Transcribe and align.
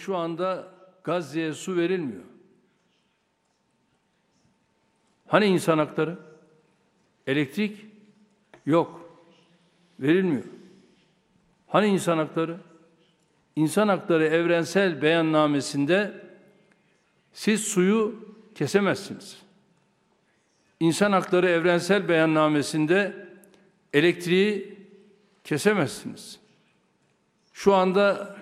Şu 0.00 0.16
anda 0.16 0.68
Gazze'ye 1.04 1.54
su 1.54 1.76
verilmiyor. 1.76 2.22
Hani 5.26 5.46
insan 5.46 5.78
hakları? 5.78 6.18
Elektrik 7.26 7.86
yok. 8.66 9.16
Verilmiyor. 10.00 10.44
Hani 11.66 11.86
insan 11.86 12.18
hakları? 12.18 12.56
İnsan 13.56 13.88
Hakları 13.88 14.26
Evrensel 14.26 15.02
Beyannamesinde 15.02 16.12
siz 17.32 17.64
suyu 17.64 18.14
kesemezsiniz. 18.54 19.36
İnsan 20.80 21.12
Hakları 21.12 21.48
Evrensel 21.48 22.08
Beyannamesinde 22.08 23.26
elektriği 23.92 24.78
kesemezsiniz. 25.44 26.40
Şu 27.52 27.74
anda 27.74 28.36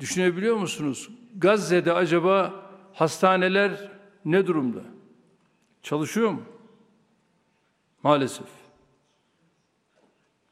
düşünebiliyor 0.00 0.56
musunuz? 0.56 1.10
Gazze'de 1.36 1.92
acaba 1.92 2.54
hastaneler 2.92 3.90
ne 4.24 4.46
durumda? 4.46 4.80
Çalışıyor 5.82 6.30
mu? 6.30 6.42
Maalesef. 8.02 8.46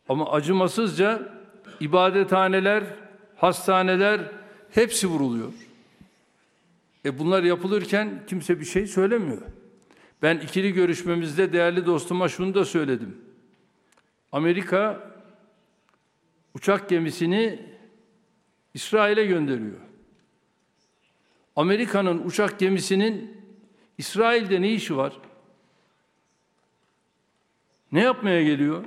Ama 0.09 0.33
acımasızca 0.33 1.33
ibadethaneler, 1.81 2.85
hastaneler 3.37 4.21
hepsi 4.71 5.07
vuruluyor. 5.07 5.53
E 7.05 7.19
bunlar 7.19 7.43
yapılırken 7.43 8.23
kimse 8.27 8.61
bir 8.61 8.65
şey 8.65 8.87
söylemiyor. 8.87 9.43
Ben 10.23 10.39
ikili 10.39 10.73
görüşmemizde 10.73 11.53
değerli 11.53 11.87
dostuma 11.87 12.29
şunu 12.29 12.55
da 12.55 12.65
söyledim. 12.65 13.17
Amerika 14.33 15.11
uçak 16.55 16.89
gemisini 16.89 17.68
İsrail'e 18.75 19.27
gönderiyor. 19.27 19.81
Amerika'nın 21.57 22.25
uçak 22.25 22.59
gemisinin 22.59 23.45
İsrail'de 23.99 24.63
ne 24.63 24.73
işi 24.73 24.97
var? 24.97 25.21
Ne 27.93 28.01
yapmaya 28.01 28.43
geliyor? 28.43 28.85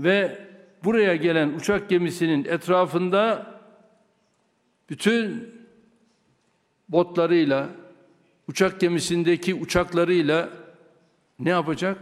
Ve 0.00 0.46
buraya 0.84 1.16
gelen 1.16 1.48
uçak 1.48 1.88
gemisinin 1.88 2.44
etrafında 2.44 3.54
bütün 4.90 5.54
botlarıyla, 6.88 7.68
uçak 8.48 8.80
gemisindeki 8.80 9.54
uçaklarıyla 9.54 10.50
ne 11.38 11.50
yapacak? 11.50 11.98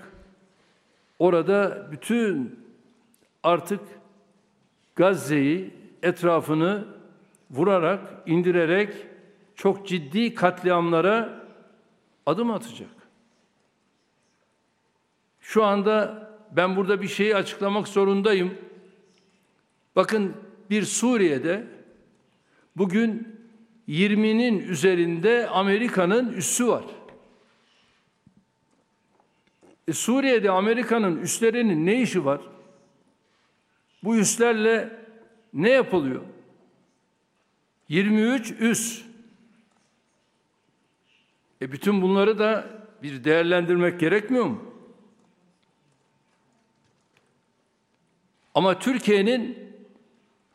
Orada 1.19 1.89
bütün 1.93 2.61
artık 3.43 3.81
Gazze'yi 4.97 5.71
etrafını 6.03 6.85
vurarak, 7.51 8.01
indirerek 8.27 8.95
çok 9.55 9.89
ciddi 9.89 10.35
katliamlara 10.35 11.45
adım 12.27 12.51
atacak. 12.51 12.91
Şu 15.41 15.65
anda 15.65 16.29
ben 16.53 16.77
burada 16.77 17.03
bir 17.03 17.09
şeyi 17.09 17.37
açıklamak 17.37 17.89
zorundayım. 17.89 18.55
Bakın 19.97 20.37
bir 20.71 20.83
Suriye'de 20.83 21.67
bugün 22.77 23.39
20'nin 23.89 24.59
üzerinde 24.59 25.49
Amerika'nın 25.49 26.33
üssü 26.33 26.69
var. 26.69 26.85
E 29.89 29.93
Suriye'de 29.93 30.51
Amerika'nın 30.51 31.23
üslerinin 31.23 31.87
ne 31.87 32.03
işi 32.03 32.25
var? 32.25 32.41
Bu 34.05 34.17
üslerle 34.17 34.91
ne 35.53 35.71
yapılıyor? 35.71 36.23
23 37.89 38.51
üs. 38.51 39.03
E 41.63 41.73
bütün 41.73 42.03
bunları 42.03 42.39
da 42.39 42.67
bir 43.03 43.25
değerlendirmek 43.25 44.01
gerekmiyor 44.01 44.45
mu? 44.45 44.65
Ama 48.55 48.79
Türkiye'nin 48.79 49.59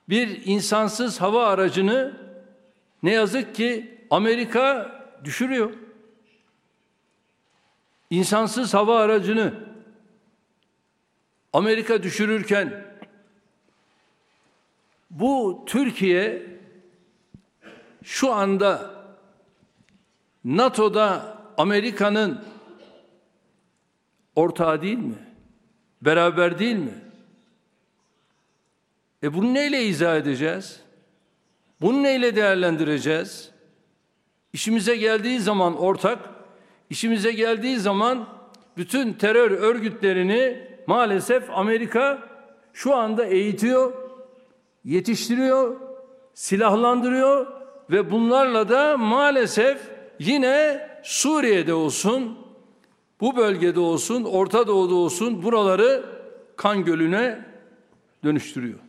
bir 0.09 0.41
insansız 0.45 1.21
hava 1.21 1.47
aracını 1.47 2.17
ne 3.03 3.11
yazık 3.11 3.55
ki 3.55 3.97
Amerika 4.09 4.91
düşürüyor. 5.23 5.73
İnsansız 8.09 8.73
hava 8.73 8.99
aracını 8.99 9.53
Amerika 11.53 12.03
düşürürken 12.03 12.89
bu 15.09 15.63
Türkiye 15.65 16.45
şu 18.03 18.33
anda 18.33 18.91
NATO'da 20.45 21.37
Amerika'nın 21.57 22.41
ortağı 24.35 24.81
değil 24.81 24.97
mi? 24.97 25.15
Beraber 26.01 26.59
değil 26.59 26.75
mi? 26.75 26.93
E 29.23 29.33
bunu 29.33 29.53
neyle 29.53 29.83
izah 29.83 30.17
edeceğiz? 30.17 30.81
Bunu 31.81 32.03
neyle 32.03 32.35
değerlendireceğiz? 32.35 33.51
İşimize 34.53 34.95
geldiği 34.95 35.39
zaman 35.39 35.77
ortak, 35.77 36.19
işimize 36.89 37.31
geldiği 37.31 37.77
zaman 37.79 38.27
bütün 38.77 39.13
terör 39.13 39.51
örgütlerini 39.51 40.67
maalesef 40.87 41.49
Amerika 41.49 42.29
şu 42.73 42.95
anda 42.95 43.25
eğitiyor, 43.25 44.08
yetiştiriyor, 44.83 45.75
silahlandırıyor 46.33 47.47
ve 47.91 48.11
bunlarla 48.11 48.69
da 48.69 48.97
maalesef 48.97 49.91
yine 50.19 50.89
Suriye'de 51.03 51.73
olsun, 51.73 52.37
bu 53.21 53.35
bölgede 53.35 53.79
olsun, 53.79 54.23
Orta 54.23 54.67
Doğu'da 54.67 54.95
olsun 54.95 55.43
buraları 55.43 56.05
kan 56.55 56.85
gölüne 56.85 57.45
dönüştürüyor. 58.23 58.79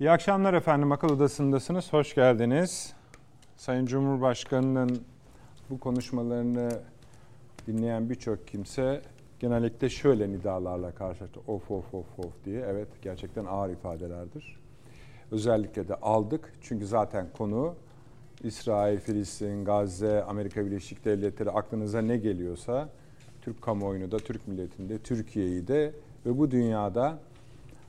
İyi 0.00 0.10
akşamlar 0.10 0.54
efendim. 0.54 0.92
Akıl 0.92 1.08
Odası'ndasınız. 1.08 1.92
Hoş 1.92 2.14
geldiniz. 2.14 2.92
Sayın 3.56 3.86
Cumhurbaşkanı'nın 3.86 5.02
bu 5.70 5.80
konuşmalarını 5.80 6.82
dinleyen 7.66 8.10
birçok 8.10 8.48
kimse 8.48 9.02
genellikle 9.40 9.88
şöyle 9.88 10.30
nidalarla 10.30 10.94
karşılaştı. 10.94 11.40
Of 11.46 11.70
of 11.70 11.94
of 11.94 12.18
of 12.18 12.44
diye. 12.44 12.60
Evet 12.60 12.88
gerçekten 13.02 13.44
ağır 13.44 13.70
ifadelerdir. 13.70 14.58
Özellikle 15.30 15.88
de 15.88 15.94
aldık. 15.94 16.52
Çünkü 16.60 16.86
zaten 16.86 17.26
konu 17.38 17.74
İsrail, 18.44 18.98
Filistin, 18.98 19.64
Gazze, 19.64 20.22
Amerika 20.22 20.66
Birleşik 20.66 21.04
Devletleri 21.04 21.50
aklınıza 21.50 22.00
ne 22.00 22.16
geliyorsa 22.16 22.88
Türk 23.42 23.62
kamuoyunu 23.62 24.10
da, 24.10 24.18
Türk 24.18 24.48
milletini 24.48 24.88
de, 24.88 24.98
Türkiye'yi 24.98 25.68
de 25.68 25.92
ve 26.26 26.38
bu 26.38 26.50
dünyada 26.50 27.18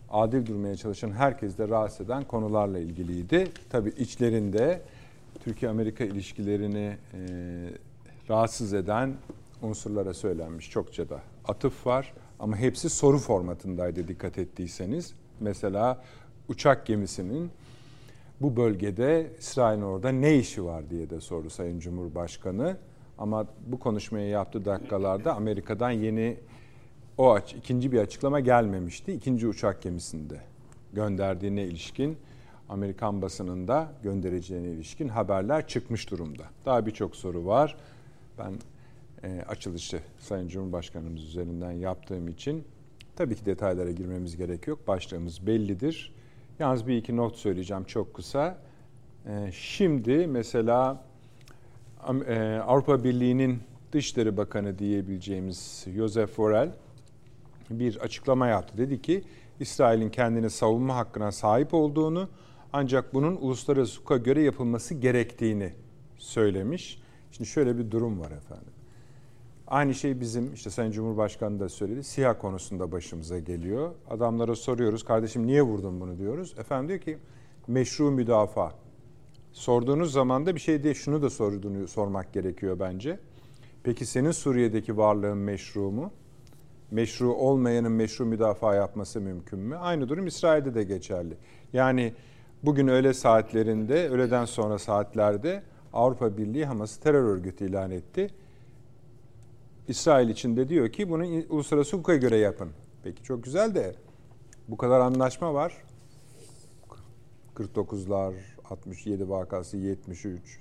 adil 0.10 0.46
durmaya 0.46 0.76
çalışan 0.76 1.12
herkes 1.12 1.58
de 1.58 1.68
rahatsız 1.68 2.06
eden 2.06 2.24
konularla 2.24 2.80
ilgiliydi. 2.80 3.48
Tabii 3.70 3.90
içlerinde 3.90 4.82
Türkiye-Amerika 5.44 6.04
ilişkilerini 6.04 6.98
e, 7.14 7.20
rahatsız 8.30 8.74
eden 8.74 9.14
unsurlara 9.62 10.14
söylenmiş 10.14 10.70
çokça 10.70 11.10
da 11.10 11.22
atıf 11.48 11.88
var. 11.88 12.14
Ama 12.40 12.58
hepsi 12.58 12.90
soru 12.90 13.18
formatındaydı 13.18 14.08
dikkat 14.08 14.38
ettiyseniz. 14.38 15.14
Mesela 15.40 16.04
uçak 16.50 16.86
gemisinin 16.86 17.52
bu 18.42 18.56
bölgede 18.56 19.32
İsrail'in 19.40 19.82
orada 19.82 20.10
ne 20.10 20.36
işi 20.36 20.66
var 20.66 20.90
diye 20.90 21.10
de 21.10 21.22
sordu 21.22 21.50
Sayın 21.50 21.80
Cumhurbaşkanı. 21.80 22.78
Ama 23.18 23.48
bu 23.68 23.80
konuşmayı 23.80 24.30
yaptığı 24.30 24.66
dakikalarda 24.66 25.36
Amerika'dan 25.36 25.92
yeni 25.92 26.38
o 27.18 27.34
aç, 27.34 27.54
ikinci 27.54 27.92
bir 27.92 28.00
açıklama 28.00 28.40
gelmemişti. 28.40 29.14
İkinci 29.14 29.48
uçak 29.48 29.82
gemisinde 29.82 30.42
gönderdiğine 30.94 31.64
ilişkin 31.64 32.18
Amerikan 32.70 33.22
basınında 33.22 33.92
göndereceğine 34.04 34.68
ilişkin 34.68 35.08
haberler 35.08 35.68
çıkmış 35.68 36.12
durumda. 36.12 36.44
Daha 36.66 36.86
birçok 36.86 37.16
soru 37.16 37.46
var. 37.46 37.78
Ben 38.38 38.54
e, 39.24 39.42
açılışı 39.48 40.00
Sayın 40.20 40.48
Cumhurbaşkanımız 40.48 41.24
üzerinden 41.24 41.72
yaptığım 41.72 42.28
için 42.28 42.64
tabii 43.16 43.36
ki 43.36 43.46
detaylara 43.46 43.92
girmemiz 43.92 44.38
gerek 44.38 44.68
yok. 44.68 44.88
Başlığımız 44.88 45.48
bellidir. 45.48 46.14
Yalnız 46.60 46.88
bir 46.88 46.98
iki 46.98 47.18
not 47.18 47.36
söyleyeceğim 47.36 47.84
çok 47.84 48.14
kısa. 48.14 48.58
E, 49.26 49.52
şimdi 49.54 50.28
mesela 50.28 51.04
e, 52.28 52.40
Avrupa 52.66 53.04
Birliği'nin 53.04 53.60
Dışişleri 53.92 54.38
Bakanı 54.38 54.80
diyebileceğimiz 54.80 55.86
Josef 55.96 56.38
Borrell 56.38 56.72
bir 57.70 57.98
açıklama 57.98 58.48
yaptı. 58.48 58.78
Dedi 58.78 59.02
ki 59.02 59.24
İsrail'in 59.60 60.10
kendini 60.10 60.50
savunma 60.50 60.96
hakkına 60.96 61.32
sahip 61.32 61.74
olduğunu 61.74 62.30
ancak 62.74 63.14
bunun 63.14 63.36
uluslararası 63.36 64.00
hukuka 64.00 64.18
göre 64.18 64.42
yapılması 64.42 64.96
gerektiğini 64.96 65.74
söylemiş. 66.18 67.02
Şimdi 67.32 67.50
şöyle 67.50 67.78
bir 67.78 67.92
durum 67.92 68.20
var 68.20 68.32
efendim. 68.32 68.74
Aynı 69.70 69.94
şey 69.94 70.20
bizim 70.20 70.54
işte 70.54 70.70
Sayın 70.70 70.92
Cumhurbaşkanı 70.92 71.60
da 71.60 71.70
söyledi. 71.70 72.04
Siyah 72.04 72.40
konusunda 72.40 72.92
başımıza 72.92 73.40
geliyor. 73.40 73.92
Adamlara 74.10 74.56
soruyoruz. 74.56 75.04
Kardeşim 75.04 75.48
niye 75.48 75.62
vurdun 75.62 76.02
bunu 76.02 76.18
diyoruz. 76.18 76.56
Efendim 76.60 76.90
diyor 76.90 77.00
ki 77.00 77.18
meşru 77.68 78.12
müdafaa. 78.12 78.72
Sorduğunuz 79.52 80.12
zaman 80.12 80.46
da 80.46 80.56
bir 80.56 80.60
şey 80.60 80.84
diye 80.84 80.94
şunu 80.94 81.22
da 81.22 81.30
sorduğunu 81.30 81.88
sormak 81.88 82.34
gerekiyor 82.34 82.80
bence. 82.80 83.20
Peki 83.84 84.06
senin 84.06 84.32
Suriye'deki 84.32 84.98
varlığın 84.98 85.38
meşru 85.38 85.92
mu? 85.92 86.12
Meşru 86.92 87.34
olmayanın 87.34 87.92
meşru 87.92 88.26
müdafaa 88.26 88.76
yapması 88.76 89.22
mümkün 89.22 89.60
mü? 89.60 89.76
Aynı 89.76 90.10
durum 90.10 90.28
İsrail'de 90.28 90.76
de 90.76 90.84
geçerli. 90.84 91.38
Yani 91.74 92.14
bugün 92.64 92.88
öğle 92.88 93.14
saatlerinde, 93.14 94.10
öğleden 94.10 94.46
sonra 94.46 94.80
saatlerde 94.80 95.64
Avrupa 95.94 96.38
Birliği 96.38 96.66
Hamas'ı 96.66 97.02
terör 97.02 97.24
örgütü 97.24 97.66
ilan 97.66 97.92
etti. 97.92 98.30
İsrail 99.90 100.30
için 100.30 100.58
de 100.58 100.70
diyor 100.70 100.90
ki 100.90 101.10
bunu 101.10 101.26
uluslararası 101.50 101.98
hukuka 101.98 102.16
göre 102.16 102.38
yapın. 102.38 102.70
Peki 103.04 103.24
çok 103.24 103.44
güzel 103.44 103.76
de 103.76 103.96
bu 104.68 104.78
kadar 104.78 105.00
anlaşma 105.00 105.54
var. 105.54 105.74
49'lar, 107.56 108.34
67 108.70 109.30
vakası, 109.30 109.78
73 109.78 110.60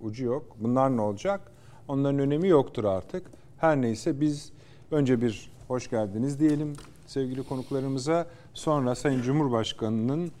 ucu 0.00 0.24
yok. 0.24 0.56
Bunlar 0.60 0.96
ne 0.96 1.00
olacak? 1.00 1.52
Onların 1.88 2.18
önemi 2.18 2.48
yoktur 2.48 2.84
artık. 2.84 3.26
Her 3.58 3.82
neyse 3.82 4.20
biz 4.20 4.52
önce 4.90 5.20
bir 5.20 5.50
hoş 5.68 5.90
geldiniz 5.90 6.40
diyelim 6.40 6.72
sevgili 7.06 7.42
konuklarımıza. 7.42 8.26
Sonra 8.54 8.94
Sayın 8.94 9.22
Cumhurbaşkanı'nın 9.22 10.32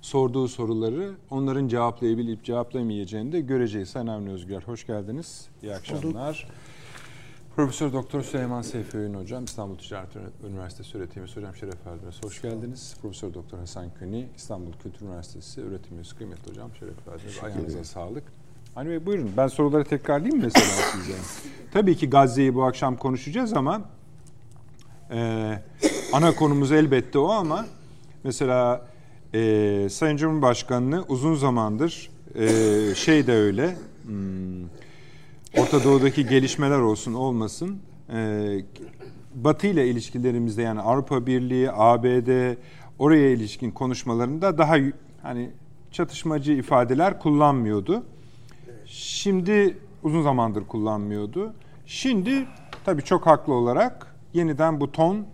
sorduğu 0.00 0.48
soruları 0.48 1.12
onların 1.30 1.68
cevaplayabilip 1.68 2.44
cevaplayamayacağını 2.44 3.32
da 3.32 3.38
göreceğiz. 3.38 3.88
Sayın 3.88 4.06
Avni 4.06 4.30
Özgür 4.30 4.62
hoş 4.62 4.86
geldiniz. 4.86 5.48
İyi 5.62 5.74
akşamlar. 5.74 6.48
Profesör 7.56 7.92
Doktor 7.92 8.22
Süleyman 8.22 8.62
Seyfi 8.62 8.98
Öğün 8.98 9.14
Hocam, 9.14 9.44
İstanbul 9.44 9.78
Ticaret 9.78 10.08
Üniversitesi 10.50 10.98
öğretim 10.98 11.22
üyesi 11.22 11.36
hocam 11.36 11.56
şeref 11.56 11.86
verdiniz. 11.86 12.14
Hoş 12.24 12.42
geldiniz. 12.42 12.96
Profesör 13.02 13.34
Doktor 13.34 13.58
Hasan 13.58 13.86
Köni, 13.98 14.28
İstanbul 14.36 14.72
Kültür 14.82 15.06
Üniversitesi 15.06 15.60
öğretim 15.62 15.96
üyesi 15.96 16.16
kıymetli 16.16 16.50
hocam 16.50 16.70
şeref 16.80 17.08
verdiniz. 17.08 17.38
Ayağınıza 17.44 17.84
sağlık. 17.84 18.24
Hani 18.74 18.88
Bey 18.88 19.06
buyurun. 19.06 19.30
Ben 19.36 19.46
soruları 19.46 19.84
tekrarlayayım 19.84 20.42
mesela 20.42 20.66
size. 20.66 21.12
Tabii 21.72 21.96
ki 21.96 22.10
Gazze'yi 22.10 22.54
bu 22.54 22.64
akşam 22.64 22.96
konuşacağız 22.96 23.52
ama 23.52 23.82
e, 25.10 25.52
ana 26.12 26.34
konumuz 26.34 26.72
elbette 26.72 27.18
o 27.18 27.28
ama 27.28 27.66
mesela 28.24 28.86
e, 29.34 29.88
Sayın 29.90 30.16
Cumhurbaşkanı'nı 30.16 31.04
uzun 31.08 31.34
zamandır 31.34 32.10
e, 32.34 32.94
şey 32.94 33.26
de 33.26 33.32
öyle 33.32 33.76
hmm, 34.06 34.66
Orta 35.58 35.84
Doğu'daki 35.84 36.26
gelişmeler 36.26 36.78
olsun 36.78 37.14
olmasın 37.14 37.78
e, 38.12 38.48
Batı 39.34 39.66
ile 39.66 39.88
ilişkilerimizde 39.88 40.62
yani 40.62 40.80
Avrupa 40.80 41.26
Birliği, 41.26 41.70
ABD 41.72 42.56
oraya 42.98 43.30
ilişkin 43.30 43.70
konuşmalarında 43.70 44.58
daha 44.58 44.76
hani 45.22 45.50
çatışmacı 45.92 46.52
ifadeler 46.52 47.18
kullanmıyordu. 47.18 48.04
Şimdi 48.86 49.78
uzun 50.02 50.22
zamandır 50.22 50.66
kullanmıyordu. 50.66 51.54
Şimdi 51.86 52.46
tabii 52.84 53.02
çok 53.02 53.26
haklı 53.26 53.54
olarak 53.54 54.14
yeniden 54.34 54.80
bu 54.80 54.92
ton 54.92 55.26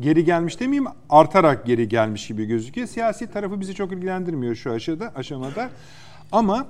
geri 0.00 0.24
gelmiş 0.24 0.60
demeyeyim 0.60 0.90
artarak 1.10 1.66
geri 1.66 1.88
gelmiş 1.88 2.26
gibi 2.26 2.44
gözüküyor. 2.44 2.86
Siyasi 2.86 3.30
tarafı 3.30 3.60
bizi 3.60 3.74
çok 3.74 3.92
ilgilendirmiyor 3.92 4.54
şu 4.54 4.72
aşamada. 4.72 5.12
aşamada. 5.14 5.70
Ama 6.32 6.66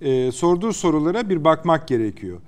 e, 0.00 0.32
sorduğu 0.32 0.72
sorulara 0.72 1.28
bir 1.28 1.44
bakmak 1.44 1.88
gerekiyor. 1.88 2.38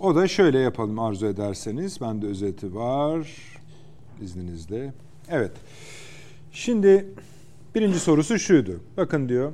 O 0.00 0.14
da 0.14 0.28
şöyle 0.28 0.58
yapalım 0.58 0.98
arzu 0.98 1.26
ederseniz. 1.26 2.00
Bende 2.00 2.26
özeti 2.26 2.74
var 2.74 3.28
izninizle. 4.22 4.92
Evet. 5.28 5.52
Şimdi 6.52 7.08
birinci 7.74 7.98
sorusu 7.98 8.38
şuydu. 8.38 8.80
Bakın 8.96 9.28
diyor 9.28 9.52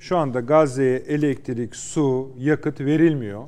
şu 0.00 0.16
anda 0.16 0.40
Gazze'ye 0.40 0.96
elektrik, 0.96 1.76
su, 1.76 2.30
yakıt 2.38 2.80
verilmiyor. 2.80 3.44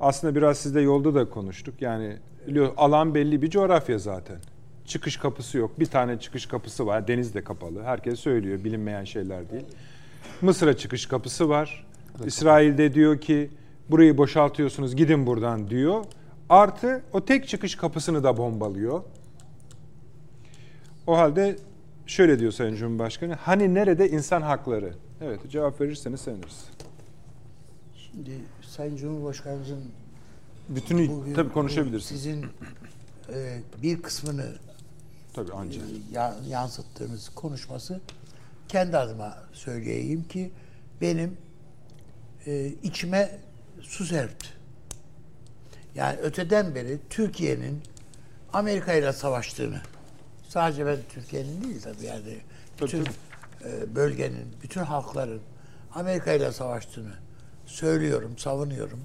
Aslında 0.00 0.34
biraz 0.34 0.58
sizde 0.58 0.80
yolda 0.80 1.14
da 1.14 1.30
konuştuk. 1.30 1.82
Yani 1.82 2.16
biliyor 2.46 2.72
alan 2.76 3.14
belli 3.14 3.42
bir 3.42 3.50
coğrafya 3.50 3.98
zaten. 3.98 4.36
Çıkış 4.84 5.16
kapısı 5.16 5.58
yok. 5.58 5.80
Bir 5.80 5.86
tane 5.86 6.18
çıkış 6.18 6.46
kapısı 6.46 6.86
var. 6.86 7.08
Deniz 7.08 7.34
de 7.34 7.44
kapalı. 7.44 7.82
Herkes 7.82 8.20
söylüyor. 8.20 8.64
Bilinmeyen 8.64 9.04
şeyler 9.04 9.50
değil. 9.50 9.64
Mısır'a 10.40 10.76
çıkış 10.76 11.06
kapısı 11.06 11.48
var. 11.48 11.86
İsrail'de 12.26 12.94
diyor 12.94 13.20
ki 13.20 13.50
burayı 13.90 14.18
boşaltıyorsunuz 14.18 14.96
gidin 14.96 15.26
buradan 15.26 15.70
diyor. 15.70 16.04
Artı 16.48 17.02
o 17.12 17.24
tek 17.24 17.48
çıkış 17.48 17.74
kapısını 17.74 18.24
da 18.24 18.36
bombalıyor. 18.36 19.02
O 21.06 21.16
halde 21.18 21.56
şöyle 22.06 22.38
diyor 22.38 22.52
Sayın 22.52 22.76
Cumhurbaşkanı. 22.76 23.34
Hani 23.34 23.74
nerede 23.74 24.10
insan 24.10 24.42
hakları? 24.42 24.94
Evet 25.20 25.40
cevap 25.50 25.80
verirseniz 25.80 26.20
seviniriz. 26.20 26.64
Şimdi 27.96 28.30
Sayın 28.62 28.96
Cumhurbaşkanımızın 28.96 29.84
bütünü 30.68 31.34
tabii 31.34 31.52
konuşabilirsiniz. 31.52 32.22
Sizin 32.22 32.46
e, 33.34 33.60
bir 33.82 34.02
kısmını 34.02 34.46
tabii 35.34 35.50
ancak 35.56 35.84
e, 36.14 36.48
yansıttığınız 36.48 37.28
konuşması 37.28 38.00
kendi 38.70 38.96
adıma 38.96 39.36
söyleyeyim 39.52 40.24
ki 40.28 40.52
benim 41.00 41.36
e, 42.46 42.66
içime 42.66 43.38
su 43.80 44.04
serpti. 44.04 44.48
Yani 45.94 46.18
öteden 46.18 46.74
beri 46.74 46.98
Türkiye'nin 47.10 47.82
Amerika 48.52 48.92
ile 48.92 49.12
savaştığını 49.12 49.80
sadece 50.48 50.86
ben 50.86 50.98
Türkiye'nin 51.08 51.64
değil 51.64 51.82
tabii 51.82 52.04
yani 52.04 52.40
bütün 52.82 53.06
e, 53.64 53.94
bölgenin, 53.94 54.56
bütün 54.62 54.80
halkların 54.80 55.42
Amerika 55.94 56.32
ile 56.32 56.52
savaştığını 56.52 57.14
söylüyorum, 57.66 58.38
savunuyorum. 58.38 59.00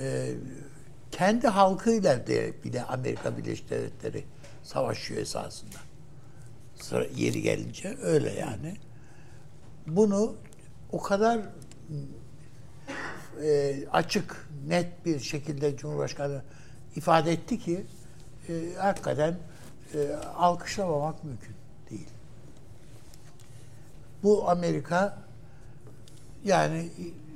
E, 0.00 0.34
kendi 1.10 1.48
halkıyla 1.48 2.26
de 2.26 2.52
bile 2.64 2.82
Amerika 2.82 3.38
Birleşik 3.38 3.70
Devletleri 3.70 4.24
savaşıyor 4.62 5.20
esasında. 5.20 5.93
Sıra 6.84 7.06
yeri 7.16 7.42
gelince 7.42 7.96
öyle 8.02 8.32
yani. 8.32 8.76
Bunu 9.86 10.34
o 10.92 11.02
kadar 11.02 11.40
e, 13.42 13.76
açık, 13.92 14.48
net 14.68 15.06
bir 15.06 15.20
şekilde 15.20 15.76
Cumhurbaşkanı 15.76 16.42
ifade 16.96 17.32
etti 17.32 17.58
ki 17.58 17.86
e, 18.48 18.52
hakikaten 18.78 19.38
e, 19.94 20.12
alkışlamamak 20.36 21.24
mümkün 21.24 21.54
değil. 21.90 22.08
Bu 24.22 24.50
Amerika 24.50 25.18
yani 26.44 26.88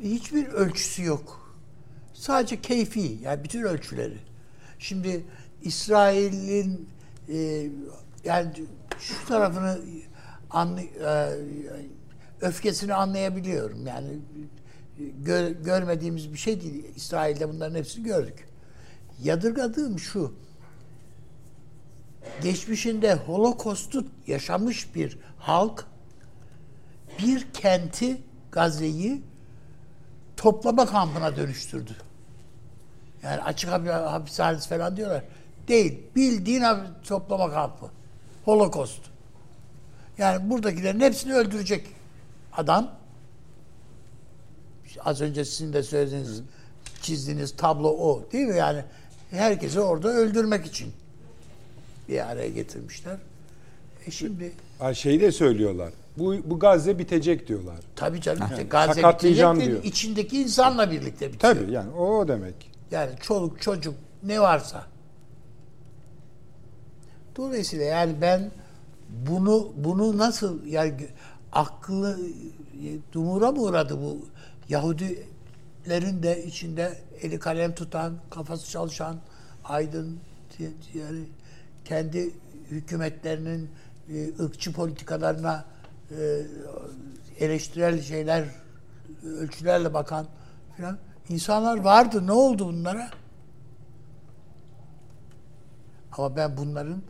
hiçbir 0.03 0.49
ölçüsü 0.49 1.05
yok. 1.05 1.55
Sadece 2.15 2.61
keyfi, 2.61 3.19
yani 3.23 3.45
bütün 3.45 3.63
ölçüleri. 3.63 4.19
Şimdi 4.79 5.25
İsrail'in 5.63 6.89
e, 7.29 7.69
yani 8.25 8.53
şu 8.99 9.27
tarafını 9.29 9.79
anlı, 10.51 10.81
e, 10.81 11.31
öfkesini 12.41 12.95
anlayabiliyorum. 12.95 13.87
Yani 13.87 14.19
gör, 14.99 15.51
görmediğimiz 15.51 16.33
bir 16.33 16.39
şey 16.39 16.61
değil. 16.61 16.85
İsrail'de 16.97 17.49
bunların 17.49 17.75
hepsini 17.75 18.05
gördük. 18.05 18.49
Yadırgadığım 19.23 19.99
şu. 19.99 20.35
Geçmişinde 22.43 23.15
Holocaust'u 23.15 24.07
yaşamış 24.27 24.95
bir 24.95 25.19
halk 25.39 25.87
bir 27.19 27.53
kenti 27.53 28.23
Gazze'yi 28.53 29.23
toplama 30.37 30.87
kampına 30.87 31.37
dönüştürdü. 31.37 31.97
Yani 33.23 33.43
açık 33.43 33.71
hapishanesi 33.71 34.69
falan 34.69 34.97
diyorlar. 34.97 35.25
Değil. 35.69 36.01
Bildiğin 36.17 36.65
toplama 37.09 37.51
kampı. 37.51 37.98
Holocaust. 38.49 39.01
Yani 40.19 40.51
buradakilerin 40.51 41.01
hepsini 41.01 41.35
öldürecek 41.35 41.87
adam. 42.53 42.91
Az 45.01 45.21
önce 45.21 45.45
sizin 45.45 45.73
de 45.73 45.83
söylediğiniz, 45.83 46.43
çizdiğiniz 47.03 47.57
tablo 47.57 47.89
o. 47.89 48.25
Değil 48.33 48.47
mi? 48.47 48.57
Yani 48.57 48.85
herkesi 49.31 49.81
orada 49.81 50.09
öldürmek 50.09 50.67
için 50.67 50.93
bir 52.09 52.31
araya 52.31 52.49
getirmişler. 52.49 53.17
E 54.07 54.11
şimdi 54.11 54.53
şeyi 54.95 55.21
de 55.21 55.33
söylüyorlar. 55.33 55.93
Bu, 56.17 56.35
bu 56.45 56.59
Gazze 56.59 56.99
bitecek 56.99 57.49
diyorlar. 57.49 57.79
Tabii 57.97 58.21
canım. 58.21 58.49
Yani, 58.51 58.63
Gazze 58.63 59.03
bitecek 59.03 59.57
diyor. 59.57 59.85
içindeki 59.85 60.43
insanla 60.43 60.91
birlikte 60.91 61.33
bitiyor. 61.33 61.55
Tabii 61.55 61.73
yani 61.73 61.91
o 61.91 62.29
demek. 62.29 62.71
Yani 62.91 63.11
çoluk 63.21 63.63
çocuk 63.63 63.95
ne 64.23 64.41
varsa. 64.41 64.87
Dolayısıyla 67.39 67.85
yani 67.85 68.21
ben 68.21 68.51
bunu 69.11 69.73
bunu 69.77 70.19
nasıl 70.19 70.67
yani 70.67 71.09
aklı 71.53 72.19
dumura 73.13 73.53
mı 73.53 73.63
uğradı 73.63 74.01
bu 74.03 74.19
Yahudi 74.69 75.29
Kürtlerin 75.89 76.23
de 76.23 76.45
içinde 76.45 76.99
eli 77.23 77.39
kalem 77.39 77.75
tutan, 77.75 78.15
kafası 78.31 78.71
çalışan, 78.71 79.17
aydın 79.65 80.19
yani 80.95 81.25
kendi 81.85 82.31
hükümetlerinin 82.71 83.71
e, 84.09 84.43
ırkçı 84.45 84.73
politikalarına 84.73 85.65
e, 86.11 86.43
eleştirel 87.39 88.03
şeyler 88.03 88.45
ölçülerle 89.25 89.95
bakan 89.95 90.27
filan 90.77 90.99
insanlar 91.29 91.79
vardı. 91.79 92.27
Ne 92.27 92.33
oldu 92.33 92.67
bunlara? 92.67 93.11
Ama 96.13 96.37
ben 96.37 96.57
bunların 96.57 97.03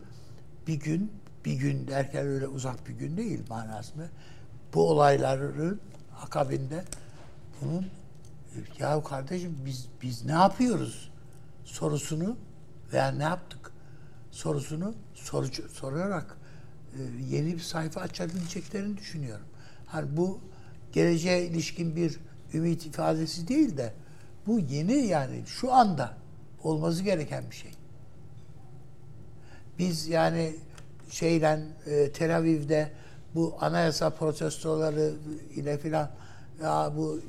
bir 0.69 0.79
gün, 0.79 1.11
bir 1.45 1.53
gün 1.53 1.87
derken 1.87 2.27
öyle 2.27 2.47
uzak 2.47 2.87
bir 2.87 2.93
gün 2.93 3.17
değil 3.17 3.39
manasında. 3.49 4.09
Bu 4.73 4.89
olayların 4.89 5.81
akabinde 6.21 6.83
bunun 7.61 7.85
ya 8.79 9.03
kardeşim 9.03 9.57
biz 9.65 9.87
biz 10.01 10.25
ne 10.25 10.31
yapıyoruz 10.31 11.11
sorusunu 11.65 12.37
veya 12.93 13.11
ne 13.11 13.23
yaptık 13.23 13.71
sorusunu 14.31 14.93
soru, 15.13 15.47
sorarak 15.73 16.37
e, 16.93 16.99
yeni 17.29 17.53
bir 17.53 17.59
sayfa 17.59 18.01
açabileceklerini 18.01 18.97
düşünüyorum. 18.97 19.45
Hani 19.85 20.17
bu 20.17 20.39
geleceğe 20.91 21.45
ilişkin 21.45 21.95
bir 21.95 22.19
ümit 22.53 22.85
ifadesi 22.85 23.47
değil 23.47 23.77
de 23.77 23.93
bu 24.47 24.59
yeni 24.59 24.93
yani 24.93 25.43
şu 25.45 25.73
anda 25.73 26.17
olması 26.63 27.03
gereken 27.03 27.43
bir 27.51 27.55
şey. 27.55 27.71
Biz 29.79 30.07
yani 30.07 30.55
şeyden 31.09 31.65
e, 31.85 32.11
Tel 32.11 32.37
Aviv'de 32.37 32.91
bu 33.35 33.55
anayasa 33.61 34.09
protestoları 34.09 35.13
ile 35.55 35.77
filan 35.77 36.09
ya 36.63 36.93
bu 36.97 37.19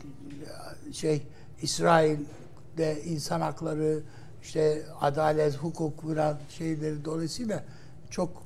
şey 0.92 1.22
İsrail'de 1.62 3.02
insan 3.04 3.40
hakları 3.40 4.00
işte 4.42 4.82
adalet, 5.00 5.56
hukuk 5.56 6.02
filan 6.02 6.38
şeyleri 6.48 7.04
dolayısıyla 7.04 7.64
çok 8.10 8.42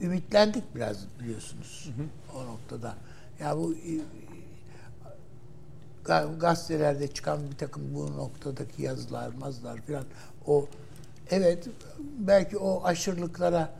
ümitlendik 0.00 0.74
biraz 0.74 0.96
biliyorsunuz 1.20 1.90
hı 1.96 2.02
hı. 2.02 2.38
o 2.38 2.46
noktada. 2.46 2.94
Ya 3.40 3.56
bu 3.56 3.74
gazetelerde 6.40 7.08
çıkan 7.08 7.50
bir 7.50 7.56
takım 7.56 7.94
bu 7.94 8.16
noktadaki 8.16 8.82
yazılar, 8.82 9.30
mazlar 9.40 9.80
filan 9.80 10.04
o 10.46 10.66
evet 11.30 11.68
belki 12.18 12.58
o 12.58 12.84
aşırılıklara 12.84 13.74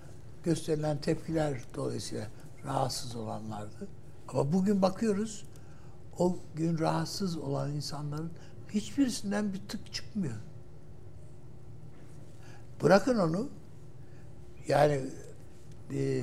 gösterilen 0.45 1.00
tepkiler 1.00 1.61
dolayısıyla 1.75 2.26
rahatsız 2.64 3.16
olanlardı. 3.16 3.88
Ama 4.28 4.52
bugün 4.52 4.83
bakıyoruz 4.83 5.45
o 6.19 6.37
gün 6.54 6.78
rahatsız 6.78 7.37
olan 7.37 7.73
insanların 7.73 8.30
hiçbirisinden 8.69 9.52
bir 9.52 9.61
tık 9.69 9.92
çıkmıyor. 9.92 10.35
Bırakın 12.83 13.19
onu 13.19 13.49
yani 14.69 15.00
e, 15.92 16.23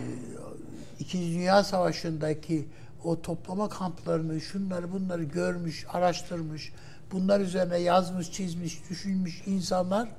İkinci 1.00 1.34
Dünya 1.34 1.64
Savaşı'ndaki 1.64 2.68
o 3.04 3.22
toplama 3.22 3.70
kamplarını, 3.70 4.42
şunları 4.42 4.92
bunları 4.92 5.24
görmüş, 5.24 5.86
araştırmış, 5.90 6.74
bunlar 7.12 7.40
üzerine 7.40 7.78
yazmış, 7.78 8.32
çizmiş, 8.32 8.90
düşünmüş 8.90 9.44
insanlar 9.46 10.10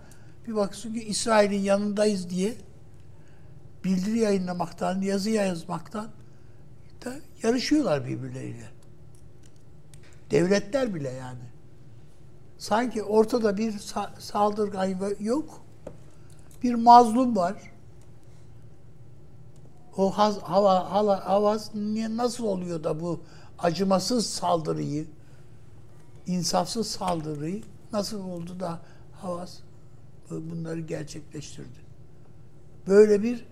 bir 0.48 0.54
baksın 0.54 0.94
ki 0.94 1.04
İsrail'in 1.04 1.60
yanındayız 1.60 2.30
diye 2.30 2.54
bildiri 3.84 4.18
yayınlamaktan, 4.18 5.00
yazı 5.00 5.30
yazmaktan 5.30 6.08
da 7.04 7.14
yarışıyorlar 7.42 8.06
birbirleriyle. 8.06 8.70
Devletler 10.30 10.94
bile 10.94 11.10
yani. 11.10 11.48
Sanki 12.58 13.02
ortada 13.02 13.56
bir 13.56 13.72
sa- 13.72 14.20
saldırgan 14.20 14.96
yok. 15.20 15.62
Bir 16.62 16.74
mazlum 16.74 17.36
var. 17.36 17.72
O 19.96 20.18
haz, 20.18 20.38
hava, 20.38 20.90
hava, 20.90 21.26
havas 21.26 21.70
nasıl 21.74 22.44
oluyor 22.44 22.84
da 22.84 23.00
bu 23.00 23.20
acımasız 23.58 24.26
saldırıyı, 24.26 25.06
insafsız 26.26 26.90
saldırıyı 26.90 27.62
nasıl 27.92 28.24
oldu 28.24 28.60
da 28.60 28.80
Havas 29.12 29.58
bunları 30.30 30.80
gerçekleştirdi? 30.80 31.78
Böyle 32.86 33.22
bir 33.22 33.44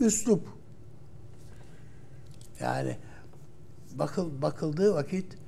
üslup. 0.00 0.48
Yani 2.60 2.96
bakıl 3.94 4.42
bakıldığı 4.42 4.94
vakit 4.94 5.38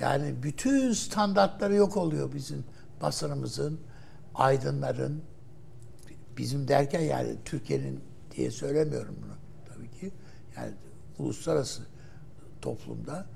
yani 0.00 0.42
bütün 0.42 0.92
standartları 0.92 1.74
yok 1.74 1.96
oluyor 1.96 2.32
bizim 2.34 2.64
basınımızın, 3.02 3.80
aydınların, 4.34 5.22
bizim 6.38 6.68
derken 6.68 7.00
yani 7.00 7.36
Türkiye'nin 7.44 8.00
diye 8.36 8.50
söylemiyorum 8.50 9.16
bunu 9.22 9.34
tabii 9.74 9.90
ki. 9.90 10.12
Yani 10.56 10.72
uluslararası 11.18 11.82
toplumda 12.62 13.26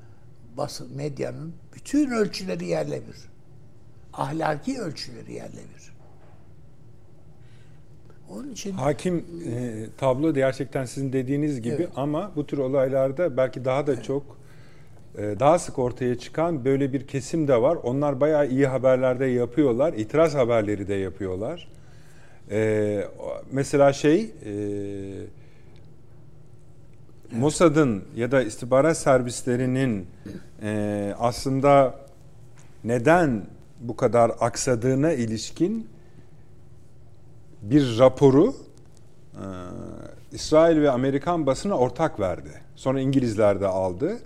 basın 0.56 0.96
medyanın 0.96 1.54
bütün 1.74 2.10
ölçüleri 2.10 2.66
yerle 2.66 3.06
bir. 3.06 3.32
Ahlaki 4.12 4.80
ölçüleri 4.80 5.32
yerle 5.32 5.60
bir. 5.74 5.91
Onun 8.36 8.52
için 8.52 8.72
hakim 8.72 9.16
e, 9.18 9.22
tablo 9.98 10.34
gerçekten 10.34 10.84
sizin 10.84 11.12
dediğiniz 11.12 11.62
gibi 11.62 11.74
evet. 11.74 11.88
ama 11.96 12.32
bu 12.36 12.46
tür 12.46 12.58
olaylarda 12.58 13.36
belki 13.36 13.64
daha 13.64 13.86
da 13.86 13.92
evet. 13.92 14.04
çok 14.04 14.22
e, 15.18 15.22
daha 15.40 15.58
sık 15.58 15.78
ortaya 15.78 16.18
çıkan 16.18 16.64
böyle 16.64 16.92
bir 16.92 17.06
kesim 17.06 17.48
de 17.48 17.62
var. 17.62 17.78
Onlar 17.82 18.20
bayağı 18.20 18.48
iyi 18.48 18.66
haberlerde 18.66 19.26
yapıyorlar. 19.26 19.92
İtiraz 19.92 20.34
haberleri 20.34 20.88
de 20.88 20.94
yapıyorlar. 20.94 21.68
E, 22.50 23.04
mesela 23.52 23.92
şey 23.92 24.20
e, 24.20 24.54
Mossad'ın 27.32 28.04
ya 28.16 28.30
da 28.30 28.42
istihbarat 28.42 28.98
servislerinin 28.98 30.06
e, 30.62 31.14
aslında 31.18 31.94
neden 32.84 33.42
bu 33.80 33.96
kadar 33.96 34.32
aksadığına 34.40 35.12
ilişkin 35.12 35.86
bir 37.62 37.98
raporu 37.98 38.54
e, 39.34 39.44
İsrail 40.32 40.80
ve 40.80 40.90
Amerikan 40.90 41.46
basına 41.46 41.74
ortak 41.74 42.20
verdi. 42.20 42.50
Sonra 42.76 43.00
İngilizler 43.00 43.60
de 43.60 43.66
aldı. 43.66 44.18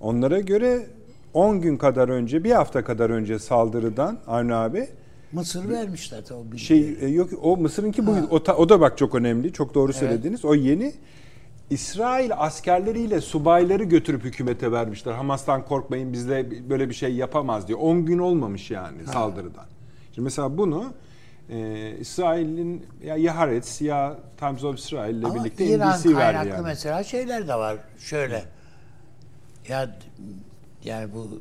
Onlara 0.00 0.40
göre 0.40 0.86
10 1.34 1.60
gün 1.60 1.76
kadar 1.76 2.08
önce, 2.08 2.44
bir 2.44 2.50
hafta 2.50 2.84
kadar 2.84 3.10
önce 3.10 3.38
saldırıdan 3.38 4.18
Avni 4.26 4.54
abi 4.54 4.88
Mısır 5.32 5.68
vermişler 5.68 6.24
tabii. 6.24 6.58
Şey 6.58 6.96
e, 7.00 7.08
yok 7.08 7.30
o 7.42 7.56
Mısır'ınki 7.56 8.06
bu 8.06 8.10
o, 8.30 8.36
o 8.36 8.68
da 8.68 8.80
bak 8.80 8.98
çok 8.98 9.14
önemli. 9.14 9.52
Çok 9.52 9.74
doğru 9.74 9.92
söylediniz. 9.92 10.40
Evet. 10.40 10.44
O 10.44 10.54
yeni 10.54 10.92
İsrail 11.70 12.30
askerleriyle 12.36 13.20
subayları 13.20 13.84
götürüp 13.84 14.24
hükümete 14.24 14.72
vermişler. 14.72 15.12
Hamas'tan 15.12 15.64
korkmayın 15.64 16.12
biz 16.12 16.28
de 16.28 16.68
böyle 16.70 16.88
bir 16.88 16.94
şey 16.94 17.14
yapamaz 17.14 17.68
diyor. 17.68 17.78
10 17.82 18.06
gün 18.06 18.18
olmamış 18.18 18.70
yani 18.70 18.98
ha. 19.06 19.12
saldırıdan. 19.12 19.64
Şimdi 20.14 20.24
mesela 20.24 20.58
bunu 20.58 20.92
e, 21.52 21.90
İsrail'in 22.00 22.86
ya 23.04 23.16
Yaharetz 23.16 23.80
ya 23.80 24.16
Times 24.36 24.64
of 24.64 24.78
Israel 24.78 25.14
ile 25.14 25.34
birlikte 25.34 25.66
İran 25.66 26.00
NBC 26.00 26.16
verdi 26.16 26.48
yani. 26.48 26.62
mesela 26.62 27.04
şeyler 27.04 27.48
de 27.48 27.54
var. 27.54 27.78
Şöyle 27.98 28.44
ya 29.68 29.90
yani 30.84 31.14
bu 31.14 31.40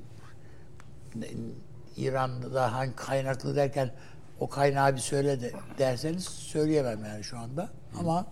İran'da 1.98 2.74
hangi 2.74 2.96
kaynaklı 2.96 3.56
derken 3.56 3.92
o 4.40 4.50
kaynağı 4.50 4.96
bir 4.96 5.02
söyle 5.02 5.42
de 5.42 5.52
derseniz 5.78 6.24
söyleyemem 6.26 7.06
yani 7.06 7.24
şu 7.24 7.38
anda. 7.38 7.64
Hı. 7.64 8.00
Ama 8.00 8.26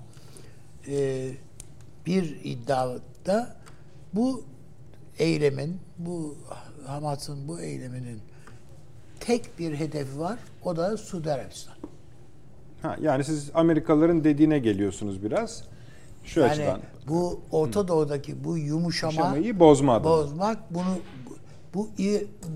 e, 0.87 1.29
bir 2.05 2.39
iddiada 2.43 3.55
bu 4.13 4.43
eylemin, 5.19 5.81
bu 5.97 6.37
Hamas'ın 6.87 7.47
bu 7.47 7.61
eyleminin 7.61 8.21
tek 9.29 9.59
bir 9.59 9.79
hedefi 9.79 10.19
var. 10.19 10.39
O 10.63 10.77
da 10.77 10.97
Suudi 10.97 11.31
Arabistan. 11.31 11.75
Ha, 12.81 12.95
yani 13.01 13.23
siz 13.23 13.51
Amerikalıların 13.53 14.23
dediğine 14.23 14.59
geliyorsunuz 14.59 15.23
biraz. 15.23 15.63
Şu 16.23 16.39
yani 16.39 16.51
açıdan. 16.51 16.81
Bu 17.07 17.41
Orta 17.51 17.87
Doğu'daki 17.87 18.43
bu 18.43 18.57
yumuşama 18.57 19.13
Yumuşamayı 19.13 19.59
bozma 19.59 20.03
bozmak 20.03 20.73
bunu 20.73 20.97
bu 21.73 21.89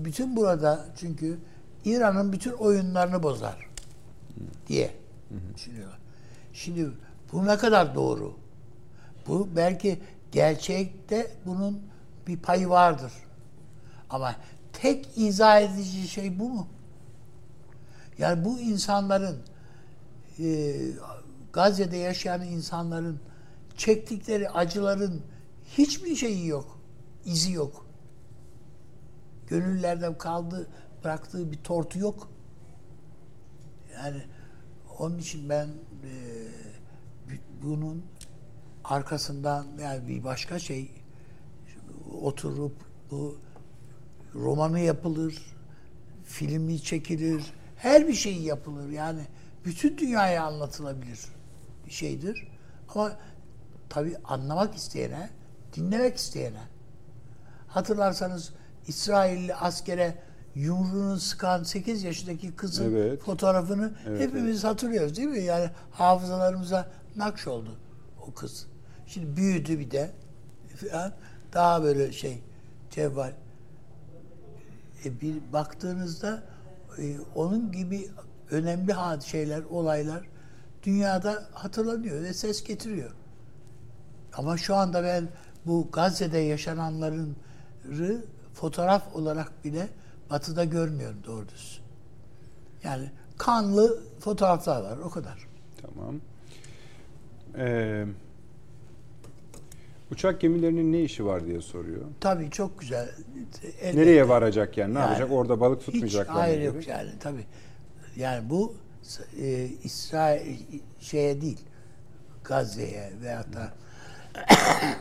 bütün 0.04 0.36
burada 0.36 0.86
çünkü 0.96 1.38
İran'ın 1.84 2.32
bütün 2.32 2.52
oyunlarını 2.52 3.22
bozar 3.22 3.70
diye 4.68 4.90
düşünüyorlar. 5.56 5.98
Şimdi 6.52 6.90
bu 7.32 7.46
ne 7.46 7.56
kadar 7.56 7.94
doğru? 7.94 8.32
Bu 9.28 9.48
belki 9.56 9.98
gerçekte 10.32 11.30
bunun 11.46 11.82
bir 12.26 12.38
payı 12.38 12.68
vardır. 12.68 13.12
Ama 14.10 14.34
tek 14.74 15.08
izah 15.16 15.60
edici 15.60 16.08
şey 16.08 16.38
bu 16.38 16.48
mu? 16.48 16.68
Yani 18.18 18.44
bu 18.44 18.60
insanların 18.60 19.38
e, 20.38 20.74
Gazze'de 21.52 21.96
yaşayan 21.96 22.42
insanların 22.42 23.20
çektikleri 23.76 24.50
acıların 24.50 25.22
hiçbir 25.64 26.16
şeyi 26.16 26.46
yok. 26.46 26.78
izi 27.24 27.52
yok. 27.52 27.86
Gönüllerde 29.46 30.18
kaldı 30.18 30.68
bıraktığı 31.04 31.52
bir 31.52 31.56
tortu 31.56 31.98
yok. 31.98 32.28
Yani 33.94 34.22
onun 34.98 35.18
için 35.18 35.48
ben 35.48 35.66
e, 35.66 36.12
bunun 37.62 38.04
arkasından 38.84 39.66
yani 39.80 40.08
bir 40.08 40.24
başka 40.24 40.58
şey 40.58 40.90
oturup 42.22 42.74
bu 43.10 43.38
romanı 44.34 44.80
yapılır, 44.80 45.42
filmi 46.24 46.82
çekilir, 46.82 47.44
her 47.76 48.08
bir 48.08 48.14
şey 48.14 48.36
yapılır. 48.42 48.88
Yani 48.88 49.20
bütün 49.64 49.98
dünyaya 49.98 50.44
anlatılabilir 50.44 51.20
bir 51.86 51.90
şeydir. 51.90 52.48
Ama 52.94 53.12
tabii 53.88 54.16
anlamak 54.24 54.74
isteyene, 54.74 55.30
dinlemek 55.76 56.16
isteyene. 56.16 56.60
Hatırlarsanız 57.66 58.52
İsrailli 58.86 59.54
askere 59.54 60.22
yumruğunu 60.54 61.20
sıkan 61.20 61.62
8 61.62 62.02
yaşındaki 62.02 62.56
kızın 62.56 62.92
Evet. 62.94 63.22
fotoğrafını 63.22 63.92
Evet, 64.06 64.20
hepimiz 64.20 64.64
hatırlıyoruz 64.64 65.16
değil 65.16 65.28
mi? 65.28 65.42
Yani 65.42 65.70
hafızalarımıza 65.90 66.88
nakş 67.16 67.46
oldu 67.46 67.78
o 68.28 68.34
kız. 68.34 68.66
Şimdi 69.06 69.36
büyüdü 69.36 69.78
bir 69.78 69.90
de. 69.90 70.10
Daha 71.52 71.82
böyle 71.82 72.12
şey 72.12 72.42
cevval. 72.90 73.32
E 75.04 75.20
bir 75.20 75.52
baktığınızda 75.52 76.42
e, 76.98 77.16
onun 77.34 77.72
gibi 77.72 78.10
önemli 78.50 78.94
şeyler, 79.24 79.62
olaylar 79.70 80.28
dünyada 80.82 81.48
hatırlanıyor 81.52 82.22
ve 82.22 82.34
ses 82.34 82.64
getiriyor. 82.64 83.10
Ama 84.32 84.56
şu 84.56 84.74
anda 84.74 85.04
ben 85.04 85.28
bu 85.66 85.88
Gazze'de 85.92 86.38
yaşananların 86.38 87.36
fotoğraf 88.54 89.16
olarak 89.16 89.64
bile 89.64 89.88
batıda 90.30 90.64
görmüyorum 90.64 91.18
doğru 91.26 91.48
düz. 91.48 91.80
Yani 92.84 93.10
kanlı 93.38 94.02
fotoğraflar 94.20 94.82
var 94.82 94.98
o 94.98 95.10
kadar. 95.10 95.48
Tamam. 95.82 96.20
Ee, 97.56 98.06
uçak 100.14 100.40
gemilerinin 100.40 100.92
ne 100.92 101.00
işi 101.00 101.26
var 101.26 101.46
diye 101.46 101.60
soruyor. 101.60 102.02
Tabii 102.20 102.50
çok 102.50 102.80
güzel. 102.80 103.08
Elbette. 103.80 104.00
Nereye 104.00 104.28
varacak 104.28 104.78
yani? 104.78 104.94
Ne 104.94 104.98
Yani 104.98 105.08
yapacak? 105.10 105.32
Orada 105.32 105.60
balık 105.60 105.78
Hiç 105.80 105.86
tutmayacaklar. 105.86 106.36
hayır 106.36 106.58
mı 106.58 106.64
yok 106.64 106.80
gibi? 106.80 106.90
yani 106.90 107.10
tabii. 107.20 107.44
Yani 108.16 108.50
bu 108.50 108.74
e, 109.40 109.64
İsrail 109.84 110.56
şeye 111.00 111.40
değil 111.40 111.60
Gazze'ye 112.44 113.12
veyahut 113.22 113.52
da 113.52 113.72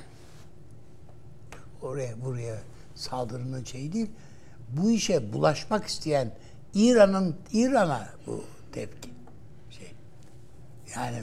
oraya 1.82 2.22
buraya 2.25 2.55
saldırının 2.96 3.63
şeyi 3.63 3.93
değil. 3.93 4.10
Bu 4.70 4.91
işe 4.91 5.34
bulaşmak 5.34 5.86
isteyen 5.88 6.32
İran'ın 6.74 7.36
İran'a 7.53 8.10
bu 8.27 8.43
tepki 8.72 9.10
şey. 9.70 9.91
Yani 10.96 11.17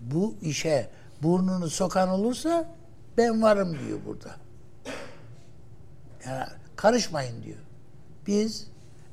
bu 0.00 0.34
işe 0.42 0.90
burnunu 1.22 1.70
sokan 1.70 2.08
olursa 2.08 2.74
ben 3.20 3.42
varım 3.42 3.78
diyor 3.86 3.98
burada. 4.06 4.36
Yani 6.26 6.44
karışmayın 6.76 7.42
diyor. 7.42 7.58
Biz 8.26 8.66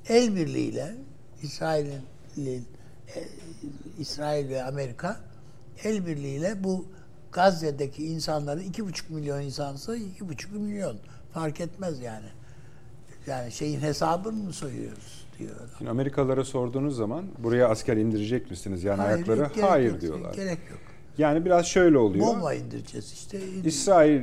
el 0.10 0.36
birliğiyle 0.36 0.96
İsrail'in 1.42 2.02
e, 2.38 3.24
İsrail 4.00 4.50
ve 4.50 4.64
Amerika 4.64 5.20
el 5.84 6.06
birliğiyle 6.06 6.64
bu 6.64 6.86
Gazze'deki 7.32 8.06
insanları 8.06 8.62
iki 8.62 8.86
buçuk 8.86 9.10
milyon 9.10 9.42
insansa 9.42 9.96
iki 9.96 10.30
buçuk 10.30 10.52
milyon 10.52 10.98
fark 11.34 11.62
etmez 11.62 12.00
yani. 12.00 12.28
Yani 13.28 13.52
şeyin 13.52 13.80
hesabını 13.82 14.44
mı 14.44 14.54
soyuyoruz 14.54 15.26
diyor. 15.40 15.56
Şimdi 15.78 15.92
Amerikalılara 15.92 16.44
sorduğunuz 16.44 16.98
zaman 16.98 17.26
buraya 17.40 17.70
asker 17.70 17.98
indirecek 17.98 18.50
misiniz? 18.50 18.84
Yani 18.84 19.02
Hayır, 19.02 19.16
ayakları 19.16 19.62
hayır 19.62 19.92
yok, 19.92 20.02
diyorlar. 20.02 20.34
Gerek 20.34 20.60
yok. 20.70 20.80
Yani 21.18 21.46
biraz 21.46 21.66
şöyle 21.66 21.98
oluyor. 21.98 22.28
Bomba 22.28 22.54
indireceğiz 22.54 23.14
işte. 23.14 23.40
İsrail 23.64 24.22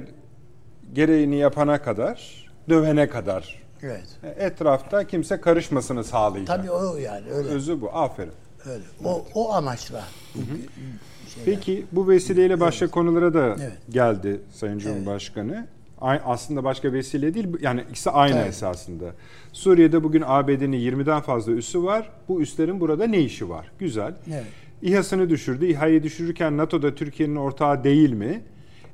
gereğini 0.92 1.36
yapana 1.36 1.82
kadar, 1.82 2.46
dövene 2.68 3.08
kadar 3.08 3.62
Evet. 3.82 4.06
etrafta 4.38 5.06
kimse 5.06 5.40
karışmasını 5.40 6.04
sağlayacak. 6.04 6.56
Tabii 6.56 6.70
o 6.70 6.96
yani 6.96 7.30
öyle. 7.30 7.48
Özü 7.48 7.80
bu. 7.80 7.90
Aferin. 7.96 8.32
öyle. 8.66 8.84
O, 9.04 9.24
o 9.34 9.52
amaçla. 9.52 10.04
şeyler. 10.34 11.44
Peki 11.44 11.86
bu 11.92 12.08
vesileyle 12.08 12.60
başka 12.60 12.86
konulara 12.90 13.34
da 13.34 13.46
Evet. 13.60 13.72
geldi 13.90 14.40
Sayın 14.52 14.78
Cumhurbaşkanı. 14.78 15.66
Ay- 16.00 16.20
Aslında 16.24 16.64
başka 16.64 16.92
vesile 16.92 17.34
değil. 17.34 17.46
yani 17.60 17.84
ikisi 17.90 18.10
aynı 18.10 18.34
Tabii. 18.34 18.48
esasında. 18.48 19.04
Suriye'de 19.52 20.04
bugün 20.04 20.22
ABD'nin 20.26 20.76
20'den 20.76 21.20
fazla 21.20 21.52
üssü 21.52 21.82
var. 21.84 22.10
Bu 22.28 22.40
üslerin 22.40 22.80
burada 22.80 23.06
ne 23.06 23.20
işi 23.20 23.48
var? 23.48 23.70
Güzel. 23.78 24.14
Evet. 24.28 24.44
İHA'sını 24.88 25.30
düşürdü. 25.30 25.66
İHA'yı 25.66 26.02
düşürürken 26.02 26.56
NATO'da 26.56 26.94
Türkiye'nin 26.94 27.36
ortağı 27.36 27.84
değil 27.84 28.12
mi? 28.12 28.42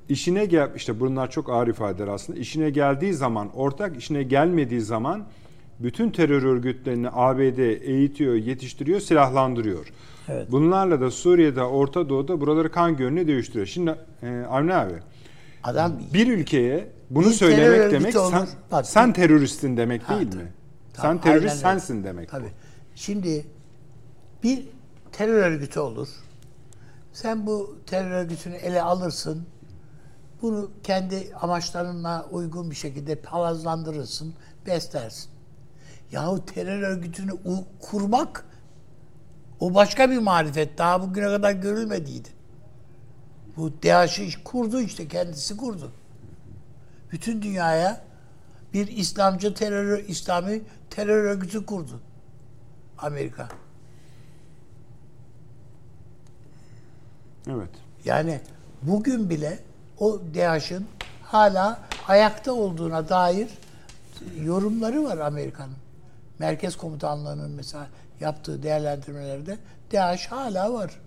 İşine 0.09 0.45
gel 0.47 0.71
işte 0.77 1.01
bunlar 1.01 1.31
çok 1.31 1.51
ağır 1.51 1.69
ifadeler 1.69 2.09
aslında. 2.09 2.39
İşine 2.39 2.71
geldiği 2.71 3.15
zaman 3.15 3.51
ortak, 3.57 3.97
işine 3.97 4.23
gelmediği 4.23 4.81
zaman 4.81 5.25
bütün 5.81 6.11
terör 6.11 6.43
örgütlerini 6.43 7.09
ABD 7.13 7.59
eğitiyor, 7.89 8.35
yetiştiriyor, 8.35 9.01
silahlandırıyor. 9.01 9.87
Evet. 10.29 10.47
Bunlarla 10.51 11.01
da 11.01 11.11
Suriye'de, 11.11 11.63
Orta 11.63 12.09
Doğu'da 12.09 12.41
buraları 12.41 12.73
kan 12.73 12.97
gölüne 12.97 13.29
dövüştürüyor. 13.29 13.67
Şimdi 13.67 13.95
e, 14.23 14.29
Avni 14.51 14.75
abi 14.75 14.93
Adam 15.63 15.93
bir 16.15 16.27
ülkeye 16.29 16.87
bunu 17.11 17.27
Bir 17.27 17.31
söylemek 17.31 17.91
demek 17.93 18.17
olur. 18.17 18.31
sen, 18.31 18.49
Bak, 18.73 18.87
sen 18.87 19.13
teröristin 19.13 19.77
demek 19.77 20.03
Ha, 20.03 20.17
değil 20.19 20.31
tabii. 20.31 20.43
mi? 20.43 20.53
Tabii, 20.95 21.07
sen 21.07 21.21
terörist 21.21 21.57
sensin 21.57 22.05
demek. 22.05 22.27
bu. 22.29 22.31
Tabii. 22.31 22.49
Şimdi 22.95 23.45
bir 24.43 24.63
terör 25.13 25.43
örgütü 25.43 25.81
olur. 25.81 26.09
Sen 27.13 27.47
bu 27.47 27.79
terör 27.87 28.11
örgütünü 28.11 28.55
ele 28.55 28.83
alırsın. 28.83 29.47
Bunu 30.43 30.71
kendi 30.83 31.35
amaçlarına 31.41 32.27
uygun 32.31 32.71
bir 32.71 32.77
şekilde 32.77 33.15
palazlandırırsın, 33.15 34.35
beslersin. 34.67 35.31
Yahu 36.13 36.47
terör 36.47 36.83
örgütünü 36.83 37.33
kurmak 37.81 38.45
o 39.61 39.75
başka 39.75 40.11
bir 40.11 40.19
marifet. 40.19 40.79
Daha 40.79 41.03
bugüne 41.03 41.27
kadar 41.27 41.53
görülmediydi. 41.53 42.29
Bu 43.57 43.83
DAEŞ'i 43.83 44.45
kurdu 44.45 44.81
işte 44.81 45.09
kendisi 45.09 45.57
kurdu. 45.57 45.93
Bütün 47.13 47.43
dünyaya 47.43 48.05
bir 48.73 48.89
İslamcı 48.89 49.55
terör, 49.55 49.99
İslami 49.99 50.63
terör 50.91 51.25
örgütü 51.25 51.67
kurdu. 51.67 52.01
Amerika. 52.99 53.49
Evet. 57.51 57.69
Yani 58.05 58.41
bugün 58.83 59.31
bile 59.31 59.59
o 59.99 60.21
DAEŞ'in 60.35 60.87
hala 61.23 61.81
ayakta 62.09 62.53
olduğuna 62.53 63.09
dair 63.09 63.49
yorumları 64.43 65.05
var 65.05 65.19
Amerika'nın. 65.19 65.75
Merkez 66.39 66.77
Komutanlığı'nın 66.77 67.51
mesela 67.51 67.87
yaptığı 68.21 68.63
değerlendirmelerde 68.63 69.59
DAEŞ 69.93 70.27
hala 70.27 70.73
var. 70.73 71.01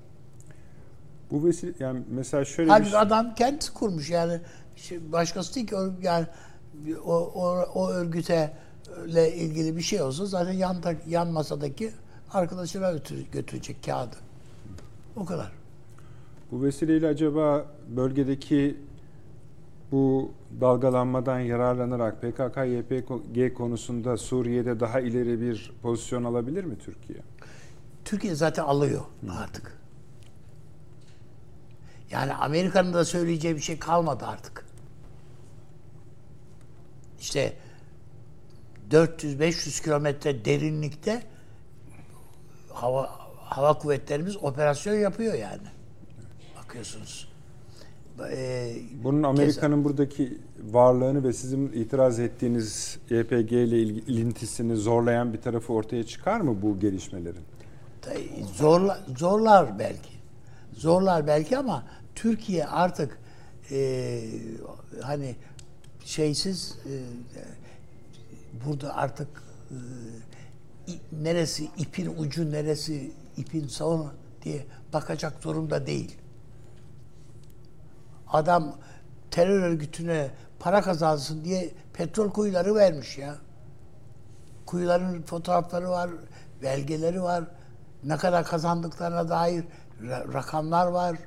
Bu 1.32 1.46
vesile 1.46 1.72
yani 1.80 2.02
mesela 2.10 2.46
şöyle 2.46 2.68
bir 2.68 2.72
Halbuki 2.72 2.90
şey- 2.92 3.00
adam 3.00 3.36
kendisi 3.36 3.74
kurmuş 3.74 4.10
yani 4.10 4.40
şey, 4.76 5.12
başkası 5.12 5.56
değil 5.56 5.68
ki 5.68 5.76
yani 6.02 6.26
o, 7.06 7.14
o, 7.16 7.66
o 7.74 7.90
örgüte 7.90 8.54
ile 9.08 9.36
ilgili 9.36 9.78
bir 9.78 9.82
şey 9.82 10.02
olsa 10.02 10.26
zaten 10.26 10.54
yan, 10.54 10.78
yan 11.08 11.28
masadaki 11.28 11.92
arkadaşına 12.34 12.92
götür- 12.92 13.26
götürecek 13.32 13.84
kağıdı. 13.84 14.16
O 15.16 15.26
kadar. 15.26 15.52
Bu 16.54 16.64
vesileyle 16.64 17.08
acaba 17.08 17.66
bölgedeki 17.88 18.78
bu 19.92 20.32
dalgalanmadan 20.62 21.40
yararlanarak 21.40 22.24
PKK-YPG 22.24 23.54
konusunda 23.54 24.18
Suriye'de 24.18 24.80
daha 24.80 25.00
ileri 25.00 25.42
bir 25.42 25.72
pozisyon 25.82 26.24
alabilir 26.24 26.64
mi 26.64 26.78
Türkiye? 26.78 27.20
Türkiye 28.06 28.36
zaten 28.36 28.64
alıyor 28.64 29.02
artık. 29.40 29.78
Yani 32.12 32.34
Amerika'nın 32.34 32.94
da 32.94 33.06
söyleyeceği 33.06 33.56
bir 33.56 33.62
şey 33.62 33.80
kalmadı 33.80 34.26
artık. 34.26 34.66
İşte 37.20 37.54
400-500 38.92 39.84
kilometre 39.84 40.46
derinlikte 40.46 41.24
hava 42.74 43.10
hava 43.36 43.74
kuvvetlerimiz 43.74 44.38
operasyon 44.44 44.94
yapıyor 44.94 45.34
yani. 45.34 45.73
Bakıyorsunuz. 46.74 47.28
Ee, 48.32 48.76
Bunun 49.04 49.24
Amerika'nın 49.24 49.84
buradaki 49.84 50.38
varlığını 50.72 51.24
ve 51.24 51.34
sizin 51.34 51.72
itiraz 51.72 52.20
ettiğiniz 52.20 52.98
YPG 53.10 53.52
ile 53.52 53.78
ilgi- 53.84 54.12
ilintisini 54.12 54.76
zorlayan 54.76 55.34
bir 55.34 55.42
tarafı 55.42 55.74
ortaya 55.74 56.04
çıkar 56.04 56.42
mı 56.42 56.62
bu 56.62 56.80
gelişmelerin? 56.80 57.42
zorla, 58.56 59.00
zorlar 59.18 59.80
belki. 59.80 60.10
Zorlar 60.74 61.28
belki 61.28 61.58
ama 61.58 61.84
Türkiye 62.16 62.66
artık 62.66 63.18
e, 63.72 64.22
hani 65.02 65.36
şeysiz 66.06 66.78
e, 66.86 66.94
burada 68.66 68.96
artık 68.96 69.28
e, 69.72 69.76
neresi 71.24 71.68
ipin 71.78 72.14
ucu 72.18 72.52
neresi 72.52 73.12
ipin 73.38 73.68
sonu 73.68 74.14
diye 74.44 74.66
bakacak 74.94 75.44
durumda 75.44 75.88
değil. 75.88 76.16
Adam 78.34 78.76
terör 79.32 79.60
örgütüne 79.64 80.32
para 80.60 80.82
kazansın 80.82 81.44
diye 81.46 81.72
petrol 81.94 82.30
kuyuları 82.30 82.76
vermiş 82.76 83.18
ya. 83.18 83.36
Kuyuların 84.66 85.22
fotoğrafları 85.22 85.90
var, 85.90 86.10
belgeleri 86.62 87.22
var. 87.24 87.44
Ne 88.04 88.18
kadar 88.18 88.46
kazandıklarına 88.46 89.30
dair 89.30 89.64
ra- 90.02 90.34
rakamlar 90.34 90.88
var. 90.88 91.18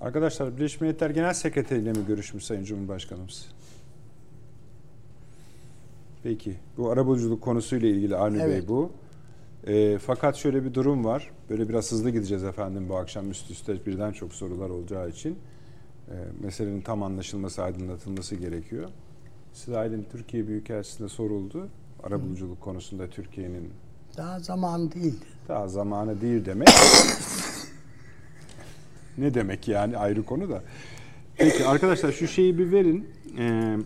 Arkadaşlar 0.00 0.56
Birleşmiş 0.56 0.80
Milletler 0.80 1.10
Genel 1.10 1.34
Sekreteri 1.34 1.80
ile 1.80 1.92
mi 1.92 2.06
görüşmüş 2.06 2.44
Sayın 2.44 2.64
Cumhurbaşkanımız? 2.64 3.48
Peki. 6.22 6.56
Bu 6.76 6.90
arabuluculuk 6.90 7.42
konusuyla 7.42 7.88
ilgili 7.88 8.16
Avni 8.16 8.42
Evet. 8.42 8.62
Bey 8.62 8.68
bu. 8.68 8.92
Ee, 9.68 9.98
fakat 9.98 10.36
şöyle 10.36 10.64
bir 10.64 10.74
durum 10.74 11.04
var. 11.04 11.30
Böyle 11.50 11.68
biraz 11.68 11.92
hızlı 11.92 12.10
gideceğiz 12.10 12.44
efendim 12.44 12.88
bu 12.88 12.96
akşam 12.96 13.30
üst 13.30 13.50
üste 13.50 13.86
birden 13.86 14.12
çok 14.12 14.34
sorular 14.34 14.70
olacağı 14.70 15.08
için. 15.08 15.38
Ee, 16.10 16.14
meselenin 16.40 16.80
tam 16.80 17.02
anlaşılması, 17.02 17.62
aydınlatılması 17.62 18.36
gerekiyor. 18.36 18.88
İsrail'in 19.54 20.06
Türkiye 20.12 20.48
Büyükelçisi'ne 20.48 21.08
soruldu. 21.08 21.68
Arabuluculuk 22.02 22.60
konusunda 22.60 23.10
Türkiye'nin 23.10 23.70
Daha 24.16 24.40
zaman 24.40 24.92
değildi. 24.92 25.24
daha 25.48 25.68
zamanı 25.68 26.20
değil 26.20 26.44
demek. 26.44 26.68
ne 29.18 29.34
demek 29.34 29.68
yani 29.68 29.96
ayrı 29.96 30.24
konu 30.24 30.50
da. 30.50 30.62
Peki 31.36 31.66
arkadaşlar 31.66 32.12
şu 32.12 32.28
şeyi 32.28 32.58
bir 32.58 32.72
verin. 32.72 33.08
Ee, 33.38 33.44
e, 33.44 33.78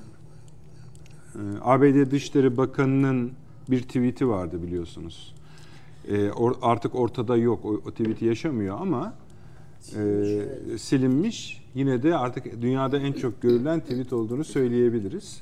ABD 1.63 2.11
Dışişleri 2.11 2.57
Bakanı'nın 2.57 3.33
bir 3.71 3.83
tweet'i 3.83 4.29
vardı 4.29 4.63
biliyorsunuz. 4.63 5.35
Ee, 6.09 6.29
or- 6.29 6.57
artık 6.63 6.95
ortada 6.95 7.37
yok. 7.37 7.65
O, 7.65 7.69
o 7.69 7.91
tweet'i 7.91 8.25
yaşamıyor 8.25 8.81
ama 8.81 9.15
e, 9.97 10.79
silinmiş. 10.79 11.63
Yine 11.75 12.03
de 12.03 12.17
artık 12.17 12.63
dünyada 12.63 12.99
en 12.99 13.13
çok 13.13 13.43
görülen 13.43 13.81
tweet 13.81 14.13
olduğunu 14.13 14.45
söyleyebiliriz. 14.45 15.41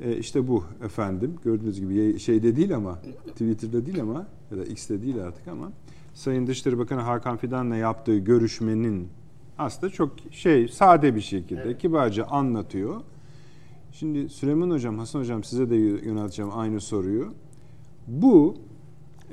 E, 0.00 0.16
işte 0.16 0.48
bu 0.48 0.64
efendim. 0.84 1.34
Gördüğünüz 1.44 1.80
gibi 1.80 2.18
şeyde 2.18 2.56
değil 2.56 2.76
ama 2.76 2.98
Twitter'da 3.26 3.86
değil 3.86 4.00
ama 4.00 4.26
ya 4.50 4.58
da 4.58 4.64
X'te 4.64 5.02
değil 5.02 5.24
artık 5.24 5.48
ama 5.48 5.72
Sayın 6.14 6.46
Dışişleri 6.46 6.78
Bakanı 6.78 7.00
Hakan 7.00 7.36
Fidan'la 7.36 7.76
yaptığı 7.76 8.18
görüşmenin 8.18 9.08
aslında 9.58 9.92
çok 9.92 10.12
şey 10.30 10.68
sade 10.68 11.14
bir 11.14 11.20
şekilde 11.20 11.78
kibarca 11.78 12.24
anlatıyor. 12.24 13.00
Şimdi 13.92 14.28
Süleyman 14.28 14.70
Hocam, 14.70 14.98
Hasan 14.98 15.20
Hocam 15.20 15.44
size 15.44 15.70
de 15.70 15.76
yönelteceğim 15.76 16.50
aynı 16.54 16.80
soruyu. 16.80 17.32
Bu 18.06 18.56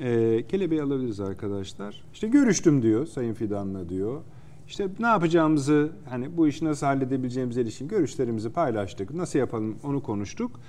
e, 0.00 0.42
kelebeği 0.48 0.82
alabiliriz 0.82 1.20
arkadaşlar. 1.20 2.02
İşte 2.14 2.28
görüştüm 2.28 2.82
diyor 2.82 3.06
Sayın 3.06 3.34
Fidan'la 3.34 3.88
diyor. 3.88 4.20
İşte 4.68 4.88
ne 4.98 5.06
yapacağımızı, 5.06 5.90
hani 6.08 6.36
bu 6.36 6.48
işi 6.48 6.64
nasıl 6.64 6.86
halledebileceğimize 6.86 7.62
ilişkin 7.62 7.88
görüşlerimizi 7.88 8.50
paylaştık. 8.50 9.14
Nasıl 9.14 9.38
yapalım 9.38 9.76
onu 9.84 10.02
konuştuk. 10.02 10.60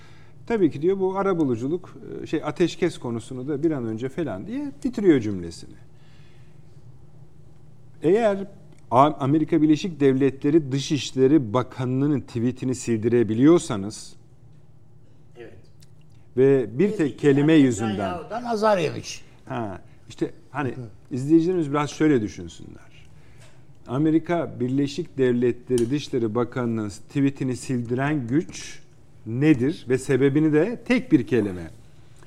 Tabii 0.47 0.71
ki 0.71 0.81
diyor 0.81 0.99
bu 0.99 1.17
arabuluculuk, 1.17 1.97
e, 2.23 2.27
şey 2.27 2.43
ateşkes 2.43 2.97
konusunu 2.97 3.47
da 3.47 3.63
bir 3.63 3.71
an 3.71 3.85
önce 3.85 4.09
falan 4.09 4.47
diye 4.47 4.71
bitiriyor 4.83 5.19
cümlesini. 5.19 5.75
Eğer 8.03 8.47
Amerika 8.91 9.61
Birleşik 9.61 9.99
Devletleri 9.99 10.71
Dışişleri 10.71 11.53
Bakanlığı'nın 11.53 12.21
tweetini 12.21 12.75
sildirebiliyorsanız. 12.75 14.16
Ve 16.37 16.79
bir 16.79 16.91
tek 16.97 17.19
kelime 17.19 17.53
yüzünden 17.53 17.93
Netanyahu'dan 17.93 18.43
azar 18.43 18.77
yemiş. 18.77 19.21
Ha, 19.45 19.81
işte 20.09 20.31
hani 20.51 20.73
izleyicilerimiz 21.11 21.71
biraz 21.71 21.89
şöyle 21.89 22.21
düşünsünler. 22.21 22.87
Amerika 23.87 24.59
Birleşik 24.59 25.17
Devletleri 25.17 25.89
Dışişleri 25.89 26.35
Bakanı'nın 26.35 26.89
tweetini 26.89 27.55
sildiren 27.57 28.27
güç 28.27 28.79
nedir 29.25 29.85
ve 29.89 29.97
sebebini 29.97 30.53
de 30.53 30.81
tek 30.87 31.11
bir 31.11 31.27
kelime. 31.27 31.71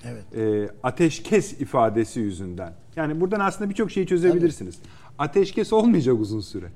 Evet. 0.05 0.37
E, 0.37 0.71
ateşkes 0.83 1.61
ifadesi 1.61 2.21
yüzünden. 2.21 2.73
Yani 2.97 3.21
buradan 3.21 3.41
aslında 3.41 3.71
birçok 3.71 3.91
şeyi 3.91 4.07
çözebilirsiniz. 4.07 4.79
Ateşkes 5.19 5.73
olmayacak 5.73 6.15
uzun 6.21 6.41
süre. 6.41 6.67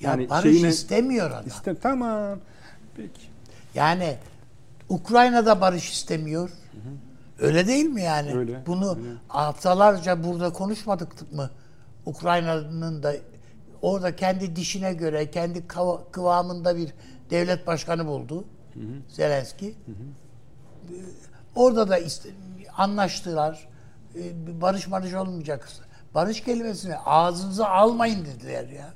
Ya 0.00 0.10
Yani 0.10 0.30
barış 0.30 0.52
şeyine- 0.52 0.68
istemiyor 0.68 1.30
adam. 1.30 1.44
İşte 1.46 1.74
tamam. 1.82 2.38
Peki. 2.96 3.20
Yani 3.74 4.16
Ukrayna'da 4.92 5.60
barış 5.60 5.90
istemiyor. 5.92 6.50
Öyle 7.38 7.66
değil 7.66 7.84
mi 7.84 8.02
yani? 8.02 8.34
Öyle, 8.38 8.66
Bunu 8.66 8.90
öyle. 8.96 9.08
haftalarca 9.28 10.24
burada 10.24 10.52
konuşmadık 10.52 11.32
mı? 11.32 11.50
Ukrayna'nın 12.06 13.02
da 13.02 13.14
orada 13.82 14.16
kendi 14.16 14.56
dişine 14.56 14.92
göre, 14.94 15.30
kendi 15.30 15.58
kıva- 15.58 16.10
kıvamında 16.10 16.76
bir 16.76 16.92
devlet 17.30 17.66
başkanı 17.66 18.06
buldu. 18.06 18.44
Zelenski. 19.08 19.74
Orada 21.56 21.88
da 21.88 21.98
anlaştılar. 22.76 23.68
Ee, 24.16 24.60
Barış 24.60 24.90
barış 24.90 25.14
olmayacak. 25.14 25.68
Barış 26.14 26.40
kelimesini 26.44 26.96
ağzınıza 26.96 27.66
almayın 27.68 28.24
dediler 28.24 28.68
ya. 28.68 28.94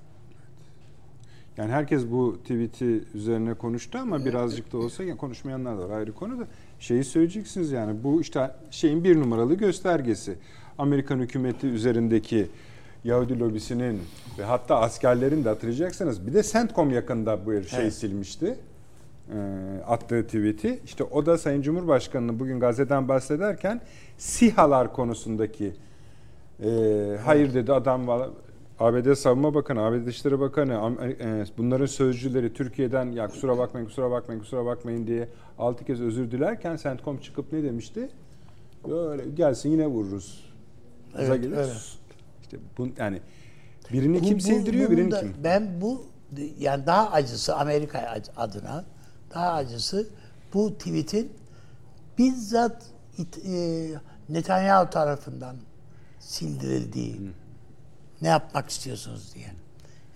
Yani 1.57 1.73
herkes 1.73 2.11
bu 2.11 2.39
tweet'i 2.43 3.05
üzerine 3.15 3.55
konuştu 3.55 3.99
ama 3.99 4.25
birazcık 4.25 4.73
da 4.73 4.79
olsa 4.79 5.05
ya 5.05 5.17
konuşmayanlar 5.17 5.79
da 5.79 5.89
var 5.89 5.99
ayrı 5.99 6.13
konu 6.13 6.39
da 6.39 6.45
şeyi 6.81 7.05
söyleyeceksiniz 7.05 7.73
yani 7.73 8.05
bu 8.05 8.21
işte 8.21 8.51
şeyin 8.71 9.05
bir 9.05 9.21
numaralı 9.21 9.55
göstergesi. 9.55 10.35
Amerikan 10.79 11.19
hükümeti 11.19 11.67
üzerindeki 11.67 12.47
Yahudi 13.05 13.41
lobisinin 13.41 14.01
ve 14.39 14.45
hatta 14.45 14.81
askerlerin 14.81 15.45
de 15.45 15.49
hatırlayacaksınız. 15.49 16.27
Bir 16.27 16.35
de 16.35 16.43
CENTCOM 16.43 16.91
yakında 16.91 17.47
bu 17.47 17.63
şey 17.63 17.81
Evet. 17.83 17.95
silmişti. 17.95 18.59
e, 19.33 19.37
attığı 19.87 20.25
tweet'i. 20.25 20.81
İşte 20.85 21.05
o 21.05 21.27
da 21.27 21.39
Sayın 21.39 21.63
Cumhurbaşkanı'nın 21.63 22.41
bugün 22.41 22.61
gazeteden 22.61 23.09
bahsederken 23.09 23.81
SİHA'lar 24.19 24.93
konusundaki 24.93 25.73
e, 26.65 26.69
hayır 27.25 27.55
dedi 27.55 27.73
adam 27.73 28.09
ABD 28.81 29.15
Savunma 29.15 29.55
Bakanı, 29.55 29.81
ABD 29.83 30.07
Dışişleri 30.07 30.41
Bakanı, 30.41 30.73
Am- 30.73 31.43
e, 31.43 31.47
bunların 31.59 31.87
sözcüleri 31.87 32.53
Türkiye'den 32.53 33.13
ya 33.13 33.29
kusura 33.29 33.59
bakmayın, 33.59 33.87
kusura 33.87 34.11
bakmayın, 34.11 34.41
kusura 34.41 34.65
bakmayın 34.67 35.07
diye 35.07 35.29
altı 35.59 35.85
kez 35.85 36.01
özür 36.01 36.31
dilerken 36.31 36.77
CENTCOM 36.77 37.19
çıkıp 37.19 37.53
ne 37.53 37.63
demişti? 37.63 38.09
Böyle 38.89 39.29
gelsin 39.31 39.71
yine 39.71 39.87
vururuz. 39.87 40.45
Evet, 41.19 41.43
gelir. 41.43 41.57
öyle. 41.57 41.73
İşte 42.43 42.57
bu 42.79 42.89
yani 42.99 43.21
birini 43.93 44.19
Bu- 44.19 44.23
kim 44.23 44.39
bu- 44.39 44.43
sildiriyor, 44.43 44.91
birini 44.91 45.11
da- 45.11 45.21
kim? 45.21 45.35
Ben 45.45 45.81
bu 45.81 46.03
yani 46.59 46.87
daha 46.87 47.11
acısı 47.13 47.57
Amerika 47.57 48.21
adına 48.37 48.85
daha 49.35 49.53
acısı 49.53 50.09
bu 50.55 50.75
tweet'in 50.79 51.33
bizzat 52.19 52.83
e, 53.47 53.89
Netanyahu 54.29 54.91
tarafından 54.91 55.57
sildirildiği. 56.21 57.21
Ne 58.23 58.29
yapmak 58.29 58.71
istiyorsunuz 58.71 59.35
diye. 59.35 59.47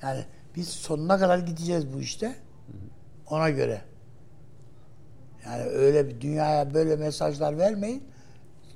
Yani 0.02 0.24
biz 0.56 0.68
sonuna 0.68 1.18
kadar 1.18 1.38
gideceğiz 1.38 1.92
bu 1.94 2.00
işte. 2.00 2.34
Ona 3.30 3.50
göre. 3.50 3.80
Yani 5.44 5.62
öyle 5.62 6.08
bir 6.08 6.20
dünyaya 6.20 6.74
böyle 6.74 6.96
mesajlar 6.96 7.58
vermeyin. 7.58 8.04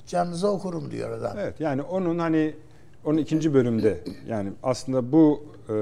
Canınıza 0.07 0.49
okurum 0.49 0.91
diyor 0.91 1.11
adam. 1.11 1.39
Evet 1.39 1.61
yani 1.61 1.83
onun 1.83 2.19
hani 2.19 2.55
onun 3.05 3.19
ikinci 3.19 3.55
bölümde 3.55 4.01
yani 4.27 4.53
aslında 4.63 5.13
bu 5.13 5.45
e, 5.69 5.75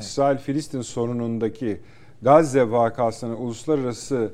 İsrail-Filistin 0.00 0.80
sorunundaki 0.80 1.80
Gazze 2.22 2.70
vakasını 2.70 3.36
uluslararası 3.36 4.32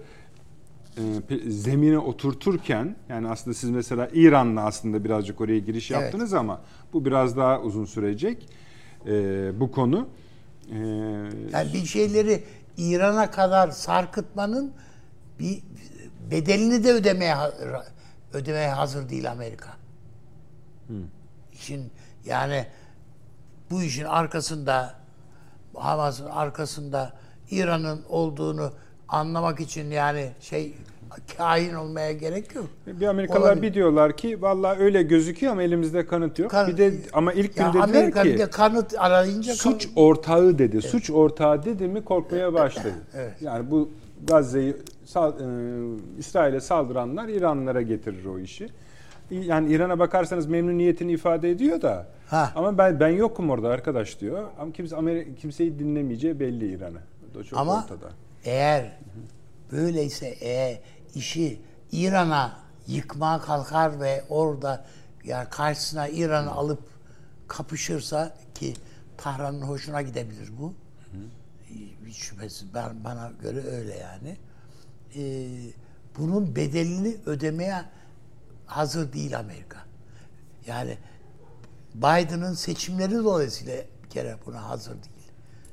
e, 0.96 1.50
zemine 1.50 1.98
oturturken 1.98 2.96
yani 3.08 3.28
aslında 3.28 3.54
siz 3.54 3.70
mesela 3.70 4.08
İran'la 4.12 4.64
aslında 4.64 5.04
birazcık 5.04 5.40
oraya 5.40 5.58
giriş 5.58 5.90
Evet. 5.90 6.02
yaptınız 6.02 6.34
ama 6.34 6.60
bu 6.92 7.04
biraz 7.04 7.36
daha 7.36 7.60
uzun 7.60 7.84
sürecek 7.84 8.48
e, 9.06 9.10
bu 9.60 9.70
konu. 9.72 10.08
E, 10.72 10.76
Yani 11.52 11.72
bir 11.74 11.84
şeyleri 11.84 12.44
İran'a 12.76 13.30
kadar 13.30 13.70
sarkıtmanın 13.70 14.72
bir 15.38 15.62
bedelini 16.30 16.84
de 16.84 16.92
ödemeye 16.92 17.34
ödemeye 18.32 18.68
hazır 18.70 19.08
değil 19.08 19.30
Amerika. 19.30 19.68
İşin 21.52 21.90
yani 22.24 22.66
bu 23.70 23.82
işin 23.82 24.04
arkasında 24.04 24.94
Hamas'ın 25.74 26.26
arkasında 26.26 27.12
İran'ın 27.50 28.02
olduğunu 28.08 28.72
anlamak 29.10 29.60
için 29.60 29.90
yani 29.90 30.30
şey 30.40 30.72
kain 31.36 31.74
olmaya 31.74 32.12
gerek 32.12 32.54
yok. 32.54 32.66
bir 32.86 33.06
Amerikalılar 33.06 33.46
Olabilir. 33.52 33.62
bir 33.62 33.74
diyorlar 33.74 34.16
ki 34.16 34.42
vallahi 34.42 34.78
öyle 34.80 35.02
gözüküyor 35.02 35.52
ama 35.52 35.62
elimizde 35.62 36.06
kanıt 36.06 36.38
yok. 36.38 36.50
Kan- 36.50 36.68
bir 36.68 36.76
de 36.76 36.92
ama 37.12 37.32
ilk 37.32 37.56
gün 37.56 37.64
dediler 37.72 38.12
ki 38.12 38.38
de 38.38 38.50
kanıt 38.50 38.94
arayınca 38.98 39.54
suç 39.54 39.86
kan- 39.86 40.02
ortağı 40.02 40.58
dedi. 40.58 40.82
Suç 40.82 41.10
ortağı 41.10 41.64
dedi 41.64 41.88
mi 41.88 42.04
korkmaya 42.04 42.54
başladı. 42.54 42.94
Evet. 43.14 43.42
Yani 43.42 43.70
bu 43.70 43.90
Gazze'yi 44.26 44.76
sal- 45.04 45.32
e, 45.40 45.44
İsrail'e 46.18 46.60
saldıranlar 46.60 47.28
İranlılara 47.28 47.82
getirir 47.82 48.24
o 48.24 48.38
işi. 48.38 48.68
Yani 49.30 49.72
İran'a 49.72 49.98
bakarsanız 49.98 50.46
memnuniyetini 50.46 51.12
ifade 51.12 51.50
ediyor 51.50 51.82
da. 51.82 52.06
Ha. 52.26 52.52
Ama 52.54 52.78
ben 52.78 53.00
ben 53.00 53.08
yokum 53.08 53.50
orada 53.50 53.68
arkadaş 53.68 54.20
diyor. 54.20 54.44
Ama 54.58 54.72
kimse 54.72 54.96
Amerika 54.96 55.34
kimseyi 55.34 55.78
dinlemeyeceği 55.78 56.40
belli 56.40 56.72
İran'a. 56.74 56.98
Ama 57.54 57.78
ortada. 57.78 58.10
Eğer 58.44 58.98
böyleyse 59.72 60.26
eğer 60.26 60.80
işi 61.14 61.60
İran'a 61.92 62.58
yıkmaya 62.86 63.40
kalkar 63.40 64.00
ve 64.00 64.24
orada 64.28 64.84
ya 65.24 65.50
karşısına 65.50 66.08
İran'ı 66.08 66.50
alıp 66.50 66.82
kapışırsa 67.48 68.36
ki 68.54 68.74
Tahran'ın 69.16 69.62
hoşuna 69.62 70.02
gidebilir 70.02 70.50
bu. 70.58 70.74
Hiç 72.06 72.16
şüphesiz 72.16 72.74
ben, 72.74 73.04
bana 73.04 73.32
göre 73.42 73.62
öyle 73.66 73.96
yani. 73.96 74.36
Ee, 75.16 75.48
bunun 76.18 76.56
bedelini 76.56 77.16
ödemeye 77.26 77.84
hazır 78.66 79.12
değil 79.12 79.38
Amerika. 79.38 79.78
Yani 80.66 80.98
Biden'ın 81.94 82.54
seçimleri 82.54 83.14
dolayısıyla 83.14 83.76
bir 84.04 84.10
kere 84.10 84.36
buna 84.46 84.68
hazır 84.68 84.92
değil. 84.92 85.30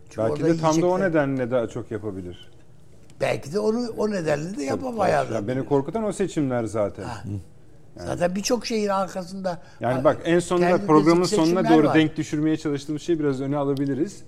Çünkü 0.10 0.30
Belki 0.30 0.43
de 0.43 0.58
tam 0.58 0.82
da 0.82 0.88
o 0.88 0.99
nedenle 0.99 1.51
daha 1.51 1.67
çok 1.67 1.91
yapabilir. 1.91 2.51
Belki 3.21 3.53
de 3.53 3.60
onu 3.60 3.88
o 3.97 4.12
nedenle 4.12 4.58
de 4.58 4.63
yapamaya 4.63 5.23
Ya 5.23 5.47
beni 5.47 5.65
korkutan 5.65 6.03
o 6.03 6.12
seçimler 6.12 6.63
zaten. 6.63 7.06
Zaten 7.97 8.36
birçok 8.36 8.65
şeyin 8.65 8.88
arkasında 8.89 9.62
Yani 9.80 10.03
bak 10.03 10.17
en 10.25 10.39
sonunda 10.39 10.77
programın 10.86 11.23
sonuna 11.23 11.69
doğru 11.69 11.88
var. 11.88 11.95
denk 11.95 12.17
düşürmeye 12.17 12.58
çalıştığımız 12.58 13.01
şeyi 13.01 13.19
biraz 13.19 13.41
öne 13.41 13.58
alabiliriz. 13.58 14.23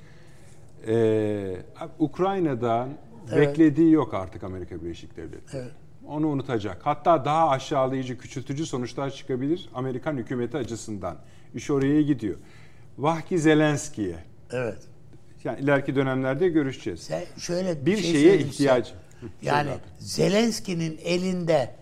Ee, 0.87 1.55
Ukrayna'dan 1.99 2.89
Evet. 3.33 3.47
beklediği 3.49 3.91
yok 3.91 4.13
artık 4.13 4.43
Amerika 4.43 4.81
Birleşik 4.81 5.17
Devletleri. 5.17 5.61
Evet. 5.63 5.71
Onu 6.07 6.27
unutacak. 6.27 6.77
Hatta 6.83 7.25
daha 7.25 7.49
aşağılayıcı, 7.49 8.17
küçültücü 8.17 8.65
sonuçlar 8.65 9.09
çıkabilir 9.09 9.69
Amerikan 9.73 10.17
hükümeti 10.17 10.57
açısından. 10.57 11.15
İş 11.55 11.69
oraya 11.71 12.01
gidiyor. 12.01 12.35
Vahki 12.97 13.39
Zelenski'ye. 13.39 14.15
Evet. 14.51 14.77
Yani 15.43 15.59
ileriki 15.59 15.95
dönemlerde 15.95 16.49
görüşeceğiz. 16.49 16.99
Sen 16.99 17.23
şöyle 17.37 17.85
Bir 17.85 17.97
şey 17.97 18.11
şeye. 18.51 18.79
Hı, 19.19 19.25
Yani. 19.41 19.69
Zelenski'nin 19.99 20.99
elinde 21.03 21.75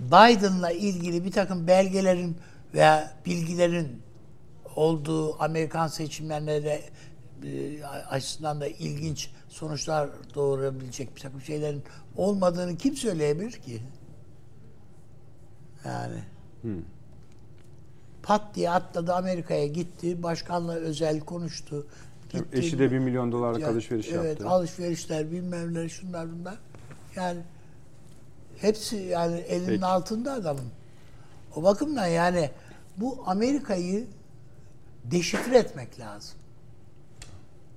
Biden'la 0.00 0.70
ilgili 0.70 1.24
bir 1.24 1.30
takım 1.32 1.66
belgelerin 1.66 2.36
veya 2.74 3.12
bilgilerin 3.26 4.02
olduğu 4.76 5.42
Amerikan 5.42 5.86
seçimlerine 5.86 6.64
de 6.64 6.82
e, 7.44 7.84
açısından 7.84 8.60
da 8.60 8.66
ilginç 8.66 9.30
sonuçlar 9.48 10.10
doğurabilecek 10.34 11.16
bir 11.16 11.20
takım 11.20 11.40
şeylerin 11.40 11.82
olmadığını 12.16 12.76
kim 12.76 12.96
söyleyebilir 12.96 13.52
ki? 13.52 13.82
Yani. 15.84 16.18
Pat 18.22 18.54
diye 18.54 18.70
atladı 18.70 19.14
Amerika'ya 19.14 19.66
gitti. 19.66 20.22
Başkanla 20.22 20.74
özel 20.74 21.20
konuştu. 21.20 21.86
Gitti. 22.38 22.58
Eşi 22.58 22.78
de 22.78 22.90
bir 22.92 22.98
milyon 22.98 23.32
dolarlık 23.32 23.60
Ya, 23.62 23.68
alışveriş 23.70 24.08
evet, 24.08 24.26
yaptı. 24.40 24.48
alışverişler 24.48 25.32
bilmem 25.32 25.74
neler 25.74 25.88
şunlar 25.88 26.26
bunlar. 26.32 26.54
Yani 27.16 27.40
hepsi 28.60 28.96
yani 28.96 29.38
elinin 29.40 29.66
Peki. 29.68 29.84
altında 29.84 30.32
adamın. 30.32 30.64
O 31.56 31.62
bakımdan 31.62 32.06
yani 32.06 32.50
bu 32.96 33.22
Amerika'yı 33.26 34.06
deşifre 35.04 35.58
etmek 35.58 36.00
lazım. 36.00 36.38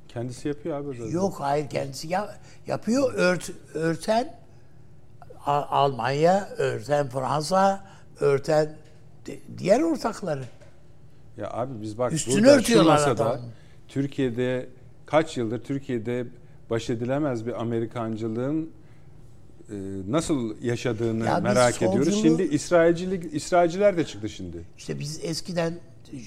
Kendisi 0.07 0.47
yapıyor 0.47 0.77
abi 0.81 0.97
zaten. 0.97 1.11
Yok 1.11 1.35
hayır 1.39 1.69
kendisi 1.69 2.07
ya, 2.07 2.35
yapıyor 2.67 3.13
ört, 3.13 3.51
örten 3.73 4.35
Almanya, 5.45 6.49
örten 6.57 7.09
Fransa, 7.09 7.85
örten 8.19 8.75
di- 9.25 9.41
diğer 9.57 9.81
ortakları. 9.81 10.43
Ya 11.37 11.51
abi 11.51 11.81
biz 11.81 11.97
bak 11.97 12.13
Üstünü 12.13 12.35
burada 12.35 12.51
şu 12.53 12.57
örtüyorlar 12.59 12.93
masada 12.93 13.29
adamın. 13.29 13.51
Türkiye'de 13.87 14.69
kaç 15.05 15.37
yıldır 15.37 15.63
Türkiye'de 15.63 16.25
baş 16.69 16.89
edilemez 16.89 17.45
bir 17.45 17.61
Amerikancılığın 17.61 18.69
e, 19.69 19.75
nasıl 20.09 20.61
yaşadığını 20.61 21.25
Ya 21.25 21.39
merak 21.39 21.81
ediyoruz. 21.81 22.07
solculuğu- 22.13 22.21
Şimdi 22.21 22.43
İsrailcilik 22.43 23.33
İsrailciler 23.33 23.97
de 23.97 24.05
çıktı 24.05 24.29
şimdi. 24.29 24.57
İşte 24.77 24.99
biz 24.99 25.19
eskiden 25.23 25.73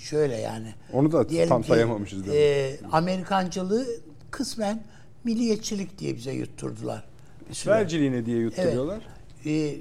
şöyle 0.02 0.36
yani. 0.36 0.74
Onu 0.92 1.12
da 1.12 1.26
tam 1.48 1.62
ki, 1.62 1.68
sayamamışız 1.68 2.26
mi? 2.26 2.34
e, 2.34 2.76
Amerikancılığı 2.92 3.86
kısmen 4.30 4.82
milliyetçilik 5.24 5.98
diye 5.98 6.16
bize 6.16 6.32
yutturdular. 6.32 7.04
İsrailciliğine 7.50 8.26
diye 8.26 8.38
yutturuyorlar. 8.38 9.00
E, 9.46 9.76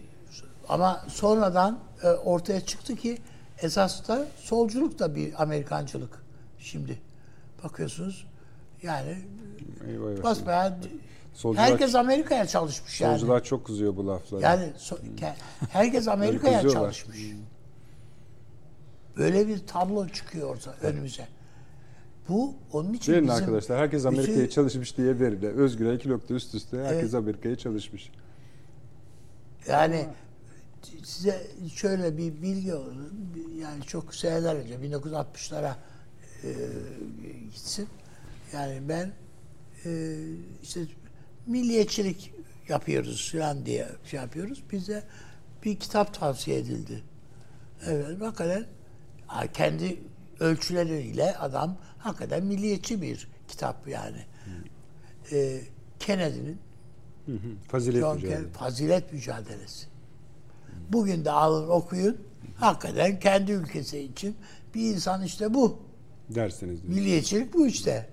ama 0.69 1.05
sonradan 1.07 1.79
e, 2.03 2.07
ortaya 2.07 2.61
çıktı 2.61 2.95
ki 2.95 3.17
esas 3.61 4.07
da 4.07 4.27
solculuk 4.37 4.99
da 4.99 5.15
bir 5.15 5.41
Amerikancılık. 5.43 6.23
Şimdi 6.59 6.99
bakıyorsunuz 7.63 8.27
yani 8.83 9.17
Eyvah 9.87 10.23
basbayağı 10.23 10.77
Solcular- 11.33 11.57
herkes 11.71 11.95
Amerika'ya 11.95 12.45
çalışmış 12.47 13.01
yani. 13.01 13.19
Solcular 13.19 13.43
çok 13.43 13.65
kızıyor 13.65 13.95
bu 13.95 14.07
laflara. 14.07 14.41
Yani 14.41 14.73
so- 14.77 15.15
ke- 15.17 15.33
herkes 15.69 16.07
Amerika'ya 16.07 16.69
çalışmış. 16.69 17.17
Böyle 19.17 19.47
bir 19.47 19.67
tablo 19.67 20.07
çıkıyor 20.07 20.49
orta 20.55 20.75
önümüze. 20.81 21.27
Bu 22.29 22.53
onun 22.73 22.93
için 22.93 23.13
Verin 23.13 23.23
bizim 23.27 23.35
arkadaşlar 23.43 23.77
herkes 23.79 24.05
bütün- 24.05 24.17
Amerika'ya 24.17 24.49
çalışmış 24.49 24.97
diye 24.97 25.19
verin. 25.19 25.41
Özgür'e 25.41 25.95
iki 25.95 26.09
nokta 26.09 26.33
üst 26.33 26.55
üste 26.55 26.77
herkes 26.77 27.03
Evet. 27.03 27.13
Amerika'ya 27.13 27.55
çalışmış. 27.55 28.11
Yani 29.67 30.07
size 31.03 31.47
şöyle 31.75 32.17
bir 32.17 32.41
bilgi. 32.41 32.73
Yani 33.61 33.83
çok 33.87 34.15
seneler 34.15 34.55
önce 34.55 34.73
1960'lara 34.75 35.75
e, 36.43 36.49
gitsin. 37.53 37.87
Yani 38.53 38.89
ben 38.89 39.11
e, 39.85 40.17
işte 40.63 40.81
milliyetçilik 41.47 42.33
yapıyoruz 42.69 43.31
falan 43.31 43.65
diye 43.65 43.87
şey 44.05 44.19
yapıyoruz. 44.19 44.63
Bize 44.71 45.03
bir 45.63 45.79
kitap 45.79 46.13
tavsiye 46.13 46.57
edildi. 46.57 47.03
Evet, 47.85 48.21
hakikaten 48.21 48.65
ha, 49.27 49.47
kendi 49.47 49.99
ölçüleriyle 50.39 51.37
adam 51.37 51.77
hakikaten 51.97 52.45
milliyetçi 52.45 53.01
bir 53.01 53.27
kitap 53.47 53.87
yani. 53.87 54.25
E, 55.31 55.61
Kennedy'nin 55.99 56.59
Fazilet 57.67 58.01
John 58.01 58.15
mücadelesi. 58.15 58.43
Kerry, 58.43 58.51
fazilet 58.53 59.13
mücadelesi. 59.13 59.87
Bugün 60.89 61.25
de 61.25 61.31
alın 61.31 61.69
okuyun. 61.69 62.17
Hakikaten 62.55 63.19
kendi 63.19 63.51
ülkesi 63.51 63.99
için 63.99 64.35
bir 64.75 64.93
insan 64.93 65.23
işte 65.23 65.53
bu. 65.53 65.88
Derseniz. 66.35 66.83
diyor. 66.83 66.93
Milliyetçilik 66.93 67.53
bu 67.53 67.67
işte. 67.67 68.09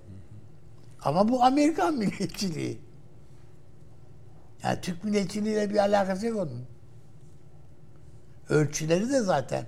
Ama 1.03 1.29
bu 1.29 1.43
Amerikan 1.45 1.95
milliyetçiliği. 1.99 2.79
Yani 4.63 4.81
Türk 4.81 5.05
milliyetçiliğiyle 5.05 5.71
bir 5.71 5.77
alakası 5.77 6.27
yok 6.27 6.37
onun. 6.37 6.65
Ölçüleri 8.49 9.09
de 9.09 9.21
zaten 9.21 9.67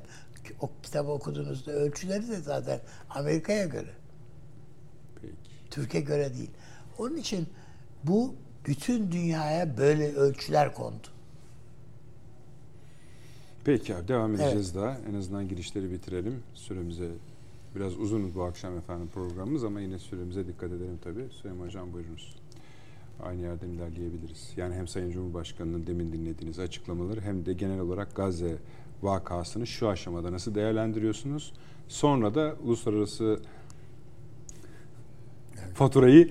o 0.61 0.71
kitabı 0.83 1.11
okuduğunuzda 1.11 1.73
ölçüleri 1.73 2.29
de 2.29 2.37
zaten 2.41 2.81
Amerika'ya 3.11 3.65
göre. 3.65 3.91
Peki. 5.23 5.35
Türkiye 5.71 6.03
göre 6.03 6.35
değil. 6.35 6.51
Onun 6.99 7.17
için 7.17 7.49
bu 8.05 8.35
bütün 8.67 9.13
dünyaya 9.13 9.79
böyle 9.79 10.13
ölçüler 10.15 10.75
kondu. 10.75 11.07
Peki 13.65 13.97
abi 13.97 14.09
devam 14.09 14.35
edeceğiz 14.35 14.75
daha. 14.75 14.99
En 15.11 15.15
azından 15.15 15.49
girişleri 15.49 15.91
bitirelim. 15.91 16.43
Süremize 16.55 17.09
biraz 17.79 17.99
uzun 17.99 18.35
bu 18.35 18.43
akşam 18.43 18.79
efendim 18.79 19.09
programımız 19.15 19.65
ama 19.65 19.81
yine 19.81 19.99
süremize 19.99 20.47
dikkat 20.47 20.73
edelim 20.73 20.99
tabii. 21.05 21.27
Süleyman 21.31 21.67
Hocam 21.67 21.93
buyurunuz. 21.93 22.37
Aynı 23.23 23.43
yerden 23.43 23.69
ilerleyebiliriz. 23.69 24.53
Yani 24.57 24.75
hem 24.75 24.89
Sayın 24.89 25.11
Cumhurbaşkanı'nın 25.11 25.87
demin 25.87 26.13
dinlediğiniz 26.13 26.59
açıklamaları 26.59 27.21
hem 27.21 27.47
de 27.47 27.53
genel 27.53 27.81
olarak 27.81 28.17
Gazze 28.17 28.57
vakasını 29.03 29.67
şu 29.67 29.89
aşamada 29.89 30.33
nasıl 30.33 30.55
değerlendiriyorsunuz? 30.55 31.53
Sonra 31.89 32.35
da 32.35 32.57
uluslararası 32.63 33.43
faturayı 35.75 36.31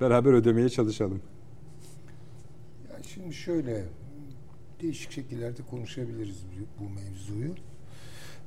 beraber 0.00 0.32
ödemeye 0.32 0.68
çalışalım. 0.68 1.22
Ya 2.90 3.02
şimdi 3.02 3.34
şöyle 3.34 3.84
değişik 4.82 5.12
şekillerde 5.12 5.62
konuşabiliriz 5.62 6.44
bu 6.80 6.84
mevzuyu. 6.90 7.54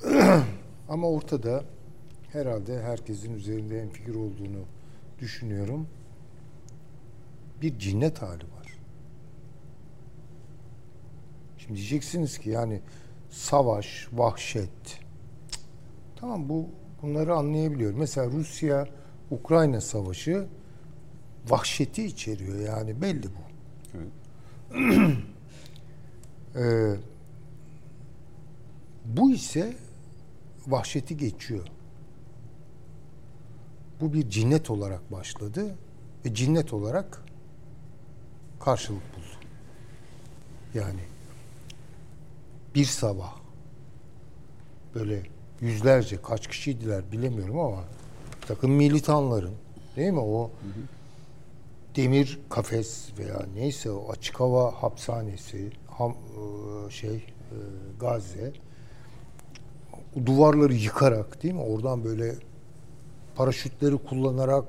Ama 0.90 1.10
ortada 1.10 1.66
herhalde 2.36 2.82
herkesin 2.82 3.34
üzerinde 3.34 3.80
en 3.80 3.90
fikir 3.90 4.16
olduğunu 4.16 4.66
düşünüyorum. 5.20 5.88
Bir 7.62 7.80
cinnet 7.80 8.22
hali 8.22 8.44
var. 8.44 8.78
Şimdi 11.58 11.76
diyeceksiniz 11.76 12.38
ki 12.38 12.50
yani 12.50 12.82
savaş, 13.30 14.08
vahşet. 14.14 14.70
Cık. 14.86 15.00
Tamam 16.16 16.50
bu 16.50 16.70
bunları 17.02 17.36
anlayabiliyorum. 17.36 18.00
Mesela 18.00 18.32
Rusya 18.32 18.88
Ukrayna 19.32 19.82
savaşı 19.82 20.48
vahşeti 21.48 22.06
içeriyor 22.06 22.60
yani 22.60 23.02
belli 23.02 23.28
bu. 23.28 23.46
Ee, 26.58 26.96
bu 29.06 29.32
ise 29.32 29.74
vahşeti 30.68 31.18
geçiyor. 31.18 31.68
Bu 34.02 34.14
bir 34.14 34.30
cinnet 34.30 34.70
olarak 34.70 35.12
başladı 35.12 35.76
ve 36.26 36.34
cinnet 36.34 36.74
olarak 36.74 37.24
karşılık 38.60 39.16
buldu. 39.16 39.46
Yani 40.74 41.02
bir 42.76 42.86
sabah 42.86 43.36
böyle 44.96 45.24
yüzlerce 45.62 46.22
kaç 46.22 46.48
kişiydiler 46.48 47.12
bilemiyorum 47.12 47.60
ama 47.60 47.84
takım 48.48 48.72
militanların 48.72 49.54
değil 49.96 50.12
mi 50.12 50.20
o 50.20 50.52
demir 51.96 52.40
kafes 52.50 53.10
veya 53.18 53.46
neyse 53.56 53.92
o 53.92 54.12
açık 54.12 54.40
hava 54.40 54.84
hapishanesi 54.84 55.72
ham, 55.88 56.12
e, 56.88 56.92
şey 56.92 57.16
e, 57.16 57.24
Gazze 58.00 58.54
duvarları 60.26 60.74
yıkarak 60.74 61.44
değil 61.44 61.54
mi 61.54 61.62
oradan 61.62 62.04
böyle 62.04 62.36
paraşütleri 63.36 63.98
kullanarak 63.98 64.66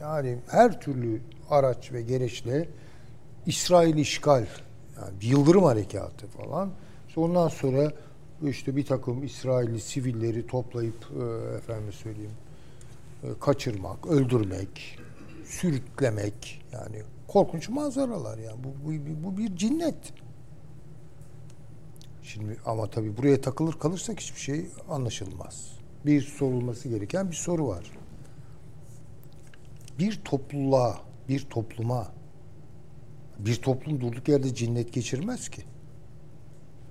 yani 0.00 0.38
her 0.48 0.80
türlü 0.80 1.20
araç 1.50 1.92
ve 1.92 2.02
gereçle 2.02 2.68
İsrail 3.46 3.96
işgal 3.96 4.46
yani 4.96 5.14
yıldırım 5.22 5.64
harekatı 5.64 6.26
falan. 6.26 6.70
İşte 7.08 7.20
ondan 7.20 7.48
sonra 7.48 7.92
işte 8.42 8.76
bir 8.76 8.86
takım 8.86 9.24
İsrailli 9.24 9.80
sivilleri 9.80 10.46
toplayıp 10.46 11.10
e, 11.20 11.54
efendim 11.56 11.92
söyleyeyim 11.92 12.34
e, 13.22 13.28
kaçırmak, 13.40 14.06
öldürmek, 14.06 14.98
sürüklemek 15.44 16.62
yani 16.72 17.02
korkunç 17.28 17.68
manzaralar 17.68 18.38
yani 18.38 18.64
bu, 18.64 18.90
bu, 18.90 19.24
bu 19.24 19.38
bir 19.38 19.56
cinnet. 19.56 19.94
Şimdi 22.22 22.56
ama 22.66 22.90
tabii 22.90 23.16
buraya 23.16 23.40
takılır 23.40 23.72
kalırsak 23.72 24.20
hiçbir 24.20 24.40
şey 24.40 24.66
anlaşılmaz. 24.88 25.73
Bir 26.06 26.22
sorulması 26.22 26.88
gereken 26.88 27.30
bir 27.30 27.36
soru 27.36 27.68
var. 27.68 27.90
Bir 29.98 30.20
topluluğa, 30.24 30.98
bir 31.28 31.40
topluma 31.40 32.14
bir 33.38 33.56
toplum 33.56 34.00
durduk 34.00 34.28
yerde 34.28 34.54
cinnet 34.54 34.92
geçirmez 34.92 35.48
ki. 35.48 35.62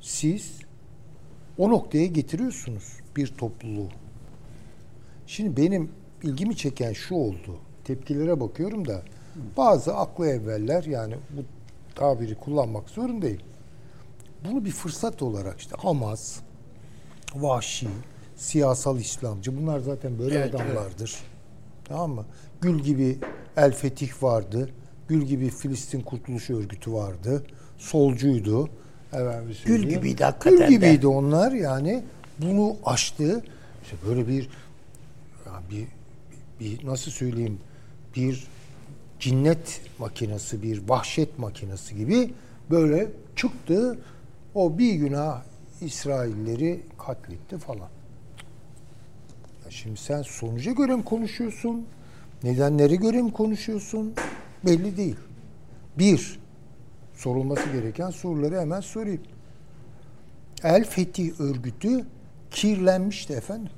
Siz 0.01 0.59
o 1.57 1.69
noktaya 1.69 2.05
getiriyorsunuz 2.05 2.97
bir 3.15 3.27
topluluğu. 3.27 3.89
Şimdi 5.27 5.57
benim 5.57 5.91
ilgimi 6.23 6.57
çeken 6.57 6.93
şu 6.93 7.15
oldu. 7.15 7.59
Tepkilere 7.83 8.39
bakıyorum 8.39 8.87
da 8.87 9.03
bazı 9.57 9.95
aklı 9.95 10.27
evveller 10.27 10.83
yani 10.83 11.15
bu 11.29 11.41
tabiri 11.95 12.35
kullanmak 12.35 12.89
zorundayım. 12.89 13.41
Bunu 14.45 14.65
bir 14.65 14.71
fırsat 14.71 15.21
olarak 15.21 15.59
işte 15.59 15.75
Hamas, 15.79 16.39
vahşi, 17.35 17.87
siyasal 18.43 18.99
İslamcı 18.99 19.57
bunlar 19.57 19.79
zaten 19.79 20.19
böyle 20.19 20.35
Evet, 20.35 20.55
adamlardır. 20.55 21.15
Tamam 21.85 22.11
mı? 22.11 22.25
Gül 22.61 22.79
gibi 22.79 23.17
El 23.57 23.71
Fetih 23.73 24.23
vardı. 24.23 24.69
Gül 25.07 25.21
gibi 25.21 25.49
Filistin 25.49 26.01
Kurtuluş 26.01 26.49
Örgütü 26.49 26.93
vardı. 26.93 27.43
Solcuydu. 27.77 28.69
Efendim 29.13 29.53
söyleyeyim. 29.53 29.89
gibiydi 29.89 30.23
hakikaten 30.23 30.59
Gül 30.59 30.65
de. 30.65 30.69
gibiydi 30.69 31.07
onlar 31.07 31.51
yani. 31.51 32.03
Bunu 32.39 32.75
aştı. 32.85 33.43
İşte 33.83 33.95
böyle 34.07 34.27
bir 34.27 34.49
bir, 35.71 35.87
bir 36.59 36.85
nasıl 36.87 37.11
söyleyeyim 37.11 37.59
bir 38.15 38.47
cinnet 39.19 39.81
makinesi, 39.99 40.63
bir 40.63 40.89
vahşet 40.89 41.39
makinesi 41.39 41.95
gibi 41.95 42.33
böyle 42.71 43.07
çıktı. 43.35 43.99
O 44.55 44.77
bir 44.77 44.93
günah 44.93 45.41
İsrailleri 45.81 46.81
katletti 46.97 47.57
falan. 47.57 47.89
Şimdi 49.73 49.99
sen 49.99 50.21
sonuca 50.21 50.71
göre 50.71 50.95
mi 50.95 51.03
konuşuyorsun? 51.03 51.85
Nedenlere 52.43 52.95
göre 52.95 53.21
mi 53.21 53.33
konuşuyorsun? 53.33 54.13
Belli 54.65 54.97
değil. 54.97 55.15
Bir, 55.97 56.39
sorulması 57.13 57.69
gereken 57.69 58.09
soruları 58.09 58.59
hemen 58.59 58.81
sorayım. 58.81 59.21
El 60.63 60.83
Fetih 60.85 61.39
örgütü 61.39 62.05
kirlenmişti 62.51 63.33
efendim. 63.33 63.71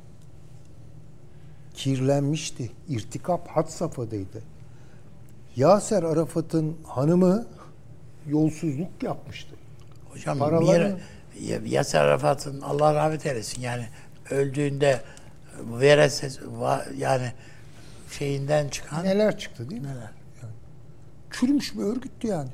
Kirlenmişti. 1.74 2.72
İrtikap 2.90 3.48
had 3.48 3.68
safhadaydı. 3.68 4.42
Yaser 5.56 6.04
Arafat'ın 6.04 6.78
hanımı 6.84 7.48
yolsuzluk 8.28 9.04
yapmıştı. 9.04 9.56
Hocam 10.12 10.38
Paraları- 10.38 10.98
Mir, 11.40 11.66
Yasser 11.66 12.02
Arafat'ın 12.06 12.62
Allah 12.62 12.94
rahmet 12.94 13.26
eylesin 13.26 13.62
yani 13.62 13.86
öldüğünde 14.30 15.02
vereses 15.80 16.40
yani 16.98 17.32
şeyinden 18.12 18.70
çıkan 18.70 19.06
Neler 19.06 19.38
çıktı 19.38 19.70
değil 19.70 19.82
mi? 19.82 19.88
neler? 19.88 20.12
Çürümüş 21.32 21.78
bir 21.78 21.84
örgüttü 21.84 22.28
yani. 22.28 22.50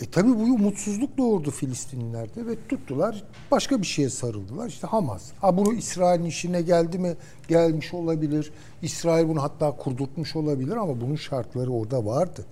E 0.00 0.10
tabi 0.10 0.28
bu 0.28 0.58
mutsuzluk 0.58 1.18
doğurdu 1.18 1.50
Filistinlilerde 1.50 2.46
ve 2.46 2.56
tuttular 2.68 3.24
başka 3.50 3.78
bir 3.78 3.86
şeye 3.86 4.10
sarıldılar. 4.10 4.68
İşte 4.68 4.86
Hamas. 4.86 5.32
Ha 5.40 5.56
bunu 5.56 5.74
İsrail'in 5.74 6.24
işine 6.24 6.62
geldi 6.62 6.98
mi? 6.98 7.16
Gelmiş 7.48 7.94
olabilir. 7.94 8.52
İsrail 8.82 9.28
bunu 9.28 9.42
hatta 9.42 9.76
kurdurtmuş 9.76 10.36
olabilir 10.36 10.76
ama 10.76 11.00
bunun 11.00 11.16
şartları 11.16 11.70
orada 11.70 12.06
vardı. 12.06 12.46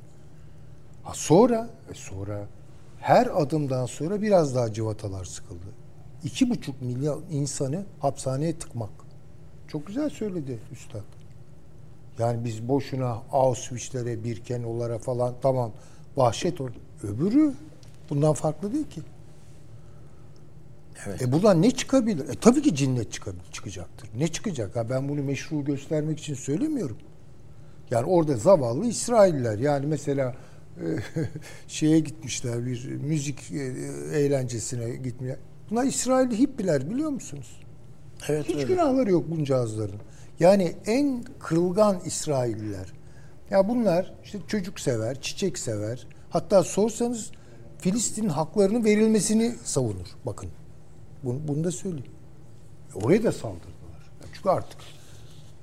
Ha 1.03 1.13
sonra, 1.15 1.71
e 1.91 1.95
sonra 1.95 2.47
her 3.01 3.43
adımdan 3.43 3.87
sonra 3.87 4.23
biraz 4.23 4.55
daha 4.55 4.73
cıvatalar 4.73 5.25
sıkıldı. 5.25 5.67
İki 6.25 6.51
buçuk 6.51 6.83
milyon 6.83 7.25
insanı 7.31 7.85
hapishaneye 8.01 8.59
tıkmak. 8.59 8.91
Çok 9.69 9.87
güzel 9.87 10.11
söyledi 10.11 10.59
Üstad. 10.73 11.05
Yani 12.19 12.45
biz 12.45 12.69
boşuna 12.69 13.23
Auschwitz'lere, 13.33 14.25
Birkenau'lara 14.25 14.99
falan 14.99 15.35
tamam 15.43 15.73
vahşet 16.17 16.61
o. 16.61 16.69
Öbürü 17.03 17.53
bundan 18.11 18.33
farklı 18.33 18.73
değil 18.73 18.89
ki. 18.89 19.01
Evet. 21.07 21.23
E 21.23 21.33
buradan 21.33 21.63
ne 21.63 21.71
çıkabilir? 21.71 22.29
E 22.29 22.35
tabii 22.41 22.63
ki 22.63 22.75
cinnet 22.75 23.13
çıkabilir, 23.13 23.53
çıkacaktır. 23.53 24.11
Ne 24.19 24.29
çıkacak? 24.29 24.77
Ha 24.77 24.91
ben 24.91 25.09
bunu 25.09 25.23
meşru 25.23 25.65
göstermek 25.65 26.19
için 26.19 26.35
söylemiyorum. 26.35 26.97
Yani 27.91 28.07
orada 28.07 28.37
zavallı 28.37 28.87
İsrailler 28.87 29.59
yani 29.59 29.87
mesela 29.87 30.35
e, 30.77 30.87
şeye 31.69 32.01
gitmişler 32.01 32.67
bir 32.67 32.87
müzik 32.87 33.51
e, 33.51 33.57
eğlencesine 34.19 34.97
gitmişler. 34.97 35.39
Bunlar 35.71 35.85
İsrailli 35.85 36.39
hippiler 36.39 36.91
biliyor 36.91 37.11
musunuz? 37.11 37.61
Evet 38.29 38.49
Hiç 38.49 38.55
öyle. 38.57 38.65
günahları 38.65 39.11
yok 39.11 39.31
buncağızların. 39.31 40.01
Yani 40.41 40.75
en 40.87 41.25
kırılgan 41.39 42.01
İsrailliler. 42.05 42.93
Ya 43.51 43.69
bunlar 43.69 44.15
işte 44.25 44.39
çocuk 44.49 44.81
sever, 44.81 45.21
çiçek 45.21 45.59
sever. 45.59 46.07
Hatta 46.31 46.63
sorsanız 46.65 47.31
Filistin 47.79 48.29
haklarının 48.29 48.85
verilmesini 48.85 49.55
savunur. 49.65 50.07
Bakın. 50.27 50.51
Bunu, 51.25 51.49
bunu 51.49 51.65
da 51.65 51.71
söyleyeyim. 51.71 52.13
Oraya 52.95 53.25
da 53.25 53.33
saldırdılar. 53.33 54.11
Çünkü 54.33 54.49
artık 54.49 54.81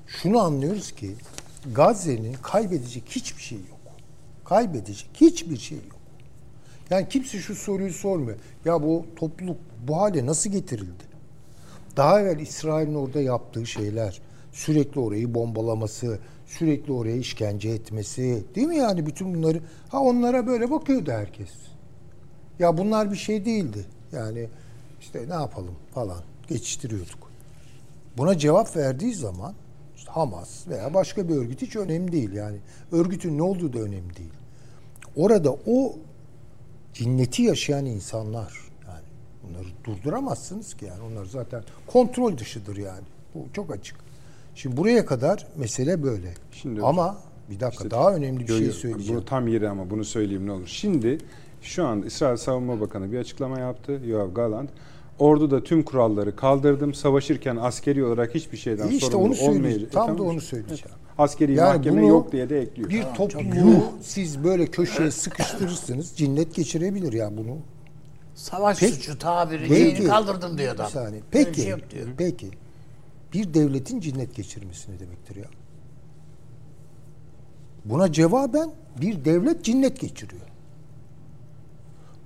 şunu 0.07 0.39
anlıyoruz 0.39 0.91
ki 0.91 1.15
Gazze'nin 1.75 2.33
kaybedecek 2.33 3.03
hiçbir 3.09 3.41
şey 3.41 3.57
yok. 3.57 3.79
Kaybedecek 4.45 5.09
hiçbir 5.13 5.57
şey 5.57 5.77
yok. 5.77 5.97
Yani 6.89 7.09
kimse 7.09 7.39
şu 7.39 7.55
soruyu 7.55 7.93
sormuyor. 7.93 8.37
Ya 8.65 8.83
bu 8.83 9.05
topluluk 9.15 9.57
bu 9.87 9.97
hale 9.97 10.25
nasıl 10.25 10.49
getirildi? 10.49 11.03
Daha 11.97 12.21
evvel 12.21 12.39
İsrail'in 12.39 12.95
orada 12.95 13.21
yaptığı 13.21 13.65
şeyler, 13.65 14.21
sürekli 14.51 14.99
orayı 14.99 15.33
bombalaması, 15.33 16.19
sürekli 16.45 16.93
oraya 16.93 17.15
işkence 17.15 17.69
etmesi, 17.69 18.43
değil 18.55 18.67
mi 18.67 18.77
yani 18.77 19.05
bütün 19.05 19.33
bunları? 19.33 19.61
Ha 19.89 19.99
onlara 19.99 20.47
böyle 20.47 20.71
bakıyordu 20.71 21.11
herkes. 21.11 21.49
Ya 22.59 22.77
bunlar 22.77 23.11
bir 23.11 23.17
şey 23.17 23.45
değildi. 23.45 23.85
Yani 24.11 24.47
işte 25.01 25.25
ne 25.29 25.33
yapalım 25.33 25.75
falan 25.93 26.21
geçiştiriyorduk. 26.47 27.31
Buna 28.17 28.37
cevap 28.37 28.75
verdiği 28.75 29.13
zaman 29.13 29.53
işte 29.95 30.11
Hamas 30.11 30.67
veya 30.67 30.93
başka 30.93 31.29
bir 31.29 31.35
örgüt 31.35 31.61
hiç 31.61 31.75
önemli 31.75 32.11
değil 32.11 32.31
yani. 32.31 32.57
Örgütün 32.91 33.37
ne 33.37 33.41
olduğu 33.41 33.73
da 33.73 33.79
önemli 33.79 34.15
değil. 34.15 34.33
Orada 35.15 35.51
o 35.51 35.95
cinneti 36.93 37.41
yaşayan 37.41 37.85
insanlar 37.85 38.66
bunları 39.49 39.67
durduramazsınız 39.83 40.73
ki 40.73 40.85
yani 40.85 40.99
onlar 41.11 41.25
zaten 41.25 41.63
kontrol 41.87 42.37
dışıdır 42.37 42.77
yani. 42.77 43.03
Bu 43.35 43.45
çok 43.53 43.71
açık. 43.71 43.95
Şimdi 44.55 44.77
buraya 44.77 45.05
kadar 45.05 45.47
mesele 45.57 46.03
böyle. 46.03 46.33
Şimdi 46.51 46.81
ama 46.81 47.17
bir 47.49 47.59
dakika 47.59 47.83
İşte- 47.83 47.91
daha 47.91 48.15
önemli 48.15 48.39
bir 48.47 48.57
şey 48.57 48.71
söyleyeceğim. 48.71 49.21
Bu 49.21 49.25
tam 49.25 49.47
yeri 49.47 49.69
ama 49.69 49.89
bunu 49.89 50.05
söyleyeyim 50.05 50.47
ne 50.47 50.51
olur. 50.51 50.67
Şimdi 50.67 51.17
şu 51.61 51.85
an 51.85 52.01
İsrail 52.01 52.37
Savunma 52.37 52.79
Bakanı 52.81 53.11
bir 53.11 53.17
açıklama 53.17 53.59
yaptı. 53.59 54.01
Yoav 54.07 54.33
Galant. 54.33 54.69
Orduda 55.19 55.63
tüm 55.63 55.83
kuralları 55.83 56.35
kaldırdım. 56.35 56.93
Savaşırken 56.93 57.55
askeri 57.55 58.03
olarak 58.05 58.35
hiçbir 58.35 58.57
şeyden 58.57 58.87
işte 58.87 59.05
sorumlu 59.11 59.35
onu 59.41 59.49
olmayacak. 59.51 59.91
Tam 59.91 60.15
E, 60.15 60.17
da 60.17 60.23
onu 60.23 60.41
söyleyeceğim. 60.41 60.95
askeri 61.17 61.53
Yani 61.53 61.77
mahkeme 61.77 62.07
yok 62.07 62.31
diye 62.31 62.49
de 62.49 62.61
ekliyor. 62.61 62.89
Bir 62.89 63.03
topluluğu 63.15 63.83
siz 64.01 64.43
böyle 64.43 64.65
köşeye 64.67 65.11
sıkıştırırsınız. 65.11 66.13
Cinnet 66.15 66.55
geçirebilir 66.55 67.13
ya 67.13 67.37
bunu. 67.37 67.57
Savaş 68.37 68.79
Peki- 68.79 68.93
suçu 68.95 69.19
tabiri 69.19 69.67
Peki. 69.67 70.07
kaldırdım 70.07 70.57
diyor 70.57 70.75
adam. 70.75 70.85
Bir 70.85 70.91
saniye. 70.91 71.21
Peki. 71.31 71.61
şey 71.61 71.69
yok 71.69 71.79
diyor. 71.89 72.07
Peki. 72.17 72.51
Bir 73.33 73.53
devletin 73.53 73.99
cinnet 73.99 74.35
geçirmesi 74.35 74.91
ne 74.91 74.99
demektir 74.99 75.35
ya? 75.35 75.45
Buna 77.85 78.11
cevaben 78.11 78.71
bir 79.01 79.25
devlet 79.25 79.63
cinnet 79.63 79.99
geçiriyor. 79.99 80.41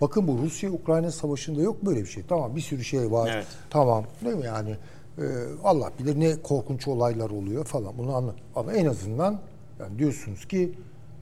Bakın 0.01 0.27
bu 0.27 0.37
Rusya-Ukrayna 0.37 1.11
savaşında 1.11 1.61
yok 1.61 1.85
böyle 1.85 2.01
bir 2.01 2.07
şey. 2.07 2.23
Tamam 2.29 2.55
bir 2.55 2.61
sürü 2.61 2.83
şey 2.83 3.11
var. 3.11 3.31
Evet. 3.33 3.47
Tamam 3.69 4.05
değil 4.25 4.35
mi 4.35 4.45
yani? 4.45 4.77
e, 5.17 5.23
Allah 5.63 5.91
bilir 5.99 6.19
ne 6.19 6.41
korkunç 6.41 6.87
olaylar 6.87 7.29
oluyor 7.29 7.65
falan. 7.65 7.97
Bunu 7.97 8.15
anla. 8.15 8.35
Ama 8.55 8.73
en 8.73 8.85
azından 8.85 9.39
yani 9.79 9.99
diyorsunuz 9.99 10.47
ki 10.47 10.71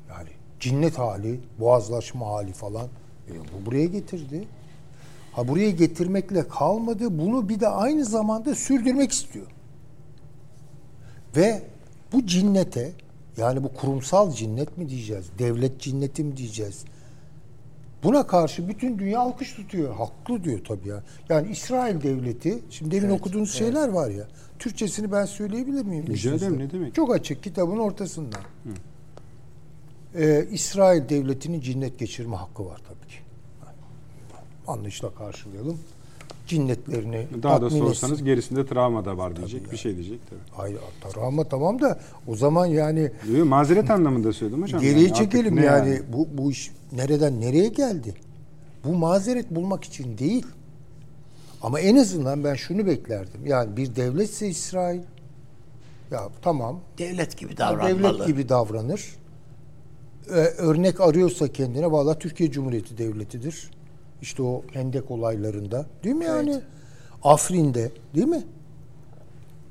yani 0.10 0.30
cinnet 0.60 1.00
hali, 1.00 1.40
boğazlaşma 1.60 2.28
hali 2.28 2.54
falan 2.54 2.88
e, 3.28 3.32
bu 3.32 3.66
buraya 3.66 3.86
getirdi. 3.86 4.48
Ha 5.40 5.48
buraya 5.48 5.70
getirmekle 5.70 6.48
kalmadı. 6.48 7.20
Bunu 7.20 7.50
bir 7.50 7.60
de 7.60 7.68
aynı 7.68 8.06
zamanda 8.06 8.56
sürdürmek 8.56 9.12
istiyor. 9.12 9.46
Ve 11.36 11.62
bu 12.14 12.26
cinnete 12.26 12.92
yani 13.38 13.64
bu 13.64 13.74
kurumsal 13.74 14.32
cinnet 14.32 14.78
mi 14.78 14.90
diyeceğiz? 14.90 15.26
Devlet 15.40 15.80
cinneti 15.80 16.24
mi 16.24 16.38
diyeceğiz? 16.38 16.86
Buna 18.04 18.28
karşı 18.28 18.68
bütün 18.68 19.00
dünya 19.00 19.20
alkış 19.20 19.54
tutuyor. 19.54 19.96
Haklı 19.96 20.44
diyor 20.44 20.60
tabii 20.68 20.88
ya. 20.88 21.04
Yani 21.30 21.52
İsrail 21.52 22.02
devleti, 22.02 22.60
şimdi 22.70 22.92
demin 22.92 23.10
okuduğunuz 23.10 23.54
şeyler 23.54 23.90
var 23.90 24.10
ya. 24.10 24.28
Türkçesini 24.60 25.12
ben 25.12 25.26
söyleyebilir 25.26 25.86
miyim? 25.86 26.08
Rica 26.08 26.34
ederim, 26.34 26.60
ne 26.60 26.72
demek? 26.72 26.96
Çok 26.96 27.16
açık 27.16 27.44
kitabın 27.44 27.78
ortasından. 27.78 28.42
Ee, 30.16 30.48
İsrail 30.52 31.10
devletinin 31.10 31.62
cinnet 31.62 32.00
geçirme 32.00 32.36
hakkı 32.36 32.66
var 32.66 32.82
tabii. 32.88 32.99
Anlayışla 34.70 35.14
karşılayalım. 35.14 35.78
Cinnetlerini 36.48 37.28
Daha 37.44 37.62
da 37.62 37.70
sorsanız 37.70 38.14
etsin. 38.14 38.26
gerisinde 38.26 38.66
travma 38.66 39.06
da 39.06 39.18
var 39.18 39.36
diyecek. 39.36 39.72
Bir 39.72 39.78
şey 39.78 39.96
diyecek 39.96 40.20
tabii. 40.30 40.40
Hayır 40.52 40.78
ama 41.28 41.44
tamam 41.44 41.82
da 41.82 42.00
o 42.28 42.36
zaman 42.36 42.66
yani 42.66 43.12
Yo, 43.38 43.46
mazeret 43.46 43.92
anlamında 43.92 44.34
söyledim 44.34 44.62
hocam. 44.64 44.82
Geriye 44.82 45.06
Yani 45.08 45.14
çekelim 45.14 45.56
ne 45.56 45.66
yani. 45.66 46.02
Bu, 46.14 46.28
bu 46.34 46.52
iş 46.52 46.72
nereden 46.92 47.42
nereye 47.42 47.68
geldi? 47.68 48.14
Bu 48.86 48.94
mazeret 48.96 49.52
bulmak 49.56 49.84
için 49.84 50.18
değil. 50.18 50.46
Ama 51.62 51.80
en 51.80 51.96
azından 51.96 52.44
ben 52.44 52.56
şunu 52.56 52.86
beklerdim. 52.86 53.46
Yani 53.46 53.78
bir 53.78 53.96
devletse 53.96 54.48
İsrail 54.48 55.02
ya 56.12 56.30
tamam 56.42 56.80
Devlet 56.98 57.38
gibi 57.38 57.58
davranmalı. 57.58 58.14
devlet 58.18 58.28
gibi 58.28 58.50
davranır. 58.50 59.16
Ee, 60.30 60.32
örnek 60.58 61.02
arıyorsa 61.02 61.48
kendine 61.48 61.92
valla 61.92 62.20
Türkiye 62.20 62.52
Cumhuriyeti 62.52 62.98
Devleti'dir. 62.98 63.72
İşte 64.22 64.44
o 64.44 64.64
Hendek 64.74 65.12
olaylarında. 65.12 65.86
Değil 66.04 66.16
mi 66.16 66.26
yani? 66.26 66.62
Afrin'de 67.24 67.92
değil 68.16 68.28
mi? 68.28 68.44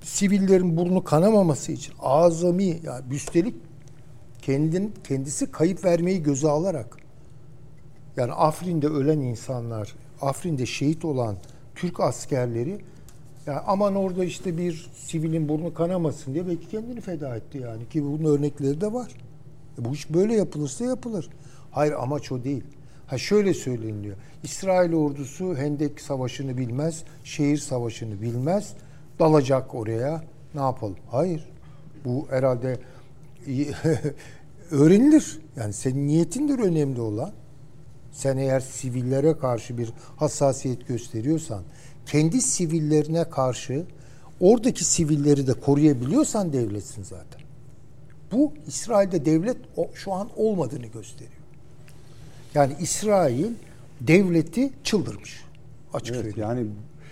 Sivillerin 0.03 0.77
burnu 0.77 1.05
kanamaması 1.05 1.73
için 1.73 1.95
azami 2.01 2.81
yani 2.83 3.05
üstelik 3.11 3.55
kendin, 4.43 4.95
kendisi 5.05 5.51
kayıp 5.51 5.85
vermeyi 5.85 6.23
göze 6.23 6.49
alarak 6.49 6.97
yani 8.17 8.33
Afrin'de 8.33 8.87
ölen 8.87 9.19
insanlar, 9.19 9.95
Afrin'de 10.21 10.67
şehit 10.67 11.05
olan 11.05 11.37
Türk 11.75 12.01
askerleri 12.01 12.79
ya 13.47 13.65
aman 13.67 13.95
orada 13.95 14.25
işte 14.25 14.59
bir 14.59 14.91
sivilin 14.95 15.49
burnu 15.49 15.75
kanamasın 15.75 16.35
diye 16.35 16.47
belki 16.47 16.69
kendini 16.69 17.01
feda 17.01 17.37
etti 17.37 17.59
yani 17.59 17.89
ki 17.89 18.05
bunun 18.05 18.25
örnekleri 18.25 18.81
de 18.81 18.93
var. 18.93 19.13
E 19.79 19.85
bu 19.85 19.95
iş 19.95 20.11
böyle 20.15 20.35
yapılırsa 20.35 20.85
yapılır. 20.85 21.29
Hayır 21.71 21.93
amaç 21.93 22.33
o 22.33 22.45
değil. 22.45 22.65
Ha 23.09 23.19
şöyle 23.19 23.55
söyleniliyor. 23.55 24.17
İsrail 24.43 24.93
ordusu 24.93 25.57
Hendek 25.57 26.01
Savaşı'nı 26.01 26.57
bilmez, 26.57 27.05
şehir 27.25 27.57
savaşını 27.57 28.23
bilmez. 28.23 28.73
Dalacak 29.19 29.75
oraya. 29.75 30.25
Ne 30.55 30.61
yapalım? 30.61 30.97
Hayır. 31.11 31.49
Bu 32.05 32.27
herhalde 32.31 32.81
öğrenilir. 34.71 35.41
Yani 35.57 35.73
senin 35.73 36.07
niyetindir 36.07 36.59
önemli 36.59 37.01
olan. 37.01 37.33
Sen 38.13 38.37
eğer 38.37 38.61
sivillere 38.61 39.39
karşı 39.39 39.79
bir 39.79 39.93
hassasiyet 40.17 40.89
gösteriyorsan, 40.89 41.63
kendi 42.07 42.41
sivillerine 42.41 43.31
karşı 43.31 43.87
oradaki 44.41 44.85
sivilleri 44.85 45.47
de 45.47 45.53
koruyabiliyorsan 45.53 46.53
devletsin 46.53 47.03
zaten. 47.03 47.41
Bu 48.33 48.53
İsrail'de 48.67 49.25
devlet 49.25 49.57
şu 49.95 50.13
an 50.13 50.29
olmadığını 50.37 50.87
gösteriyor. 50.87 51.38
Yani 52.59 52.73
İsrail 52.81 53.47
devleti 54.01 54.71
çıldırmış. 54.85 55.45
Açık 55.95 56.15
Evet, 56.17 56.25
söyleyeyim. 56.25 56.49
yani 56.51 56.67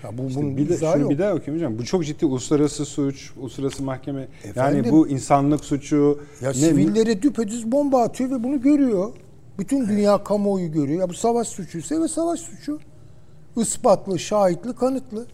Ya 0.05 0.19
bu 0.19 0.27
İşte 0.29 0.41
bunun 0.41 0.57
bir 0.57 0.69
de, 0.69 0.77
şunu 0.77 0.99
yok. 0.99 1.11
bir 1.11 1.19
daha 1.19 1.35
okuyayım 1.35 1.55
hocam. 1.65 1.79
Bu 1.79 1.85
çok 1.85 2.05
ciddi 2.05 2.27
uluslararası 2.27 2.85
suç, 2.85 3.31
uluslararası 3.41 3.83
mahkeme. 3.83 4.29
Efendim? 4.45 4.83
yani 4.85 4.93
bu 4.93 5.09
insanlık 5.09 5.65
suçu. 5.65 6.21
Ya 6.41 6.49
ne- 6.49 6.55
sivillere 6.55 7.23
düpedüz 7.23 7.73
bomba 7.73 8.03
atıyor 8.03 8.31
ve 8.31 8.45
bunu 8.45 8.61
görüyor. 8.61 9.13
Bütün 9.59 9.89
dünya 9.89 10.25
kamuoyu 10.25 10.73
görüyor. 10.73 11.01
Ya 11.01 11.09
bu 11.09 11.15
savaş 11.15 11.49
suçuysa 11.49 12.03
ve 12.03 12.09
savaş 12.09 12.41
suçu. 12.41 12.79
Ispatlı, 13.57 14.19
şahitli, 14.19 14.75
kanıtlı. 14.75 15.27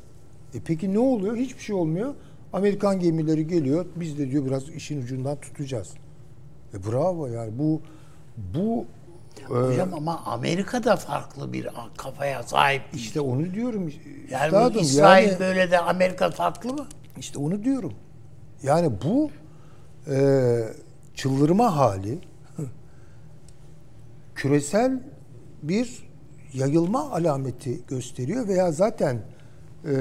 E 0.54 0.58
peki 0.64 0.94
ne 0.94 0.98
oluyor? 0.98 1.36
Hiçbir 1.36 1.62
şey 1.62 1.74
olmuyor. 1.76 2.14
Amerikan 2.52 3.00
gemileri 3.00 3.46
geliyor. 3.46 3.86
Biz 3.96 4.18
de 4.18 4.30
diyor 4.30 4.46
biraz 4.46 4.68
işin 4.68 5.02
ucundan 5.02 5.36
tutacağız. 5.40 5.88
E 6.74 6.90
bravo 6.92 7.26
yani 7.26 7.50
bu 7.58 7.80
bu 8.54 8.84
Hocam 9.48 9.94
ama 9.94 10.22
Amerika 10.26 10.84
da 10.84 10.96
farklı 10.96 11.52
bir 11.52 11.68
kafaya 11.96 12.42
sahip. 12.42 12.82
işte 12.94 13.20
onu 13.20 13.54
diyorum. 13.54 13.92
Yani 14.30 14.46
üstadım, 14.46 14.82
İsrail 14.82 15.28
yani- 15.28 15.40
böyle 15.40 15.70
de 15.70 15.78
Amerika 15.78 16.30
farklı 16.30 16.72
mı? 16.72 16.86
İşte 17.18 17.38
onu 17.38 17.64
diyorum. 17.64 17.92
Yani 18.62 18.90
bu 19.04 19.30
e, 20.12 20.58
çıldırma 21.14 21.76
hali 21.76 22.18
küresel 24.34 25.00
bir 25.62 26.08
yayılma 26.52 27.10
alameti 27.10 27.80
gösteriyor 27.88 28.48
veya 28.48 28.72
zaten 28.72 29.22
e, 29.84 29.92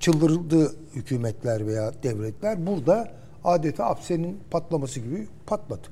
çıldırdı 0.00 0.74
hükümetler 0.94 1.66
veya 1.66 1.92
devletler 2.02 2.66
burada 2.66 3.12
adeta 3.44 3.84
apsenin 3.84 4.40
patlaması 4.50 5.00
gibi 5.00 5.28
patladı. 5.46 5.88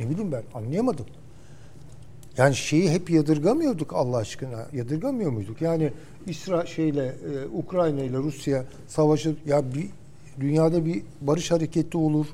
Ne 0.00 0.10
bileyim 0.10 0.32
ben 0.32 0.42
anlayamadım. 0.54 1.06
Yani 2.36 2.54
şeyi 2.54 2.90
hep 2.90 3.10
yadırgamıyorduk 3.10 3.92
Allah 3.92 4.16
aşkına. 4.16 4.66
Yadırgamıyor 4.72 5.30
muyduk? 5.30 5.62
Yani 5.62 5.92
İsra 6.26 6.66
şeyle 6.66 7.06
e, 7.06 7.46
Ukrayna 7.56 8.02
ile 8.02 8.16
Rusya 8.16 8.64
savaşı 8.88 9.36
ya 9.46 9.74
bir 9.74 9.86
dünyada 10.40 10.84
bir 10.86 11.02
barış 11.20 11.50
hareketi 11.50 11.98
olur. 11.98 12.26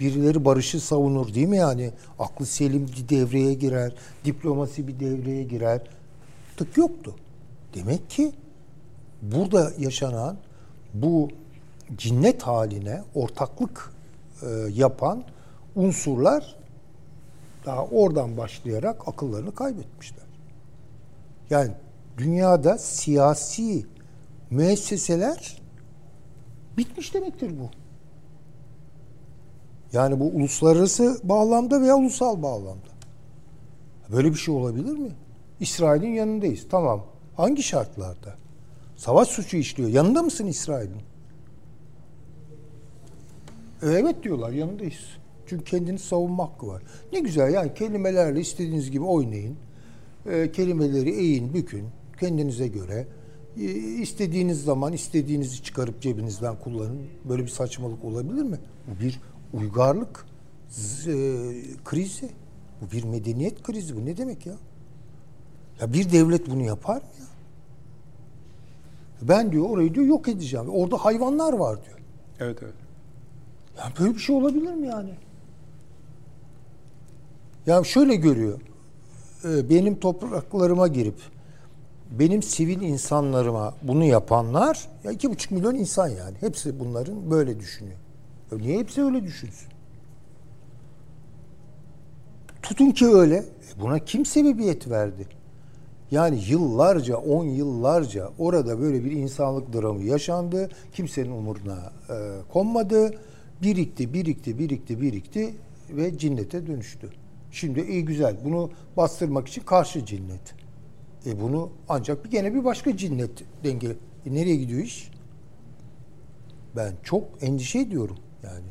Birileri 0.00 0.44
barışı 0.44 0.80
savunur 0.80 1.34
değil 1.34 1.48
mi 1.48 1.56
yani? 1.56 1.90
Aklı 2.18 2.46
selim 2.46 2.88
bir 2.96 3.08
devreye 3.08 3.54
girer. 3.54 3.92
Diplomasi 4.24 4.88
bir 4.88 5.00
devreye 5.00 5.42
girer. 5.42 5.80
Tık 6.56 6.76
yoktu. 6.76 7.14
Demek 7.74 8.10
ki 8.10 8.32
burada 9.22 9.72
yaşanan 9.78 10.36
bu 10.94 11.28
cinnet 11.96 12.42
haline 12.42 13.02
ortaklık 13.14 13.92
e, 14.42 14.46
yapan 14.72 15.24
unsurlar 15.76 16.56
daha 17.66 17.84
oradan 17.84 18.36
başlayarak 18.36 19.08
akıllarını 19.08 19.54
kaybetmişler. 19.54 20.26
Yani 21.50 21.72
dünyada 22.18 22.78
siyasi 22.78 23.86
müesseseler 24.50 25.62
bitmiş 26.76 27.14
demektir 27.14 27.60
bu. 27.60 27.70
Yani 29.92 30.20
bu 30.20 30.24
uluslararası 30.24 31.20
bağlamda 31.24 31.80
veya 31.80 31.96
ulusal 31.96 32.42
bağlamda. 32.42 32.88
Böyle 34.12 34.30
bir 34.30 34.38
şey 34.38 34.54
olabilir 34.54 34.98
mi? 34.98 35.10
İsrail'in 35.60 36.14
yanındayız. 36.14 36.66
Tamam. 36.70 37.06
Hangi 37.36 37.62
şartlarda? 37.62 38.34
Savaş 38.96 39.28
suçu 39.28 39.56
işliyor. 39.56 39.88
Yanında 39.88 40.22
mısın 40.22 40.46
İsrail'in? 40.46 41.02
Evet 43.82 44.22
diyorlar 44.22 44.50
yanındayız. 44.50 45.04
Çünkü 45.46 45.64
kendini 45.64 45.98
savunma 45.98 46.44
hakkı 46.44 46.66
var. 46.66 46.82
Ne 47.12 47.20
güzel 47.20 47.54
yani 47.54 47.74
kelimelerle 47.74 48.40
istediğiniz 48.40 48.90
gibi 48.90 49.04
oynayın. 49.04 49.56
E, 50.26 50.52
kelimeleri 50.52 51.10
eğin, 51.10 51.54
bükün 51.54 51.84
kendinize 52.20 52.68
göre. 52.68 53.06
E, 53.56 53.62
istediğiniz 53.74 54.62
zaman 54.64 54.92
istediğinizi 54.92 55.62
çıkarıp 55.62 56.00
cebinizden 56.02 56.56
kullanın. 56.58 56.98
Böyle 57.28 57.42
bir 57.42 57.48
saçmalık 57.48 58.04
olabilir 58.04 58.42
mi? 58.42 58.58
Bu 58.86 59.00
bir 59.04 59.20
uygarlık 59.52 60.26
z- 60.70 61.10
e, 61.10 61.84
krizi. 61.84 62.28
Bu 62.80 62.92
bir 62.92 63.04
medeniyet 63.04 63.62
krizi. 63.62 63.96
Bu 63.96 64.04
ne 64.06 64.16
demek 64.16 64.46
ya? 64.46 64.54
Ya 65.80 65.92
bir 65.92 66.12
devlet 66.12 66.50
bunu 66.50 66.62
yapar 66.62 66.96
mı 66.96 67.02
ya? 67.20 67.26
Ben 69.22 69.52
diyor 69.52 69.70
orayı 69.70 69.94
diyor 69.94 70.06
yok 70.06 70.28
edeceğim. 70.28 70.66
Orada 70.68 70.96
hayvanlar 70.96 71.52
var 71.52 71.84
diyor. 71.84 71.98
Evet 72.40 72.58
evet. 72.62 72.74
Ya 73.78 73.92
böyle 74.00 74.14
bir 74.14 74.18
şey 74.20 74.36
olabilir 74.36 74.74
mi 74.74 74.86
yani? 74.86 75.10
Ya 77.66 77.84
şöyle 77.84 78.16
görüyor. 78.16 78.60
Ee, 79.44 79.70
Benim 79.70 80.00
topraklarıma 80.00 80.88
girip 80.88 81.14
benim 82.10 82.42
sivil 82.42 82.80
insanlarıma 82.80 83.74
bunu 83.82 84.04
yapanlar 84.04 84.88
ya 85.04 85.10
iki 85.12 85.30
buçuk 85.30 85.52
milyon 85.52 85.74
insan 85.74 86.08
yani. 86.08 86.36
Hepsi 86.40 86.80
bunların 86.80 87.30
böyle 87.30 87.60
düşünüyor. 87.60 87.96
Ya 88.52 88.58
niye 88.58 88.78
hepsi 88.78 89.04
öyle 89.04 89.24
düşünsün? 89.24 89.68
Tutun 92.62 92.90
ki 92.90 93.06
öyle. 93.06 93.36
E 93.36 93.80
Buna 93.80 93.98
kim 93.98 94.26
sebebiyet 94.26 94.90
verdi? 94.90 95.26
Yani 96.10 96.40
yıllarca, 96.48 97.16
on 97.16 97.44
yıllarca 97.44 98.30
orada 98.38 98.80
böyle 98.80 99.04
bir 99.04 99.10
insanlık 99.10 99.72
dramı 99.74 100.02
yaşandı. 100.02 100.68
Kimsenin 100.92 101.30
umuruna 101.30 101.92
e, 102.10 102.14
konmadı. 102.52 103.14
Birikti, 103.62 104.14
birikti, 104.14 104.58
birikti, 104.58 105.00
birikti 105.00 105.54
ve 105.90 106.18
cinnete 106.18 106.66
dönüştü. 106.66 107.10
Şimdi 107.56 107.80
iyi 107.80 108.04
güzel. 108.04 108.36
Bunu 108.44 108.70
bastırmak 108.96 109.48
için 109.48 109.62
karşı 109.62 110.06
cinnet. 110.06 110.54
E 111.26 111.40
bunu 111.40 111.70
ancak 111.88 112.24
bir 112.24 112.30
gene 112.30 112.54
bir 112.54 112.64
başka 112.64 112.96
cinnet 112.96 113.30
denge. 113.64 113.96
E 114.26 114.34
nereye 114.34 114.56
gidiyor 114.56 114.80
iş? 114.80 115.10
Ben 116.76 116.92
çok 117.02 117.24
endişe 117.40 117.78
ediyorum 117.78 118.16
yani. 118.42 118.66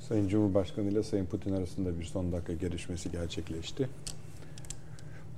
Sayın 0.00 0.28
Cumhurbaşkanı 0.28 0.88
ile 0.88 1.02
Sayın 1.02 1.26
Putin 1.26 1.52
arasında 1.52 1.98
bir 2.00 2.04
son 2.04 2.32
dakika 2.32 2.52
gelişmesi 2.52 3.10
gerçekleşti. 3.10 3.88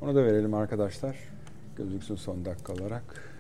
Onu 0.03 0.15
da 0.15 0.25
verelim 0.25 0.55
arkadaşlar. 0.55 1.17
Gözüksün 1.77 2.17
son 2.17 2.45
dakika 2.45 2.73
olarak. 2.73 3.36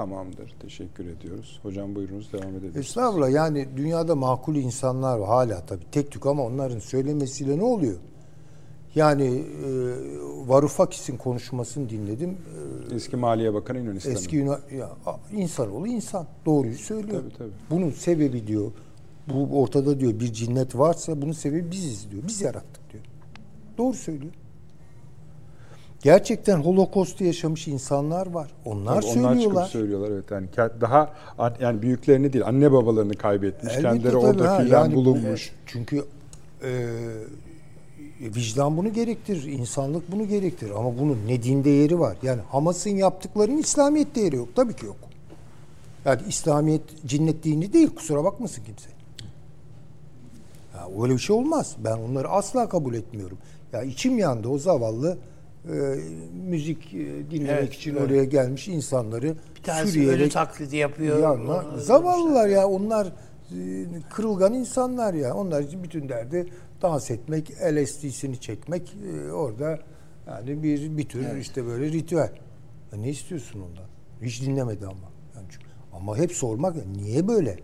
Tamamdır. 0.00 0.54
Teşekkür 0.62 1.06
ediyoruz. 1.06 1.60
Hocam 1.62 1.94
buyurunuz 1.94 2.32
devam 2.32 2.48
edebilirsiniz. 2.48 2.86
Estağfurullah 2.86 3.30
yani 3.30 3.68
dünyada 3.76 4.14
makul 4.16 4.56
insanlar 4.56 5.18
var 5.18 5.28
hala 5.28 5.66
tabii 5.66 5.84
tek 5.92 6.10
tük 6.10 6.26
ama 6.26 6.42
onların 6.44 6.78
söylemesiyle 6.78 7.58
ne 7.58 7.62
oluyor? 7.64 7.96
Yani 8.94 9.24
e, 9.24 9.68
Varoufakis'in 10.46 11.16
konuşmasını 11.16 11.88
dinledim. 11.88 12.36
Eski 12.94 13.16
Maliye 13.16 13.54
Bakanı 13.54 13.78
E, 13.78 13.80
Yunanistan'ın. 13.80 14.14
eski 14.14 14.36
Yunan, 14.36 14.60
ya, 14.78 14.90
insanoğlu 15.32 15.86
insan 15.86 16.26
doğruyu 16.46 16.74
söylüyor. 16.78 17.20
Tabii, 17.22 17.38
tabii. 17.38 17.50
Bunun 17.70 17.90
sebebi 17.90 18.46
diyor 18.46 18.70
bu 19.34 19.62
ortada 19.62 20.00
diyor 20.00 20.20
bir 20.20 20.32
cinnet 20.32 20.78
varsa 20.78 21.22
bunun 21.22 21.32
sebebi 21.32 21.70
biziz 21.70 22.10
diyor. 22.10 22.22
Biz 22.28 22.40
yarattık 22.40 22.92
diyor. 22.92 23.04
Doğru 23.78 23.94
söylüyor. 23.94 24.32
Gerçekten 26.10 26.56
Holocaust'u 26.60 27.24
yaşamış 27.24 27.68
insanlar 27.68 28.26
var. 28.26 28.50
Onlar 28.64 29.02
Tabii 29.02 29.06
Onlar 29.06 29.32
söylüyorlar. 29.32 29.64
çıkıp 29.66 29.72
söylüyorlar 29.72 30.10
evet. 30.10 30.30
Yani 30.30 30.46
daha 30.80 31.10
an- 31.38 31.54
yani 31.60 31.82
büyüklerini 31.82 32.32
değil 32.32 32.46
anne 32.46 32.72
babalarını 32.72 33.14
kaybetmiş. 33.14 33.72
Elbette 33.72 33.88
kendileri 33.88 34.16
orada 34.16 34.58
filan 34.58 34.82
yani 34.84 34.92
bu- 34.92 34.96
bulunmuş. 34.96 35.52
Çünkü 35.66 36.04
e, 36.62 36.88
vicdan 38.20 38.76
bunu 38.76 38.92
gerektirir, 38.92 39.42
insanlık 39.42 40.12
bunu 40.12 40.28
gerektirir. 40.28 40.70
Ama 40.70 40.98
bunun 40.98 41.18
ne 41.28 41.42
din 41.42 41.64
değeri 41.64 42.00
var? 42.00 42.16
Yani 42.22 42.40
Hamas'ın 42.50 42.90
yaptıklarının 42.90 43.58
İslamiyet 43.58 44.14
değeri 44.14 44.36
yok. 44.36 44.48
Tabii 44.56 44.76
ki 44.76 44.86
yok. 44.86 44.96
Yani 46.04 46.20
İslamiyet 46.28 46.82
cinnet 47.06 47.44
dini 47.44 47.72
değil. 47.72 47.88
Kusura 47.94 48.24
bakmasın 48.24 48.62
kimse. 48.64 48.88
Ya 50.74 51.02
öyle 51.02 51.12
bir 51.14 51.18
şey 51.18 51.36
olmaz. 51.36 51.76
Ben 51.84 51.96
onları 51.98 52.28
asla 52.28 52.68
kabul 52.68 52.94
etmiyorum. 52.94 53.38
Ya 53.72 53.82
içim 53.82 54.18
yandı 54.18 54.48
o 54.48 54.58
zavallı 54.58 55.18
e, 55.72 55.98
müzik 56.48 56.94
e, 56.94 57.30
dinlemek 57.30 57.58
Evet, 57.58 57.74
için 57.74 57.92
evet. 57.92 58.02
oraya 58.02 58.24
gelmiş 58.24 58.68
insanları 58.68 59.34
Bir 59.56 59.62
tanesi 59.62 59.92
sürüyerek 59.92 60.20
ölü 60.20 60.28
taklidi 60.30 60.76
yapıyor. 60.76 61.18
Yanma. 61.22 61.64
Onu 61.72 61.80
Zavallılar 61.80 62.48
ya 62.48 62.68
onlar 62.68 63.06
e, 63.06 63.10
kırılgan 64.10 64.54
insanlar 64.54 65.14
ya. 65.14 65.34
Onlar 65.34 65.62
için 65.62 65.82
bütün 65.82 66.08
derdi 66.08 66.46
dans 66.82 67.10
etmek, 67.10 67.50
LSD'sini 67.50 68.40
çekmek 68.40 68.96
e, 69.28 69.32
orada 69.32 69.78
yani 70.26 70.62
bir 70.62 70.96
bir 70.96 71.08
tür 71.08 71.36
işte 71.36 71.66
böyle 71.66 71.92
ritüel. 71.92 72.32
Ya 72.92 72.98
ne 72.98 73.08
istiyorsun 73.10 73.60
ondan? 73.60 73.84
Hiç 74.22 74.42
dinlemedi 74.42 74.86
ama. 74.86 75.10
Yani 75.36 75.46
çünkü- 75.50 75.66
ama 75.92 76.16
hep 76.18 76.32
sormak 76.32 76.76
niye 76.86 77.28
böyle? 77.28 77.56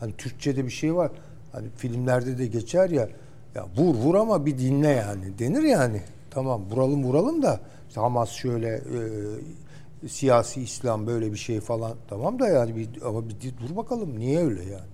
Hani 0.00 0.12
Türkçe'de 0.12 0.64
bir 0.64 0.70
şey 0.70 0.94
var. 0.94 1.10
Hani 1.52 1.68
filmlerde 1.76 2.38
de 2.38 2.46
geçer 2.46 2.90
ya. 2.90 3.08
Ya 3.54 3.66
vur 3.76 3.94
vur 3.94 4.14
ama 4.14 4.46
bir 4.46 4.58
dinle 4.58 4.88
yani. 4.88 5.38
Denir 5.38 5.62
yani. 5.62 6.02
Tamam 6.34 6.62
vuralım 6.70 7.04
vuralım 7.04 7.42
da 7.42 7.60
işte 7.88 8.00
Hamas 8.00 8.30
şöyle 8.30 8.68
e, 8.68 10.08
siyasi 10.08 10.62
İslam 10.62 11.06
böyle 11.06 11.32
bir 11.32 11.36
şey 11.36 11.60
falan 11.60 11.92
tamam 12.08 12.38
da 12.38 12.48
yani 12.48 12.76
bir, 12.76 12.88
ama 13.06 13.28
bir 13.28 13.34
dur 13.40 13.76
bakalım 13.76 14.18
niye 14.18 14.38
öyle 14.38 14.64
yani? 14.64 14.88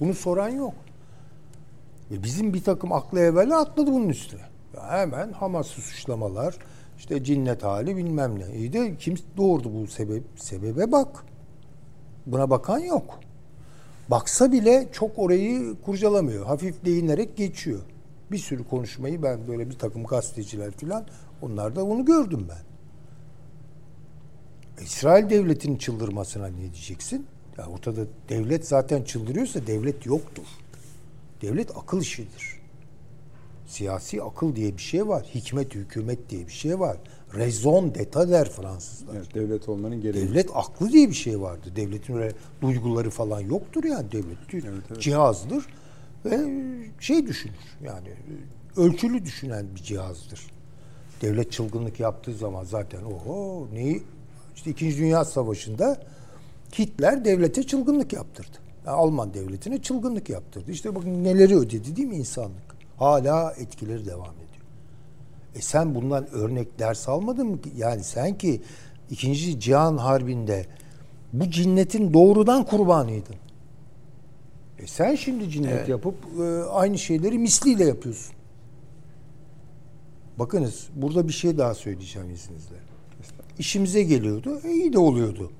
Bunu 0.00 0.14
soran 0.14 0.48
yok. 0.48 0.74
E 2.10 2.22
bizim 2.22 2.54
bir 2.54 2.64
takım 2.64 2.92
aklı 2.92 3.20
evvela 3.20 3.60
atladı 3.60 3.92
bunun 3.92 4.08
üstüne. 4.08 4.40
Ya 4.76 4.88
hemen 4.88 5.32
Hamas'ı 5.32 5.80
suçlamalar, 5.80 6.56
işte 6.98 7.24
cinnet 7.24 7.62
hali 7.62 7.96
bilmem 7.96 8.38
ne. 8.38 8.56
İyi 8.56 8.72
de 8.72 8.96
kim 8.96 9.14
doğurdu 9.36 9.70
bu 9.74 9.86
sebep? 9.86 10.22
Sebebe 10.36 10.92
bak. 10.92 11.24
Buna 12.26 12.50
bakan 12.50 12.78
yok. 12.78 13.20
Baksa 14.08 14.52
bile 14.52 14.88
çok 14.92 15.18
orayı 15.18 15.76
kurcalamıyor. 15.84 16.46
Hafif 16.46 16.84
değinerek 16.84 17.36
geçiyor. 17.36 17.80
Bir 18.32 18.38
sürü 18.38 18.64
konuşmayı 18.64 19.22
ben 19.22 19.48
böyle 19.48 19.70
bir 19.70 19.78
takım 19.78 20.04
gazeteciler 20.04 20.70
falan 20.70 21.04
onlar 21.42 21.76
da 21.76 21.84
onu 21.84 22.04
gördüm 22.04 22.46
ben. 22.48 22.62
İsrail 24.82 25.30
devletinin 25.30 25.76
çıldırmasına 25.76 26.46
ne 26.46 26.72
diyeceksin? 26.72 27.26
Ya 27.58 27.66
ortada 27.66 28.00
devlet 28.28 28.68
zaten 28.68 29.02
çıldırıyorsa 29.02 29.66
devlet 29.66 30.06
yoktur. 30.06 30.46
Devlet 31.42 31.76
akıl 31.76 32.00
işidir. 32.00 32.62
Siyasi 33.66 34.22
akıl 34.22 34.56
diye 34.56 34.76
bir 34.76 34.82
şey 34.82 35.08
var. 35.08 35.26
Hikmet 35.34 35.74
hükümet 35.74 36.30
diye 36.30 36.46
bir 36.46 36.52
şey 36.52 36.80
var. 36.80 36.96
Raison 37.34 37.88
d'état 37.88 38.30
der 38.30 38.50
Fransızlar. 38.50 39.14
Evet, 39.16 39.34
devlet 39.34 39.68
olmanın 39.68 40.00
gereği. 40.00 40.28
Devlet 40.28 40.50
aklı 40.54 40.92
diye 40.92 41.08
bir 41.08 41.14
şey 41.14 41.40
vardı. 41.40 41.72
Devletin 41.76 42.14
öyle 42.16 42.32
duyguları 42.62 43.10
falan 43.10 43.40
yoktur 43.40 43.84
yani 43.84 44.12
devlet. 44.12 44.38
evet. 44.54 45.00
Cihazdır 45.00 45.66
ve 46.24 46.38
şey 47.00 47.26
düşünür. 47.26 47.76
Yani 47.84 48.08
ölçülü 48.76 49.24
düşünen 49.24 49.66
bir 49.74 49.82
cihazdır. 49.82 50.46
Devlet 51.22 51.52
çılgınlık 51.52 52.00
yaptığı 52.00 52.34
zaman 52.34 52.64
zaten 52.64 53.00
o 53.02 53.66
neyi 53.72 54.02
işte 54.56 54.70
2. 54.70 54.98
Dünya 54.98 55.24
Savaşı'nda 55.24 56.00
Hitler 56.78 57.24
devlete 57.24 57.62
çılgınlık 57.62 58.12
yaptırdı. 58.12 58.58
Yani 58.86 58.96
Alman 58.96 59.34
devletine 59.34 59.82
çılgınlık 59.82 60.28
yaptırdı. 60.30 60.70
İşte 60.70 60.94
bakın 60.94 61.24
neleri 61.24 61.56
ödedi 61.56 61.96
değil 61.96 62.08
mi 62.08 62.16
insanlık? 62.16 62.76
Hala 62.96 63.52
etkileri 63.52 64.06
devam 64.06 64.34
ediyor. 64.34 64.62
E 65.54 65.60
sen 65.60 65.94
bundan 65.94 66.30
örnek 66.30 66.78
ders 66.78 67.08
almadın 67.08 67.46
mı? 67.46 67.58
Yani 67.76 68.04
sen 68.04 68.38
ki 68.38 68.62
ikinci 69.10 69.60
Cihan 69.60 69.96
Harbi'nde 69.96 70.66
bu 71.32 71.50
cinnetin 71.50 72.14
doğrudan 72.14 72.64
kurbanıydın. 72.64 73.36
E 74.82 74.86
sen 74.86 75.14
şimdi 75.14 75.50
cinnet 75.50 75.88
yapıp 75.88 76.14
e, 76.40 76.42
aynı 76.64 76.98
şeyleri 76.98 77.38
misliyle 77.38 77.84
yapıyorsun. 77.84 78.34
Bakınız 80.38 80.88
burada 80.94 81.28
bir 81.28 81.32
şey 81.32 81.58
daha 81.58 81.74
söyleyeceğim 81.74 82.30
izninizle. 82.30 82.76
İşimize 83.58 84.02
geliyordu. 84.02 84.60
E, 84.64 84.70
iyi 84.70 84.92
de 84.92 84.98
oluyordu. 84.98 85.50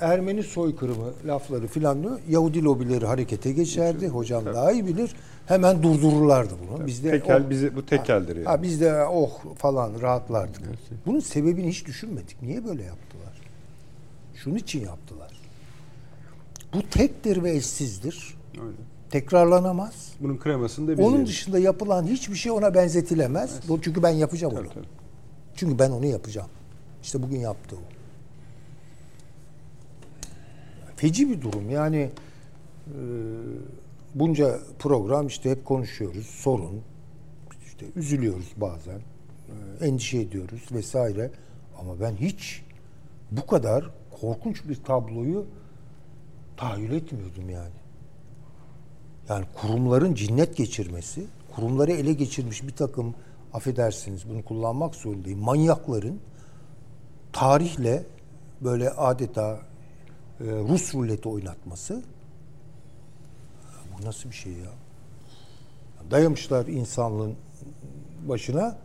Ermeni 0.00 0.42
soykırımı 0.42 1.12
lafları 1.26 1.66
filan 1.66 2.02
diyor. 2.02 2.20
Yahudi 2.28 2.64
lobileri 2.64 3.06
harekete 3.06 3.52
geçerdi. 3.52 4.08
Hocam 4.08 4.44
daha 4.46 4.72
iyi 4.72 4.86
bilir. 4.86 5.14
Hemen 5.46 5.82
durdururlardı 5.82 6.54
bunu. 6.68 6.86
Bizde 6.86 7.10
Tekel 7.10 7.42
oh, 7.46 7.50
bizi 7.50 7.76
bu 7.76 7.86
tekeldir 7.86 8.36
yani. 8.36 8.44
ha, 8.44 8.62
biz 8.62 8.80
de 8.80 9.04
oh 9.04 9.30
falan 9.56 10.00
rahatlardık. 10.00 10.62
Bunun 11.06 11.20
sebebini 11.20 11.68
hiç 11.68 11.86
düşünmedik. 11.86 12.42
Niye 12.42 12.64
böyle 12.64 12.82
yaptılar? 12.82 13.40
Şunun 14.34 14.56
için 14.56 14.84
yaptılar. 14.84 15.27
Bu 16.74 16.82
tektir 16.90 17.42
ve 17.42 17.50
eşsizdir. 17.56 18.36
Öyle. 18.62 18.76
Tekrarlanamaz. 19.10 20.12
Bunun 20.20 20.38
kremasını 20.38 20.88
da 20.88 20.98
biz 20.98 21.06
Onun 21.06 21.14
yedik. 21.16 21.28
dışında 21.28 21.58
yapılan 21.58 22.06
hiçbir 22.06 22.34
şey 22.34 22.52
ona 22.52 22.74
benzetilemez. 22.74 23.60
Bu 23.68 23.80
Çünkü 23.82 24.02
ben 24.02 24.10
yapacağım 24.10 24.52
onu. 24.54 24.60
Tabii, 24.62 24.74
tabii. 24.74 24.86
Çünkü 25.56 25.78
ben 25.78 25.90
onu 25.90 26.06
yapacağım. 26.06 26.48
İşte 27.02 27.22
bugün 27.22 27.38
yaptı 27.40 27.76
o. 27.76 27.80
Feci 30.96 31.30
bir 31.30 31.42
durum. 31.42 31.70
Yani 31.70 32.10
e, 32.86 33.00
bunca 34.14 34.58
program 34.78 35.26
işte 35.26 35.50
hep 35.50 35.64
konuşuyoruz. 35.64 36.26
Sorun. 36.26 36.80
işte 37.66 37.86
üzülüyoruz 37.96 38.52
bazen. 38.56 38.98
e, 39.80 39.86
endişe 39.86 40.18
ediyoruz 40.18 40.62
vesaire. 40.72 41.30
Ama 41.80 42.00
ben 42.00 42.16
hiç 42.16 42.62
bu 43.30 43.46
kadar 43.46 43.90
korkunç 44.20 44.68
bir 44.68 44.74
tabloyu 44.84 45.46
tahayyül 46.58 46.92
etmiyordum 46.92 47.50
yani. 47.50 47.74
Yani 49.28 49.44
kurumların 49.54 50.14
cinnet 50.14 50.56
geçirmesi, 50.56 51.26
kurumları 51.54 51.92
ele 51.92 52.12
geçirmiş 52.12 52.62
bir 52.62 52.76
takım 52.76 53.14
affedersiniz 53.52 54.28
bunu 54.28 54.44
kullanmak 54.44 54.94
zorundayım. 54.94 55.38
Manyakların 55.40 56.20
tarihle 57.32 58.06
böyle 58.60 58.90
adeta 58.90 59.60
e, 60.40 60.44
Rus 60.44 60.94
ruleti 60.94 61.28
oynatması 61.28 62.02
bu 63.98 64.06
nasıl 64.06 64.30
bir 64.30 64.34
şey 64.34 64.52
ya? 64.52 64.70
Dayamışlar 66.10 66.66
insanlığın 66.66 67.34
başına. 68.28 68.78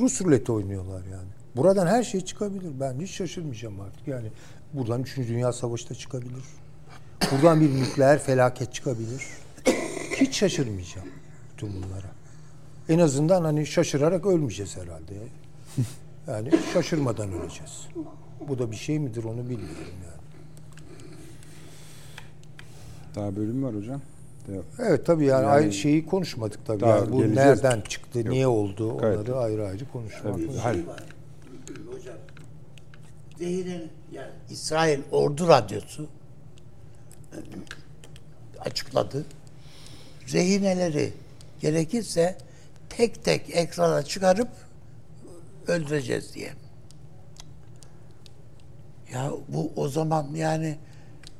Rus 0.00 0.20
ruleti 0.22 0.52
oynuyorlar 0.52 1.04
yani. 1.04 1.28
Buradan 1.56 1.86
her 1.86 2.02
şey 2.02 2.20
çıkabilir. 2.20 2.80
Ben 2.80 3.00
hiç 3.00 3.10
şaşırmayacağım 3.10 3.80
artık. 3.80 4.08
Yani 4.08 4.28
buradan 4.72 5.02
3. 5.02 5.16
Dünya 5.16 5.52
Savaşı 5.52 5.90
da 5.90 5.94
çıkabilir. 5.94 6.44
Buradan 7.32 7.60
bir 7.60 7.74
nükleer 7.80 8.18
felaket 8.18 8.74
çıkabilir. 8.74 9.22
Hiç 10.16 10.36
şaşırmayacağım 10.36 11.08
bütün 11.52 11.68
bunlara. 11.68 12.08
En 12.88 12.98
azından 12.98 13.44
hani 13.44 13.66
şaşırarak 13.66 14.26
ölmeyeceğiz 14.26 14.76
herhalde. 14.76 15.14
Yani 16.28 16.50
şaşırmadan 16.72 17.32
öleceğiz. 17.32 17.88
Bu 18.48 18.58
da 18.58 18.70
bir 18.70 18.76
şey 18.76 18.98
midir 18.98 19.24
onu 19.24 19.42
bilmiyorum 19.48 19.94
yani. 20.04 20.18
Daha 23.14 23.36
bölüm 23.36 23.62
var 23.62 23.74
hocam. 23.74 24.00
Evet 24.78 25.06
tabii 25.06 25.24
yani, 25.24 25.42
Yani- 25.44 25.52
aynı 25.52 25.72
şeyi 25.72 26.06
konuşmadık 26.06 26.66
tabii. 26.66 26.80
Daha 26.80 26.96
Yani 26.96 27.12
bu 27.12 27.18
geleceğiz. 27.18 27.36
nereden 27.36 27.80
çıktı, 27.80 28.30
niye 28.30 28.46
oldu 28.46 28.98
Gayet. 28.98 29.16
onları 29.18 29.36
ayrı 29.38 29.66
ayrı 29.66 29.88
konuşmak. 29.92 30.22
Tabii. 30.22 30.46
lazım. 30.46 30.60
Hayır. 30.62 30.84
Hocam, 31.92 32.14
Zehir'in 33.38 33.88
yani 34.12 34.30
İsrail 34.50 35.00
Ordu 35.10 35.48
Radyosu 35.48 36.06
açıkladı. 38.60 39.24
Rehineleri 40.32 41.12
gerekirse 41.60 42.38
tek 42.88 43.24
tek 43.24 43.56
ekrana 43.56 44.02
çıkarıp 44.02 44.48
öldüreceğiz 45.66 46.34
diye. 46.34 46.52
Ya 49.12 49.32
bu 49.48 49.72
o 49.76 49.88
zaman 49.88 50.26
yani 50.34 50.78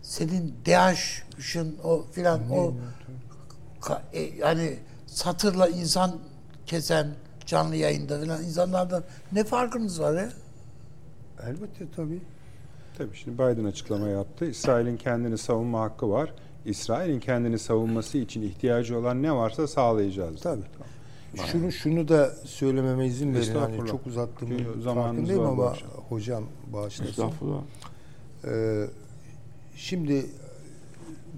senin 0.02 0.54
DAEŞ'ın 0.66 1.78
o 1.84 2.06
filan 2.12 2.50
o 2.50 2.74
ka- 3.80 4.00
e, 4.12 4.20
yani 4.20 4.78
satırla 5.06 5.68
insan 5.68 6.18
kesen 6.66 7.08
canlı 7.46 7.76
yayında 7.76 8.20
filan 8.20 8.44
insanlardan 8.44 9.04
ne 9.32 9.44
farkınız 9.44 10.00
var 10.00 10.14
ya? 10.22 10.28
Elbette 11.46 11.84
tabii. 11.96 12.20
Tabii 12.98 13.16
şimdi 13.16 13.38
Biden 13.38 13.64
açıklama 13.64 14.08
yaptı. 14.08 14.44
İsrail'in 14.44 14.96
kendini 14.96 15.38
savunma 15.38 15.80
hakkı 15.80 16.10
var. 16.10 16.32
İsrail'in 16.64 17.20
kendini 17.20 17.58
savunması 17.58 18.18
için 18.18 18.42
ihtiyacı 18.42 18.98
olan 18.98 19.22
ne 19.22 19.32
varsa 19.32 19.66
sağlayacağız. 19.66 20.40
Tabii. 20.40 20.62
Şunu 21.46 21.72
şunu 21.72 22.08
da 22.08 22.30
söylememe 22.44 23.06
izin 23.06 23.34
verin. 23.34 23.54
Hani 23.54 23.86
çok 23.86 24.00
zamanımız 24.12 24.84
Farkındayım 24.84 25.46
ama 25.46 25.66
akşam. 25.66 25.88
hocam 26.08 26.44
bağışlasın. 26.72 27.10
Estağfurullah. 27.10 27.62
Ee, 28.44 28.84
şimdi 29.76 30.26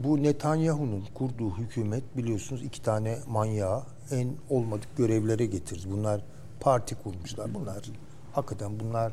bu 0.05 0.23
Netanyahu'nun 0.23 1.05
kurduğu 1.15 1.51
hükümet 1.59 2.17
biliyorsunuz 2.17 2.63
iki 2.63 2.83
tane 2.83 3.19
manyağı 3.29 3.83
en 4.11 4.29
olmadık 4.51 4.97
görevlere 4.97 5.47
getirdi. 5.47 5.87
Bunlar 5.91 6.21
parti 6.61 6.95
kurmuşlar. 6.95 7.55
Bunlar 7.55 7.83
hakikaten 8.33 8.81
bunlar 8.81 9.13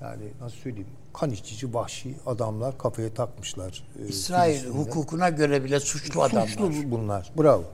yani 0.00 0.22
nasıl 0.40 0.56
söyleyeyim 0.56 0.88
kan 1.12 1.30
içici 1.30 1.74
vahşi 1.74 2.16
adamlar 2.26 2.78
kafaya 2.78 3.14
takmışlar. 3.14 3.84
e, 4.02 4.08
İsrail 4.08 4.58
Filistin'de. 4.58 4.78
hukukuna 4.78 5.28
göre 5.28 5.64
bile 5.64 5.80
suçlu 5.80 6.22
adamlar. 6.22 6.46
Suçlu 6.48 6.90
bunlar. 6.90 7.32
Bravo. 7.38 7.64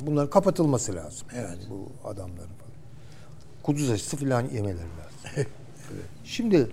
Bunların 0.00 0.30
kapatılması 0.30 0.94
lazım. 0.94 1.26
Evet. 1.34 1.48
Yani 1.50 1.62
bu 1.70 2.08
adamların 2.08 2.34
falan. 2.36 2.72
Kuduz 3.62 3.90
aşısı 3.90 4.16
falan 4.16 4.42
yemeleri 4.42 4.76
lazım. 4.78 5.46
Şimdi 6.24 6.70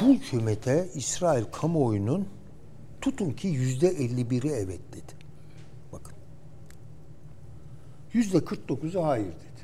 bu 0.00 0.04
hükümete 0.04 0.88
İsrail 0.94 1.44
kamuoyunun 1.44 2.28
tutun 3.00 3.30
ki 3.30 3.48
yüzde 3.48 3.92
51'i 3.92 4.50
evet 4.50 4.80
dedi. 4.92 5.12
Bakın. 5.92 6.12
Yüzde 8.12 8.38
49'u 8.38 9.04
hayır 9.06 9.26
dedi. 9.26 9.62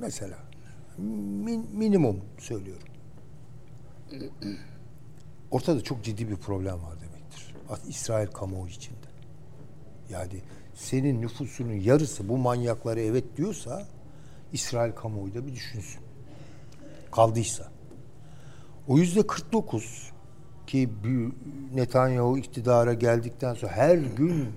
Mesela 0.00 0.49
min- 1.44 1.66
minimum 1.76 2.16
söylüyorum. 2.38 2.88
Ortada 5.50 5.80
çok 5.80 6.04
ciddi 6.04 6.28
bir 6.30 6.36
problem 6.36 6.74
var 6.74 6.94
demektir. 7.00 7.54
İsrail 7.88 8.26
kamuoyu 8.26 8.70
içinde. 8.70 8.96
Yani 10.10 10.40
senin 10.74 11.22
nüfusunun 11.22 11.72
yarısı 11.72 12.28
bu 12.28 12.38
manyaklara 12.38 13.00
evet 13.00 13.24
diyorsa 13.36 13.86
İsrail 14.52 14.92
kamuoyu 14.92 15.34
da 15.34 15.46
bir 15.46 15.52
düşünsün. 15.52 16.00
Kaldıysa. 17.12 17.68
O 18.88 18.98
yüzde 18.98 19.26
49 19.26 20.10
ki 20.66 20.88
Netanyahu 21.74 22.38
iktidara 22.38 22.94
geldikten 22.94 23.54
sonra 23.54 23.72
her 23.72 23.98
gün 23.98 24.48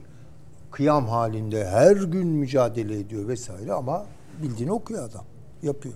kıyam 0.72 1.08
halinde 1.08 1.68
her 1.68 1.96
gün 1.96 2.28
mücadele 2.28 3.00
ediyor 3.00 3.28
vesaire 3.28 3.74
ama 3.74 4.06
bildiğini 4.44 4.72
okuyor 4.72 5.10
adam. 5.10 5.26
Yapıyor. 5.64 5.96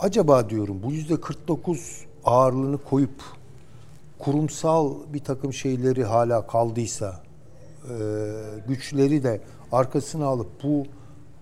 Acaba 0.00 0.50
diyorum 0.50 0.82
bu 0.82 0.92
yüzde 0.92 1.20
49 1.20 2.04
ağırlığını 2.24 2.78
koyup 2.78 3.22
kurumsal 4.18 4.94
bir 5.12 5.24
takım 5.24 5.52
şeyleri 5.52 6.04
hala 6.04 6.46
kaldıysa 6.46 7.22
e, 7.84 7.94
güçleri 8.68 9.22
de 9.22 9.40
arkasına 9.72 10.26
alıp 10.26 10.62
bu 10.62 10.86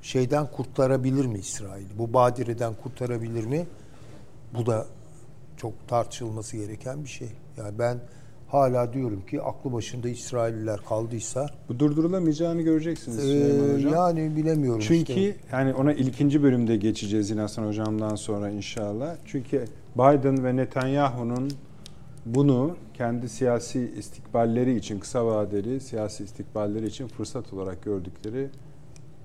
şeyden 0.03 0.51
kurtarabilir 0.51 1.27
mi 1.27 1.39
İsrail? 1.39 1.87
Bu 1.99 2.15
badireden 2.15 2.75
kurtarabilir 2.83 3.45
mi? 3.45 3.67
Bu 4.59 4.67
da 4.67 4.87
çok 5.57 5.89
tartışılması 5.89 6.57
gereken 6.57 7.05
bir 7.05 7.09
şey. 7.09 7.29
Yani 7.57 7.79
ben 7.79 8.01
hala 8.49 8.93
diyorum 8.93 9.27
ki 9.27 9.43
aklı 9.43 9.73
başında 9.73 10.09
İsrailliler 10.09 10.81
kaldıysa 10.89 11.47
Bu 11.69 11.79
durdurulamayacağını 11.79 12.63
göreceksiniz 12.63 13.19
e, 13.19 13.23
Süleyman 13.23 13.75
Hocam. 13.75 13.93
yani 13.93 14.37
bilemiyorum 14.37 14.81
Çünkü 14.87 15.13
işte. 15.13 15.37
yani 15.53 15.75
ona 15.75 15.93
ikinci 15.93 16.43
bölümde 16.43 16.77
geçeceğiz 16.77 17.31
yine 17.31 17.41
Hasan 17.41 17.67
Hocam'dan 17.67 18.15
sonra 18.15 18.51
inşallah. 18.51 19.17
Çünkü 19.25 19.65
Biden 19.97 20.45
ve 20.45 20.57
Netanyahu'nun 20.57 21.51
bunu 22.27 22.77
kendi 22.95 23.29
siyasi 23.29 23.93
istikballeri 23.99 24.77
için, 24.77 24.99
kısa 25.01 25.27
vadeli 25.27 25.81
siyasi 25.81 26.25
istikballeri 26.25 26.87
için 26.87 27.09
fırsat 27.09 27.53
olarak 27.53 27.83
gördükleri 27.83 28.49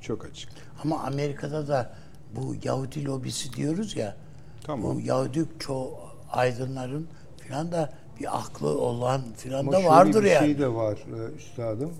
çok 0.01 0.25
açık. 0.25 0.49
Ama 0.83 0.99
Amerika'da 0.99 1.67
da 1.67 1.93
bu 2.35 2.55
Yahudi 2.63 3.05
lobisi 3.05 3.53
diyoruz 3.53 3.95
ya. 3.95 4.15
Tamam. 4.63 4.95
Bu 4.95 5.01
Yahudi 5.01 5.45
çoğu 5.59 5.91
aydınların 6.31 7.07
filan 7.37 7.71
da 7.71 7.93
aklı 8.27 8.67
olan 8.81 9.21
filan 9.37 9.59
Ama 9.59 9.71
da 9.71 9.75
şöyle 9.75 9.89
vardır 9.89 10.23
bir 10.23 10.29
yani. 10.29 10.45
şey 10.45 10.59
de 10.59 10.73
var 10.73 10.93
e, 10.93 11.35
üstadım. 11.37 11.91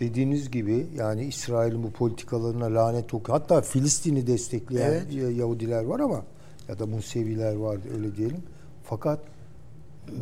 Dediğiniz 0.00 0.50
gibi 0.50 0.86
yani 0.96 1.24
İsrail'in 1.24 1.82
bu 1.82 1.90
politikalarına 1.90 2.74
lanet 2.74 3.14
okuyor. 3.14 3.38
Hatta 3.38 3.60
Filistin'i 3.60 4.26
destekleyen 4.26 4.90
Evet. 4.90 5.12
Ya- 5.12 5.30
Yahudiler 5.30 5.84
var 5.84 6.00
ama 6.00 6.22
ya 6.68 6.78
da 6.78 6.86
Museviler 6.86 7.54
var 7.56 7.78
öyle 7.96 8.16
diyelim. 8.16 8.42
Fakat 8.84 9.20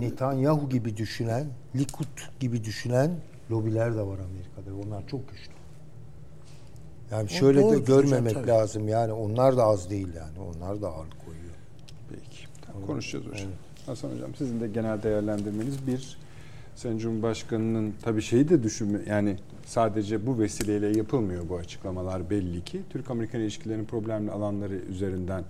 Netanyahu 0.00 0.68
gibi 0.68 0.96
düşünen, 0.96 1.46
Likud 1.76 2.06
gibi 2.40 2.64
düşünen 2.64 3.10
lobiler 3.50 3.94
de 3.94 4.00
var 4.00 4.18
Amerika'da. 4.18 4.86
Onlar 4.86 5.06
çok 5.08 5.28
güçlü. 5.30 5.52
Yani 7.10 7.24
O 7.24 7.28
şöyle 7.28 7.70
de 7.70 7.78
görmemek 7.78 8.30
hocam, 8.30 8.42
tabii. 8.42 8.50
lazım. 8.50 8.88
Yani 8.88 9.12
onlar 9.12 9.56
da 9.56 9.64
az 9.64 9.90
değil 9.90 10.08
yani. 10.16 10.38
Onlar 10.56 10.82
da 10.82 10.88
ağırlık 10.88 11.24
koyuyor. 11.26 11.54
Peki. 12.10 12.44
Tamam, 12.66 12.86
konuşacağız 12.86 13.26
hocam. 13.26 13.48
Hasan 13.86 14.10
Hocam 14.10 14.34
sizin 14.34 14.60
de 14.60 14.68
genel 14.68 15.02
değerlendirmeniz 15.02 15.86
bir 15.86 16.18
Sayın 16.74 16.98
Cumhurbaşkanı'nın 16.98 17.94
tabii 18.02 18.22
şeyi 18.22 18.48
de 18.48 18.62
düşünme 18.62 18.98
yani 19.06 19.36
sadece 19.66 20.26
bu 20.26 20.38
vesileyle 20.38 20.96
yapılmıyor 20.98 21.48
bu 21.48 21.56
açıklamalar 21.56 22.30
belli 22.30 22.64
ki. 22.64 22.82
Türk-Amerikan 22.90 23.40
ilişkilerinin 23.40 23.84
problemli 23.84 24.30
alanları 24.30 24.74
üzerinden 24.74 25.44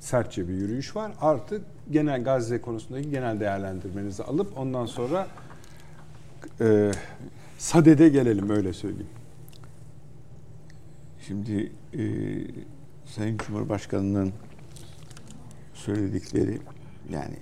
sertçe 0.00 0.48
bir 0.48 0.52
yürüyüş 0.52 0.96
var. 0.96 1.12
Artık 1.20 1.62
genel 1.90 2.24
Gazze 2.24 2.60
konusundaki 2.60 3.10
genel 3.10 3.40
değerlendirmenizi 3.40 4.22
alıp 4.22 4.58
ondan 4.58 4.86
sonra 4.86 5.26
e, 6.60 6.90
sadede 7.58 8.08
gelelim 8.08 8.50
öyle 8.50 8.72
söyleyeyim. 8.72 9.06
Şimdi 11.26 11.72
e, 11.94 12.02
Sayın 13.06 13.38
Cumhurbaşkanı'nın 13.38 14.32
söyledikleri 15.74 16.58
yani 17.10 17.36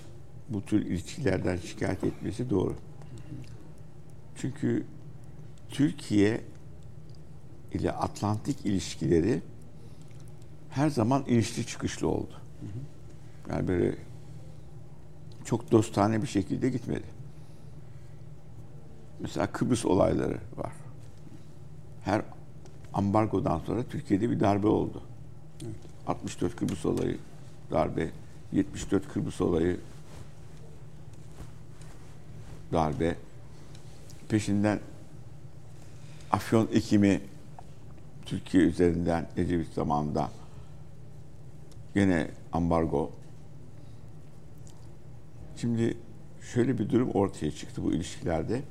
bu 0.49 0.65
tür 0.65 0.87
ilişkilerden 0.87 1.57
şikayet 1.57 2.05
etmesi 2.05 2.51
doğru. 2.51 2.77
Çünkü 4.37 4.85
Türkiye 5.69 6.41
ile 7.73 7.93
Atlantik 7.93 8.67
ilişkileri 8.67 9.43
her 10.71 10.89
zaman 10.91 11.25
inişli 11.29 11.67
çıkışlı 11.67 12.09
oldu. 12.09 12.35
Yani 13.51 13.69
böyle 13.69 13.97
çok 15.45 15.73
dostane 15.73 16.23
bir 16.23 16.27
şekilde 16.27 16.71
gitmedi. 16.71 17.07
Mesela 19.21 19.47
Kıbrıs 19.47 19.85
olayları 19.85 20.39
var. 20.57 20.73
Her 22.05 22.23
ambargodan 22.95 23.59
sonra 23.59 23.83
Türkiye'de 23.83 24.31
bir 24.31 24.41
darbe 24.41 24.67
oldu. 24.67 25.03
64 26.07 26.57
Kıbrıs 26.57 26.87
olayı 26.87 27.19
darbe, 27.71 28.11
74 28.53 29.09
Kıbrıs 29.09 29.41
olayı 29.41 29.81
darbe. 32.73 33.17
Peşinden 34.29 34.81
Afyon 36.31 36.69
ekimi 36.73 37.21
Türkiye 38.27 38.63
üzerinden 38.63 39.29
Ecevit 39.37 39.73
zamanında 39.75 40.31
gene 41.95 42.29
ambargo. 42.53 43.11
Şimdi 45.57 45.97
şöyle 46.55 46.79
bir 46.79 46.91
durum 46.91 47.11
ortaya 47.11 47.51
çıktı 47.51 47.85
bu 47.85 47.93
ilişkilerde. 47.93 48.63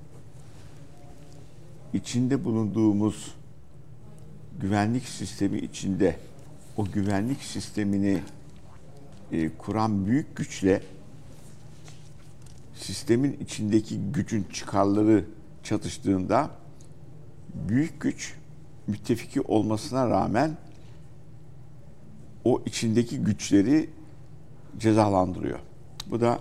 İçinde 1.94 2.46
bulunduğumuz 2.46 3.36
güvenlik 4.60 5.04
sistemi 5.04 5.60
içinde 5.60 6.20
o 6.78 6.86
güvenlik 6.86 7.44
sistemini 7.44 8.22
e, 9.32 9.50
kuran 9.50 10.06
büyük 10.06 10.36
güçle 10.36 10.82
sistemin 12.80 13.38
içindeki 13.40 14.00
gücün 14.12 14.44
çıkarları 14.54 15.26
çatıştığında 15.64 16.52
büyük 17.54 18.02
güç 18.02 18.34
müttefiki 18.88 19.42
olmasına 19.42 20.10
rağmen 20.10 20.58
o 22.44 22.64
içindeki 22.66 23.20
güçleri 23.20 23.90
cezalandırıyor. 24.80 25.60
Bu 26.08 26.22
da 26.22 26.40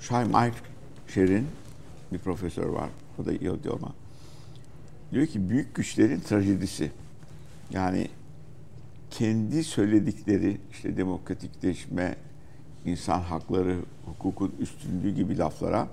Scheinmeier'in 0.00 1.46
bir 2.12 2.18
profesör 2.18 2.66
var. 2.66 2.88
O 3.18 3.24
da 3.24 3.32
iyi 3.32 3.40
diyor 3.40 3.78
ama 3.82 3.92
diyor 5.12 5.26
ki 5.26 5.50
büyük 5.50 5.74
güçlerin 5.74 6.20
trajedisi. 6.20 6.92
Yani 7.70 8.08
kendi 9.10 9.64
söyledikleri 9.64 10.60
işte 10.70 10.96
demokratikleşme, 10.96 12.16
insan 12.84 13.20
hakları, 13.20 13.78
hukukun 14.04 14.54
üstünlüğü 14.58 15.10
gibi 15.10 15.38
laflara 15.38 15.88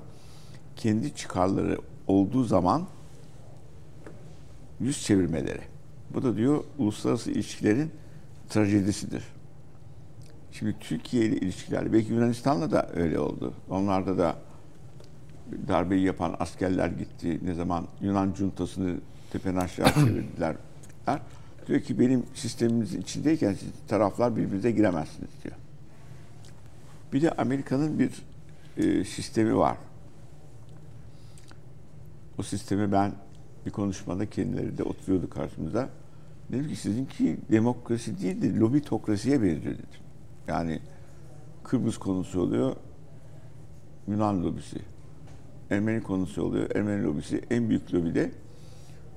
kendi 0.75 1.15
çıkarları 1.15 1.77
olduğu 2.07 2.43
zaman 2.43 2.87
yüz 4.79 5.03
çevirmeleri. 5.03 5.61
Bu 6.13 6.23
da 6.23 6.37
diyor 6.37 6.63
uluslararası 6.77 7.31
ilişkilerin 7.31 7.91
trajedisidir. 8.49 9.23
Şimdi 10.51 10.75
Türkiye 10.79 11.25
ile 11.25 11.35
ilişkiler, 11.35 11.93
belki 11.93 12.13
Yunanistan'la 12.13 12.71
da 12.71 12.89
öyle 12.93 13.19
oldu. 13.19 13.53
Onlarda 13.69 14.17
da 14.17 14.35
darbeyi 15.67 16.05
yapan 16.05 16.35
askerler 16.39 16.87
gitti. 16.87 17.39
Ne 17.43 17.53
zaman 17.53 17.87
Yunan 18.01 18.33
cuntasını 18.33 18.95
tepen 19.31 19.55
aşağı 19.55 19.93
çevirdiler. 19.93 20.55
Diyor 21.67 21.81
ki 21.81 21.99
benim 21.99 22.23
sistemimizin 22.33 23.01
içindeyken 23.01 23.53
siz 23.53 23.69
taraflar 23.87 24.35
birbirinize 24.35 24.71
giremezsiniz 24.71 25.29
diyor. 25.43 25.55
Bir 27.13 27.21
de 27.21 27.31
Amerika'nın 27.31 27.99
bir 27.99 28.11
e, 28.77 29.03
sistemi 29.03 29.57
var. 29.57 29.77
O 32.37 32.43
sistemi 32.43 32.91
ben 32.91 33.13
bir 33.65 33.71
konuşmada 33.71 34.29
kendileri 34.29 34.77
de 34.77 34.83
oturuyordu 34.83 35.29
karşımıza. 35.29 35.89
Dedim 36.51 36.67
ki 36.67 36.75
sizinki 36.75 37.37
demokrasi 37.51 38.21
değil 38.21 38.41
de 38.41 38.55
lobitokrasiye 38.55 39.41
benziyor 39.41 39.73
dedim. 39.73 39.99
Yani 40.47 40.79
Kıbrıs 41.63 41.97
konusu 41.97 42.41
oluyor 42.41 42.75
Yunan 44.07 44.43
lobisi. 44.43 44.77
Ermeni 45.69 46.03
konusu 46.03 46.43
oluyor 46.43 46.75
Ermeni 46.75 47.03
lobisi. 47.03 47.41
En 47.49 47.69
büyük 47.69 47.93
lobi 47.93 48.15
de 48.15 48.31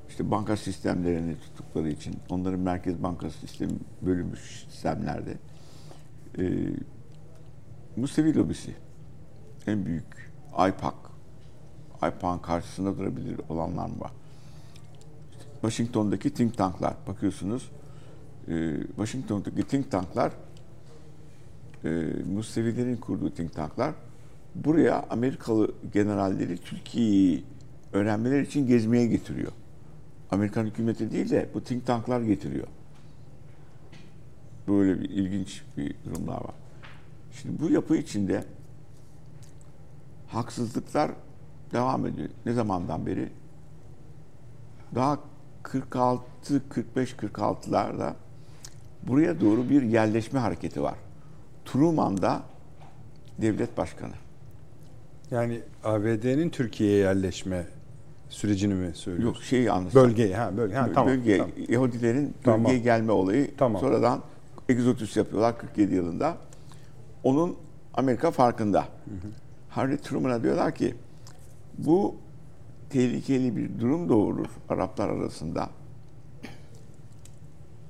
işte 0.09 0.31
banka 0.31 0.57
sistemlerini 0.57 1.37
tuttukları 1.41 1.91
için 1.91 2.17
onların 2.29 2.61
merkez 2.61 3.03
bankası 3.03 3.39
sistemi 3.39 3.73
bölünmüş 4.03 4.41
sistemlerde 4.71 5.37
e, 6.39 6.45
Musevi 7.97 8.37
lobisi 8.37 8.75
en 9.67 9.87
büyük 9.87 10.33
IPAC 10.53 10.95
IPAC'ın 11.97 12.39
karşısında 12.39 12.99
durabilir 12.99 13.41
olanlar 13.49 13.91
var? 13.99 14.11
Washington'daki 15.61 16.35
think 16.35 16.57
tanklar 16.57 16.95
bakıyorsunuz 17.07 17.71
e, 18.49 18.77
Washington'daki 18.87 19.63
think 19.63 19.91
tanklar 19.91 20.33
e, 21.85 21.89
Musevilerin 22.35 22.97
kurduğu 22.97 23.31
think 23.31 23.55
tanklar 23.55 23.95
buraya 24.55 25.07
Amerikalı 25.11 25.75
generalleri 25.93 26.59
Türkiye'yi 26.59 27.45
öğrenmeler 27.93 28.41
için 28.41 28.67
gezmeye 28.67 29.07
getiriyor. 29.07 29.53
Amerikan 30.31 30.67
hükümeti 30.67 31.11
değil 31.11 31.31
de 31.31 31.49
bu 31.55 31.65
think 31.65 31.87
tanklar 31.87 32.21
getiriyor. 32.21 32.67
Böyle 34.69 35.01
bir 35.01 35.11
ilginç 35.11 35.63
bir 35.77 35.95
durumlar 36.05 36.37
var. 36.37 36.64
Şimdi 37.43 37.61
bu 37.63 37.71
yapı 37.71 37.97
içinde 37.97 38.45
haksızlıklar 40.29 41.11
devam 41.73 42.07
ediyor. 42.07 42.29
Ne 42.47 42.53
zamandan 42.53 43.07
beri? 43.07 43.29
Daha 44.95 45.19
46, 45.63 46.23
45, 46.69 47.13
46'larda 47.13 48.13
buraya 49.03 49.41
doğru 49.41 49.71
bir 49.71 49.83
yerleşme 49.83 50.41
hareketi 50.41 50.83
var. 50.83 50.95
Truman'da 51.65 52.43
devlet 53.41 53.77
başkanı. 53.77 54.13
Yani 55.31 55.61
ABD'nin 55.85 56.51
Türkiye'ye 56.51 56.99
yerleşme 56.99 57.67
sürecini 58.29 58.75
mi 58.75 58.95
söylüyorsun? 58.95 59.35
Yok 59.35 59.43
şeyi 59.45 59.71
anlatacağım. 59.71 60.07
Bölge, 60.09 60.33
ha 60.35 60.57
bölge, 60.57 60.75
ha, 60.75 60.89
tamam. 60.95 61.09
bölge, 61.13 61.39
tamam. 61.39 61.53
Yahudilerin 61.69 62.35
Tamam. 62.45 62.65
bölgeye 62.65 62.79
gelme 62.79 63.13
olayı 63.13 63.57
Tamam. 63.57 63.81
sonradan 63.81 64.21
egzotüs 64.69 65.17
yapıyorlar 65.17 65.59
47 65.59 65.95
yılında. 65.95 66.37
Onun 67.25 67.57
Amerika 67.95 68.31
farkında. 68.31 68.89
Harry 69.69 69.99
Truman'a 69.99 70.43
diyorlar 70.43 70.75
ki 70.75 70.95
bu 71.79 72.17
tehlikeli 72.91 73.57
bir 73.57 73.81
durum 73.81 74.09
doğurur 74.09 74.47
Araplar 74.69 75.09
arasında. 75.09 75.71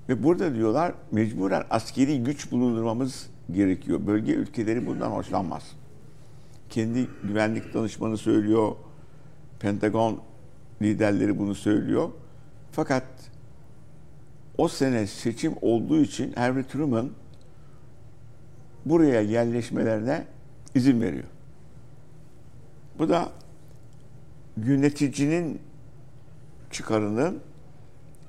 Ve 0.09 0.23
burada 0.23 0.55
diyorlar 0.55 0.95
mecburen 1.13 1.65
askeri 1.71 2.23
güç 2.23 2.53
bulundurmamız 2.53 3.31
gerekiyor. 3.53 4.07
Bölge 4.07 4.33
ülkeleri 4.33 4.87
bundan 4.87 5.11
hoşlanmaz. 5.11 5.63
Kendi 6.71 7.09
güvenlik 7.23 7.75
danışmanı 7.75 8.17
söylüyor. 8.17 8.73
Pentagon 9.61 10.21
liderleri 10.83 11.39
bunu 11.39 11.55
söylüyor. 11.55 12.11
Fakat 12.73 13.05
o 14.59 14.69
sene 14.69 15.07
seçim 15.07 15.55
olduğu 15.61 16.01
için 16.01 16.33
Harry 16.33 16.67
Truman 16.67 17.11
buraya 18.85 19.21
yerleşmelerine 19.21 20.25
izin 20.75 21.01
veriyor. 21.01 21.25
Bu 22.99 23.09
da 23.09 23.33
yöneticinin 24.57 25.61
çıkarının 26.71 27.41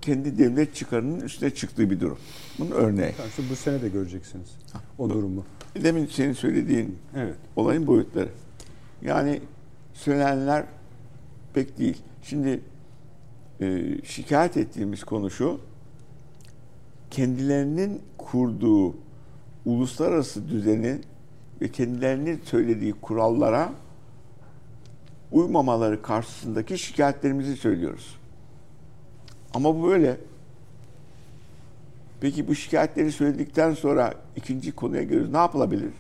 kendi 0.01 0.38
devlet 0.38 0.76
çıkarının 0.76 1.22
üstüne 1.22 1.49
çıktığı 1.49 1.89
bir 1.89 1.99
durum. 1.99 2.18
Bunun 2.60 2.72
örneği. 2.72 3.14
Yani 3.20 3.49
bu 3.51 3.56
sene 3.56 3.82
de 3.82 3.89
göreceksiniz 3.89 4.58
o 4.97 5.10
durumu. 5.10 5.45
Demin 5.84 6.06
senin 6.06 6.34
söylediğin 6.34 6.97
Evet. 7.16 7.36
olayın 7.56 7.88
boyutları. 7.88 8.30
Yani 9.01 9.41
söylenenler 9.93 10.66
pek 11.53 11.78
değil. 11.78 12.01
Şimdi 12.24 12.62
e, 13.62 13.97
şikayet 14.03 14.58
ettiğimiz 14.58 15.03
konu 15.03 15.32
şu, 15.32 15.60
kendilerinin 17.12 18.01
kurduğu 18.18 18.95
uluslararası 19.66 20.49
düzenin 20.49 21.05
ve 21.61 21.72
kendilerinin 21.72 22.41
söylediği 22.45 22.93
kurallara 22.93 23.72
uymamaları 25.32 26.01
karşısındaki 26.01 26.78
şikayetlerimizi 26.78 27.55
söylüyoruz. 27.55 28.16
Ama 29.53 29.76
bu 29.76 29.88
böyle. 29.88 30.18
Peki 32.22 32.47
bu 32.47 32.55
şikayetleri 32.55 33.11
söyledikten 33.11 33.74
sonra 33.74 34.13
ikinci 34.36 34.72
konuya 34.72 35.03
geliyoruz. 35.03 35.32
Ne 35.32 35.38
yapılabilir? 35.38 35.93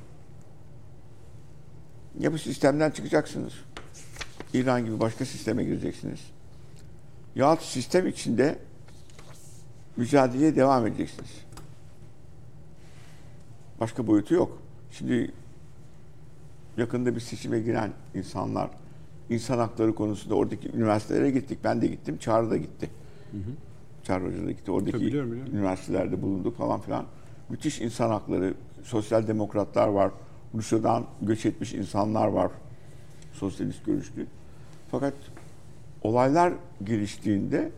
Ya 2.19 2.33
bu 2.33 2.37
sistemden 2.37 2.91
çıkacaksınız. 2.91 3.53
İran 4.53 4.85
gibi 4.85 4.99
başka 4.99 5.25
sisteme 5.25 5.63
gireceksiniz. 5.63 6.19
Yahut 7.35 7.61
sistem 7.61 8.07
içinde 8.07 8.59
mücadeleye 9.97 10.55
devam 10.55 10.87
edeceksiniz. 10.87 11.44
Başka 13.79 14.07
boyutu 14.07 14.33
yok. 14.33 14.57
Şimdi 14.91 15.31
yakında 16.77 17.15
bir 17.15 17.19
seçime 17.19 17.59
giren 17.59 17.91
insanlar 18.13 18.69
insan 19.29 19.57
hakları 19.57 19.95
konusunda 19.95 20.35
oradaki 20.35 20.71
üniversitelere 20.71 21.31
gittik. 21.31 21.59
Ben 21.63 21.81
de 21.81 21.87
gittim. 21.87 22.17
Çağrı 22.17 22.49
da 22.51 22.57
gitti. 22.57 22.89
Çağrı 24.03 24.25
Hoca 24.25 24.45
da 24.45 24.51
gitti. 24.51 24.71
Oradaki 24.71 24.99
biliyorum, 25.01 25.31
biliyorum. 25.31 25.55
üniversitelerde 25.55 26.21
bulunduk 26.21 26.57
falan 26.57 26.81
filan. 26.81 27.05
Müthiş 27.49 27.81
insan 27.81 28.09
hakları, 28.09 28.53
sosyal 28.83 29.27
demokratlar 29.27 29.87
var. 29.87 30.11
Rusya'dan 30.55 31.05
göç 31.21 31.45
etmiş 31.45 31.73
insanlar 31.73 32.27
var. 32.27 32.51
Sosyalist 33.33 33.85
görüşlü. 33.85 34.27
Fakat 34.91 35.13
olaylar 36.01 36.53
geliştiğinde 36.83 37.71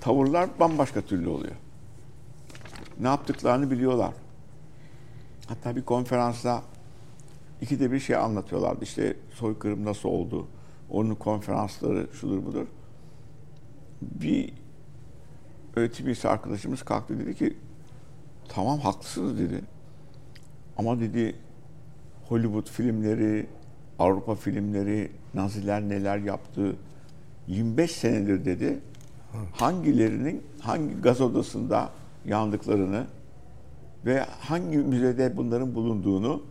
tavırlar 0.00 0.48
bambaşka 0.60 1.00
türlü 1.00 1.28
oluyor. 1.28 1.54
Ne 3.00 3.08
yaptıklarını 3.08 3.70
biliyorlar. 3.70 4.12
Hatta 5.48 5.76
bir 5.76 5.82
konferansta 5.82 6.62
ikide 7.60 7.92
bir 7.92 8.00
şey 8.00 8.16
anlatıyorlardı. 8.16 8.84
İşte 8.84 9.16
soykırım 9.30 9.84
nasıl 9.84 10.08
oldu? 10.08 10.46
Onun 10.90 11.14
konferansları 11.14 12.06
şudur 12.12 12.46
budur. 12.46 12.66
Bir 14.02 14.52
öğretim 15.76 16.06
üyesi 16.06 16.28
arkadaşımız 16.28 16.82
kalktı 16.82 17.18
dedi 17.18 17.34
ki 17.34 17.56
tamam 18.48 18.78
haklısınız 18.78 19.38
dedi. 19.38 19.60
Ama 20.76 21.00
dedi 21.00 21.36
Hollywood 22.28 22.68
filmleri, 22.68 23.46
Avrupa 23.98 24.34
filmleri, 24.34 25.10
Naziler 25.34 25.82
neler 25.82 26.18
yaptı 26.18 26.76
25 27.46 27.90
senedir 27.90 28.44
dedi. 28.44 28.78
Hangilerinin 29.52 30.42
hangi 30.60 31.00
gaz 31.00 31.20
odasında 31.20 31.90
yandıklarını 32.24 33.06
ve 34.06 34.20
hangi 34.20 34.78
müzede 34.78 35.36
bunların 35.36 35.74
bulunduğunu 35.74 36.42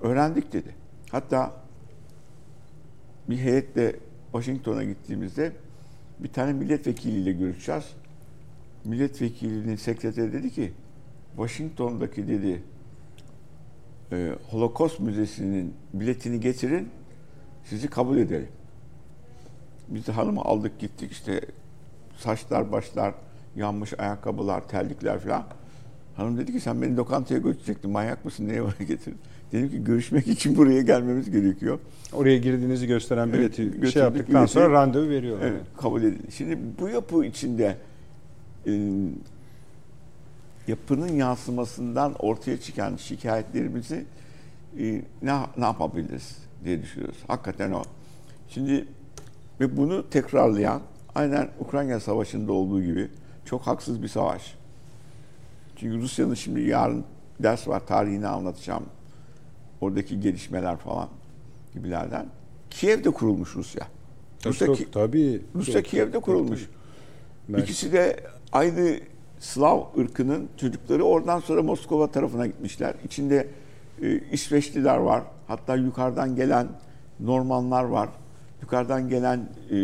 öğrendik 0.00 0.52
dedi. 0.52 0.74
Hatta 1.10 1.52
bir 3.28 3.38
heyetle 3.38 3.96
Washington'a 4.32 4.84
gittiğimizde 4.84 5.52
bir 6.18 6.28
tane 6.28 6.52
milletvekiliyle 6.52 7.32
görüşeceğiz. 7.32 7.84
Milletvekilinin 8.84 9.76
sekreteri 9.76 10.32
dedi 10.32 10.50
ki 10.50 10.72
Washington'daki 11.36 12.28
dedi 12.28 12.62
e, 14.12 14.34
Holocaust 14.50 15.00
Müzesi'nin 15.00 15.74
biletini 15.94 16.40
getirin 16.40 16.88
sizi 17.64 17.88
kabul 17.90 18.18
edelim. 18.18 18.48
Biz 19.88 20.06
de 20.06 20.12
hanımı 20.12 20.40
aldık 20.40 20.78
gittik 20.78 21.12
işte 21.12 21.40
saçlar 22.16 22.72
başlar 22.72 23.14
yanmış 23.56 23.94
ayakkabılar 23.98 24.68
terlikler 24.68 25.18
falan. 25.18 25.44
Hanım 26.20 26.38
dedi 26.38 26.52
ki 26.52 26.60
sen 26.60 26.82
beni 26.82 26.96
lokantaya 26.96 27.40
götürecektin 27.40 27.90
manyak 27.90 28.24
mısın 28.24 28.48
neye 28.48 28.62
var 28.62 28.74
getirdin? 28.78 29.18
Dedim 29.52 29.70
ki 29.70 29.84
görüşmek 29.84 30.28
için 30.28 30.56
buraya 30.56 30.82
gelmemiz 30.82 31.30
gerekiyor. 31.30 31.78
Oraya 32.12 32.38
girdiğinizi 32.38 32.86
gösteren 32.86 33.32
bileti 33.32 33.72
Evet, 33.78 33.92
şey 33.92 34.02
yaptıktan 34.02 34.34
bileti. 34.36 34.52
sonra 34.52 34.70
randevu 34.70 35.08
veriyorlar. 35.08 35.46
Evet, 35.46 35.60
kabul 35.76 36.02
edildi. 36.02 36.32
Şimdi 36.32 36.58
bu 36.80 36.88
yapı 36.88 37.24
içinde 37.24 37.76
e, 38.66 38.72
yapının 40.68 41.08
yansımasından 41.08 42.14
ortaya 42.18 42.60
çıkan 42.60 42.96
şikayetlerimizi 42.96 44.04
e, 44.78 45.02
ne, 45.22 45.40
ne 45.56 45.64
yapabiliriz 45.64 46.36
diye 46.64 46.82
düşünüyoruz. 46.82 47.18
Hakikaten 47.26 47.72
o. 47.72 47.82
Şimdi 48.48 48.86
ve 49.60 49.76
bunu 49.76 50.10
tekrarlayan 50.10 50.80
aynen 51.14 51.48
Ukrayna 51.60 52.00
Savaşı'nda 52.00 52.52
olduğu 52.52 52.82
gibi 52.82 53.08
çok 53.44 53.62
haksız 53.62 54.02
bir 54.02 54.08
savaş. 54.08 54.59
Çünkü 55.80 56.00
Rusya'nın 56.02 56.34
şimdi 56.34 56.60
yarın 56.60 57.04
ders 57.42 57.68
var 57.68 57.86
tarihini 57.86 58.26
anlatacağım. 58.26 58.84
Oradaki 59.80 60.20
gelişmeler 60.20 60.76
falan 60.76 61.08
gibilerden. 61.74 62.26
Kiev'de 62.70 63.10
kurulmuş 63.10 63.56
Rusya. 63.56 63.86
Rusya, 64.46 64.66
Çok, 64.66 64.76
Ki- 64.76 64.90
tabii. 64.92 65.42
Rusya 65.54 65.74
Çok- 65.74 65.84
Kiev'de 65.84 66.18
kurulmuş. 66.18 66.68
Ben- 67.48 67.58
İkisi 67.58 67.92
de 67.92 68.20
aynı 68.52 69.00
Slav 69.38 69.80
ırkının 69.98 70.48
çocukları 70.56 71.04
oradan 71.04 71.40
sonra 71.40 71.62
Moskova 71.62 72.06
tarafına 72.10 72.46
gitmişler. 72.46 72.94
İçinde 73.04 73.48
e, 74.02 74.20
İsveçliler 74.32 74.96
var. 74.96 75.22
Hatta 75.46 75.76
yukarıdan 75.76 76.36
gelen 76.36 76.68
Normanlar 77.20 77.84
var. 77.84 78.08
Yukarıdan 78.62 79.08
gelen 79.08 79.48
e, 79.70 79.76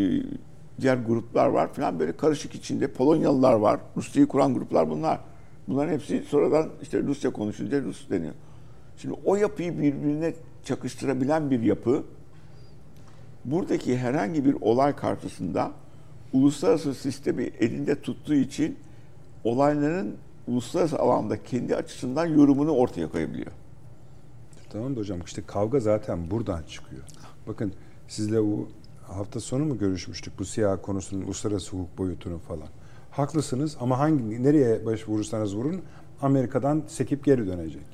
diğer 0.81 0.97
gruplar 0.97 1.47
var 1.47 1.73
falan 1.73 1.99
böyle 1.99 2.17
karışık 2.17 2.55
içinde 2.55 2.93
Polonyalılar 2.93 3.53
var. 3.55 3.81
Rusya'yı 3.97 4.29
kuran 4.29 4.55
gruplar 4.55 4.91
bunlar. 4.91 5.21
Bunların 5.69 5.93
hepsi 5.93 6.23
sonradan 6.23 6.71
işte 6.83 7.03
Rusya 7.03 7.33
konuşunca 7.33 7.83
Rus 7.83 8.11
deniyor. 8.11 8.35
Şimdi 8.97 9.15
o 9.25 9.37
yapıyı 9.37 9.79
birbirine 9.79 10.35
çakıştırabilen 10.65 11.51
bir 11.51 11.63
yapı 11.63 12.05
buradaki 13.45 13.99
herhangi 13.99 14.45
bir 14.45 14.57
olay 14.61 14.97
karşısında 14.97 15.73
uluslararası 16.33 16.95
sistemi 16.95 17.43
elinde 17.43 18.01
tuttuğu 18.01 18.35
için 18.35 18.79
olayların 19.45 20.17
uluslararası 20.47 20.99
alanda 20.99 21.43
kendi 21.43 21.77
açısından 21.77 22.27
yorumunu 22.27 22.71
ortaya 22.71 23.11
koyabiliyor. 23.11 23.53
Tamam 24.71 24.97
da 24.97 25.01
hocam 25.01 25.21
işte 25.27 25.43
kavga 25.47 25.81
zaten 25.81 26.31
buradan 26.31 26.63
çıkıyor. 26.63 27.03
Bakın 27.47 27.73
sizle 28.09 28.43
bu 28.43 28.69
hafta 29.03 29.41
sonu 29.41 29.65
mu 29.65 29.79
görüşmüştük 29.79 30.39
bu 30.39 30.45
siyah 30.45 30.79
konusunun 30.83 31.23
uluslararası 31.23 31.77
hukuk 31.77 31.99
boyutunu 31.99 32.39
falan. 32.39 32.69
Haklısınız 33.17 33.77
ama 33.81 33.99
hangi 33.99 34.43
nereye 34.43 34.87
başvurursanız 34.87 35.57
vurun 35.57 35.83
Amerika'dan 36.23 36.83
sekip 36.87 37.25
geri 37.25 37.47
dönecek. 37.47 37.87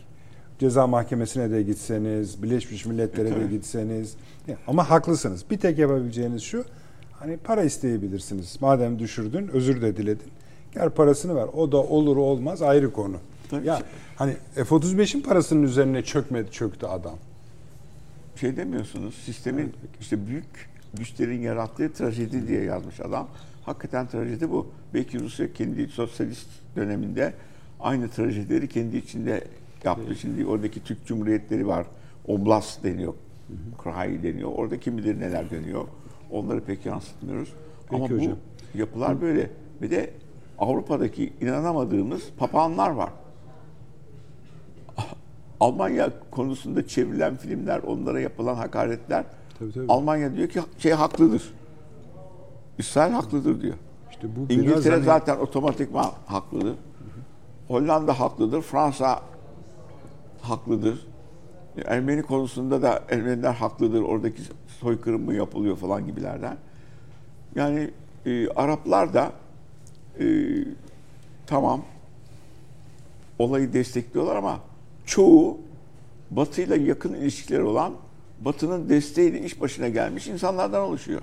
Ceza 0.58 0.86
mahkemesine 0.86 1.50
de 1.50 1.62
gitseniz, 1.62 2.42
Birleşmiş 2.42 2.86
Milletler'e 2.86 3.40
de 3.40 3.46
gitseniz. 3.46 4.16
Ya, 4.46 4.56
ama 4.66 4.90
haklısınız. 4.90 5.44
Bir 5.50 5.58
tek 5.58 5.78
yapabileceğiniz 5.78 6.42
şu. 6.42 6.64
Hani 7.12 7.36
para 7.36 7.62
isteyebilirsiniz. 7.62 8.56
Madem 8.60 8.98
düşürdün, 8.98 9.48
özür 9.48 9.82
de 9.82 9.96
diledin. 9.96 10.26
Gel 10.74 10.90
parasını 10.90 11.36
ver. 11.36 11.48
O 11.54 11.72
da 11.72 11.76
olur 11.76 12.16
olmaz 12.16 12.62
ayrı 12.62 12.92
konu. 12.92 13.16
Tabii 13.50 13.66
ya 13.66 13.76
ki. 13.76 13.84
hani 14.16 14.36
F-35'in 14.54 15.20
parasının 15.20 15.62
üzerine 15.62 16.02
çökmedi, 16.02 16.50
çöktü 16.50 16.86
adam. 16.86 17.16
Şey 18.36 18.56
demiyorsunuz, 18.56 19.14
sistemin 19.24 19.72
işte 20.00 20.26
büyük 20.26 20.70
güçlerin 20.94 21.40
yarattığı 21.40 21.92
trajedi 21.92 22.48
diye 22.48 22.62
yazmış 22.62 23.00
adam. 23.00 23.28
Hakikaten 23.64 24.06
trajedi 24.06 24.50
bu. 24.50 24.66
Belki 24.94 25.20
Rusya 25.20 25.52
kendi 25.52 25.88
sosyalist 25.88 26.48
döneminde 26.76 27.34
aynı 27.80 28.08
trajedileri 28.08 28.68
kendi 28.68 28.96
içinde 28.96 29.44
yaptı. 29.84 30.14
Şimdi 30.16 30.46
oradaki 30.46 30.84
Türk 30.84 31.06
Cumhuriyetleri 31.06 31.66
var. 31.66 31.86
Oblast 32.26 32.84
deniyor. 32.84 33.14
Krai 33.82 34.22
deniyor. 34.22 34.50
Orada 34.56 34.80
kim 34.80 34.98
bilir 34.98 35.20
neler 35.20 35.50
dönüyor. 35.50 35.84
Onları 36.30 36.60
pek 36.60 36.86
yansıtmıyoruz. 36.86 37.52
Peki 37.90 38.02
Ama 38.02 38.10
hocam. 38.14 38.36
bu 38.74 38.78
yapılar 38.78 39.20
böyle. 39.20 39.50
Bir 39.82 39.90
de 39.90 40.10
Avrupa'daki 40.58 41.32
inanamadığımız 41.40 42.22
papağanlar 42.38 42.90
var. 42.90 43.10
Almanya 45.60 46.10
konusunda 46.30 46.86
çevrilen 46.86 47.36
filmler, 47.36 47.78
onlara 47.78 48.20
yapılan 48.20 48.54
hakaretler. 48.54 49.24
Tabii, 49.58 49.72
tabii. 49.72 49.86
Almanya 49.88 50.36
diyor 50.36 50.48
ki 50.48 50.60
şey 50.78 50.92
haklıdır. 50.92 51.54
İsrail 52.78 53.12
haklıdır 53.12 53.62
diyor. 53.62 53.74
İşte 54.10 54.28
bu 54.36 54.52
İngiltere 54.52 54.94
hani- 54.94 55.04
zaten 55.04 55.36
otomatikman 55.36 56.10
haklıdır. 56.26 56.74
Hollanda 57.68 58.20
haklıdır. 58.20 58.62
Fransa 58.62 59.22
haklıdır. 60.42 61.06
Ermeni 61.84 62.22
konusunda 62.22 62.82
da 62.82 63.02
Ermeniler 63.10 63.52
haklıdır. 63.54 64.02
Oradaki 64.02 64.42
soykırım 64.80 65.24
mı 65.24 65.34
yapılıyor 65.34 65.76
falan 65.76 66.06
gibilerden. 66.06 66.56
Yani 67.54 67.90
e, 68.26 68.48
Araplar 68.48 69.14
da 69.14 69.32
e, 70.20 70.24
tamam 71.46 71.82
olayı 73.38 73.72
destekliyorlar 73.72 74.36
ama 74.36 74.60
çoğu 75.06 75.58
Batı'yla 76.30 76.76
yakın 76.76 77.14
ilişkileri 77.14 77.62
olan 77.62 77.94
Batı'nın 78.40 78.88
desteğiyle 78.88 79.40
iş 79.40 79.60
başına 79.60 79.88
gelmiş 79.88 80.28
insanlardan 80.28 80.82
oluşuyor. 80.82 81.20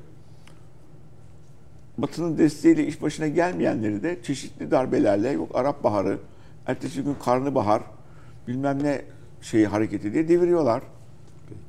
Batı'nın 2.02 2.38
desteğiyle 2.38 2.88
iş 2.88 3.02
başına 3.02 3.28
gelmeyenleri 3.28 4.04
de 4.04 4.20
çeşitli 4.24 4.72
darbelerle 4.72 5.30
yok 5.30 5.52
Arap 5.54 5.84
Baharı, 5.84 6.20
ertesi 6.66 7.04
gün 7.04 7.16
Karnıbahar, 7.26 7.84
bilmem 8.48 8.84
ne 8.84 9.02
şeyi 9.42 9.68
hareketi 9.68 10.14
diye 10.14 10.28
deviriyorlar. 10.28 10.84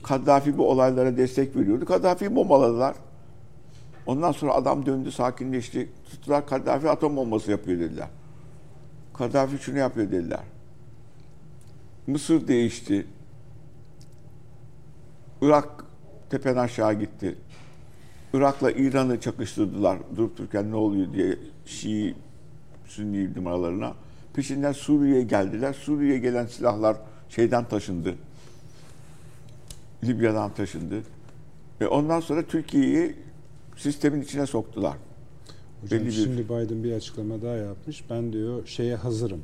Kaddafi 0.03 0.59
bu 0.59 0.71
olaylara 0.71 1.17
destek 1.17 1.57
veriyordu. 1.57 1.85
Kaddafi'yi 1.85 2.37
bombaladılar. 2.37 2.95
Ondan 4.07 4.33
sonra 4.33 4.55
adam 4.55 4.87
döndü, 4.87 5.13
sakinleşti. 5.13 5.89
Tuttular 6.11 6.47
Kaddafi 6.47 6.91
atom 6.91 7.17
bombası 7.17 7.51
yapıyor 7.51 7.81
dediler. 7.81 8.09
Kaddafi 9.15 9.59
şunu 9.59 9.79
yapıyor 9.79 10.11
dediler. 10.11 10.41
Mısır 12.07 12.49
değişti. 12.49 13.07
Irak 15.43 15.85
tepen 16.31 16.57
aşağı 16.57 16.95
gitti. 16.95 17.39
Irak'la 18.35 18.71
İran'ı 18.71 19.21
çakıştırdılar 19.21 19.99
durup 20.17 20.37
dururken 20.39 20.71
ne 20.71 20.77
oluyor 20.77 21.13
diye 21.13 21.37
Şii 21.67 22.15
Sünni 22.87 23.35
numaralarına. 23.35 23.93
Peşinden 24.35 24.73
Suriye'ye 24.73 25.23
geldiler. 25.23 25.73
Suriye'ye 25.73 26.19
gelen 26.19 26.47
silahlar 26.47 26.97
şeyden 27.29 27.65
taşındı. 27.65 28.15
Libya'dan 30.05 30.55
taşındı. 30.55 31.03
Ve 31.81 31.89
ondan 31.89 32.21
sonra 32.21 32.43
Türkiye'yi 32.43 33.15
sistemin 33.77 34.23
içine 34.23 34.47
soktular. 34.47 34.97
Hocam 35.83 35.99
Belli 35.99 36.07
bir- 36.07 36.13
şimdi 36.13 36.45
Biden 36.45 36.85
bir 36.85 36.93
açıklama 36.93 37.43
daha 37.43 37.55
yapmış. 37.57 38.05
Ben 38.11 38.33
diyor 38.33 38.67
şeye 38.67 38.97
hazırım. 38.97 39.41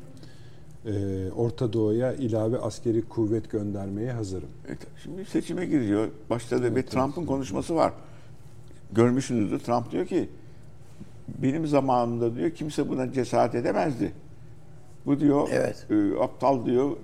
Ee, 0.87 1.31
Orta 1.37 1.73
Doğu'ya 1.73 2.13
ilave 2.13 2.59
askeri 2.59 3.03
kuvvet 3.03 3.51
göndermeye 3.51 4.13
hazırım. 4.13 4.49
Evet, 4.69 4.79
şimdi 5.03 5.25
seçime 5.25 5.67
giriyor. 5.67 6.09
Başladı 6.31 6.63
ve 6.63 6.67
Evet, 6.67 6.91
Trump'ın 6.91 7.21
evet. 7.21 7.29
konuşması 7.29 7.75
var. 7.75 7.93
Görmüşsünüzdür. 8.93 9.59
Trump 9.59 9.91
diyor 9.91 10.07
ki 10.07 10.29
benim 11.29 11.67
zamanımda 11.67 12.37
diyor 12.37 12.51
kimse 12.51 12.89
buna 12.89 13.13
cesaret 13.13 13.55
edemezdi. 13.55 14.13
Bu 15.07 15.21
diyor 15.21 15.49
Evet. 15.53 15.87
e, 15.91 16.23
aptal 16.23 16.67
diyor 16.67 16.97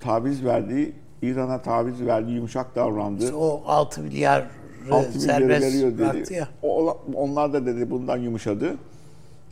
taviz 0.00 0.44
verdi, 0.44 0.92
İran'a 1.22 1.62
taviz 1.62 2.06
verdi, 2.06 2.30
yumuşak 2.32 2.74
davrandı. 2.76 3.24
İşte 3.24 3.36
o 3.36 3.62
6 3.66 4.02
milyar 4.02 4.46
6 4.90 5.08
milyarı 5.08 5.20
serbest 5.20 5.62
veriyor 5.66 5.98
dedi. 5.98 6.34
ya. 6.34 6.48
O, 6.62 6.98
onlar 7.14 7.52
da 7.52 7.66
dedi 7.66 7.90
bundan 7.90 8.16
yumuşadı. 8.16 8.76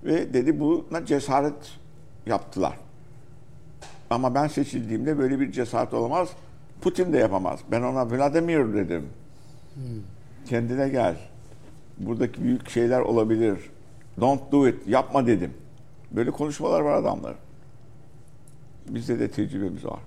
Ve 0.04 0.34
dedi 0.34 0.60
buna 0.60 1.06
cesaret 1.06 1.54
yaptılar. 2.26 2.76
Ama 4.10 4.34
ben 4.34 4.46
seçildiğimde 4.46 5.18
böyle 5.18 5.40
bir 5.40 5.52
cesaret 5.52 5.94
olamaz. 5.94 6.28
Putin 6.80 7.12
de 7.12 7.18
yapamaz. 7.18 7.60
Ben 7.70 7.82
ona 7.82 8.10
Vladimir 8.10 8.74
dedim. 8.74 9.06
Kendine 10.52 10.88
gel. 10.88 11.16
Buradaki 11.98 12.42
büyük 12.42 12.70
şeyler 12.70 13.00
olabilir. 13.00 13.58
Don't 14.20 14.52
do 14.52 14.68
it. 14.68 14.88
Yapma 14.88 15.26
dedim. 15.26 15.54
Böyle 16.10 16.30
konuşmalar 16.30 16.80
var 16.80 16.94
adamlar. 16.94 17.34
Bizde 18.88 19.20
de 19.20 19.30
tecrübemiz 19.30 19.84
var. 19.84 20.00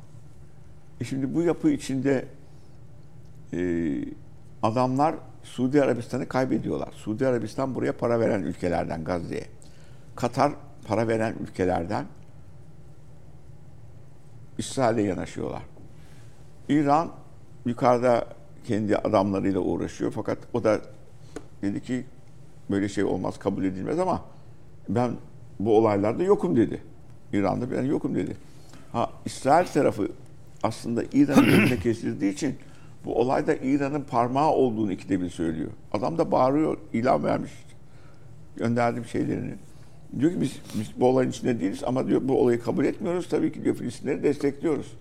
E 1.02 1.04
şimdi 1.04 1.36
bu 1.36 1.42
yapı 1.42 1.70
içinde 1.70 2.26
e, 3.54 3.60
adamlar 4.64 5.16
Suudi 5.44 5.84
Arabistan'ı 5.84 6.28
kaybediyorlar. 6.28 6.92
Suudi 6.92 7.28
Arabistan 7.28 7.76
buraya 7.76 7.98
para 7.98 8.20
veren 8.20 8.42
ülkelerden 8.42 9.04
Gazze'ye. 9.04 9.46
Katar 10.16 10.52
para 10.88 11.08
veren 11.08 11.36
ülkelerden 11.42 12.06
İsrail'e 14.58 15.02
yanaşıyorlar. 15.02 15.64
İran 16.70 17.12
yukarıda 17.66 18.28
kendi 18.68 18.98
adamlarıyla 18.98 19.60
uğraşıyor 19.60 20.12
fakat 20.12 20.38
o 20.54 20.64
da 20.64 20.82
dedi 21.62 21.82
ki 21.82 22.06
böyle 22.70 22.90
şey 22.90 23.04
olmaz 23.04 23.40
kabul 23.40 23.64
edilmez 23.64 24.00
ama 24.00 24.26
ben 24.90 25.12
bu 25.60 25.78
olaylarda 25.78 26.24
yokum 26.24 26.56
dedi. 26.56 26.82
İran'da 27.34 27.72
ben 27.72 27.84
yokum 27.84 28.16
dedi. 28.16 28.38
Ha 28.92 29.10
İsrail 29.26 29.68
tarafı 29.68 30.10
aslında 30.64 31.04
İran'ın 31.14 31.44
önüne 31.54 31.80
kesildiği 31.80 32.34
için 32.34 32.56
bu 33.06 33.20
olayda 33.20 33.56
İran'ın 33.56 34.02
parmağı 34.02 34.52
olduğunu 34.52 34.92
ikide 34.92 35.22
bir 35.22 35.30
söylüyor. 35.30 35.70
Adam 35.94 36.18
da 36.18 36.32
bağırıyor, 36.32 36.78
ilan 36.94 37.24
vermiş. 37.24 37.52
Gönderdim 38.56 39.06
şeylerini. 39.06 39.54
Diyor 40.20 40.32
ki 40.32 40.42
biz, 40.42 40.60
biz 40.76 40.92
bu 40.98 41.08
olayın 41.08 41.30
içinde 41.30 41.60
değiliz 41.60 41.84
ama 41.84 42.08
diyor 42.08 42.22
bu 42.24 42.42
olayı 42.42 42.62
kabul 42.62 42.86
etmiyoruz. 42.86 43.30
Tabii 43.30 43.52
ki 43.52 43.64
diyor 43.64 43.76
Filistinleri 43.76 44.24
destekliyoruz. 44.24 44.94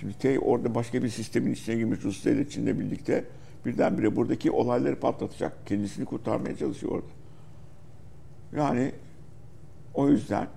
Şimdi 0.00 0.38
orada 0.38 0.74
başka 0.74 1.02
bir 1.02 1.08
sistemin 1.08 1.52
içine 1.52 1.76
girmiş 1.76 2.04
Rusya 2.04 2.32
ile 2.32 2.48
Çin'le 2.48 2.80
birlikte 2.80 3.24
birdenbire 3.66 4.16
buradaki 4.16 4.50
olayları 4.50 5.00
patlatacak. 5.00 5.66
Kendisini 5.66 6.04
kurtarmaya 6.04 6.56
çalışıyor 6.56 6.92
orada. 6.92 7.06
Yani 8.56 8.92
o 9.94 10.08
yüzden 10.08 10.48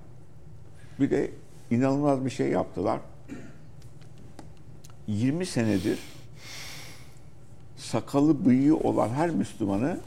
bir 0.99 1.11
de 1.11 1.31
inanılmaz 1.71 2.25
bir 2.25 2.29
şey 2.29 2.49
yaptılar. 2.49 2.99
20 5.07 5.45
senedir 5.45 5.99
sakalı 7.77 8.45
bıyığı 8.45 8.77
olan 8.77 9.09
her 9.09 9.29
Müslümanı 9.29 9.99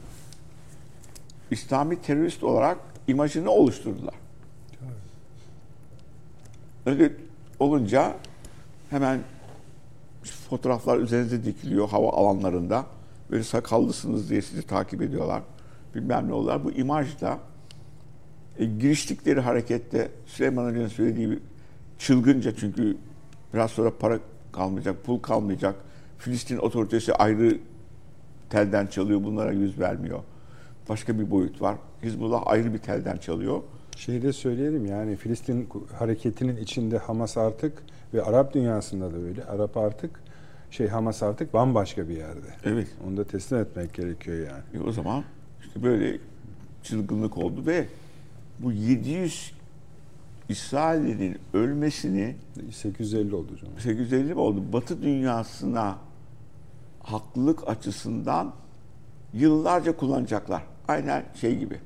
İslami 1.51 2.03
terörist 2.03 2.43
olarak 2.45 2.79
imajını 3.07 3.51
oluşturdular. 3.51 4.15
Öyle 6.87 7.13
olunca 7.59 8.17
hemen 8.95 9.21
fotoğraflar 10.23 10.99
üzerinize 10.99 11.45
dikiliyor 11.45 11.89
hava 11.89 12.11
alanlarında. 12.13 12.87
Böyle 13.31 13.43
sakallısınız 13.43 14.31
diye 14.31 14.43
sizi 14.43 14.63
takip 14.63 15.03
ediyorlar. 15.03 15.43
Bilmem 15.95 16.29
ne 16.29 16.33
oluyorlar. 16.33 16.65
Bu 16.65 16.73
imajla 16.73 17.39
e, 18.59 18.65
giriştikleri 18.65 19.41
harekette 19.41 20.09
Süleyman 20.27 20.71
Hoca'nın 20.71 20.89
söylediği 20.89 21.27
gibi 21.27 21.39
çılgınca 21.99 22.57
çünkü 22.57 22.97
biraz 23.55 23.71
sonra 23.71 23.99
para 23.99 24.19
kalmayacak, 24.53 25.05
pul 25.05 25.19
kalmayacak. 25.19 25.75
Filistin 26.19 26.57
otoritesi 26.57 27.15
ayrı 27.15 27.59
telden 28.51 28.87
çalıyor, 28.87 29.25
bunlara 29.25 29.53
yüz 29.53 29.79
vermiyor. 29.81 30.21
Başka 30.89 31.19
bir 31.19 31.31
boyut 31.31 31.63
var. 31.63 31.77
Hizbullah 32.03 32.43
ayrı 32.47 32.75
bir 32.75 32.79
telden 32.79 33.17
çalıyor. 33.17 33.63
Şeyi 33.97 34.23
de 34.23 34.33
söyleyelim 34.33 34.87
yani 34.87 35.17
Filistin 35.17 35.69
hareketinin 35.99 36.57
içinde 36.57 36.99
Hamas 36.99 37.37
artık 37.37 37.83
ve 38.15 38.23
Arap 38.23 38.55
dünyasında 38.55 39.13
da 39.13 39.23
böyle. 39.23 39.45
Arap 39.45 39.77
artık 39.77 40.21
şey 40.71 40.89
Hamas 40.89 41.23
artık 41.23 41.55
bambaşka 41.55 42.09
bir 42.09 42.17
yerde. 42.17 42.47
Evet. 42.65 42.89
Onu 43.09 43.17
da 43.17 43.25
teslim 43.25 43.59
etmek 43.59 43.95
gerekiyor 43.95 44.37
yani. 44.37 44.85
E 44.85 44.89
o 44.89 44.93
zaman 44.93 45.25
işte 45.61 45.83
böyle 45.83 46.19
çılgınlık 46.83 47.39
oldu 47.39 47.67
ve 47.67 47.87
bu 48.59 48.73
700 48.73 49.53
İsrail'in 50.49 51.39
ölmesini 51.55 52.37
850 52.73 53.35
oldu 53.35 53.57
canım. 53.57 53.75
850 53.79 54.35
mi 54.35 54.41
oldu? 54.41 54.63
Batı 54.73 55.03
dünyasına 55.03 55.99
haklılık 57.01 57.69
açısından 57.69 58.55
yıllarca 59.33 59.97
kullanacaklar. 59.97 60.63
Aynen 60.89 61.25
şey 61.35 61.59
gibi. 61.59 61.79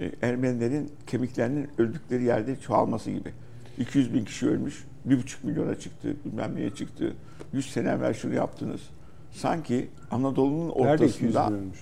E, 0.00 0.12
Ermenilerin 0.22 0.92
kemiklerinin 1.06 1.68
öldükleri 1.78 2.24
yerde 2.24 2.56
çoğalması 2.60 3.10
gibi. 3.10 3.32
200 3.78 4.14
bin 4.14 4.24
kişi 4.24 4.48
ölmüş, 4.48 4.84
1,5 5.08 5.36
milyona 5.42 5.74
çıktı, 5.74 6.16
bilmem 6.24 6.54
neye 6.56 6.70
çıktı. 6.70 7.12
100 7.52 7.70
sene 7.70 7.88
evvel 7.88 8.14
şunu 8.14 8.34
yaptınız. 8.34 8.80
Sanki 9.32 9.88
Anadolu'nun 10.10 10.72
Nerede 10.84 11.06
200 11.06 11.36
ortasında 11.36 11.50
milyon? 11.50 11.72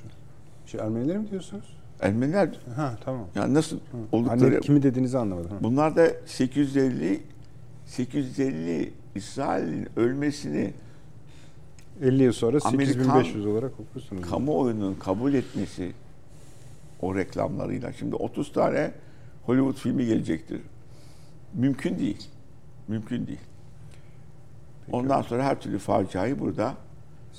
Şey 0.66 0.80
Ermenileri 0.80 1.18
mi 1.18 1.30
diyorsunuz? 1.30 1.64
Ermeniler 2.00 2.50
Ha 2.76 2.98
tamam. 3.04 3.26
yani 3.34 3.54
nasıl 3.54 3.78
oldukları 4.12 4.50
Hani 4.54 4.60
kimi 4.60 4.82
dediğinizi 4.82 5.18
anlamadım. 5.18 5.50
Ha. 5.50 5.56
Bunlar 5.62 5.96
da 5.96 6.08
850 6.26 7.20
850 7.86 8.92
İsrail'in 9.14 9.88
ölmesini 9.96 10.72
50 12.02 12.22
yıl 12.22 12.32
sonra 12.32 12.58
Amerikan 12.64 12.92
8500 13.02 13.46
olarak 13.46 13.72
okursunuz. 13.80 14.22
kamuoyunun 14.30 14.94
kabul 14.94 15.34
etmesi 15.34 15.92
o 17.00 17.14
reklamlarıyla. 17.14 17.92
Şimdi 17.92 18.16
30 18.16 18.52
tane 18.52 18.92
Hollywood 19.46 19.74
filmi 19.76 20.06
gelecektir. 20.06 20.60
Mümkün 21.54 21.98
değil. 21.98 22.28
Mümkün 22.88 23.26
değil. 23.26 23.40
Ondan 24.92 25.22
sonra 25.22 25.44
her 25.44 25.60
türlü 25.60 25.78
faciayı 25.78 26.40
burada 26.40 26.74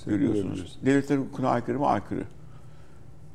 görüyorsunuz. 0.06 0.44
görebiliyorsunuz. 0.46 0.80
Devletler 0.86 1.18
hukukuna 1.18 1.50
aykırı 1.50 1.80
mı? 1.80 1.88
Aykırı. 1.88 2.24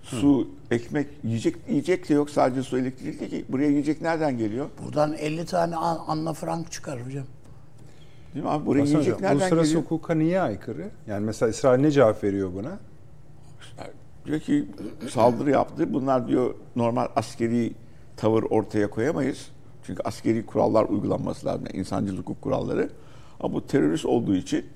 Su, 0.02 0.48
ekmek, 0.70 1.06
yiyecek 1.24 1.56
yiyecek 1.68 2.08
de 2.08 2.14
yok 2.14 2.30
sadece 2.30 2.62
su 2.62 2.78
elektrik 2.78 3.20
değil 3.20 3.30
ki. 3.30 3.44
Buraya 3.48 3.68
yiyecek 3.68 4.00
nereden 4.02 4.38
geliyor? 4.38 4.66
Buradan 4.84 5.12
50 5.12 5.46
tane 5.46 5.76
An- 5.76 6.00
Anna 6.06 6.32
Frank 6.32 6.72
çıkar 6.72 7.06
hocam. 7.06 7.24
Değil 8.34 8.44
mi 8.44 8.50
abi? 8.50 8.66
Buraya 8.66 8.80
Hasan 8.80 8.92
yiyecek 8.92 9.14
Hocam, 9.14 9.22
nereden 9.22 9.40
uluslararası 9.40 9.68
geliyor? 9.68 9.82
hukuka 9.84 10.14
niye 10.14 10.40
aykırı? 10.40 10.90
Yani 11.06 11.24
mesela 11.26 11.50
İsrail 11.50 11.80
ne 11.80 11.90
cevap 11.90 12.24
veriyor 12.24 12.50
buna? 12.54 12.78
Diyor 14.26 14.40
ki 14.40 14.64
saldırı 15.10 15.50
yaptı. 15.50 15.92
Bunlar 15.92 16.28
diyor 16.28 16.54
normal 16.76 17.08
askeri 17.16 17.72
tavır 18.16 18.42
ortaya 18.42 18.90
koyamayız. 18.90 19.48
Çünkü 19.88 20.02
askeri 20.04 20.46
kurallar 20.46 20.84
uygulanması 20.84 21.46
lazım. 21.46 21.64
Yani 21.66 21.80
insancıl 21.80 22.18
hukuk 22.18 22.42
kuralları. 22.42 22.90
Ama 23.40 23.54
bu 23.54 23.66
terörist 23.66 24.06
olduğu 24.06 24.34
için 24.34 24.66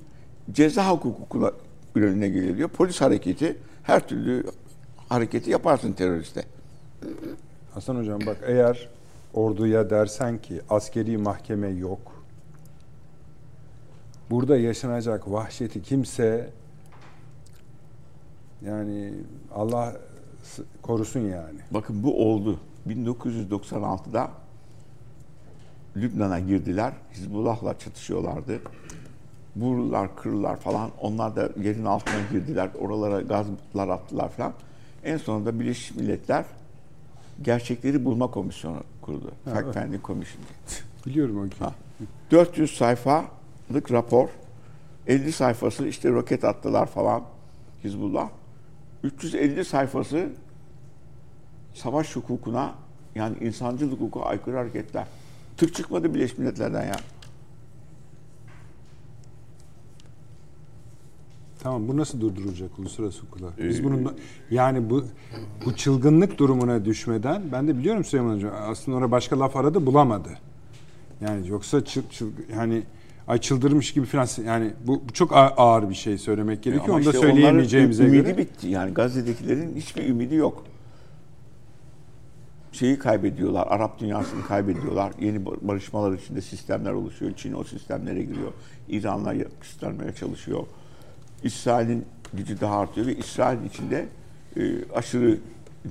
ceza 0.53 0.91
hukukuna 0.91 1.53
önüne 1.95 2.29
geliyor. 2.29 2.69
Polis 2.69 3.01
hareketi 3.01 3.59
her 3.83 4.09
türlü 4.09 4.45
hareketi 5.09 5.51
yaparsın 5.51 5.93
teröriste. 5.93 6.45
Hasan 7.75 7.97
Hocam 7.97 8.21
bak 8.27 8.37
eğer 8.47 8.89
orduya 9.35 9.91
dersen 9.91 10.39
ki 10.39 10.61
askeri 10.71 11.19
mahkeme 11.19 11.69
yok. 11.69 12.13
Burada 14.31 14.57
yaşanacak 14.57 15.31
vahşeti 15.31 15.83
kimse 15.83 16.51
yani 18.67 19.13
Allah 19.55 19.97
korusun 20.83 21.21
yani. 21.21 21.59
Bakın 21.71 22.03
bu 22.03 22.29
oldu. 22.29 22.61
1996'da 22.89 24.42
Lübnan'a 25.97 26.41
girdiler. 26.41 26.93
Hizbullah'la 27.13 27.79
çatışıyorlardı. 27.79 28.61
Vururlar, 29.57 30.17
kırırlar 30.17 30.57
falan. 30.57 30.91
Onlar 31.01 31.37
da 31.37 31.51
yerin 31.63 31.85
altına 31.85 32.21
girdiler. 32.33 32.71
Oralara 32.81 33.21
gazlar 33.21 33.89
attılar 33.89 34.29
falan. 34.29 34.53
En 35.05 35.17
sonunda 35.17 35.61
Birleşmiş 35.61 36.01
Milletler 36.01 36.45
Gerçekleri 37.43 38.05
Bulma 38.05 38.31
Komisyonu 38.31 38.83
kurdu. 39.03 39.33
Fact 39.45 39.79
Finding 39.79 40.05
Commission 40.05 40.43
diye. 40.45 40.81
Biliyorum 41.07 41.51
o. 41.61 41.65
Ha. 41.65 41.73
400 42.31 42.77
sayfalık 42.77 43.93
rapor. 43.93 44.29
50 45.07 45.33
sayfası 45.33 45.87
işte 45.87 46.11
roket 46.11 46.45
attılar 46.45 46.87
falan 46.87 47.23
Hizbullah. 47.85 48.29
350 49.03 49.65
sayfası 49.65 50.29
savaş 51.75 52.17
hukukuna 52.17 52.75
yani 53.15 53.37
insancıl 53.41 53.93
hukuka 53.93 54.21
aykırı 54.21 54.57
hareketler. 54.57 55.07
Tık 55.63 55.75
çıkmadı 55.75 56.15
Birleşmiş 56.15 56.39
Milletler'den 56.39 56.87
ya. 56.87 56.97
Tamam 61.63 61.89
bu 61.89 61.97
nasıl 61.97 62.21
durdurulacak 62.21 62.79
uluslararası 62.79 63.23
hukukla? 63.23 63.47
Biz 63.59 63.85
bunun 63.85 64.13
yani 64.51 64.91
bu 64.91 65.05
bu 65.65 65.77
çılgınlık 65.77 66.39
durumuna 66.39 66.85
düşmeden 66.85 67.43
ben 67.53 67.69
de 67.69 67.79
biliyorum 67.79 68.05
Süleyman 68.05 68.35
Hocam 68.37 68.53
aslında 68.69 68.97
orada 68.97 69.11
başka 69.11 69.41
laf 69.41 69.57
aradı 69.57 69.87
bulamadı. 69.87 70.29
Yani 71.21 71.49
yoksa 71.49 71.85
çıl, 71.85 72.03
çıl, 72.11 72.31
yani 72.57 72.83
ay 73.29 73.39
çıldırmış 73.39 73.93
gibi 73.93 74.07
falan 74.07 74.29
yani 74.47 74.71
bu, 74.87 75.03
bu 75.09 75.13
çok 75.13 75.33
ağ- 75.33 75.55
ağır 75.57 75.91
bir 75.91 75.95
şey 75.95 76.19
söylemek 76.19 76.63
gerekiyor. 76.63 76.89
Ama 76.89 76.97
Onu 76.97 77.05
da 77.05 77.11
işte 77.11 77.21
söyleyemeyeceğimize 77.21 78.03
onların 78.03 78.19
göre. 78.23 78.29
ümidi 78.31 78.43
bitti. 78.43 78.69
Yani 78.69 78.95
Gazze'dekilerin 78.95 79.77
hiçbir 79.77 80.09
ümidi 80.09 80.35
yok. 80.35 80.65
Şeyi 82.73 82.99
kaybediyorlar, 82.99 83.67
Arap 83.71 83.99
dünyasını 83.99 84.47
kaybediyorlar. 84.47 85.13
Yeni 85.21 85.47
barışmalar 85.47 86.13
içinde 86.13 86.41
sistemler 86.41 86.93
oluşuyor. 86.93 87.33
Çin 87.37 87.53
o 87.53 87.65
sistemlere 87.65 88.23
giriyor. 88.23 88.53
İran'la 88.89 89.33
yakıştırmaya 89.33 90.15
çalışıyor. 90.15 90.67
İsrail'in 91.43 92.05
gücü 92.35 92.61
daha 92.61 92.79
artıyor 92.79 93.07
ve 93.07 93.17
İsrail 93.17 93.65
içinde 93.65 94.07
e, 94.57 94.93
aşırı 94.95 95.39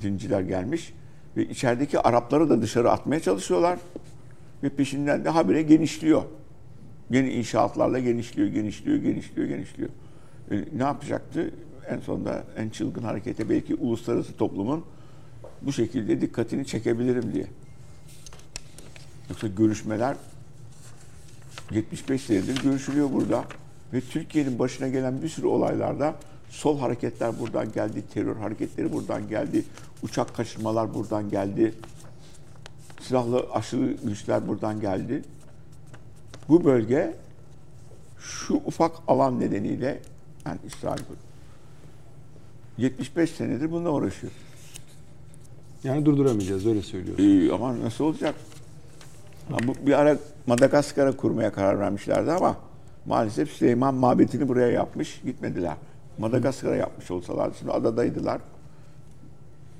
dinciler 0.02 0.42
gelmiş. 0.42 0.94
Ve 1.38 1.46
içerideki 1.46 2.00
Arapları 2.00 2.50
da 2.50 2.62
dışarı 2.62 2.92
atmaya 2.92 3.20
çalışıyorlar. 3.20 3.80
Ve 4.64 4.70
peşinden 4.70 5.26
de 5.26 5.30
habire 5.30 5.62
genişliyor. 5.62 6.24
Yeni 7.10 7.30
inşaatlarla 7.30 8.00
genişliyor, 8.00 8.48
genişliyor, 8.48 8.98
genişliyor, 8.98 9.48
genişliyor. 9.48 9.90
E, 10.52 10.56
ne 10.78 10.84
yapacaktı? 10.84 11.52
En 11.90 12.00
sonunda 12.00 12.44
en 12.58 12.70
çılgın 12.70 13.04
harekete 13.04 13.50
belki 13.50 13.76
uluslararası 13.76 14.34
toplumun 14.34 14.86
bu 15.62 15.74
şekilde 15.74 16.22
dikkatini 16.22 16.66
çekebilirim 16.66 17.34
diye. 17.34 17.47
Yoksa 19.30 19.47
görüşmeler 19.47 20.16
75 21.72 22.22
senedir 22.22 22.64
görüşülüyor 22.64 23.12
burada. 23.12 23.45
Ve 23.93 24.01
Türkiye'nin 24.01 24.59
başına 24.59 24.88
gelen 24.88 25.22
bir 25.22 25.30
sürü 25.30 25.47
olaylarda 25.47 26.16
sol 26.49 26.80
hareketler 26.80 27.39
buradan 27.39 27.72
geldi, 27.72 28.03
terör 28.14 28.36
hareketleri 28.36 28.93
buradan 28.93 29.30
geldi, 29.30 29.66
uçak 30.03 30.36
kaçırmalar 30.36 30.93
buradan 30.93 31.30
geldi, 31.30 31.74
silahlı 33.01 33.45
aşırı 33.53 33.93
güçler 34.03 34.47
buradan 34.47 34.82
geldi. 34.82 35.24
Bu 36.49 36.64
bölge 36.64 37.16
şu 38.20 38.53
ufak 38.53 38.91
alan 39.07 39.39
nedeniyle 39.39 40.01
yani 40.45 40.59
İsrail 40.66 41.01
75 42.78 43.30
senedir 43.30 43.72
bununla 43.72 43.89
uğraşıyor. 43.89 44.34
Yani 45.84 46.06
durduramayacağız 46.06 46.68
öyle 46.68 46.82
söylüyor. 46.82 47.20
Ee, 47.20 47.54
ama 47.54 47.80
nasıl 47.80 48.04
olacak? 48.04 48.36
Ha, 49.52 49.58
bu 49.68 49.88
bir 49.88 50.00
ara 50.00 50.18
Madagaskar'a 50.48 51.18
kurmaya 51.18 51.52
karar 51.52 51.80
vermişlerdi 51.80 52.32
ama 52.32 52.58
maalesef 53.06 53.50
Süleyman 53.50 53.96
mabetini 53.96 54.48
buraya 54.48 54.68
yapmış, 54.68 55.22
gitmediler. 55.26 55.76
Madagaskar'a 56.18 56.76
yapmış 56.76 57.12
olsalar, 57.12 57.52
şimdi 57.60 57.72
adadaydılar. 57.72 58.42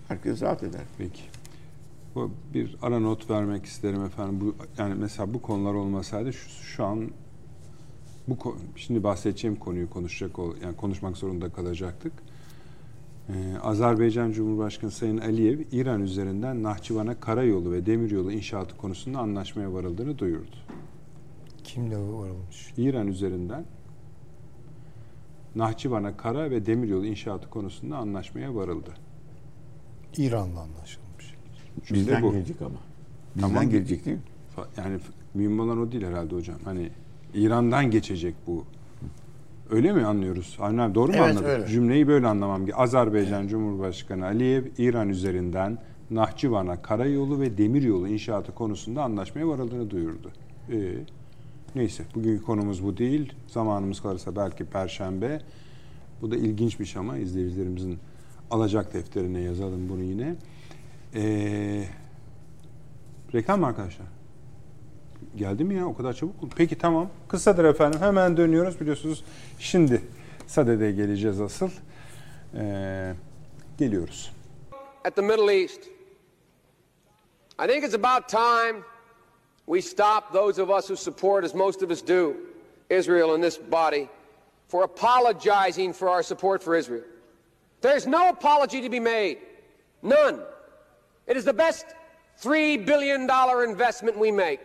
Herkes 0.08 0.42
rahat 0.42 0.64
eder. 0.64 0.82
Peki. 0.98 1.22
Bu 2.16 2.32
bir 2.54 2.78
ara 2.82 3.00
not 3.00 3.30
vermek 3.30 3.66
isterim 3.66 4.06
efendim. 4.06 4.42
Bu 4.42 4.56
yani 4.78 4.96
mesela 4.96 5.34
bu 5.34 5.42
konular 5.42 5.74
olmasaydı 5.74 6.34
şu, 6.34 6.50
şu 6.50 6.86
an 6.86 7.12
bu 8.28 8.58
şimdi 8.76 9.04
bahsedeceğim 9.04 9.56
konuyu 9.56 9.90
konuşacak 9.90 10.40
ol, 10.40 10.56
yani 10.64 10.76
konuşmak 10.76 11.18
zorunda 11.18 11.50
kalacaktık. 11.50 12.14
Ee, 13.30 13.58
Azerbaycan 13.62 14.32
Cumhurbaşkanı 14.32 14.92
Sayın 14.92 15.18
Aliyev 15.18 15.60
İran 15.72 16.02
üzerinden 16.02 16.64
Nahçıvan'a 16.64 17.20
karayolu 17.20 17.72
ve 17.72 17.86
demiryolu 17.86 18.32
inşaatı 18.32 18.78
konusunda 18.78 19.20
anlaşmaya 19.20 19.74
varıldığını 19.74 20.18
duyurdu. 20.18 20.56
Kimle 21.64 21.98
varılmış? 21.98 22.74
İran 22.78 23.08
üzerinden 23.08 23.66
Nahçıvan'a 25.56 26.18
kara 26.18 26.52
ve 26.52 26.66
demiryolu 26.66 27.06
inşaatı 27.06 27.50
konusunda 27.50 27.98
anlaşmaya 27.98 28.56
varıldı. 28.56 28.90
İran'la 30.18 30.60
anlaşılmış. 30.60 31.36
Cümle 31.86 32.00
Bizden 32.00 32.24
bu. 32.24 32.32
gelecek 32.32 32.62
ama. 32.62 32.76
Bizden 33.36 33.48
Tamam. 33.50 33.70
gelecek 33.70 34.06
değil 34.06 34.18
mi? 34.18 34.24
Yani 34.78 35.00
mühim 35.34 35.60
olan 35.60 35.78
o 35.80 35.92
değil 35.92 36.04
herhalde 36.06 36.36
hocam. 36.36 36.58
Hani 36.66 36.90
İran'dan 37.34 37.92
geçecek 37.92 38.36
bu. 38.48 38.66
Öyle 39.72 39.94
mi 39.94 40.06
anlıyoruz? 40.06 40.58
Avni 40.60 40.82
abi 40.82 40.96
doğru 40.96 41.08
mu 41.12 41.18
Evet, 41.18 41.30
anladım? 41.30 41.46
öyle. 41.50 41.68
Cümleyi 41.68 42.08
böyle 42.08 42.28
anlamam 42.28 42.60
gerekiyor. 42.60 42.80
Azerbaycan 42.84 43.48
Cumhurbaşkanı 43.48 44.26
Aliyev 44.26 44.66
İran 44.78 45.10
üzerinden 45.10 45.78
Nahçıvan'a 46.10 46.82
karayolu 46.82 47.40
ve 47.40 47.58
demiryolu 47.58 48.08
inşaatı 48.08 48.52
konusunda 48.56 49.04
anlaşmaya 49.04 49.48
varıldığını 49.48 49.90
duyurdu. 49.90 50.32
Ee, 50.72 50.94
neyse 51.76 52.04
bugünkü 52.16 52.44
konumuz 52.44 52.84
bu 52.84 52.98
değil. 52.98 53.34
Zamanımız 53.48 54.02
kalırsa 54.02 54.36
belki 54.36 54.66
perşembe. 54.66 55.42
Bu 56.22 56.32
da 56.32 56.36
ilginç 56.36 56.80
bir 56.80 56.86
şey 56.86 57.00
ama 57.00 57.18
izleyicilerimizin 57.18 58.00
alacak 58.52 58.94
defterine 58.94 59.40
yazalım 59.40 59.90
bunu 59.90 60.04
yine. 60.04 60.36
Ee, 61.16 61.84
reklam 63.34 63.64
arkadaşlar? 63.64 64.08
Geldi 65.36 65.64
mi 65.64 65.76
ya 65.76 65.86
o 65.86 65.96
kadar 65.96 66.14
çabuk? 66.14 66.44
mu? 66.44 66.50
Peki 66.56 66.78
tamam. 66.78 67.10
Kısadır 67.28 67.66
efendim. 67.66 68.00
Hemen 68.02 68.38
dönüyoruz 68.38 68.80
biliyorsunuz. 68.80 69.24
Şimdi 69.60 70.02
Sade'de 70.48 70.92
geleceğiz 70.92 71.42
asıl. 71.42 71.70
Ee, 72.56 73.14
geliyoruz. 73.78 74.32
at 75.06 75.16
the 75.16 75.22
Middle 75.22 75.50
East. 75.62 75.80
I 77.60 77.68
think 77.68 77.84
it's 77.84 77.96
about 77.96 78.28
time 78.30 78.84
we 79.66 79.82
stop, 79.82 80.34
those 80.34 80.60
of 80.60 80.70
us 80.70 80.88
who 80.88 80.96
support, 80.96 81.44
as 81.46 81.54
most 81.56 81.82
of 81.84 81.92
us 81.92 82.02
do, 82.02 82.36
Israel 82.90 83.36
in 83.36 83.42
this 83.42 83.58
body, 83.58 84.10
for 84.68 84.84
apologizing 84.84 85.94
for 85.94 86.10
our 86.10 86.24
support 86.24 86.62
for 86.64 86.76
Israel. 86.76 87.04
There's 87.82 88.06
no 88.06 88.30
apology 88.30 88.82
to 88.82 88.90
be 88.90 89.00
made. 89.00 89.38
None. 90.04 90.40
It 91.28 91.38
is 91.38 91.46
the 91.46 91.54
best 91.54 91.86
$3 92.44 92.86
billion 92.86 93.30
investment 93.70 94.18
we 94.18 94.32
make. 94.32 94.60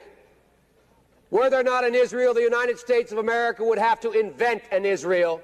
Were 1.30 1.50
there 1.50 1.64
not 1.64 1.84
an 1.84 1.94
Israel, 1.94 2.34
the 2.34 2.42
United 2.42 2.78
States 2.78 3.12
of 3.12 3.18
America 3.18 3.64
would 3.64 3.78
have 3.78 4.00
to 4.00 4.12
invent 4.12 4.62
an 4.72 4.84
Israel 4.84 5.40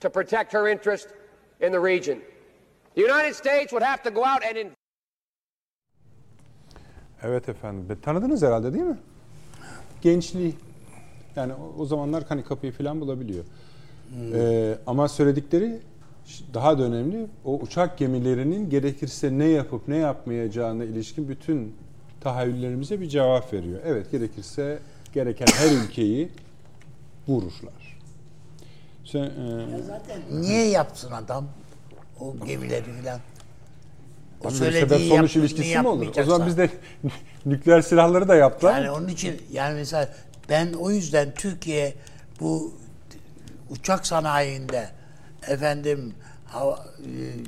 to 0.00 0.10
protect 0.10 0.52
her 0.52 0.68
interest 0.68 1.08
in 1.60 1.72
the 1.72 1.80
region. 1.80 2.18
The 2.94 3.02
United 3.02 3.34
States 3.34 3.72
would 3.72 3.82
have 3.82 4.02
to 4.02 4.10
go 4.10 4.24
out 4.24 4.44
and 4.44 4.56
invent. 4.56 4.76
Evet 7.22 7.48
efendim. 7.48 7.98
Tanıdınız 8.02 8.42
herhalde 8.42 8.72
değil 8.72 8.84
mi? 8.84 8.98
Gençliği. 10.02 10.54
Yani 11.36 11.52
o, 11.78 11.84
zamanlar 11.86 12.24
hani 12.28 12.44
kapıyı 12.44 12.72
falan 12.72 13.00
bulabiliyor. 13.00 13.44
Ee, 14.34 14.78
ama 14.86 15.08
söyledikleri 15.08 15.80
daha 16.54 16.78
da 16.78 16.82
önemli. 16.82 17.26
O 17.44 17.58
uçak 17.58 17.98
gemilerinin 17.98 18.70
gerekirse 18.70 19.38
ne 19.38 19.44
yapıp 19.44 19.88
ne 19.88 19.96
yapmayacağına 19.96 20.84
ilişkin 20.84 21.28
bütün 21.28 21.76
tahayyüllerimize 22.20 23.00
bir 23.00 23.08
cevap 23.08 23.52
veriyor. 23.52 23.80
Evet 23.84 24.10
gerekirse 24.10 24.78
gereken 25.12 25.46
her 25.46 25.70
ülkeyi 25.70 26.32
vururlar. 27.28 27.98
Sen, 29.04 29.22
e, 29.24 29.66
Niye 30.30 30.68
yapsın 30.68 31.12
adam 31.12 31.46
o 32.20 32.34
gemileri 32.46 32.84
filan? 32.84 33.20
O 34.40 34.42
tabii 34.42 34.54
söylediği 34.54 35.08
sebep 35.08 35.18
sonuç 35.18 35.36
ilişkisi 35.36 35.78
mi 35.78 35.88
olur? 35.88 36.06
O 36.18 36.22
zaman 36.24 36.46
biz 36.46 36.56
de 36.58 36.70
nükleer 37.46 37.80
silahları 37.82 38.28
da 38.28 38.34
yaptılar. 38.34 38.74
Yani 38.74 38.90
onun 38.90 39.08
için 39.08 39.42
yani 39.52 39.74
mesela 39.74 40.08
ben 40.48 40.72
o 40.72 40.90
yüzden 40.90 41.34
Türkiye 41.34 41.94
bu 42.40 42.72
uçak 43.70 44.06
sanayinde 44.06 44.88
efendim 45.48 46.14
hava, 46.46 46.86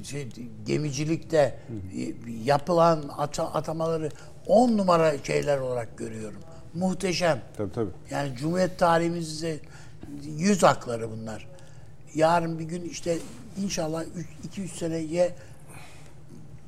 e, 0.00 0.04
şey, 0.04 0.28
gemicilikte 0.66 1.36
e, 1.36 2.14
yapılan 2.44 3.02
ata- 3.18 3.52
atamaları 3.52 4.08
on 4.46 4.78
numara 4.78 5.18
şeyler 5.24 5.58
olarak 5.58 5.98
görüyorum. 5.98 6.40
Muhteşem. 6.74 7.40
Tabii 7.56 7.72
tabii. 7.72 7.90
Yani 8.10 8.36
Cumhuriyet 8.36 8.78
tarihimizde 8.78 9.58
yüz 10.24 10.62
hakları 10.62 11.10
bunlar. 11.10 11.48
Yarın 12.14 12.58
bir 12.58 12.64
gün 12.64 12.82
işte 12.82 13.18
inşallah 13.62 14.04
2-3 14.56 14.68
seneye 14.68 15.34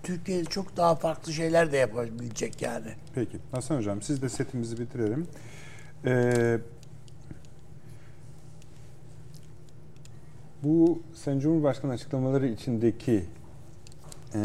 Türkiye 0.02 0.44
çok 0.44 0.76
daha 0.76 0.94
farklı 0.94 1.32
şeyler 1.32 1.72
de 1.72 1.76
yapabilecek 1.76 2.62
yani. 2.62 2.86
Peki. 3.14 3.38
Hasan 3.52 3.76
Hocam 3.76 4.02
siz 4.02 4.22
de 4.22 4.28
setimizi 4.28 4.78
bitirelim. 4.78 5.26
Ee, 6.06 6.58
bu 10.62 11.02
Sayın 11.14 11.40
Cumhurbaşkanı 11.40 11.92
açıklamaları 11.92 12.48
içindeki 12.48 13.24
e, 14.34 14.40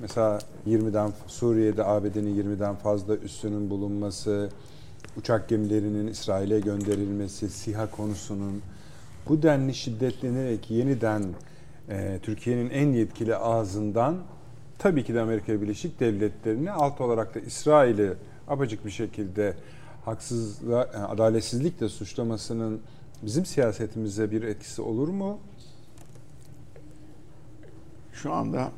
mesela 0.00 0.38
20'den 0.66 1.12
Suriye'de 1.26 1.84
ABD'nin 1.84 2.56
20'den 2.56 2.74
fazla 2.74 3.16
üssünün 3.16 3.70
bulunması, 3.70 4.50
uçak 5.16 5.48
gemilerinin 5.48 6.06
İsrail'e 6.06 6.60
gönderilmesi, 6.60 7.50
SİHA 7.50 7.90
konusunun 7.90 8.62
bu 9.28 9.42
denli 9.42 9.74
şiddetlenerek 9.74 10.70
yeniden 10.70 11.22
e, 11.88 12.18
Türkiye'nin 12.22 12.70
en 12.70 12.92
yetkili 12.92 13.36
ağzından 13.36 14.16
tabii 14.78 15.04
ki 15.04 15.14
de 15.14 15.20
Amerika 15.20 15.62
Birleşik 15.62 16.00
Devletleri'ni 16.00 16.70
alt 16.70 17.00
olarak 17.00 17.34
da 17.34 17.40
İsrail'i 17.40 18.12
apacık 18.48 18.84
bir 18.86 18.90
şekilde 18.90 19.54
haksızlığa, 20.04 20.90
yani 20.94 21.04
adaletsizlikle 21.04 21.88
suçlamasının 21.88 22.80
bizim 23.22 23.46
siyasetimize 23.46 24.30
bir 24.30 24.42
etkisi 24.42 24.82
olur 24.82 25.08
mu? 25.08 25.38
Şu 28.12 28.32
anda 28.32 28.70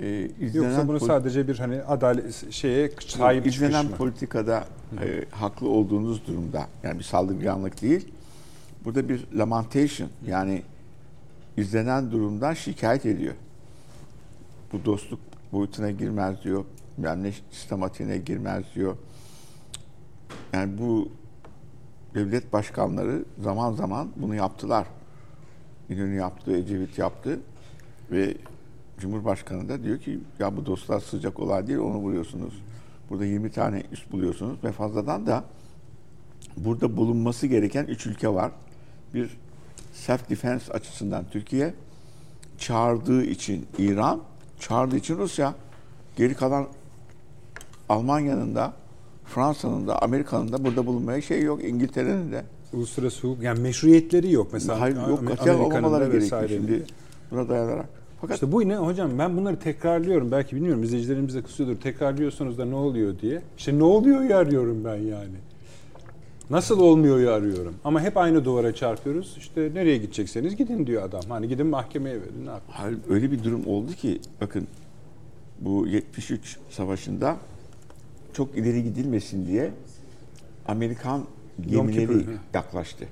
e, 0.00 0.30
izlenen 0.40 0.68
Yoksa 0.68 0.88
bunu 0.88 1.00
sadece 1.00 1.48
bir 1.48 1.58
hani 1.58 1.82
adalet 1.82 2.52
şeye 2.52 2.90
sahip 3.06 3.44
çıkış 3.44 3.56
izlenen 3.56 3.86
mı? 3.86 3.96
politikada 3.96 4.64
e, 5.02 5.24
haklı 5.30 5.68
olduğunuz 5.68 6.26
durumda 6.26 6.66
yani 6.82 6.98
bir 6.98 7.04
saldırganlık 7.04 7.82
değil. 7.82 8.08
Burada 8.84 9.08
bir 9.08 9.26
lamentation 9.34 10.08
yani 10.26 10.62
izlenen 11.56 12.10
durumdan 12.10 12.54
şikayet 12.54 13.06
ediyor. 13.06 13.34
Bu 14.72 14.84
dostluk 14.84 15.20
boyutuna 15.52 15.90
girmez 15.90 16.44
diyor. 16.44 16.64
Bilmem 16.98 17.22
ne 17.22 17.32
sistematiğine 17.50 18.18
girmez 18.18 18.64
diyor. 18.74 18.96
Yani 20.52 20.78
bu 20.78 21.08
devlet 22.14 22.52
başkanları 22.52 23.24
zaman 23.38 23.72
zaman 23.72 24.08
bunu 24.16 24.34
yaptılar. 24.34 24.86
İnönü 25.88 26.14
yaptı, 26.14 26.56
Ecevit 26.56 26.98
yaptı 26.98 27.40
ve 28.10 28.34
Cumhurbaşkanı 28.98 29.68
da 29.68 29.82
diyor 29.82 29.98
ki 29.98 30.20
ya 30.38 30.56
bu 30.56 30.66
dostlar 30.66 31.00
sıcak 31.00 31.40
olay 31.40 31.66
değil 31.66 31.78
onu 31.78 31.96
vuruyorsunuz. 31.96 32.54
Burada 33.10 33.24
20 33.24 33.50
tane 33.50 33.82
üst 33.92 34.12
buluyorsunuz 34.12 34.64
ve 34.64 34.72
fazladan 34.72 35.26
da 35.26 35.44
burada 36.56 36.96
bulunması 36.96 37.46
gereken 37.46 37.84
üç 37.84 38.06
ülke 38.06 38.28
var. 38.28 38.52
Bir 39.14 39.36
self 39.92 40.30
defense 40.30 40.72
açısından 40.72 41.24
Türkiye, 41.30 41.74
çağırdığı 42.58 43.24
için 43.24 43.66
İran, 43.78 44.20
çağırdığı 44.60 44.96
için 44.96 45.18
Rusya. 45.18 45.54
Geri 46.16 46.34
kalan 46.34 46.66
Almanya'nın 47.88 48.54
da, 48.54 48.72
Fransa'nın 49.24 49.86
da, 49.86 50.02
Amerika'nın 50.02 50.52
da 50.52 50.64
burada 50.64 50.86
bulunmaya 50.86 51.22
şey 51.22 51.42
yok. 51.42 51.64
İngiltere'nin 51.64 52.32
de. 52.32 52.44
Uluslararası 52.72 53.28
hukuk 53.28 53.42
yani 53.42 53.60
meşruiyetleri 53.60 54.32
yok 54.32 54.52
mesela. 54.52 54.80
Hayır 54.80 54.96
yok 54.96 55.18
Amerika'nın 55.18 55.58
da 55.58 55.62
olmamaları 55.62 56.04
gerekiyor 56.04 56.22
vesaire. 56.22 56.48
şimdi. 56.48 56.84
Buna 57.30 57.48
dayanarak. 57.48 57.88
Fakat 58.20 58.36
İşte 58.36 58.52
bu 58.52 58.68
ne 58.68 58.76
hocam 58.76 59.18
ben 59.18 59.36
bunları 59.36 59.58
tekrarlıyorum. 59.58 60.30
Belki 60.30 60.56
bilmiyorum 60.56 60.82
izleyicilerimiz 60.82 61.34
de 61.34 61.42
kısıyordur. 61.42 61.80
Tekrarlıyorsanız 61.80 62.58
da 62.58 62.64
ne 62.64 62.74
oluyor 62.74 63.18
diye. 63.18 63.42
İşte 63.58 63.78
ne 63.78 63.84
oluyor 63.84 64.22
ya 64.22 64.38
arıyorum 64.38 64.84
ben 64.84 64.96
yani. 64.96 65.36
Nasıl 66.50 66.80
olmuyor 66.80 67.20
ya 67.20 67.34
arıyorum. 67.34 67.74
Ama 67.84 68.00
hep 68.00 68.16
aynı 68.16 68.44
duvara 68.44 68.74
çarpıyoruz. 68.74 69.34
İşte 69.38 69.70
nereye 69.74 69.96
gidecekseniz 69.96 70.56
gidin 70.56 70.86
diyor 70.86 71.02
adam. 71.02 71.22
Hani 71.28 71.48
gidin 71.48 71.66
mahkemeye 71.66 72.16
verin. 72.16 72.46
Ne? 72.46 72.50
Hayır, 72.68 72.98
öyle 73.08 73.32
bir 73.32 73.44
durum 73.44 73.66
oldu 73.66 73.92
ki 73.92 74.20
bakın 74.40 74.66
bu 75.60 75.86
73 75.86 76.58
savaşında 76.70 77.36
çok 78.32 78.58
ileri 78.58 78.84
gidilmesin 78.84 79.46
diye 79.46 79.70
Amerikan 80.68 81.24
gemileri 81.70 82.24
yaklaştı. 82.54 83.04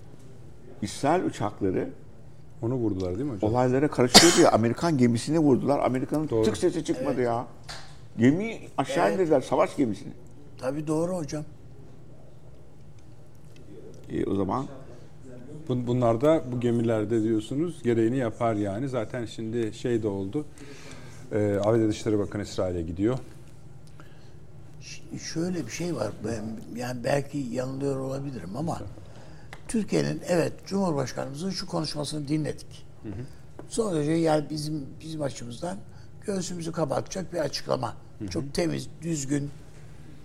İsrail 0.83 1.25
uçakları 1.25 1.91
Onu 2.65 2.75
vurdular 2.75 3.19
değil 3.19 3.31
mi 3.31 3.35
hocam? 3.37 3.51
olaylara 3.51 3.89
karışıyor 3.89 4.33
diye 4.37 4.49
Amerikan 4.49 4.99
gemisini 4.99 5.39
vurdular. 5.39 5.79
Amerika'nın 5.79 6.29
Doğru. 6.29 6.45
tık 6.45 6.57
sesi 6.57 6.85
çıkmadı 6.85 7.23
ya. 7.23 7.47
Gemi 8.19 8.59
aşağı 8.79 9.15
indirdiler 9.15 9.41
savaş 9.41 9.77
gemisini. 9.77 10.13
Tabii 10.59 10.87
doğru 10.87 11.17
hocam. 11.17 11.45
E, 14.11 14.25
o 14.27 14.35
zaman 14.35 14.67
Bun- 15.69 15.87
Bunlar 15.87 16.21
da 16.21 16.43
bu 16.53 16.61
gemilerde 16.61 17.23
diyorsunuz 17.23 17.83
gereğini 17.83 18.17
yapar 18.17 18.55
yani. 18.55 18.89
Zaten 18.89 19.25
şimdi 19.27 19.73
şey 19.75 20.03
de 20.03 20.09
oldu. 20.09 20.45
Ee, 21.33 21.59
ABD 21.65 21.89
Dışişleri 21.89 22.19
Bakanı 22.19 22.43
İsrail'e 22.43 22.83
gidiyor. 22.83 23.19
Şimdi 24.81 25.23
şöyle 25.23 25.67
bir 25.67 25.71
şey 25.71 25.97
var. 25.97 26.13
Ben 26.27 26.45
yani 26.81 27.05
belki 27.05 27.39
yanılıyor 27.39 27.97
olabilirim 27.99 28.51
ama 28.57 28.79
Türkiye'nin 29.75 30.23
evet 30.29 30.53
Cumhurbaşkanımızın 30.67 31.51
şu 31.51 31.67
konuşmasını 31.67 32.29
dinledik. 32.29 32.87
Sadece 33.69 34.13
yani 34.13 34.51
bizim 34.51 34.87
bizim 35.01 35.23
açımızdan 35.23 35.79
göğsümüzü 36.27 36.73
kapatacak 36.73 37.33
bir 37.33 37.39
açıklama. 37.39 37.97
Çok 38.31 38.55
temiz, 38.55 38.89
düzgün 39.03 39.51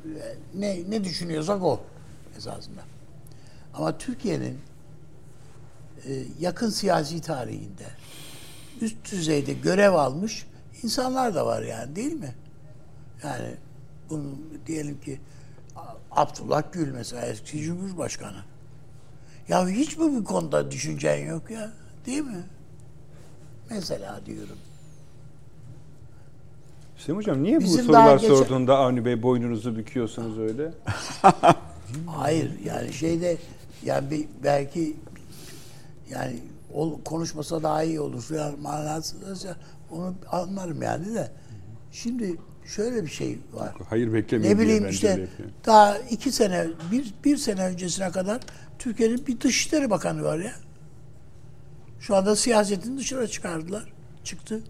e, 0.06 0.36
ne 0.56 0.80
ne 0.90 1.04
düşünüyorsak 1.04 1.64
o 1.64 1.82
esasında. 2.38 2.82
Ama 3.74 3.98
Türkiye'nin 3.98 4.60
e, 6.06 6.24
yakın 6.40 6.70
siyasi 6.70 7.22
tarihinde 7.22 7.88
üst 8.82 9.12
düzeyde 9.12 9.54
görev 9.54 9.94
almış 9.94 10.46
insanlar 10.84 11.36
da 11.36 11.46
var 11.46 11.62
yani 11.62 11.96
değil 11.96 12.14
mi? 12.14 12.36
Yani 13.24 13.56
bunu 14.10 14.36
diyelim 14.68 15.02
ki 15.02 15.20
Abdullah 16.12 16.64
Gül 16.72 16.92
mesela 16.92 17.26
eski 17.26 17.62
Cumhurbaşkanı. 17.62 18.49
Ya 19.50 19.68
hiç 19.68 19.98
mi 19.98 20.16
bu 20.16 20.24
konuda 20.24 20.72
düşüncen 20.72 21.18
yok 21.18 21.52
ya? 21.52 21.72
Değil 22.06 22.22
mi? 22.22 22.44
Mesela 23.70 24.22
diyorum. 24.26 24.58
Hüseyin 26.98 27.18
Hocam 27.18 27.44
niye 27.44 27.58
bu 27.58 27.62
Bizim 27.62 27.94
daha 27.94 28.04
sorular 28.04 28.20
geçen- 28.20 28.36
sorduğunda 28.36 28.78
Avni 28.78 29.06
Bey 29.06 29.24
boynunuzu 29.24 29.76
büküyorsunuz 29.76 30.40
öyle? 30.40 30.72
Hayır 32.08 32.52
yani 32.66 32.94
şeyde 32.94 33.38
yani 33.84 34.12
bir, 34.12 34.26
belki 34.44 34.96
yani 36.10 36.40
o 36.74 37.00
konuşmasa 37.06 37.64
daha 37.64 37.84
iyi 37.84 38.00
olur 38.00 38.22
falan 38.22 38.60
manasında 38.60 39.56
onu 39.92 40.14
anlarım 40.32 40.82
yani 40.82 41.14
de. 41.14 41.32
Şimdi 41.92 42.36
şöyle 42.66 43.04
bir 43.04 43.10
şey 43.10 43.40
var. 43.54 43.74
Hayır 43.90 44.14
beklemiyorum. 44.14 44.60
Ne 44.60 44.64
bileyim 44.64 44.90
işte 44.90 45.28
daha 45.66 45.98
iki 45.98 46.32
sene, 46.32 46.68
bir, 46.92 47.14
bir 47.26 47.38
sene 47.38 47.66
öncesine 47.66 48.12
kadar 48.12 48.40
Türkiye'nin 48.80 49.28
bir 49.28 49.42
Dışişleri 49.42 49.90
Bakanı 49.90 50.24
var 50.24 50.38
ya. 50.40 50.54
Şu 52.00 52.16
anda 52.16 52.36
siyasetin 52.36 52.98
dışına 52.98 53.28
çıkardılar. 53.28 53.94
Çıktı. 54.24 54.62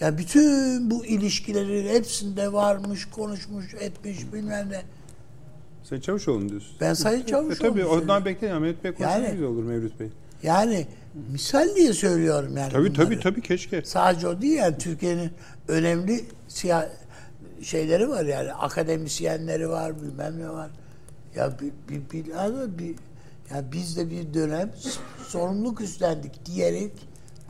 Ya 0.00 0.18
bütün 0.18 0.90
bu 0.90 1.06
ilişkilerin 1.06 1.88
hepsinde 1.88 2.52
varmış, 2.52 3.04
konuşmuş, 3.04 3.74
etmiş 3.74 4.32
bilmem 4.32 4.70
ne. 4.70 4.82
Sen 5.84 6.00
Çavuşoğlu 6.00 6.48
diyorsun? 6.48 6.76
Ben 6.80 6.94
Sayın 6.94 7.22
E, 7.22 7.26
Çavuşoğlu 7.26 7.68
tabii 7.70 7.84
ondan 7.84 8.24
bekleyin. 8.24 8.54
Mehmet 8.54 8.84
Bey 8.84 8.92
konuşsa 8.92 9.18
Yani- 9.18 9.30
güzel 9.32 9.46
olur 9.46 9.64
Mevlüt 9.64 10.00
Bey. 10.00 10.08
Yani 10.42 10.86
misal 11.32 11.74
diye 11.76 11.92
söylüyorum 11.92 12.56
yani 12.56 12.72
Tabii 12.72 12.82
bunları. 12.82 12.94
tabii 13.04 13.20
tabii 13.20 13.40
keşke. 13.40 13.82
Sadece 13.84 14.28
o 14.28 14.42
değil 14.42 14.56
yani 14.56 14.78
Türkiye'nin 14.78 15.30
önemli 15.68 16.24
siya 16.48 16.92
şeyleri 17.62 18.08
var 18.08 18.24
yani 18.24 18.52
akademisyenleri 18.52 19.68
var 19.68 20.02
bilmem 20.02 20.38
ne 20.40 20.48
var. 20.50 20.70
Ya 21.36 21.52
bir, 21.60 21.72
bir, 21.88 22.10
bir, 22.10 22.26
yani 22.26 22.78
bir 22.78 22.94
yani 23.50 23.72
biz 23.72 23.96
de 23.96 24.10
bir 24.10 24.34
dönem 24.34 24.70
sorumluluk 25.28 25.80
üstlendik 25.80 26.46
diyerek 26.46 26.92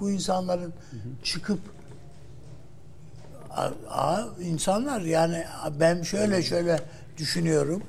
bu 0.00 0.10
insanların 0.10 0.72
çıkıp 1.22 1.60
a, 3.50 3.70
a, 3.90 4.28
insanlar 4.40 5.00
yani 5.00 5.44
ben 5.80 6.02
şöyle 6.02 6.42
şöyle 6.42 6.80
düşünüyorum. 7.16 7.82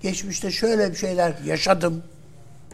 Geçmişte 0.00 0.50
şöyle 0.50 0.90
bir 0.90 0.96
şeyler 0.96 1.34
yaşadım. 1.44 2.02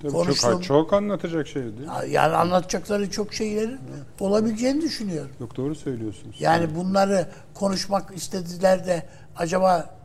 Tabii 0.03 0.13
konuştum. 0.13 0.53
çok, 0.53 0.65
çok 0.65 0.93
anlatacak 0.93 1.49
şeydi. 1.49 1.77
Yani 2.09 2.35
anlatacakları 2.37 3.11
çok 3.11 3.35
şeyleri 3.35 3.77
olabileceğini 4.21 4.83
düşünüyorum. 4.83 5.31
Yok 5.41 5.57
doğru 5.57 5.75
söylüyorsunuz. 5.75 6.37
Yani 6.41 6.75
bunları 6.75 7.29
konuşmak 7.55 8.17
istediler 8.17 8.87
de 8.87 9.07
acaba 9.37 9.98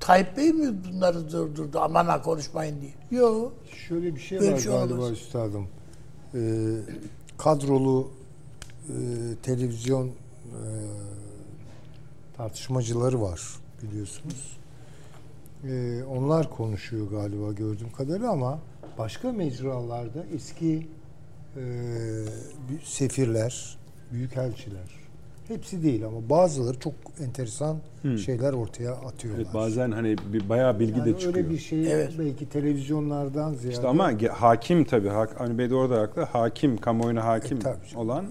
Tayyip 0.00 0.36
Bey 0.36 0.52
mi 0.52 0.74
bunları 0.84 1.32
durdurdu? 1.32 1.80
Aman 1.80 2.06
ha 2.06 2.22
konuşmayın 2.22 2.76
diye. 2.80 3.20
Yok. 3.22 3.52
Şöyle 3.88 4.14
bir 4.14 4.20
şey 4.20 4.40
Böyle 4.40 4.52
var 4.52 4.58
şey 4.58 4.72
galiba 4.72 4.94
olamaz. 4.94 5.10
üstadım. 5.12 5.68
Ee, 6.34 6.38
kadrolu 7.38 8.10
e, 8.88 8.94
televizyon 9.42 10.06
e, 10.06 10.12
tartışmacıları 12.36 13.20
var 13.22 13.40
biliyorsunuz. 13.82 14.56
Ee, 15.64 16.02
onlar 16.04 16.50
konuşuyor 16.50 17.10
galiba 17.10 17.52
gördüğüm 17.52 17.92
kadarıyla 17.92 18.30
ama 18.30 18.58
başka 18.98 19.32
mecralarda 19.32 20.24
eski 20.34 20.86
e, 21.56 21.62
sefirler, 22.84 23.78
büyükelçiler 24.12 24.99
hepsi 25.50 25.82
değil 25.82 26.06
ama 26.06 26.30
bazıları 26.30 26.78
çok 26.78 26.94
enteresan 27.20 27.76
şeyler 28.24 28.52
ortaya 28.52 28.92
atıyorlar. 28.92 29.42
Evet, 29.42 29.54
bazen 29.54 29.90
hani 29.90 30.16
bir, 30.32 30.48
bayağı 30.48 30.80
bilgi 30.80 30.98
Yani 30.98 31.14
de 31.14 31.18
çıkıyor. 31.18 31.36
öyle 31.44 31.50
bir 31.50 31.58
şey 31.58 31.92
Evet. 31.92 32.12
belki 32.18 32.48
televizyonlardan 32.48 33.52
ziyade 33.54 33.74
İşte 33.74 33.88
ama 33.88 34.12
hakim 34.32 34.84
tabii. 34.84 35.08
Hak, 35.08 35.40
Avni 35.40 35.58
Bey 35.58 35.70
de 35.70 35.74
orada 35.74 36.00
haklı. 36.00 36.22
Hakim, 36.22 36.76
kamuoyuna 36.76 37.24
hakim 37.24 37.56
E, 37.56 37.60
tabii 37.60 37.76
olan 37.96 38.24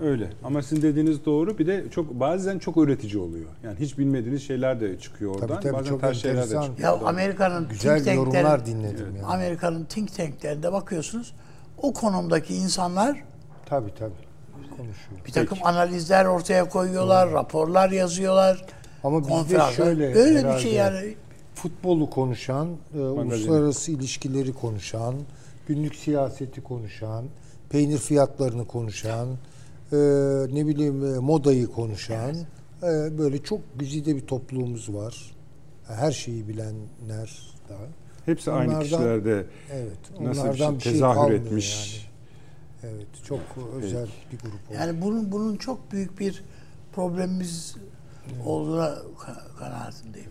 öyle. 0.00 0.30
Ama 0.44 0.62
sizin 0.62 0.82
dediğiniz 0.82 1.24
doğru. 1.24 1.58
Bir 1.58 1.66
de 1.66 1.84
çok 1.90 2.20
bazen 2.20 2.58
çok 2.58 2.76
öğretici 2.76 3.18
oluyor. 3.22 3.46
Yani 3.64 3.78
hiç 3.80 3.98
bilmediğiniz 3.98 4.42
şeyler 4.46 4.80
de 4.80 4.98
çıkıyor 4.98 5.34
oradan. 5.34 5.48
Tabii, 5.48 5.60
tabii, 5.62 5.72
bazen 5.72 5.90
çok 5.90 6.00
ters 6.00 6.18
şeyler 6.18 6.36
de 6.36 6.40
enteresan. 6.42 6.62
çıkıyor. 6.62 6.88
Ya 7.00 7.06
Amerika'nın 7.06 7.68
güzel 7.68 7.94
think 7.94 8.06
tankleri, 8.06 8.16
yorumlar 8.16 8.66
dinledim 8.66 9.06
yani. 9.16 9.26
Amerika'nın 9.26 9.84
think 9.84 10.16
tanklerinde 10.16 10.72
bakıyorsunuz 10.72 11.34
o 11.82 11.92
konumdaki 11.92 12.54
insanlar 12.54 13.24
Tabii 13.66 13.94
tabii. 13.98 14.25
Konuşuyor. 14.76 15.20
bir 15.26 15.32
takım 15.32 15.58
analizler 15.64 16.24
ortaya 16.24 16.68
koyuyorlar, 16.68 17.32
raporlar 17.32 17.90
yazıyorlar. 17.90 18.64
Ama 19.04 19.28
bizde 19.28 19.60
şöyle 19.76 20.14
böyle 20.14 20.54
bir 20.54 20.58
şey 20.58 20.72
yani. 20.72 21.14
futbolu 21.54 22.10
konuşan, 22.10 22.68
e, 22.94 22.98
uluslararası 23.00 23.92
ilişkileri 23.92 24.52
konuşan, 24.52 25.14
günlük 25.68 25.94
siyaseti 25.94 26.62
konuşan, 26.62 27.24
peynir 27.70 27.98
fiyatlarını 27.98 28.66
konuşan, 28.66 29.28
e, 29.92 29.96
ne 30.52 30.66
bileyim 30.66 31.14
e, 31.14 31.18
modayı 31.18 31.66
konuşan 31.66 32.34
e, 32.82 33.18
böyle 33.18 33.42
çok 33.42 33.60
güzide 33.78 34.16
bir 34.16 34.26
toplumumuz 34.26 34.94
var. 34.94 35.34
Her 35.88 36.12
şeyi 36.12 36.48
bilenler 36.48 37.40
da. 37.68 37.74
Hepsi 38.26 38.52
aynı 38.52 38.70
Onlardan- 38.70 38.82
kişilerde 38.82 39.46
Evet. 39.72 39.98
nasıl 40.20 40.42
bir 40.42 40.48
onlardan 40.48 40.68
şey 40.68 40.76
bir 40.76 40.80
şey 40.82 40.92
tezahür 40.92 41.14
kalmıyor 41.14 41.40
etmiş. 41.40 41.96
yani. 42.02 42.05
Evet, 42.94 43.06
çok 43.28 43.40
özel 43.82 44.06
bir 44.32 44.38
grup 44.38 44.54
oldu. 44.70 44.74
Yani 44.80 45.02
bunun 45.02 45.32
bunun 45.32 45.56
çok 45.56 45.92
büyük 45.92 46.18
bir 46.20 46.42
problemimiz 46.94 47.76
olduğuna 48.44 48.86
ka- 49.18 49.58
kanaatindeyim. 49.58 50.30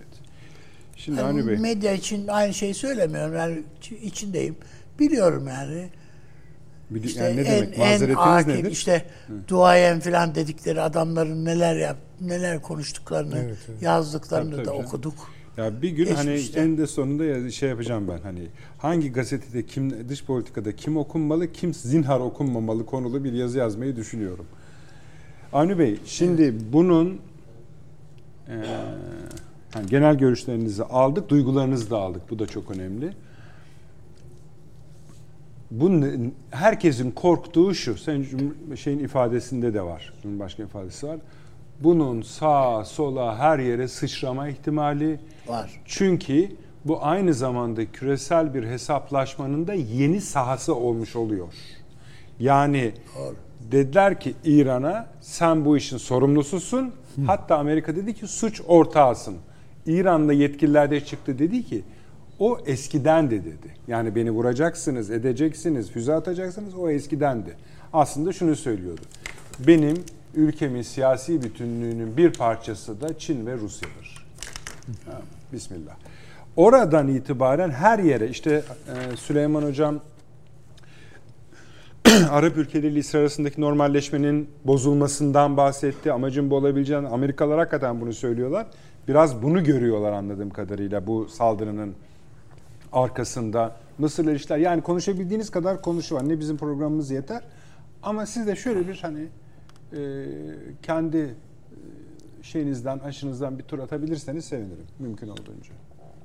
Şimdi 0.95 1.19
Yani 1.19 1.27
Avni 1.29 1.47
Bey, 1.47 1.57
medya 1.57 1.91
için 1.93 2.27
aynı 2.27 2.53
şeyi 2.53 2.73
söylemiyorum. 2.73 3.35
Yani 3.35 3.63
içi- 3.79 3.97
içindeyim. 3.97 4.55
Biliyorum 4.99 5.47
yani. 5.47 5.89
bili- 6.91 7.05
İşte 7.05 7.23
yani 7.23 7.35
ne 7.37 7.41
en, 7.41 7.61
demek? 7.61 7.79
en 7.79 7.79
Mazeretiniz 7.91 8.17
akil, 8.27 8.47
nedir? 8.53 8.71
işte 8.71 9.05
duayen 9.47 9.99
falan 9.99 10.35
dedikleri 10.35 10.81
adamların 10.81 11.45
neler 11.45 11.75
yap, 11.75 11.97
neler 12.21 12.61
konuştuklarını, 12.61 13.37
Evet, 13.39 13.57
evet. 13.69 13.81
yazdıklarını 13.81 14.51
Tabii, 14.51 14.57
da 14.61 14.63
tabii 14.63 14.75
canım. 14.77 14.87
okuduk. 14.87 15.31
Ya 15.57 15.81
bir 15.81 15.89
gün 15.89 16.05
hani 16.05 16.29
Geçmişte. 16.31 16.59
en 16.61 16.77
de 16.77 16.87
sonunda 16.87 17.25
ya- 17.25 17.51
şey 17.51 17.69
yapacağım 17.69 18.07
ben 18.07 18.17
hani 18.17 18.47
hangi 18.77 19.11
gazetede 19.11 19.65
kim 19.65 20.09
dış 20.09 20.25
politikada 20.25 20.75
kim 20.75 20.97
okunmalı 20.97 21.51
kim 21.51 21.73
zinhar 21.73 22.19
okunmamalı 22.19 22.85
konulu 22.85 23.23
bir 23.23 23.33
yazı 23.33 23.57
yazmayı 23.57 23.95
düşünüyorum. 23.95 24.45
Avni 25.53 25.79
Bey 25.79 25.97
şimdi 26.05 26.55
bunun 26.73 27.19
eee, 28.49 28.55
hani 29.73 29.87
genel 29.87 30.17
görüşlerinizi 30.17 30.83
aldık, 30.83 31.29
duygularınızı 31.29 31.89
da 31.89 31.97
aldık. 31.97 32.21
Bu 32.29 32.39
da 32.39 32.47
çok 32.47 32.71
önemli. 32.71 33.13
Bu 35.71 36.01
ne- 36.01 36.31
herkesin 36.51 37.11
korktuğu 37.11 37.75
şu, 37.75 37.97
sen 37.97 38.25
şeyin 38.75 38.99
ifadesinde 38.99 39.73
de 39.73 39.81
var, 39.81 40.13
Cumhurbaşkanı 40.23 40.65
ifadesi 40.67 41.07
var. 41.07 41.17
Bunun 41.79 42.21
sağa, 42.21 42.85
sola, 42.85 43.37
her 43.37 43.59
yere 43.59 43.87
sıçrama 43.87 44.47
ihtimali 44.47 45.19
Var. 45.47 45.81
Çünkü 45.85 46.49
bu 46.85 47.05
aynı 47.05 47.33
zamanda 47.33 47.85
küresel 47.85 48.53
bir 48.53 48.63
hesaplaşmanın 48.63 49.67
da 49.67 49.73
yeni 49.73 50.21
sahası 50.21 50.75
olmuş 50.75 51.15
oluyor. 51.15 51.47
Yani 52.39 52.93
dediler 53.71 54.19
ki 54.19 54.33
İran'a 54.43 55.07
sen 55.21 55.65
bu 55.65 55.77
işin 55.77 55.97
sorumlususun. 55.97 56.91
Hatta 57.25 57.57
Amerika 57.57 57.95
dedi 57.95 58.13
ki 58.13 58.27
suç 58.27 58.61
ortağısın. 58.67 59.35
İran'da 59.85 60.33
yetkililer 60.33 60.91
de 60.91 61.05
çıktı 61.05 61.39
dedi 61.39 61.63
ki 61.65 61.83
o 62.39 62.57
eskiden 62.65 63.31
de 63.31 63.45
dedi. 63.45 63.75
Yani 63.87 64.15
beni 64.15 64.31
vuracaksınız, 64.31 65.11
edeceksiniz, 65.11 65.91
füze 65.91 66.13
atacaksınız 66.13 66.75
o 66.75 66.89
eskidendi. 66.89 67.57
Aslında 67.93 68.33
şunu 68.33 68.55
söylüyordu. 68.55 69.01
Benim 69.67 70.03
ülkemin 70.35 70.81
siyasi 70.81 71.43
bütünlüğünün 71.43 72.17
bir 72.17 72.33
parçası 72.33 73.01
da 73.01 73.17
Çin 73.17 73.45
ve 73.45 73.57
Rusya'dır. 73.57 74.25
Bismillah. 75.53 75.95
Oradan 76.55 77.07
itibaren 77.07 77.69
her 77.69 77.99
yere 77.99 78.27
işte 78.27 78.63
e, 79.13 79.17
Süleyman 79.17 79.63
Hocam 79.63 79.99
Arap 82.29 82.57
ülkeleriyle 82.57 82.99
İsrail 82.99 83.21
arasındaki 83.21 83.61
normalleşmenin 83.61 84.49
bozulmasından 84.65 85.57
bahsetti. 85.57 86.11
Amacın 86.11 86.49
bu 86.49 86.55
olabileceğini 86.55 87.07
Amerikalılar 87.07 87.59
hakikaten 87.59 88.01
bunu 88.01 88.13
söylüyorlar. 88.13 88.67
Biraz 89.07 89.41
bunu 89.41 89.63
görüyorlar 89.63 90.11
anladığım 90.11 90.49
kadarıyla 90.49 91.07
bu 91.07 91.29
saldırının 91.29 91.95
arkasında. 92.93 93.75
Mısır'la 93.97 94.31
ilişkiler 94.31 94.57
yani 94.57 94.81
konuşabildiğiniz 94.81 95.49
kadar 95.49 95.81
konuşu. 95.81 96.29
Ne 96.29 96.39
bizim 96.39 96.57
programımız 96.57 97.11
yeter. 97.11 97.43
Ama 98.03 98.25
siz 98.25 98.47
de 98.47 98.55
şöyle 98.55 98.87
bir 98.87 98.99
hani 99.01 99.27
e, 99.93 100.25
kendi 100.81 101.17
e, 101.17 101.33
şeyinizden, 102.43 102.99
aşınızdan 102.99 103.59
bir 103.59 103.63
tur 103.63 103.79
atabilirseniz 103.79 104.45
sevinirim 104.45 104.85
mümkün 104.99 105.27
olduğunca. 105.27 105.73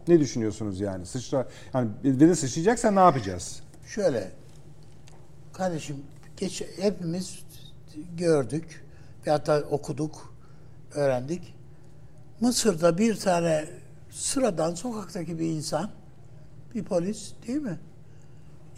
Ne 0.09 0.21
düşünüyorsunuz 0.21 0.81
yani? 0.81 1.07
Sıçra 1.07 1.49
yani 1.75 1.91
beni 2.05 2.37
sıçrayacaksa 2.37 2.91
ne 2.91 3.01
yapacağız? 3.01 3.63
Şöyle, 3.87 4.31
kardeşim 5.53 5.97
geç, 6.37 6.63
hepimiz 6.81 7.45
gördük 8.17 8.85
ve 9.27 9.31
hatta 9.31 9.61
okuduk, 9.61 10.35
öğrendik. 10.95 11.55
Mısır'da 12.41 12.99
bir 12.99 13.17
tane 13.17 13.65
sıradan 14.11 14.75
sokaktaki 14.75 15.39
bir 15.39 15.47
insan, 15.47 15.91
bir 16.75 16.85
polis 16.85 17.33
değil 17.47 17.61
mi? 17.61 17.79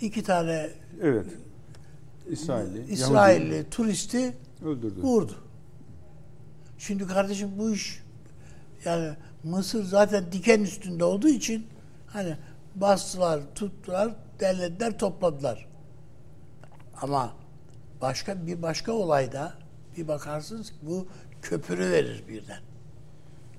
İki 0.00 0.22
tane 0.22 0.70
Evet. 1.02 1.26
İsrailli. 2.30 2.92
İsrailli 2.92 3.70
turisti 3.70 4.18
Yahudi 4.18 4.36
öldürdü. 4.64 5.02
vurdu. 5.02 5.34
Şimdi 6.78 7.06
kardeşim 7.06 7.58
bu 7.58 7.70
iş 7.70 8.02
yani 8.84 9.16
Mısır 9.44 9.84
zaten 9.84 10.32
diken 10.32 10.60
üstünde 10.60 11.04
olduğu 11.04 11.28
için 11.28 11.66
hani 12.06 12.36
bastılar, 12.74 13.40
tuttular, 13.54 14.14
derlediler, 14.40 14.98
topladılar. 14.98 15.68
Ama 17.02 17.32
başka 18.00 18.46
bir 18.46 18.62
başka 18.62 18.92
olayda 18.92 19.54
bir 19.96 20.08
bakarsınız 20.08 20.70
ki 20.70 20.76
bu 20.82 21.06
köpürü 21.42 21.90
verir 21.90 22.24
birden. 22.28 22.60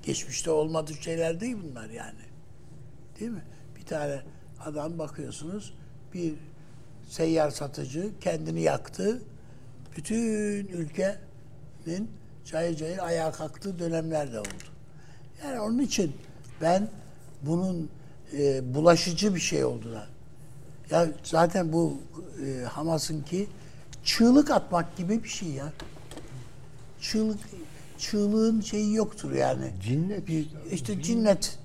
Geçmişte 0.04 0.52
olmadığı 0.52 0.94
şeyler 0.94 1.40
değil 1.40 1.58
bunlar 1.64 1.90
yani. 1.90 2.22
Değil 3.20 3.32
mi? 3.32 3.44
Bir 3.76 3.86
tane 3.86 4.22
adam 4.60 5.00
bakıyorsunuz 5.00 5.74
bir 6.14 6.34
seyyar 7.10 7.50
satıcı 7.50 8.12
kendini 8.22 8.62
yaktı. 8.62 9.22
Bütün 9.98 10.68
ülkenin 10.68 12.10
cayır 12.46 12.76
cayır 12.78 12.98
ayağa 12.98 13.32
kalktığı 13.32 13.80
dönemler 13.80 14.34
de 14.34 14.40
oldu. 14.40 14.48
Yani 15.44 15.60
onun 15.60 15.80
için 15.80 16.16
ben 16.62 16.88
bunun 17.42 17.90
e, 18.38 18.74
bulaşıcı 18.76 19.36
bir 19.36 19.40
şey 19.40 19.66
olduğuna 19.66 20.08
ya 20.90 21.08
zaten 21.24 21.74
bu 21.74 21.98
e, 22.46 22.64
Hamas'ınki 22.64 23.48
çığlık 24.04 24.52
atmak 24.52 24.98
gibi 24.98 25.24
bir 25.24 25.30
şey 25.30 25.50
ya. 25.50 25.74
Çığlık 27.02 27.40
çığlığın 27.98 28.62
şeyi 28.62 28.94
yoktur 28.94 29.32
yani. 29.32 29.72
Cinnet. 29.84 30.28
Bir, 30.28 30.48
işte 30.72 31.02
cinnet. 31.02 31.60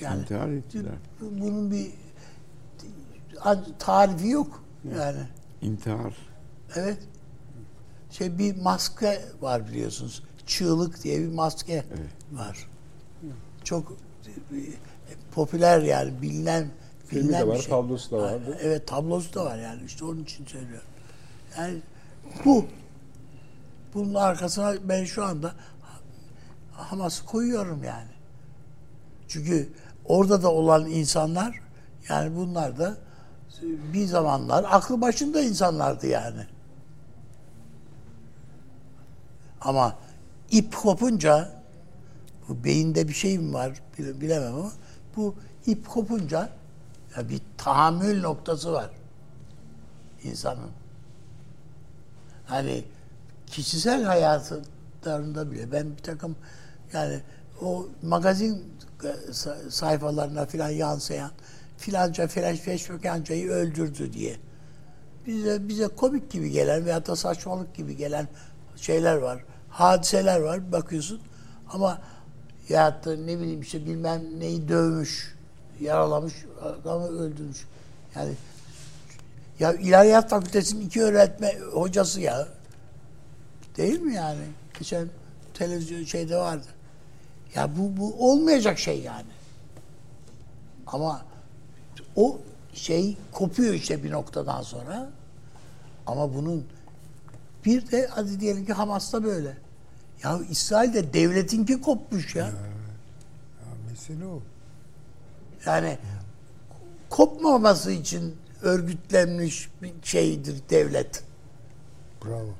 Yani 0.00 0.20
İntihar 0.20 0.48
ettiler. 0.48 0.92
bunun 1.20 1.70
bir 1.70 1.90
tarifi 3.78 4.28
yok 4.28 4.64
yani. 4.96 5.20
İntihar. 5.62 6.16
Evet. 6.76 6.98
Şey 8.10 8.38
bir 8.38 8.56
maske 8.56 9.22
var 9.40 9.68
biliyorsunuz. 9.68 10.22
Çığlık 10.46 11.04
diye 11.04 11.20
bir 11.20 11.32
maske 11.32 11.84
var. 12.32 12.68
Çok 13.64 13.92
e, 13.92 14.58
popüler 15.34 15.82
yani 15.82 16.22
bilinen 16.22 16.70
Filmi 17.06 17.24
bilinen 17.24 17.42
de 17.42 17.48
var, 17.48 17.56
bir 17.56 17.62
şey. 17.62 17.70
tablosu 17.70 18.10
da 18.10 18.18
vardı. 18.22 18.58
Evet 18.62 18.86
tablosu 18.86 19.34
da 19.34 19.44
var 19.44 19.58
yani 19.58 19.82
işte 19.86 20.04
onun 20.04 20.22
için 20.22 20.46
söylüyorum. 20.46 20.88
Yani 21.58 21.78
bu 22.44 22.66
bunun 23.94 24.14
arkasına 24.14 24.74
ben 24.88 25.04
şu 25.04 25.24
anda 25.24 25.54
Hamas'ı 26.72 27.24
koyuyorum 27.26 27.84
yani. 27.84 28.10
Çünkü 29.28 29.68
orada 30.04 30.42
da 30.42 30.52
olan 30.52 30.86
insanlar 30.86 31.60
yani 32.08 32.36
bunlar 32.36 32.78
da 32.78 32.96
bir 33.92 34.06
zamanlar 34.06 34.66
aklı 34.70 35.00
başında 35.00 35.40
insanlardı 35.40 36.06
yani. 36.06 36.46
Ama 39.60 39.98
ip 40.50 40.76
kopunca 40.76 41.62
bu 42.48 42.64
beyinde 42.64 43.08
bir 43.08 43.12
şey 43.12 43.38
mi 43.38 43.52
var 43.52 43.80
bile- 43.98 44.20
bilemem 44.20 44.54
ama 44.54 44.72
bu 45.16 45.34
ip 45.66 45.88
kopunca 45.88 46.48
ya 47.16 47.28
bir 47.28 47.40
tahammül 47.58 48.20
noktası 48.20 48.72
var 48.72 48.90
insanın. 50.22 50.70
Hani 52.46 52.84
kişisel 53.46 54.04
hayatlarında 54.04 55.50
bile 55.52 55.72
ben 55.72 55.90
bir 55.96 56.02
takım 56.02 56.36
yani 56.92 57.20
o 57.62 57.86
magazin 58.02 58.64
sa- 59.30 59.70
sayfalarına 59.70 60.46
filan 60.46 60.68
yansıyan 60.68 61.30
filanca 61.78 62.26
filan 62.26 62.56
feşfekancayı 62.56 63.50
öldürdü 63.50 64.12
diye 64.12 64.36
bize 65.26 65.68
bize 65.68 65.88
komik 65.88 66.30
gibi 66.30 66.50
gelen 66.50 66.84
veyahut 66.84 67.06
da 67.06 67.16
saçmalık 67.16 67.74
gibi 67.74 67.96
gelen 67.96 68.28
şeyler 68.80 69.16
var. 69.16 69.44
Hadiseler 69.68 70.40
var 70.40 70.72
bakıyorsun 70.72 71.20
ama 71.72 72.00
ya 72.68 73.04
da 73.04 73.16
ne 73.16 73.38
bileyim 73.38 73.60
işte 73.60 73.86
bilmem 73.86 74.22
neyi 74.38 74.68
dövmüş, 74.68 75.34
yaralamış, 75.80 76.34
adamı 76.62 77.06
öldürmüş. 77.06 77.66
Yani 78.14 78.32
ya 79.58 79.72
İlahiyat 79.72 80.30
Fakültesi'nin 80.30 80.86
iki 80.86 81.02
öğretme 81.02 81.58
hocası 81.72 82.20
ya. 82.20 82.48
Değil 83.76 84.00
mi 84.00 84.14
yani? 84.14 84.44
Geçen 84.78 85.08
televizyon 85.54 86.04
şeyde 86.04 86.36
vardı. 86.36 86.66
Ya 87.54 87.70
bu, 87.76 87.96
bu 87.96 88.30
olmayacak 88.30 88.78
şey 88.78 89.00
yani. 89.00 89.30
Ama 90.86 91.22
o 92.16 92.38
şey 92.74 93.16
kopuyor 93.32 93.74
işte 93.74 94.04
bir 94.04 94.10
noktadan 94.10 94.62
sonra. 94.62 95.10
Ama 96.06 96.34
bunun 96.34 96.66
Bir 97.64 97.90
de 97.90 98.06
hadi 98.10 98.40
diyelim 98.40 98.66
ki 98.66 98.72
Hamas'ta 98.72 99.24
böyle. 99.24 99.56
Ya 100.24 100.40
İsrail'de 100.50 101.12
devletinki 101.12 101.80
kopmuş 101.80 102.34
ya. 102.34 102.46
Ya 102.46 102.52
mesele 103.90 104.26
o. 104.26 104.42
Yani 105.66 105.98
kopmaması 107.10 107.92
için 107.92 108.36
örgütlenmiş 108.62 109.68
bir 109.82 109.92
şeydir 110.02 110.56
devlet. 110.70 111.22
Bravo. 112.24 112.54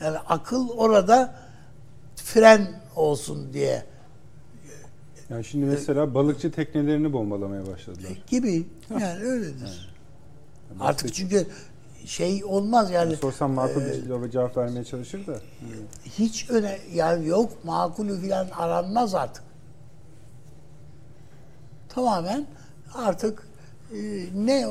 Yani 0.00 0.18
akıl 0.18 0.68
orada 0.68 1.34
fren 2.16 2.80
olsun 2.96 3.52
diye 3.52 3.86
Yani 5.30 5.44
şimdi 5.44 5.66
mesela 5.66 6.14
balıkçı 6.14 6.52
teknelerini 6.52 7.12
bombalamaya 7.12 7.66
başladılar. 7.66 8.10
gibi. 8.26 8.66
Yani 8.90 9.22
öyledir. 9.22 9.94
Artık 10.80 11.14
çünkü 11.14 11.46
şey 12.10 12.44
olmaz 12.44 12.90
yani 12.90 13.16
Sorsam 13.16 13.52
makul 13.52 13.80
bir 14.24 14.30
cevap 14.30 14.56
vermeye 14.56 14.84
çalışır 14.84 15.26
da. 15.26 15.40
hiç 16.04 16.50
öne 16.50 16.78
yani 16.92 17.28
yok 17.28 17.64
makulü 17.64 18.20
filan 18.20 18.48
aranmaz 18.50 19.14
artık. 19.14 19.42
Tamamen 21.88 22.46
artık 22.94 23.48
e, 23.92 23.98
ne 24.34 24.66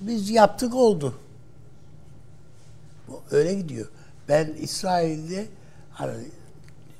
biz 0.00 0.30
yaptık 0.30 0.74
oldu. 0.74 1.14
Öyle 3.30 3.54
gidiyor. 3.54 3.88
Ben 4.28 4.46
İsrail'de 4.60 5.46
hani 5.92 6.24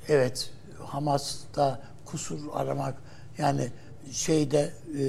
evet 0.07 0.51
Hamas'ta 0.85 1.81
kusur 2.05 2.39
aramak 2.53 2.95
yani 3.37 3.71
şeyde 4.11 4.73
e, 4.99 5.03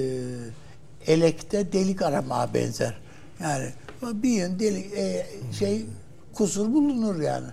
elekte 1.13 1.73
delik 1.73 2.01
aramaya 2.01 2.53
benzer. 2.53 2.97
Yani 3.39 3.71
bir 4.01 4.29
yön 4.29 4.59
delik 4.59 4.93
e, 4.93 5.25
şey 5.51 5.85
kusur 6.33 6.73
bulunur 6.73 7.21
yani. 7.21 7.47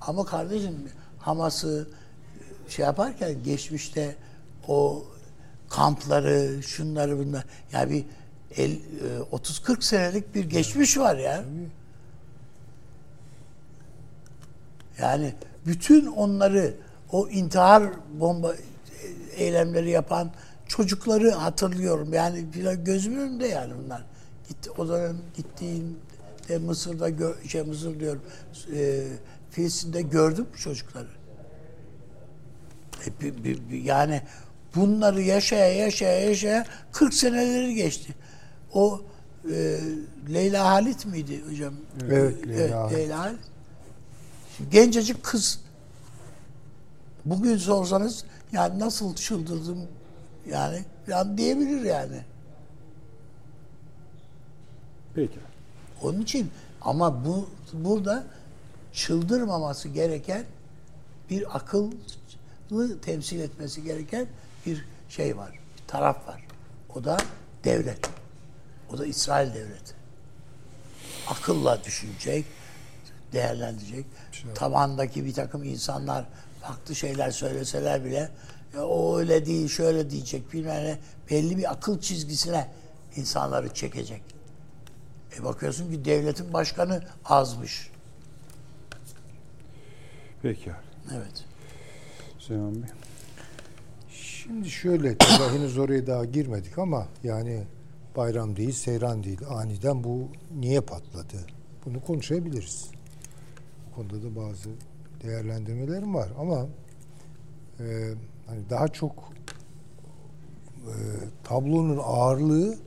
Ama 0.00 0.24
kardeşim 0.24 0.74
Hamas'ı 1.18 1.88
şey 2.68 2.84
yaparken 2.84 3.42
geçmişte 3.44 4.16
o 4.68 5.04
kampları, 5.70 6.62
şunları 6.62 7.18
bunlar 7.18 7.44
yani 7.72 7.90
bir 7.90 8.04
el, 8.56 8.72
e, 8.72 8.78
30-40 9.32 9.82
senelik 9.82 10.34
bir 10.34 10.44
geçmiş 10.44 10.98
var 10.98 11.16
ya. 11.16 11.44
Yani 14.98 15.34
bütün 15.66 16.06
onları 16.06 16.74
o 17.12 17.28
intihar 17.28 17.84
bomba 18.20 18.54
eylemleri 19.36 19.90
yapan 19.90 20.30
çocukları 20.68 21.30
hatırlıyorum. 21.30 22.12
Yani 22.12 22.44
gözümün 22.84 23.20
önünde 23.20 23.46
yani 23.46 23.72
bunlar. 23.84 24.04
Gitti, 24.48 24.70
o 24.70 24.88
dönem 24.88 25.16
gittiğimde 25.36 26.58
Mısır'da 26.60 27.10
gö- 27.10 27.48
şey 27.48 27.62
Mısır 27.62 28.00
diyorum 28.00 28.22
e, 28.76 29.04
Filistin'de 29.50 30.02
gördüm 30.02 30.46
çocukları. 30.56 31.08
E, 33.06 33.20
bi- 33.20 33.44
bi- 33.44 33.70
bi- 33.70 33.78
yani 33.84 34.22
bunları 34.76 35.22
yaşaya 35.22 35.72
yaşaya 35.72 36.20
yaşaya 36.20 36.66
40 36.92 37.14
seneleri 37.14 37.74
geçti. 37.74 38.14
O 38.72 39.00
e, 39.52 39.78
Leyla 40.34 40.64
Halit 40.64 41.06
miydi 41.06 41.42
hocam? 41.50 41.74
Evet, 42.10 42.46
Leyla 42.48 42.80
Halit. 42.82 42.96
Leyla 42.96 43.18
Halit. 43.18 43.40
Gencecik 44.70 45.22
kız. 45.22 45.60
Bugün 47.24 47.56
sorsanız 47.56 48.24
yani 48.52 48.78
nasıl 48.78 49.14
çıldırdım 49.14 49.78
yani 50.50 50.84
falan 51.06 51.38
diyebilir 51.38 51.82
yani. 51.82 52.20
Peki. 55.16 55.38
Onun 56.02 56.20
için 56.20 56.50
ama 56.80 57.24
bu 57.24 57.48
burada 57.72 58.24
çıldırmaması 58.92 59.88
gereken 59.88 60.44
bir 61.30 61.56
akıllı 61.56 63.00
temsil 63.02 63.40
etmesi 63.40 63.82
gereken 63.82 64.26
bir 64.66 64.84
şey 65.08 65.36
var. 65.36 65.50
Bir 65.50 65.86
taraf 65.86 66.28
var. 66.28 66.46
O 66.94 67.04
da 67.04 67.16
devlet. 67.64 68.10
O 68.92 68.98
da 68.98 69.06
İsrail 69.06 69.54
devleti. 69.54 69.94
Akılla 71.28 71.84
düşünecek, 71.84 72.44
değerlendirecek. 73.32 74.06
Tabandaki 74.54 75.24
bir 75.24 75.34
takım 75.34 75.64
insanlar 75.64 76.26
farklı 76.62 76.94
şeyler 76.94 77.30
söyleseler 77.30 78.04
bile 78.04 78.30
ya 78.74 78.86
o 78.86 79.18
öyle 79.18 79.46
değil, 79.46 79.68
şöyle 79.68 80.10
diyecek 80.10 80.52
bilmem 80.52 80.84
ne. 80.84 80.98
Belli 81.30 81.56
bir 81.56 81.72
akıl 81.72 82.00
çizgisine 82.00 82.68
insanları 83.16 83.74
çekecek. 83.74 84.35
E 85.40 85.44
bakıyorsun 85.44 85.90
ki 85.90 86.04
devletin 86.04 86.52
başkanı 86.52 87.02
azmış. 87.24 87.90
Peki. 90.42 90.72
Evet. 91.14 91.44
Süleyman 92.38 92.74
Bey. 92.74 92.90
Şimdi 94.10 94.70
şöyle, 94.70 95.08
henüz 95.52 95.78
oraya 95.78 96.06
daha 96.06 96.24
girmedik 96.24 96.78
ama 96.78 97.08
yani 97.22 97.64
bayram 98.16 98.56
değil, 98.56 98.72
seyran 98.72 99.24
değil. 99.24 99.40
Aniden 99.48 100.04
bu 100.04 100.28
niye 100.58 100.80
patladı? 100.80 101.36
Bunu 101.84 102.00
konuşabiliriz. 102.00 102.90
Bu 103.86 103.94
konuda 103.94 104.22
da 104.22 104.36
bazı 104.36 104.70
değerlendirmelerim 105.22 106.14
var 106.14 106.28
ama 106.38 106.66
e, 107.80 108.14
hani 108.46 108.70
daha 108.70 108.88
çok 108.88 109.32
e, 110.86 110.94
tablonun 111.44 112.00
ağırlığı 112.02 112.78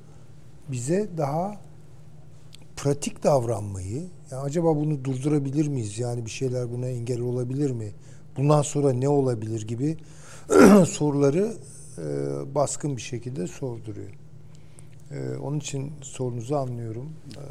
bize 0.68 1.10
daha 1.18 1.69
pratik 2.84 3.24
davranmayı, 3.24 4.08
ya 4.32 4.42
acaba 4.42 4.76
bunu 4.76 5.06
durdurabilir 5.06 5.68
miyiz? 5.68 6.00
Yani 6.00 6.26
bir 6.26 6.32
şeyler 6.32 6.72
buna 6.72 6.88
engel 6.88 7.20
olabilir 7.20 7.72
mi? 7.72 7.92
Bundan 8.38 8.62
sonra 8.62 8.94
ne 8.94 9.10
olabilir 9.10 9.68
gibi 9.68 9.98
soruları 10.88 11.54
e, 11.98 12.02
baskın 12.56 12.98
bir 12.98 13.02
şekilde 13.02 13.48
sorduruyor. 13.48 14.10
E, 15.12 15.38
onun 15.38 15.60
için 15.60 15.94
sorunuzu 16.02 16.56
anlıyorum. 16.56 17.14
E, 17.38 17.44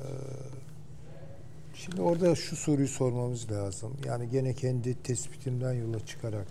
şimdi 1.74 2.02
orada 2.02 2.34
şu 2.34 2.56
soruyu 2.56 2.88
sormamız 2.88 3.50
lazım. 3.50 3.92
Yani 4.06 4.28
gene 4.30 4.54
kendi 4.54 5.02
tespitimden 5.02 5.72
yola 5.72 6.06
çıkarak 6.06 6.46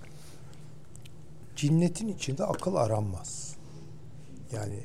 cinnetin 1.56 2.08
içinde 2.08 2.44
akıl 2.44 2.76
aranmaz. 2.76 3.56
Yani 4.54 4.80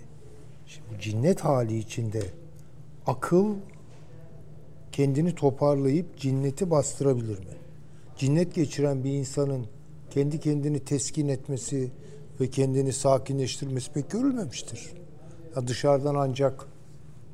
şimdi 0.67 1.01
cinnet 1.01 1.41
hali 1.41 1.79
içinde 1.79 2.23
akıl 3.07 3.55
kendini 4.93 5.35
toparlayıp 5.35 6.19
cinneti 6.19 6.71
bastırabilir 6.71 7.39
mi? 7.39 7.57
Cinnet 8.17 8.55
geçiren 8.55 9.05
bir 9.05 9.11
insanın 9.11 9.67
kendi 10.11 10.41
kendini 10.41 10.81
teskin 10.81 11.29
etmesi 11.29 11.91
ve 12.41 12.51
kendini 12.51 12.93
sakinleştirmesi 12.93 13.93
pek 13.93 14.11
görülmemiştir. 14.11 14.91
Ya 15.57 15.69
dışarıdan 15.69 16.15
ancak 16.15 16.67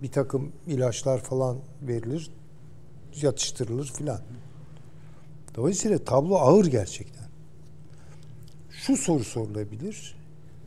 bir 0.03 0.13
takım 0.13 0.53
ilaçlar 0.67 1.19
falan 1.19 1.59
verilir, 1.83 2.31
yatıştırılır 3.23 3.87
filan. 3.87 4.21
Dolayısıyla 5.55 5.99
tablo 5.99 6.37
ağır 6.37 6.67
gerçekten. 6.67 7.29
Şu 8.71 8.97
soru 8.97 9.25
sorulabilir. 9.25 10.17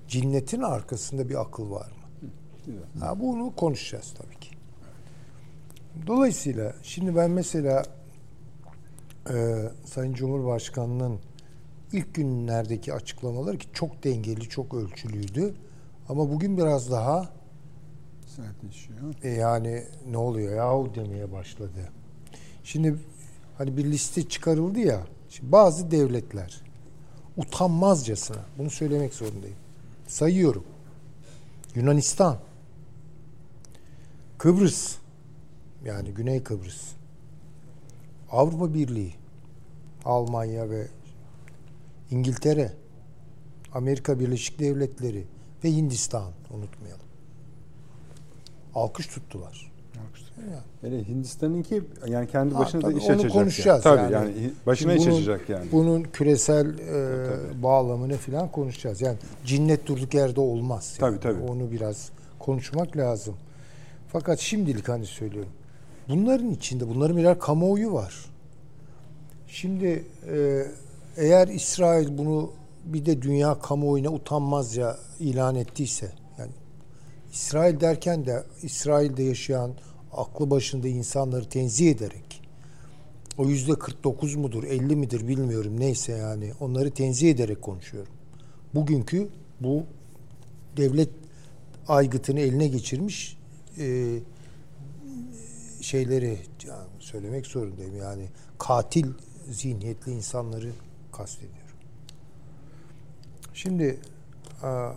Cinnetin 0.08 0.62
arkasında 0.62 1.30
bir 1.30 1.42
akıl 1.42 1.72
var 1.72 1.92
mı? 1.92 2.74
Ha, 3.00 3.20
bunu 3.20 3.56
konuşacağız 3.56 4.14
tabii 4.18 4.40
ki. 4.40 4.51
Dolayısıyla 6.07 6.73
şimdi 6.84 7.15
ben 7.15 7.32
mesela 7.32 7.84
e, 9.30 9.57
Sayın 9.86 10.14
Cumhurbaşkanı'nın 10.14 11.19
ilk 11.94 12.15
günlerdeki 12.15 12.94
açıklamaları 12.94 13.57
ki 13.57 13.68
çok 13.73 14.03
dengeli, 14.03 14.49
çok 14.49 14.73
ölçülüydü. 14.73 15.53
Ama 16.10 16.30
bugün 16.30 16.57
biraz 16.57 16.91
daha 16.91 17.30
Sertleşiyor. 18.26 18.99
e, 19.23 19.30
yani 19.30 19.84
ne 20.11 20.18
oluyor 20.18 20.56
yahu 20.56 20.91
demeye 20.95 21.32
başladı. 21.32 21.90
Şimdi 22.64 22.95
hani 23.57 23.78
bir 23.78 23.86
liste 23.86 24.30
çıkarıldı 24.30 24.80
ya. 24.80 25.02
Şimdi 25.30 25.52
bazı 25.52 25.91
devletler 25.91 26.61
utanmazcasına 27.38 28.45
bunu 28.57 28.69
söylemek 28.69 29.14
zorundayım. 29.14 29.57
Sayıyorum. 30.07 30.64
Yunanistan, 31.76 32.38
Kıbrıs, 34.38 34.95
yani 35.86 36.12
Güney 36.12 36.44
Kıbrıs, 36.44 36.91
Avrupa 38.32 38.74
Birliği, 38.74 39.14
Almanya 40.06 40.70
ve 40.70 40.88
İngiltere, 42.12 42.74
Amerika 43.74 44.20
Birleşik 44.20 44.60
Devletleri 44.60 45.24
ve 45.64 45.72
Hindistan 45.72 46.32
unutmayalım. 46.52 47.02
Alkış 48.76 49.08
tuttular. 49.08 49.72
Hele 50.82 51.08
Hindistan'ınki 51.08 51.84
yani 52.08 52.28
kendi 52.28 52.53
Ha, 52.53 52.60
başına 52.60 52.82
da 52.82 52.88
tabii 52.90 52.98
iş 52.99 53.06
onu 53.06 53.12
açacak. 53.14 53.32
konuşacağız 53.32 53.86
yani. 53.86 53.98
yani. 53.98 54.12
Tabii 54.12 54.41
yani, 54.41 54.53
başına 54.66 54.91
Şimdi 54.91 55.02
iş 55.03 55.08
bunun- 55.08 55.16
açacak 55.18 55.49
yani. 55.49 55.72
Bunun 55.72 56.03
küresel 56.03 56.80
e, 56.80 57.64
bağlamını 57.64 58.18
falan 58.18 58.52
konuşacağız. 58.52 59.02
Yani 59.02 59.18
cinnet 59.45 59.88
durduk 59.88 60.14
yerde 60.14 60.41
olmaz. 60.41 60.98
yani. 61.02 61.20
Tabii, 61.20 61.36
tabii. 61.36 61.52
Onu 61.52 61.72
biraz 61.72 62.10
konuşmak 62.40 62.98
lazım. 62.98 63.36
Fakat 64.08 64.40
şimdilik 64.40 64.90
hani 64.90 65.06
söylüyorum. 65.06 65.52
Bunların 66.10 66.52
içinde 66.52 66.90
bunların 66.90 67.18
birer 67.18 67.40
kamuoyu 67.40 67.94
var. 67.94 68.26
Şimdi 69.48 70.06
e, 70.32 70.65
eğer 71.18 71.48
İsrail 71.48 72.18
bunu 72.18 72.52
bir 72.86 73.06
de 73.06 73.22
dünya 73.22 73.60
kamuoyuna 73.60 74.10
utanmazca 74.10 74.98
ilan 75.19 75.56
ettiyse 75.56 76.11
yani 76.38 76.52
İsrail 77.34 77.80
derken 77.80 78.26
de 78.26 78.44
İsrail'de 78.64 79.23
yaşayan 79.23 79.72
aklı 80.14 80.49
başında 80.49 80.88
insanları 80.88 81.49
tenzih 81.49 81.91
ederek 81.91 82.41
o 83.38 83.49
yüzde 83.49 83.73
49 83.73 84.36
mudur 84.36 84.64
50 84.64 84.95
midir 84.95 85.28
bilmiyorum 85.28 85.80
neyse 85.80 86.11
yani 86.11 86.52
onları 86.60 86.91
tenzih 86.91 87.32
ederek 87.32 87.61
konuşuyorum. 87.61 88.14
Bugünkü 88.76 89.30
bu 89.60 89.84
devlet 90.78 91.10
aygıtını 91.88 92.40
eline 92.40 92.68
geçirmiş 92.68 93.38
e, 93.78 94.18
şeyleri 95.82 96.40
yani 96.68 96.88
söylemek 96.99 97.48
zorundayım 97.48 97.95
yani 97.95 98.30
katil 98.60 99.06
zihniyetli 99.49 100.12
insanları 100.12 100.72
kastediyorum. 101.12 101.62
Şimdi 103.53 103.99
a, 104.64 104.91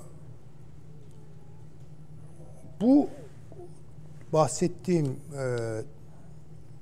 bu 2.80 3.08
bahsettiğim 4.32 5.06
e, 5.06 5.46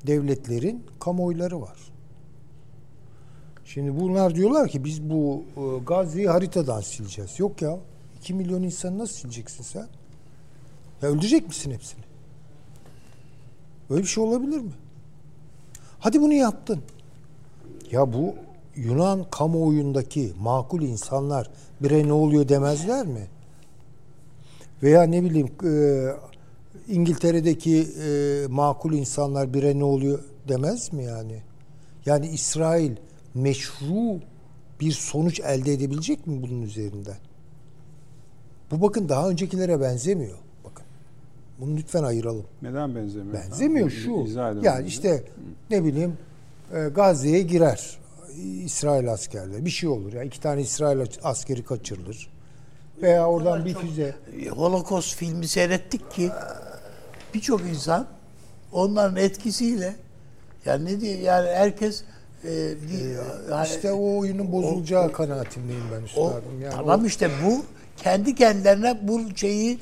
devletlerin 0.07 0.87
kamuoyları 1.01 1.61
var. 1.61 1.79
Şimdi 3.65 4.01
bunlar 4.01 4.35
diyorlar 4.35 4.69
ki 4.69 4.85
biz 4.85 5.11
bu 5.11 5.45
e, 5.57 5.85
Gazze'yi 5.85 6.29
haritadan 6.29 6.81
sileceğiz. 6.81 7.39
Yok 7.39 7.63
ya. 7.63 7.79
2 8.19 8.35
milyon 8.35 8.63
insanı 8.63 8.99
nasıl 8.99 9.15
sileceksin 9.15 9.65
sen? 9.65 9.89
Ya 11.03 11.09
öldürecek 11.09 11.49
misin 11.49 11.71
hepsini? 11.71 12.02
Böyle 13.93 14.03
bir 14.03 14.09
şey 14.09 14.25
olabilir 14.25 14.61
mi? 14.61 14.73
Hadi 15.99 16.21
bunu 16.21 16.33
yaptın. 16.33 16.83
Ya 17.91 18.13
bu 18.13 18.35
Yunan 18.77 19.27
kamuoyundaki 19.31 20.33
makul 20.41 20.83
insanlar 20.83 21.51
bire 21.81 22.09
ne 22.09 22.13
oluyor 22.13 22.49
demezler 22.49 23.07
mi? 23.07 23.29
Veya 24.83 25.03
ne 25.03 25.25
bileyim 25.25 25.51
e, 25.65 25.73
İngiltere'deki 26.89 27.89
e, 28.03 28.47
makul 28.49 28.93
insanlar 28.93 29.55
bire 29.55 29.79
ne 29.79 29.85
oluyor 29.85 30.19
demez 30.49 30.93
mi 30.93 31.05
yani? 31.05 31.43
Yani 32.07 32.29
İsrail 32.29 32.97
meşru 33.35 34.21
bir 34.81 34.93
sonuç 34.93 35.41
elde 35.41 35.73
edebilecek 35.73 36.27
mi 36.27 36.43
bunun 36.43 36.63
üzerinden? 36.63 37.19
Bu 38.71 38.81
bakın 38.81 39.09
daha 39.09 39.29
öncekilere 39.29 39.81
benzemiyor. 39.81 40.39
Bunu 41.59 41.77
lütfen 41.77 42.03
ayıralım. 42.03 42.45
Neden 42.63 42.95
benzemiyor? 42.95 43.35
Benzemiyor 43.35 43.91
Ha, 43.91 43.97
şu. 43.97 44.13
edin 44.51 44.63
Yani 44.63 44.87
işte 44.87 45.25
ne 45.71 45.85
bileyim 45.85 46.17
e, 46.75 46.89
Gazze'ye 46.89 47.43
girer 47.43 47.99
İsrail 48.65 49.13
askerleri. 49.13 49.65
Bir 49.65 49.71
şey 49.71 49.89
olur 49.89 50.13
ya. 50.13 50.23
iki 50.23 50.41
tane 50.41 50.61
İsrail 50.61 51.07
askeri 51.23 51.63
kaçırılır. 51.65 52.29
Veya 53.03 53.27
oradan 53.29 53.65
bir 53.65 53.75
füze. 53.75 54.15
E, 54.45 54.49
Holocaust 54.49 55.17
filmi 55.17 55.49
seyrettik 55.49 56.11
ki 56.11 56.31
birçok 57.35 57.61
insan 57.61 58.07
onların 58.73 59.17
etkisiyle 59.17 59.95
yani 60.67 60.85
ne 60.85 61.01
diye 61.01 61.17
yani 61.17 61.49
herkes 61.49 62.03
e, 62.45 62.49
bir, 62.51 63.17
yani- 63.51 63.67
İşte 63.67 63.93
o 63.93 64.19
oyunun 64.19 64.53
bozulacağı 64.53 65.13
kanaatindeyim 65.13 65.83
ben 65.93 66.01
o, 66.01 66.05
üstadım. 66.05 66.61
Yani 66.63 66.75
tamam 66.75 67.03
o- 67.03 67.07
işte 67.07 67.31
bu 67.47 67.65
kendi 67.97 68.35
kendilerine 68.35 69.09
bu 69.09 69.37
şeyi 69.37 69.79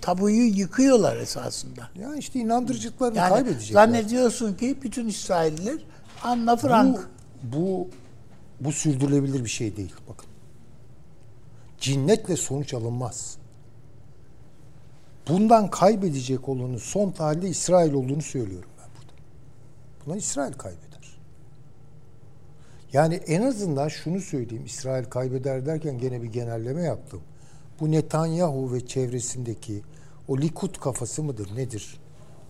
tabuyu 0.00 0.44
yıkıyorlar 0.44 1.16
esasında. 1.16 1.88
ya 2.00 2.16
işte 2.16 2.38
inandırıcılıklarını 2.38 3.16
Yani 3.16 3.28
kaybedecekler. 3.28 3.74
zannediyorsun 3.74 4.54
ki 4.54 4.78
bütün 4.82 5.08
İsrailliler 5.08 5.78
Anna 6.22 6.56
Frank. 6.56 7.08
Bu, 7.42 7.58
bu, 7.58 7.88
bu 8.60 8.72
sürdürülebilir 8.72 9.44
bir 9.44 9.48
şey 9.50 9.76
değil. 9.76 9.94
Bakın. 10.08 10.26
Cinnetle 11.80 12.36
sonuç 12.36 12.74
alınmaz. 12.74 13.38
Bundan 15.28 15.70
kaybedecek 15.70 16.48
olanın 16.48 16.76
son 16.76 17.10
tahlilde 17.10 17.48
İsrail 17.48 17.92
olduğunu 17.92 18.22
söylüyorum 18.22 18.70
ben 18.78 18.88
burada. 18.96 19.12
Buna 20.06 20.16
İsrail 20.16 20.52
kaybeder. 20.52 20.88
Yani 22.92 23.14
en 23.14 23.42
azından 23.42 23.88
şunu 23.88 24.20
söyleyeyim. 24.20 24.64
İsrail 24.66 25.04
kaybeder 25.04 25.66
derken 25.66 25.98
gene 25.98 26.22
bir 26.22 26.28
genelleme 26.28 26.82
yaptım. 26.82 27.20
Bu 27.80 27.92
Netanyahu 27.92 28.72
ve 28.72 28.86
çevresindeki 28.86 29.82
o 30.28 30.38
Likud 30.38 30.76
kafası 30.76 31.22
mıdır 31.22 31.56
nedir? 31.56 32.00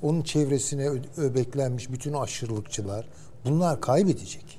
Onun 0.03 0.23
çevresine 0.23 0.91
öbeklenmiş 1.17 1.91
bütün 1.91 2.13
aşırılıkçılar 2.13 3.09
bunlar 3.45 3.81
kaybedecek. 3.81 4.59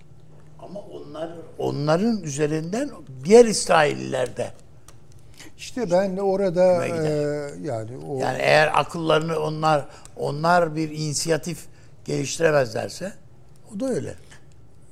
Ama 0.60 0.80
onlar 0.80 1.30
onların 1.58 2.24
üzerinden 2.24 2.90
diğer 3.24 3.46
İsrailliler 3.46 4.38
de. 4.38 4.52
İşte 5.58 5.92
ben 5.92 6.18
de 6.18 6.22
orada 6.22 6.88
e, 6.88 7.10
yani 7.64 7.98
o 8.10 8.18
Yani 8.18 8.38
eğer 8.42 8.80
akıllarını 8.80 9.40
onlar 9.40 9.88
onlar 10.16 10.76
bir 10.76 10.90
inisiyatif 10.90 11.66
geliştiremezlerse 12.06 13.14
o 13.76 13.80
da 13.80 13.90
öyle. 13.90 14.16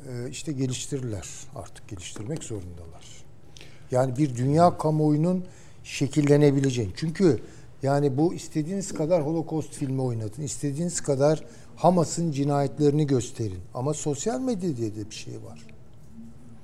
e, 0.09 0.29
işte 0.29 0.51
geliştirirler. 0.51 1.27
Artık 1.55 1.87
geliştirmek 1.87 2.43
zorundalar. 2.43 3.05
Yani 3.91 4.17
bir 4.17 4.35
dünya 4.35 4.77
kamuoyunun 4.77 5.45
şekillenebileceğini. 5.87 6.91
Çünkü 6.95 7.39
yani 7.83 8.17
bu 8.17 8.33
istediğiniz 8.33 8.93
kadar 8.93 9.25
Holocaust 9.25 9.73
filmi 9.73 10.01
oynatın. 10.01 10.43
istediğiniz 10.43 11.01
kadar 11.01 11.43
Hamas'ın 11.75 12.31
cinayetlerini 12.31 13.07
gösterin. 13.07 13.59
Ama 13.73 13.93
sosyal 13.93 14.39
medyada 14.41 14.95
de 14.95 15.09
bir 15.09 15.15
şey 15.15 15.33
var. 15.33 15.59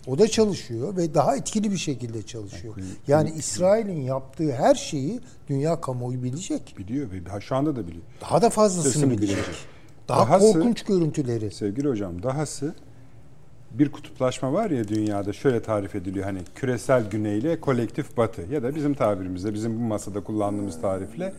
O 0.07 0.19
da 0.19 0.27
çalışıyor 0.27 0.97
ve 0.97 1.13
daha 1.13 1.35
etkili 1.35 1.71
bir 1.71 1.77
şekilde 1.77 2.21
çalışıyor. 2.23 2.75
Yani 3.07 3.31
İsrail'in 3.37 4.01
yaptığı 4.01 4.51
her 4.51 4.75
şeyi 4.75 5.19
dünya 5.49 5.81
kamuoyu 5.81 6.23
bilecek. 6.23 6.75
biliyor 6.77 7.11
ve 7.11 7.41
şu 7.41 7.55
anda 7.55 7.75
da 7.75 7.87
biliyor. 7.87 8.03
Daha 8.21 8.41
da 8.41 8.49
fazlasını 8.49 9.09
bilecek. 9.09 9.37
bilecek. 9.37 9.55
Daha 10.07 10.19
Dahası- 10.19 10.53
korkunç 10.53 10.83
görüntüleri. 10.83 11.51
Sevgili 11.51 11.87
hocam 11.89 12.23
dahası 12.23 12.75
bir 13.73 13.91
kutuplaşma 13.91 14.53
var 14.53 14.69
ya 14.71 14.87
dünyada 14.87 15.33
şöyle 15.33 15.61
tarif 15.61 15.95
ediliyor 15.95 16.25
hani 16.25 16.39
küresel 16.55 17.09
güney 17.09 17.39
ile 17.39 17.59
kolektif 17.59 18.17
batı 18.17 18.41
ya 18.41 18.63
da 18.63 18.75
bizim 18.75 18.93
tabirimizde 18.93 19.53
bizim 19.53 19.75
bu 19.75 19.83
masada 19.83 20.23
kullandığımız 20.23 20.81
tarifle 20.81 21.33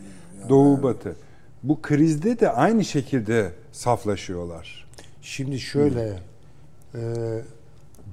doğu 0.48 0.82
batı. 0.82 1.16
Bu 1.62 1.82
krizde 1.82 2.40
de 2.40 2.50
aynı 2.50 2.84
şekilde 2.84 3.52
saflaşıyorlar. 3.72 4.86
Şimdi 5.22 5.60
şöyle, 5.60 6.18
e, 6.94 7.00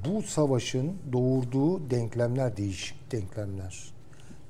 bu 0.05 0.21
savaşın 0.21 0.93
doğurduğu 1.13 1.89
denklemler 1.89 2.57
değişik 2.57 3.11
denklemler. 3.11 3.91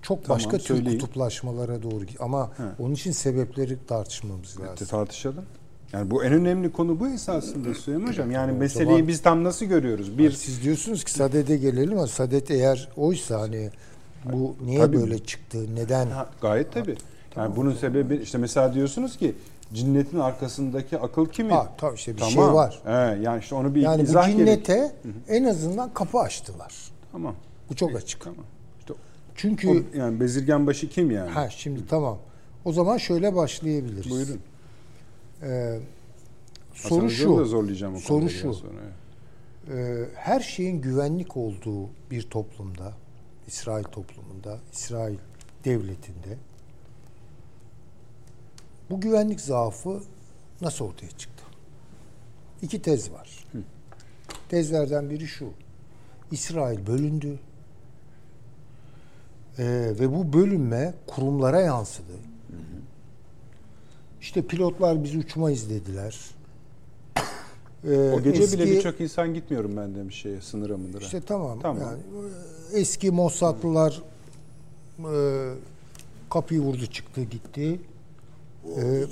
Çok 0.01 0.23
Tamam, 0.23 0.35
başka 0.35 0.57
tür 0.57 0.63
söyleyin. 0.65 0.99
kutuplaşmalara 0.99 1.83
doğru 1.83 2.05
ama 2.19 2.51
onun 2.79 2.93
için 2.93 3.11
sebepleri 3.11 3.77
tartışmamız 3.87 4.59
lazım. 4.59 4.87
tartışalım. 4.87 5.45
Yani 5.93 6.11
bu 6.11 6.23
en 6.23 6.33
önemli 6.33 6.71
konu 6.71 6.99
bu 6.99 7.07
esasında 7.07 7.73
Süleyman 7.73 8.07
Hocam. 8.07 8.31
Yani 8.31 8.51
meseleyi 8.51 8.89
zaman- 8.89 9.07
biz 9.07 9.21
tam 9.21 9.43
nasıl 9.43 9.65
görüyoruz? 9.65 10.17
Bir 10.17 10.31
Siz 10.31 10.63
diyorsunuz 10.63 11.03
ki 11.03 11.11
Sadet'e 11.11 11.57
gelelim 11.57 11.97
ama 11.97 12.07
Sadet 12.07 12.51
eğer 12.51 12.89
oysa 12.97 13.41
hani 13.41 13.69
bu 14.25 14.55
niye 14.65 14.79
Tabii. 14.79 14.97
böyle 14.97 15.19
çıktı, 15.19 15.75
neden? 15.75 16.07
Ha, 16.07 16.29
gayet 16.41 16.71
tabii. 16.73 16.95
Yani 17.35 17.55
bunun 17.55 17.73
sebebi 17.73 18.15
işte 18.15 18.37
mesela 18.37 18.73
diyorsunuz 18.73 19.17
ki 19.17 19.35
cinnetin 19.73 20.19
arkasındaki 20.19 20.97
akıl 20.99 21.25
kimin? 21.25 21.49
Ha, 21.49 21.73
tabii 21.77 21.95
işte 21.95 22.17
bir 22.17 22.21
şey 22.21 22.41
var. 22.43 22.81
He, 22.85 22.91
yani 23.21 23.39
işte 23.39 23.55
onu 23.55 23.75
bir 23.75 23.81
Yani 23.81 23.99
bu 23.99 24.03
izah 24.03 24.25
gerek. 24.27 24.37
cinnete 24.37 24.91
en 25.27 25.43
azından 25.43 25.93
kapı 25.93 26.19
açtılar. 26.19 26.73
Tamam. 27.11 27.35
Bu 27.69 27.75
çok 27.75 27.95
açık. 27.95 28.21
Tamam. 28.21 28.45
İşte 28.79 28.93
Çünkü 29.35 29.69
o, 29.69 29.97
yani 29.97 30.19
bezirgen 30.19 30.67
başı 30.67 30.89
kim 30.89 31.11
yani? 31.11 31.29
ha 31.29 31.49
şimdi 31.49 31.87
tamam. 31.87 32.17
O 32.65 32.73
zaman 32.73 32.97
şöyle 32.97 33.35
başlayabiliriz. 33.35 34.11
Buyurun. 34.11 34.39
Ee, 35.43 35.79
soru 36.73 37.09
şu. 37.09 37.45
zorlayacağım 37.45 37.97
soru 37.97 38.29
şu. 38.29 38.53
sonra. 38.53 38.79
Ee, 39.71 40.05
her 40.15 40.39
şeyin 40.39 40.81
güvenlik 40.81 41.37
olduğu 41.37 41.89
bir 42.11 42.21
toplumda, 42.21 42.93
İsrail 43.47 43.83
toplumunda, 43.83 44.59
İsrail 44.73 45.17
devletinde 45.65 46.37
bu 48.89 49.01
güvenlik 49.01 49.41
zaafı 49.41 50.01
nasıl 50.61 50.85
ortaya 50.85 51.09
çıktı? 51.09 51.43
İki 52.61 52.81
tez 52.81 53.11
var. 53.11 53.47
Tezlerden 54.49 55.09
biri 55.09 55.27
şu. 55.27 55.49
İsrail 56.31 56.87
bölündü. 56.87 57.39
Ee, 59.57 59.63
ve 59.99 60.13
bu 60.13 60.33
bölünme 60.33 60.93
kurumlara 61.07 61.61
yansıdı. 61.61 62.13
İşte 64.21 64.41
pilotlar 64.41 65.03
biz 65.03 65.15
uçmayız 65.15 65.69
dediler. 65.69 66.19
Ee, 67.87 68.11
O 68.15 68.21
gece 68.21 68.39
bile 68.39 68.63
eski- 68.63 68.65
birçok 68.77 69.01
insan 69.01 69.33
gitmiyorum 69.33 69.77
ben 69.77 69.95
demiş 69.95 70.15
şeye 70.21 70.41
sınıra 70.41 70.77
mındıra. 70.77 71.01
işte 71.03 71.21
tamam. 71.21 71.59
Tamam. 71.61 71.81
Yani 71.83 71.99
e, 72.73 72.79
eski 72.79 73.11
Mossadlılar 73.11 74.01
e, 74.99 75.13
kapıyı 76.29 76.61
vurdu 76.61 76.85
çıktı 76.85 77.21
gitti. 77.23 77.79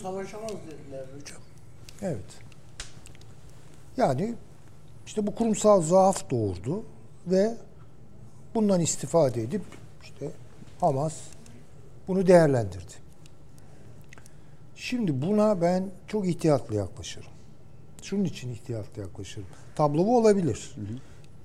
Savaşamaz 0.02 0.52
dediler 0.52 1.06
hocam. 1.20 1.42
Evet. 2.02 2.26
Yani 3.98 4.34
İşte 5.06 5.28
bu 5.28 5.36
kurumsal 5.36 5.82
zaaf 5.82 6.30
doğurdu 6.30 6.84
ve 7.28 7.58
bundan 8.56 8.82
istifade 8.82 9.42
edip 9.42 9.62
işte 10.04 10.30
Hamas 10.80 11.14
bunu 12.08 12.28
değerlendirdi. 12.28 12.94
Şimdi 14.80 15.22
buna 15.22 15.62
ben 15.62 15.92
çok 16.08 16.28
ihtiyatlı 16.28 16.76
yaklaşırım. 16.76 17.32
Şunun 18.02 18.24
için 18.24 18.52
ihtiyatlı 18.52 19.02
yaklaşırım. 19.02 19.48
Tablo 19.76 20.06
bu 20.06 20.18
olabilir. 20.18 20.76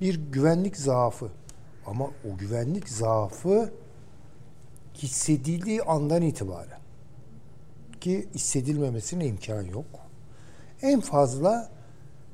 Bir 0.01 0.21
güvenlik 0.33 0.77
zaafı. 0.77 1.29
Ama 1.87 2.05
o 2.05 2.37
güvenlik 2.39 2.89
zaafı 2.89 3.73
hissedildiği 4.95 5.83
andan 5.83 6.23
itibaren 6.23 6.79
ki 8.01 8.29
hissedilmemesine 8.35 9.27
imkan 9.27 9.63
yok. 9.63 9.87
En 10.83 11.01
fazla 11.01 11.71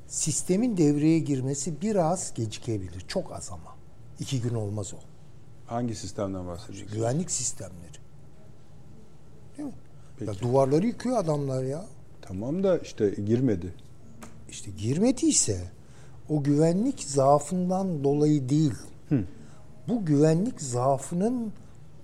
sistemin 0.06 0.76
devreye 0.76 1.18
girmesi 1.18 1.80
biraz 1.80 2.34
gecikebilir. 2.34 3.04
Çok 3.08 3.32
az 3.32 3.50
ama. 3.52 3.76
İki 4.18 4.42
gün 4.42 4.54
olmaz 4.54 4.94
o. 4.94 4.98
Hangi 5.66 5.94
sistemden 5.94 6.46
bahsediyorsunuz? 6.46 6.92
Güvenlik 6.92 7.30
sistemleri. 7.30 7.98
Değil 9.56 9.68
mi? 9.68 9.74
Ya 10.20 10.26
Peki. 10.26 10.40
duvarları 10.40 10.86
yıkıyor 10.86 11.18
adamlar 11.18 11.62
ya. 11.64 11.84
Tamam 12.22 12.62
da 12.62 12.78
işte 12.78 13.10
girmedi. 13.10 13.74
İşte 14.48 14.70
girmediyse 14.78 15.60
o 16.28 16.42
güvenlik 16.42 17.02
zaafından 17.02 18.04
dolayı 18.04 18.48
değil. 18.48 18.74
Bu 19.88 20.04
güvenlik 20.04 20.60
zaafının 20.60 21.52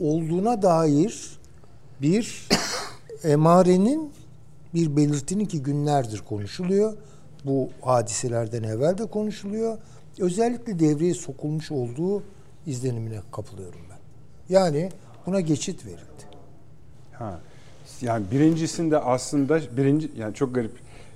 olduğuna 0.01 0.63
dair 0.63 1.39
bir 2.03 2.49
emarenin 3.25 4.13
bir 4.75 4.97
belirtinin 4.97 5.45
ki 5.45 5.63
günlerdir 5.63 6.19
konuşuluyor. 6.29 6.97
Bu 7.45 7.69
hadiselerden 7.81 8.63
evvel 8.63 8.99
de 8.99 9.07
konuşuluyor. 9.07 9.79
Özellikle 10.19 10.79
devreye 10.79 11.15
sokulmuş 11.15 11.73
olduğu 11.73 12.23
izlenimine 12.67 13.21
kapılıyorum 13.33 13.81
ben. 13.91 13.99
Yani 14.55 14.91
buna 15.27 15.41
geçit 15.41 15.87
verildi. 15.87 16.25
Ha. 17.13 17.41
Yani 18.03 18.25
birincisinde 18.31 18.99
aslında 18.99 19.61
birinci 19.77 20.11
yani 20.17 20.35
çok 20.35 20.55
garip 20.55 20.73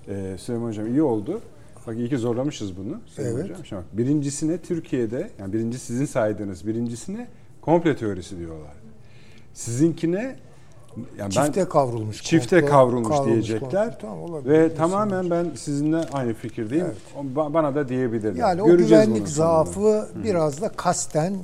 ee, 0.08 0.36
Süleyman 0.38 0.68
Hocam 0.68 0.86
iyi 0.86 1.02
oldu. 1.02 1.40
Bak 1.86 1.96
iyi 1.96 2.08
ki 2.08 2.18
zorlamışız 2.18 2.76
bunu. 2.76 3.00
Süleyman 3.06 3.40
Evet. 3.40 3.50
Hocam. 3.50 3.64
Şimdi 3.64 3.82
bak, 3.82 3.98
birincisine 3.98 4.58
Türkiye'de 4.58 5.30
yani 5.38 5.52
birinci 5.52 5.78
sizin 5.78 6.04
saydığınız 6.06 6.66
birincisine 6.66 7.26
komple 7.60 7.96
teorisi 7.96 8.38
diyorlar. 8.38 8.72
Sizinkine 9.54 10.36
yani 11.18 11.32
Çifte 11.32 11.64
kavrulmuş. 11.68 12.22
çifte 12.22 12.58
komplo- 12.58 12.68
kavrulmuş, 12.68 13.26
diyecekler. 13.26 13.84
komplo. 13.84 13.98
Tamam, 14.00 14.22
olabilir. 14.22 14.52
Ve 14.52 14.74
tamamen 14.74 15.30
ben 15.30 15.50
sizinle 15.56 15.96
aynı 16.12 16.34
fikirdeyim. 16.34 16.84
Evet. 16.86 16.96
O 17.16 17.40
ba- 17.40 17.54
Bana 17.54 17.74
da 17.74 17.88
diyebilirler. 17.88 18.34
Yani 18.34 18.62
o 18.62 18.66
Göreceğiz 18.66 18.90
güvenlik 18.90 19.08
bunun 19.16 19.26
sonunda. 19.26 19.52
zaafı 19.64 20.08
biraz 20.24 20.60
da 20.62 20.68
kasten 20.68 21.32
e, 21.32 21.36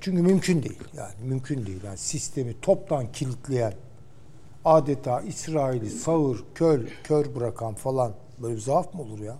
çünkü 0.00 0.22
mümkün 0.22 0.62
değil. 0.62 0.78
Yani 0.96 1.14
mümkün 1.24 1.66
değil. 1.66 1.80
Yani 1.84 1.98
sistemi 1.98 2.60
toptan 2.60 3.12
kilitleyen 3.12 3.74
adeta 4.64 5.20
İsrail'i 5.20 5.90
sağır, 5.90 6.44
köl, 6.54 6.86
kör 7.04 7.34
bırakan 7.34 7.74
falan 7.74 8.12
böyle 8.42 8.56
bir 8.56 8.60
zaaf 8.60 8.94
mı 8.94 9.02
olur 9.02 9.18
ya? 9.18 9.36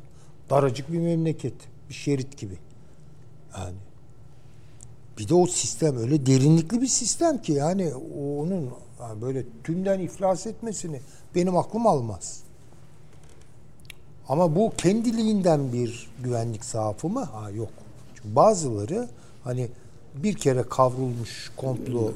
Daracık 0.50 0.92
bir 0.92 0.98
memleket. 0.98 1.54
Bir 1.88 1.94
şerit 1.94 2.38
gibi. 2.38 2.58
Yani 3.58 3.76
bir 5.18 5.28
de 5.28 5.34
o 5.34 5.46
sistem 5.46 5.96
öyle 5.96 6.26
derinlikli 6.26 6.82
bir 6.82 6.86
sistem 6.86 7.42
ki 7.42 7.52
yani 7.52 7.94
onun 8.38 8.70
yani 9.00 9.22
böyle 9.22 9.44
tümden 9.64 10.00
iflas 10.00 10.46
etmesini 10.46 11.00
benim 11.34 11.56
aklım 11.56 11.86
almaz. 11.86 12.40
Ama 14.28 14.56
bu 14.56 14.72
kendiliğinden 14.78 15.72
bir 15.72 16.10
güvenlik 16.24 16.64
zaafı 16.64 17.08
mı? 17.08 17.24
Ha 17.24 17.50
yok. 17.50 17.68
Çünkü 18.14 18.36
bazıları 18.36 19.08
hani 19.44 19.68
bir 20.14 20.34
kere 20.34 20.62
kavrulmuş 20.62 21.52
komplo 21.56 22.12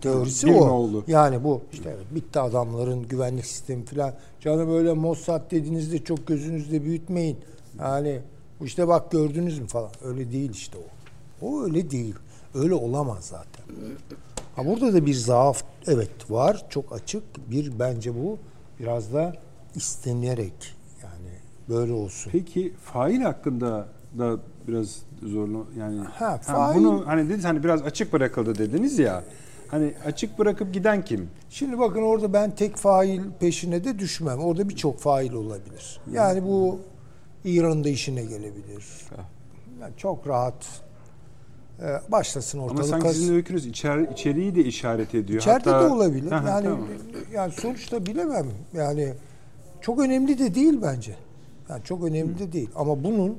teorisi 0.00 0.46
Bir 0.46 0.54
o. 0.54 0.70
oldu? 0.70 1.04
Yani 1.06 1.44
bu 1.44 1.60
işte 1.72 1.90
evet, 1.96 2.06
bitti 2.14 2.40
adamların 2.40 3.08
güvenlik 3.08 3.46
sistemi 3.46 3.84
falan. 3.84 4.14
Canım 4.40 4.74
öyle 4.74 4.92
Mossad 4.92 5.50
dediğinizde 5.50 6.04
çok 6.04 6.26
gözünüzde 6.26 6.84
büyütmeyin. 6.84 7.38
Yani 7.78 8.20
bu 8.60 8.66
işte 8.66 8.88
bak 8.88 9.10
gördünüz 9.10 9.58
mü 9.58 9.66
falan. 9.66 9.90
Öyle 10.04 10.32
değil 10.32 10.50
işte 10.50 10.78
o. 10.78 10.88
O 11.46 11.62
öyle 11.62 11.90
değil. 11.90 12.14
Öyle 12.54 12.74
olamaz 12.74 13.24
zaten. 13.24 13.64
Ha 14.56 14.66
burada 14.66 14.94
da 14.94 15.06
bir 15.06 15.14
zaaf 15.14 15.62
evet 15.86 16.30
var. 16.30 16.66
Çok 16.70 16.92
açık. 16.92 17.22
Bir 17.50 17.78
bence 17.78 18.14
bu 18.14 18.38
biraz 18.80 19.12
da 19.12 19.34
istenerek 19.74 20.76
yani 21.02 21.32
böyle 21.68 21.92
olsun. 21.92 22.30
Peki 22.32 22.72
fail 22.84 23.20
hakkında 23.20 23.88
da 24.18 24.36
biraz 24.68 24.98
zorlu 25.22 25.66
yani 25.78 25.98
Ha, 26.00 26.40
ha, 26.46 26.72
bunu 26.74 27.02
hani 27.06 27.28
dediniz 27.28 27.44
hani 27.44 27.64
biraz 27.64 27.82
açık 27.82 28.12
bırakıldı 28.12 28.58
dediniz 28.58 28.98
ya. 28.98 29.24
Hani 29.68 29.94
açık 30.06 30.38
bırakıp 30.38 30.74
giden 30.74 31.04
kim? 31.04 31.28
Şimdi 31.50 31.78
bakın 31.78 32.02
orada 32.02 32.32
ben 32.32 32.50
tek 32.50 32.76
fail 32.76 33.20
peşine 33.40 33.84
de 33.84 33.98
düşmem. 33.98 34.38
Orada 34.38 34.68
birçok 34.68 34.98
fail 34.98 35.32
olabilir. 35.32 36.00
Yani 36.12 36.44
bu 36.44 36.78
İran'ın 37.44 37.84
da 37.84 37.88
işine 37.88 38.22
gelebilir. 38.22 38.84
Yani 39.80 39.92
çok 39.96 40.26
rahat 40.28 40.66
e, 41.82 41.86
başlasın 42.12 42.58
Ama 42.58 42.66
ortalık. 42.66 42.84
sanki 42.86 43.06
kas- 43.06 43.16
sizin 43.16 43.34
öykünüz 43.34 43.66
içer, 43.66 43.98
içeriği 43.98 44.54
de 44.54 44.64
işaret 44.64 45.14
ediyor. 45.14 45.40
İçeride 45.40 45.70
Hatta- 45.70 45.88
de 45.88 45.92
olabilir. 45.94 46.32
Yani 46.32 46.64
tamam. 46.64 46.80
yani 47.34 47.52
sonuçta 47.52 48.06
bilemem. 48.06 48.46
Yani 48.74 49.12
çok 49.80 50.00
önemli 50.00 50.38
de 50.38 50.54
değil 50.54 50.78
bence. 50.82 51.16
Yani 51.68 51.82
çok 51.84 52.04
önemli 52.04 52.38
de 52.38 52.52
değil. 52.52 52.70
Ama 52.74 53.04
bunun 53.04 53.38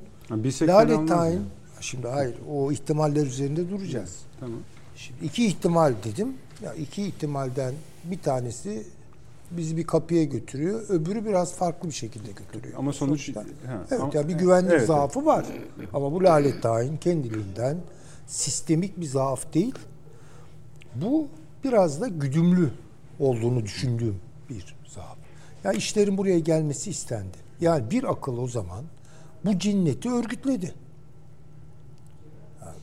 Lale 0.68 0.92
yani. 0.92 1.42
şimdi 1.82 2.08
hayır 2.08 2.36
o 2.52 2.72
ihtimaller 2.72 3.26
üzerinde 3.26 3.70
duracağız. 3.70 4.16
Tamam. 4.40 4.60
Şimdi 4.96 5.26
iki 5.26 5.46
ihtimal 5.46 5.94
dedim. 6.04 6.34
Ya 6.64 6.74
iki 6.74 7.04
ihtimalden 7.04 7.74
bir 8.04 8.20
tanesi 8.20 8.84
bizi 9.52 9.78
bir 9.78 9.84
kapıya 9.84 10.24
götürüyor. 10.24 10.90
Öbürü 10.90 11.26
biraz 11.26 11.54
farklı 11.54 11.90
bir 11.90 11.94
şekilde 11.94 12.32
götürüyor. 12.32 12.76
Ama 12.80 12.94
sonuç- 12.94 13.22
Sonuçta- 13.22 13.44
evet 13.90 14.02
ama- 14.02 14.12
ya 14.16 14.28
bir 14.28 14.34
güvenlik 14.34 14.72
evet, 14.72 14.88
zaafı 14.88 15.26
var. 15.26 15.46
Ama 15.94 16.12
bu 16.12 16.24
lalet 16.24 16.64
tayin 16.64 16.98
kendiliğinden 16.98 17.78
sistemik 18.28 19.00
bir 19.00 19.06
zaaf 19.06 19.54
değil. 19.54 19.76
Bu 20.96 21.28
biraz 21.64 22.02
da 22.02 22.08
güdümlü 22.08 22.70
olduğunu 23.20 23.64
düşündüğüm 23.64 24.16
bir 24.50 24.76
zaaf. 24.88 25.18
Ya 25.64 25.72
işlerin 25.72 26.18
buraya 26.18 26.40
gelmesi 26.40 26.90
istendi. 26.90 27.38
Yani 27.62 27.92
bir 27.92 28.12
akıl 28.12 28.38
o 28.38 28.48
zaman 28.48 28.84
bu 29.46 29.60
cinneti 29.60 30.10
örgütledi. 30.10 30.74
Yani 32.66 32.78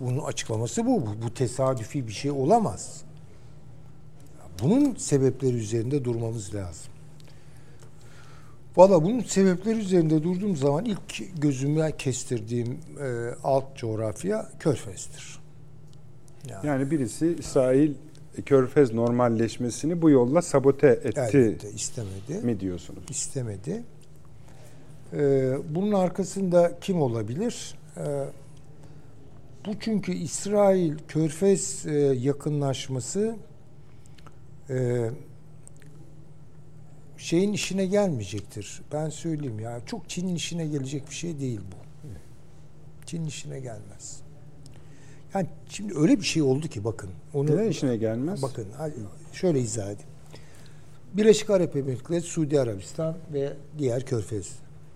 bunun 0.00 0.24
açıklaması 0.24 0.86
bu. 0.86 1.06
bu. 1.06 1.22
Bu 1.22 1.34
tesadüfi 1.34 2.06
bir 2.08 2.12
şey 2.12 2.30
olamaz. 2.30 3.02
Bunun 4.62 4.94
sebepleri 4.94 5.56
üzerinde 5.56 6.04
durmamız 6.04 6.54
lazım. 6.54 6.92
Valla 8.76 9.04
bunun 9.04 9.20
sebepleri 9.20 9.78
üzerinde 9.78 10.22
durduğum 10.22 10.56
zaman 10.56 10.84
ilk 10.84 11.40
gözüme 11.42 11.96
kestirdiğim 11.96 12.78
e, 13.00 13.30
alt 13.44 13.76
coğrafya 13.76 14.50
Körfez'dir. 14.58 15.38
Yani, 16.48 16.66
Yani 16.66 16.90
birisi 16.90 17.36
İsrail 17.38 17.94
Körfez 18.46 18.92
normalleşmesini 18.92 20.02
bu 20.02 20.10
yolla 20.10 20.42
sabote 20.42 20.86
etti 20.86 21.20
elbette 21.32 21.70
istemedi. 21.70 22.46
mi 22.46 22.60
diyorsunuz? 22.60 23.02
istemedi. 23.10 23.82
Ee, 25.14 25.54
bunun 25.74 25.92
arkasında 25.92 26.78
kim 26.80 27.02
olabilir? 27.02 27.74
Ee, 27.96 28.26
bu 29.66 29.70
çünkü 29.80 30.12
İsrail 30.12 30.98
Körfez 31.08 31.86
e, 31.86 31.92
yakınlaşması 32.00 33.36
e, 34.70 35.10
şeyin 37.16 37.52
işine 37.52 37.86
gelmeyecektir. 37.86 38.82
Ben 38.92 39.08
söyleyeyim 39.08 39.60
ya 39.60 39.80
çok 39.86 40.08
Çin'in 40.08 40.34
işine 40.34 40.66
gelecek 40.66 41.10
bir 41.10 41.14
şey 41.14 41.40
değil 41.40 41.60
bu. 41.60 42.08
Çin'in 43.06 43.26
işine 43.26 43.60
gelmez. 43.60 44.20
Yani 45.34 45.46
şimdi 45.68 45.98
öyle 45.98 46.16
bir 46.18 46.24
şey 46.24 46.42
oldu 46.42 46.68
ki 46.68 46.84
bakın. 46.84 47.10
Onu 47.34 47.50
Neden 47.50 47.68
işine 47.68 47.96
gelmez? 47.96 48.42
Bakın 48.42 48.66
şöyle 49.32 49.60
izah 49.60 49.84
edeyim. 49.84 50.10
Birleşik 51.14 51.50
Arap 51.50 51.76
Emirlikleri, 51.76 52.20
Suudi 52.20 52.60
Arabistan 52.60 53.16
ve 53.32 53.52
diğer 53.78 54.06
Körfez. 54.06 54.52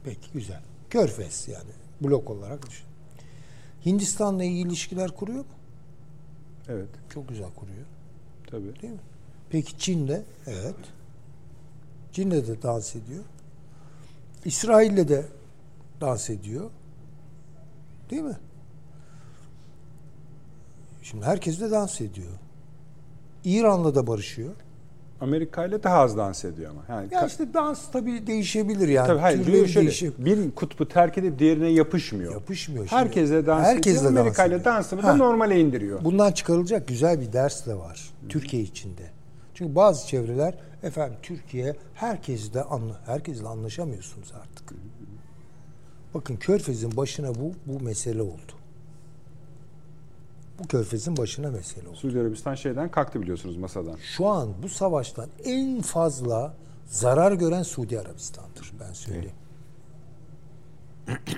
Peki 0.06 0.32
güzel. 0.34 0.60
Körfez 0.90 1.48
yani 1.48 1.70
blok 2.00 2.30
olarak 2.30 2.66
düşün. 2.70 2.86
Hindistan'la 3.86 4.44
iyi 4.44 4.66
ilişkiler 4.66 5.10
kuruyor 5.10 5.38
mu? 5.38 5.44
Evet, 6.68 6.88
Çok 7.14 7.28
güzel 7.28 7.50
kuruyor. 7.56 7.86
tabii. 8.46 8.82
Değil 8.82 8.92
mi? 8.92 9.00
Peki 9.50 9.78
Çin'le? 9.78 10.22
Evet. 10.46 10.74
Çin'le 12.12 12.30
de 12.30 12.62
dans 12.62 12.96
ediyor. 12.96 13.24
İsrail'le 14.44 15.08
de 15.08 15.26
dans 16.00 16.30
ediyor. 16.30 16.70
Değil 18.10 18.22
mi? 18.22 18.36
Şimdi 21.02 21.24
herkes 21.24 21.60
de 21.60 21.70
dans 21.70 22.00
ediyor. 22.00 22.32
İran'la 23.44 23.94
da 23.94 24.06
barışıyor. 24.06 24.54
Amerika 25.20 25.66
ile 25.66 25.82
daha 25.82 25.98
az 25.98 26.16
dans 26.16 26.44
ediyor 26.44 26.70
ama. 26.70 26.82
Yani 26.88 27.14
Ya 27.14 27.26
işte 27.26 27.54
dans 27.54 27.90
tabii 27.92 28.26
değişebilir 28.26 28.88
yani. 28.88 29.06
tabii 29.06 29.18
hayır 29.20 29.44
Türleri 29.44 29.68
şöyle, 29.68 29.86
değişir. 29.86 30.12
bir 30.18 30.50
kutbu 30.50 30.88
terk 30.88 31.18
edip 31.18 31.38
diğerine 31.38 31.68
yapışmıyor. 31.68 32.32
Yapışmıyor 32.32 32.86
şimdi. 32.86 33.00
Herkesle 33.00 33.46
dans 33.46 33.66
Herkesle 33.66 33.98
ediyor. 34.08 34.20
Amerika 34.20 34.44
ile 34.46 34.64
dansını 34.64 35.02
da 35.02 35.06
Ha. 35.08 35.16
normale 35.16 35.60
indiriyor. 35.60 36.04
Bundan 36.04 36.32
çıkarılacak 36.32 36.88
güzel 36.88 37.20
bir 37.20 37.32
ders 37.32 37.66
de 37.66 37.74
var 37.74 38.10
Türkiye 38.28 38.62
içinde. 38.62 39.02
Çünkü 39.54 39.74
bazı 39.74 40.06
çevreler 40.08 40.54
efendim 40.82 41.16
Türkiye 41.22 41.76
herkesle 41.94 42.62
anla 42.62 43.00
herkesle 43.06 43.48
anlaşamıyorsunuz 43.48 44.32
artık. 44.42 44.72
Bakın 46.14 46.36
Körfez'in 46.36 46.96
başına 46.96 47.34
bu 47.34 47.52
bu 47.66 47.80
mesele 47.84 48.22
oldu. 48.22 48.52
Bu 50.58 50.68
Körfez'in 50.68 51.16
başına 51.16 51.50
mesele 51.50 51.88
oldu. 51.88 51.96
Suudi 51.96 52.20
Arabistan 52.20 52.54
şeyden 52.54 52.90
kalktı 52.90 53.20
biliyorsunuz 53.20 53.56
masadan. 53.56 53.96
Şu 54.16 54.26
an 54.26 54.48
bu 54.62 54.68
savaştan 54.68 55.28
en 55.44 55.82
fazla 55.82 56.54
zarar 56.86 57.32
gören 57.32 57.62
Suudi 57.62 58.00
Arabistan'dır 58.00 58.72
ben 58.80 58.92
söyleyeyim. 58.92 59.36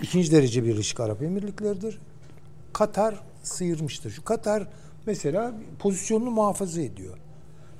İkinci 0.02 0.32
derece 0.32 0.64
Birleşik 0.64 1.00
Arap 1.00 1.22
Emirlikleri'dir. 1.22 1.98
Katar 2.72 3.20
sıyırmıştır. 3.42 4.10
Şu 4.10 4.24
Katar 4.24 4.68
mesela 5.06 5.54
pozisyonunu 5.78 6.30
muhafaza 6.30 6.80
ediyor. 6.80 7.18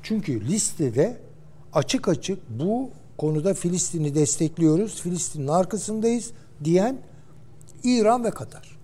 Çünkü 0.02 0.48
listede 0.48 1.20
açık 1.73 2.09
açık 2.09 2.39
bu 2.51 2.90
konuda 3.19 3.55
Filistin'i 3.55 4.15
destekliyoruz, 4.15 5.02
Filistin'in 5.02 5.48
arkasındayız 5.48 6.31
diyen 6.65 6.98
İran 7.85 8.24
ve 8.24 8.31
Katar. 8.31 8.78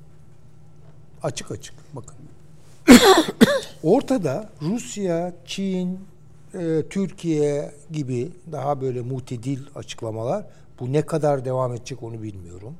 Açık 1.22 1.50
açık. 1.50 1.83
Ortada 3.82 4.50
Rusya, 4.62 5.32
Çin, 5.46 5.98
e, 6.54 6.82
Türkiye 6.90 7.70
gibi 7.90 8.30
daha 8.52 8.80
böyle 8.80 9.00
mutedil 9.00 9.58
açıklamalar. 9.74 10.46
Bu 10.80 10.92
ne 10.92 11.02
kadar 11.02 11.44
devam 11.44 11.74
edecek 11.74 12.02
onu 12.02 12.22
bilmiyorum. 12.22 12.74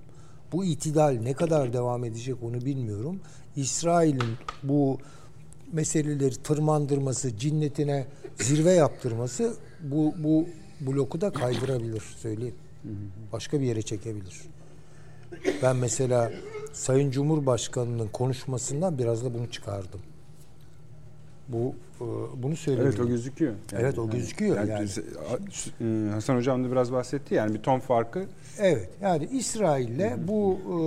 Bu 0.52 0.64
itidal 0.64 1.18
ne 1.22 1.32
kadar 1.32 1.72
devam 1.72 2.04
edecek 2.04 2.36
onu 2.42 2.60
bilmiyorum. 2.60 3.20
İsrail'in 3.56 4.36
bu 4.62 4.98
meseleleri 5.72 6.34
tırmandırması, 6.34 7.36
cinnetine 7.36 8.06
zirve 8.36 8.72
yaptırması 8.72 9.54
bu 9.80 10.14
bu 10.18 10.46
bloku 10.80 11.20
da 11.20 11.30
kaydırabilir 11.32 12.02
söyleyeyim. 12.16 12.54
Başka 13.32 13.60
bir 13.60 13.66
yere 13.66 13.82
çekebilir. 13.82 14.40
Ben 15.62 15.76
mesela 15.76 16.32
Sayın 16.74 17.10
Cumhurbaşkanı'nın 17.10 18.08
konuşmasından 18.08 18.98
biraz 18.98 19.24
da 19.24 19.34
bunu 19.34 19.50
çıkardım. 19.50 20.00
Bu 21.48 21.74
e, 22.00 22.04
bunu 22.42 22.56
söylemeliyim. 22.56 22.94
Evet 22.96 23.06
o 23.06 23.08
gözüküyor. 23.08 23.54
Evet, 23.72 23.98
o 23.98 24.10
gözüküyor 24.10 24.68
yani. 24.68 24.88
e, 25.80 26.10
Hasan 26.10 26.36
Hocam 26.36 26.64
da 26.64 26.70
biraz 26.70 26.92
bahsetti 26.92 27.34
yani 27.34 27.54
bir 27.54 27.62
ton 27.62 27.78
farkı 27.80 28.26
Evet 28.58 28.90
yani 29.02 29.28
İsrail'le 29.32 30.28
bu 30.28 30.58
e, 30.58 30.78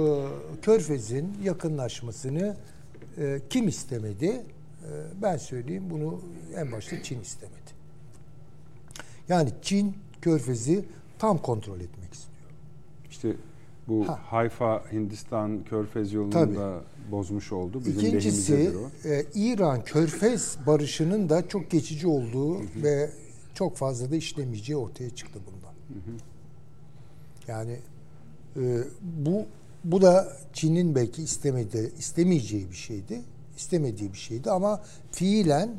Körfez'in 0.61 1.37
yakınlaşmasını 1.43 2.55
e, 3.17 3.39
kim 3.49 3.67
istemedi? 3.67 4.25
E, 4.25 4.41
ben 5.21 5.37
söyleyeyim 5.37 5.83
bunu 5.89 6.21
en 6.55 6.71
başta 6.71 7.03
Çin 7.03 7.21
istemedi. 7.21 7.57
Yani 9.29 9.49
Çin 9.61 9.97
Körfez'i 10.21 10.85
tam 11.19 11.37
kontrol 11.37 11.79
etmek 11.79 12.13
istiyor. 12.13 12.49
işte 13.09 13.46
bu 13.87 14.07
Ha. 14.07 14.19
Hayfa 14.25 14.83
Hindistan 14.91 15.63
Körfez 15.63 16.13
yolunu 16.13 16.31
Tabii. 16.31 16.55
da 16.55 16.81
bozmuş 17.11 17.51
oldu. 17.51 17.81
Bizim 17.85 18.07
İkincisi 18.07 18.71
e, 19.05 19.25
İran 19.35 19.83
Körfez 19.83 20.57
barışının 20.67 21.29
da 21.29 21.47
çok 21.47 21.71
geçici 21.71 22.07
olduğu 22.07 22.59
ve 22.83 23.09
çok 23.53 23.77
fazla 23.77 24.11
da 24.11 24.15
işlemeyeceği 24.15 24.77
ortaya 24.77 25.09
çıktı 25.09 25.39
bundan. 25.45 25.73
Yani 27.47 27.79
e, 28.57 28.83
bu 29.01 29.45
bu 29.83 30.01
da 30.01 30.37
Çin'in 30.53 30.95
belki 30.95 31.23
istemedi 31.23 31.91
istemeyeceği 31.99 32.69
bir 32.71 32.75
şeydi. 32.75 33.21
istemediği 33.57 34.13
bir 34.13 34.17
şeydi 34.17 34.51
ama 34.51 34.81
fiilen 35.11 35.69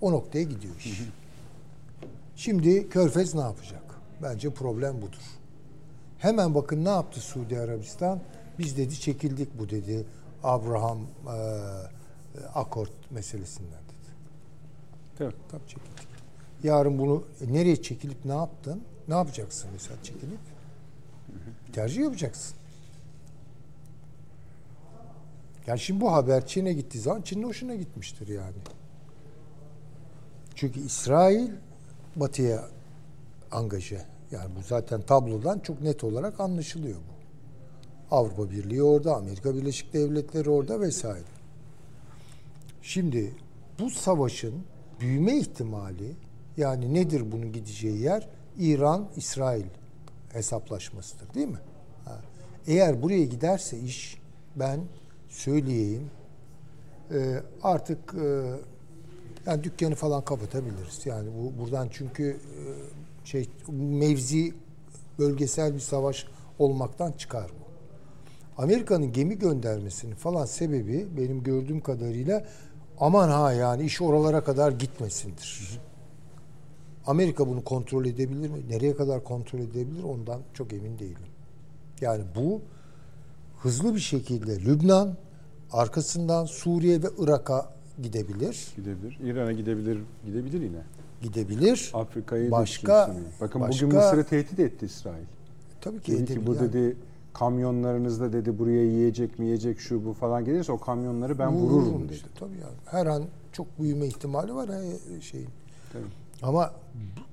o 0.00 0.12
noktaya 0.12 0.42
gidiyor 0.42 0.74
iş. 0.78 1.02
Şimdi 2.36 2.88
Körfez 2.88 3.34
ne 3.34 3.40
yapacak? 3.40 3.82
Bence 4.22 4.50
problem 4.50 4.96
budur. 5.02 5.22
Hemen 6.26 6.54
bakın 6.54 6.84
ne 6.84 6.88
yaptı 6.88 7.20
Suudi 7.20 7.58
Arabistan? 7.58 8.20
Biz 8.58 8.76
dedi 8.76 9.00
çekildik 9.00 9.58
bu 9.58 9.70
dedi. 9.70 10.06
Abraham 10.42 10.98
e, 10.98 11.38
akort 12.54 13.10
meselesinden 13.10 13.70
dedi. 13.70 14.12
Tabii. 15.18 15.34
Tabii 15.48 15.66
çekildik. 15.68 16.08
Yarın 16.62 16.98
bunu 16.98 17.24
e, 17.40 17.52
nereye 17.52 17.82
çekilip 17.82 18.24
ne 18.24 18.32
yaptın? 18.32 18.82
Ne 19.08 19.14
yapacaksın 19.14 19.70
mesela 19.72 20.02
çekilip? 20.02 20.38
Tercih 21.72 22.02
yapacaksın. 22.02 22.56
Yani 25.66 25.80
şimdi 25.80 26.00
bu 26.00 26.12
haber 26.12 26.46
Çin'e 26.46 26.72
gittiği 26.72 26.98
zaman 26.98 27.22
Çin'in 27.22 27.42
hoşuna 27.42 27.74
gitmiştir 27.74 28.28
yani. 28.28 28.56
Çünkü 30.54 30.80
İsrail 30.80 31.50
batıya 32.16 32.68
angaje. 33.50 34.15
Yani 34.30 34.56
bu 34.56 34.62
zaten 34.62 35.00
tablodan 35.00 35.58
çok 35.58 35.80
net 35.80 36.04
olarak 36.04 36.40
anlaşılıyor 36.40 36.96
bu. 36.96 37.16
Avrupa 38.16 38.50
Birliği 38.50 38.82
orada, 38.82 39.16
Amerika 39.16 39.54
Birleşik 39.54 39.92
Devletleri 39.92 40.50
orada 40.50 40.80
vesaire. 40.80 41.24
Şimdi 42.82 43.34
bu 43.78 43.90
savaşın 43.90 44.54
büyüme 45.00 45.38
ihtimali 45.38 46.12
yani 46.56 46.94
nedir 46.94 47.32
bunun 47.32 47.52
gideceği 47.52 47.98
yer? 47.98 48.28
İran, 48.58 49.08
İsrail 49.16 49.66
hesaplaşmasıdır 50.32 51.34
değil 51.34 51.48
mi? 51.48 51.58
Ha. 52.04 52.20
Eğer 52.66 53.02
buraya 53.02 53.24
giderse 53.24 53.78
iş 53.78 54.18
ben 54.56 54.80
söyleyeyim 55.28 56.10
e, 57.10 57.42
artık 57.62 58.14
e, 58.14 58.52
yani 59.46 59.64
dükkanı 59.64 59.94
falan 59.94 60.24
kapatabiliriz. 60.24 61.06
Yani 61.06 61.28
bu 61.38 61.62
buradan 61.62 61.88
çünkü 61.92 62.30
e, 62.30 62.60
şey 63.26 63.48
mevzi 63.70 64.54
bölgesel 65.18 65.74
bir 65.74 65.80
savaş 65.80 66.26
olmaktan 66.58 67.12
çıkar 67.12 67.50
bu. 67.60 67.66
Amerika'nın 68.62 69.12
gemi 69.12 69.38
göndermesinin 69.38 70.14
falan 70.14 70.44
sebebi 70.44 71.06
benim 71.16 71.42
gördüğüm 71.42 71.80
kadarıyla 71.80 72.44
aman 73.00 73.28
ha 73.28 73.52
yani 73.52 73.82
iş 73.82 74.02
oralara 74.02 74.44
kadar 74.44 74.72
gitmesindir. 74.72 75.80
Amerika 77.06 77.48
bunu 77.48 77.64
kontrol 77.64 78.04
edebilir 78.06 78.50
mi? 78.50 78.58
Nereye 78.68 78.96
kadar 78.96 79.24
kontrol 79.24 79.58
edebilir? 79.58 80.02
Ondan 80.02 80.40
çok 80.54 80.72
emin 80.72 80.98
değilim. 80.98 81.26
Yani 82.00 82.24
bu 82.36 82.60
hızlı 83.58 83.94
bir 83.94 84.00
şekilde 84.00 84.60
Lübnan, 84.60 85.16
arkasından 85.72 86.44
Suriye 86.44 87.02
ve 87.02 87.06
Irak'a 87.18 87.72
gidebilir. 88.02 88.66
Gidebilir. 88.76 89.18
İran'a 89.22 89.52
gidebilir. 89.52 89.98
Gidebilir 90.26 90.62
yine. 90.62 90.82
Gidebilir. 91.22 91.90
Afrika'yı 91.94 92.50
Başka- 92.50 93.14
Bakın 93.40 93.60
başka- 93.60 93.86
bugün 93.86 93.98
Mısır'ı 93.98 94.24
tehdit 94.24 94.58
etti 94.58 94.86
İsrail. 94.86 95.24
Tabii 95.80 96.00
ki 96.00 96.12
Dedi 96.12 96.34
ki 96.34 96.46
bu 96.46 96.54
Yani 96.54 96.72
dedi 96.72 96.96
kamyonlarınızda 97.34 98.32
dedi 98.32 98.58
buraya 98.58 98.84
yiyecek 98.84 99.38
mi 99.38 99.44
yiyecek 99.46 99.80
şu 99.80 100.04
bu 100.04 100.12
falan 100.12 100.44
gelirse 100.44 100.72
o 100.72 100.80
kamyonları 100.80 101.38
ben 101.38 101.52
vururum 101.52 102.04
dedi. 102.04 102.14
işte, 102.14 102.28
tabii 102.38 102.54
yani. 102.58 102.74
Her 102.84 103.06
an 103.06 103.24
çok 103.52 103.78
büyüme 103.80 104.06
ihtimali 104.06 104.54
var 104.54 104.70
he- 104.70 105.20
şeyin. 105.20 105.48
Tabii. 105.92 106.02
Ama 106.42 106.72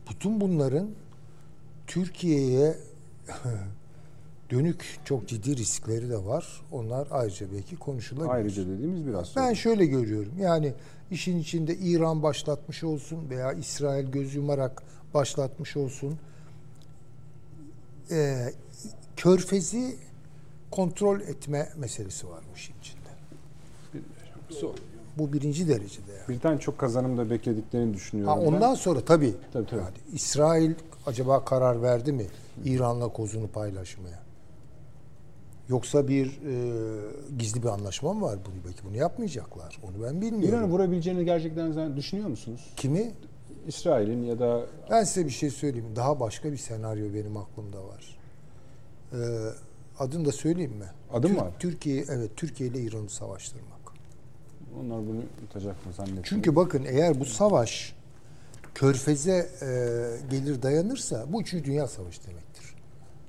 bütün 0.09 0.41
bunların 0.41 0.87
Türkiye'ye 1.87 2.77
dönük 4.49 4.99
çok 5.05 5.27
ciddi 5.27 5.57
riskleri 5.57 6.09
de 6.09 6.25
var. 6.25 6.61
Onlar 6.71 7.07
ayrıca 7.11 7.45
belki 7.51 7.75
konuşulabilir. 7.75 8.33
Ayrıca 8.33 8.67
dediğimiz 8.67 9.07
biraz 9.07 9.27
sonra. 9.27 9.45
Ben 9.45 9.53
şöyle 9.53 9.85
görüyorum. 9.85 10.33
Yani 10.39 10.73
işin 11.11 11.39
içinde 11.39 11.75
İran 11.75 12.23
başlatmış 12.23 12.83
olsun 12.83 13.29
veya 13.29 13.53
İsrail 13.53 14.05
göz 14.11 14.35
yumarak 14.35 14.83
başlatmış 15.13 15.77
olsun. 15.77 16.17
Ee, 18.11 18.53
körfezi 19.17 19.95
kontrol 20.71 21.19
etme 21.21 21.69
meselesi 21.77 22.29
var 22.29 22.39
bu 22.51 22.57
işin 22.57 22.73
içinde. 22.81 22.99
Zor. 24.49 24.73
Bu 25.17 25.33
birinci 25.33 25.67
derecede 25.67 26.11
yani. 26.11 26.37
Birden 26.37 26.57
çok 26.57 26.77
kazanım 26.77 27.17
da 27.17 27.29
beklediklerini 27.29 27.93
düşünüyorum. 27.93 28.33
Ha, 28.33 28.41
ben. 28.41 28.47
ondan 28.47 28.75
sonra 28.75 29.01
tabii, 29.01 29.33
Tabii, 29.53 29.65
tabii. 29.65 29.79
Yani 29.81 29.93
İsrail 30.13 30.73
acaba 31.05 31.45
karar 31.45 31.81
verdi 31.81 32.11
mi 32.11 32.25
İran'la 32.65 33.07
kozunu 33.07 33.47
paylaşmaya? 33.47 34.22
Yoksa 35.73 36.07
bir 36.07 36.25
e, 36.25 36.55
gizli 37.37 37.63
bir 37.63 37.67
anlaşma 37.67 38.13
mı 38.13 38.21
var? 38.21 38.39
Bunu 38.45 38.55
belki 38.65 38.85
bunu 38.85 38.97
yapmayacaklar. 38.97 39.79
Onu 39.83 40.03
ben 40.03 40.21
bilmiyorum. 40.21 40.49
İran'ı 40.49 40.71
vurabileceğini 40.71 41.25
gerçekten 41.25 41.97
düşünüyor 41.97 42.27
musunuz? 42.27 42.73
Kimi? 42.77 43.11
İsrail'in 43.67 44.23
ya 44.23 44.39
da 44.39 44.65
Ben 44.89 45.03
size 45.03 45.25
bir 45.25 45.31
şey 45.31 45.49
söyleyeyim. 45.49 45.95
Daha 45.95 46.19
başka 46.19 46.51
bir 46.51 46.57
senaryo 46.57 47.13
benim 47.13 47.37
aklımda 47.37 47.83
var. 47.83 48.17
Ee, 49.13 49.17
adını 49.99 50.25
da 50.25 50.31
söyleyeyim 50.31 50.75
mi? 50.75 50.85
Adı 51.13 51.29
mı 51.29 51.37
var? 51.37 51.51
Türkiye 51.59 52.05
evet 52.09 52.31
Türkiye 52.35 52.69
ile 52.69 52.79
İran'ı 52.81 53.09
savaştırmak. 53.09 53.81
onlar 54.79 55.07
bunu 55.07 55.21
yutacak 55.41 55.85
mı 55.85 55.93
zannetmiyorum. 55.93 56.29
Çünkü 56.29 56.55
bakın 56.55 56.85
eğer 56.87 57.19
bu 57.19 57.25
savaş 57.25 57.95
Körfez'e 58.75 59.49
e, 59.61 59.67
gelir 60.31 60.61
dayanırsa 60.61 61.25
bu 61.29 61.41
3. 61.41 61.53
Dünya 61.53 61.87
Savaşı 61.87 62.27
demektir. 62.27 62.75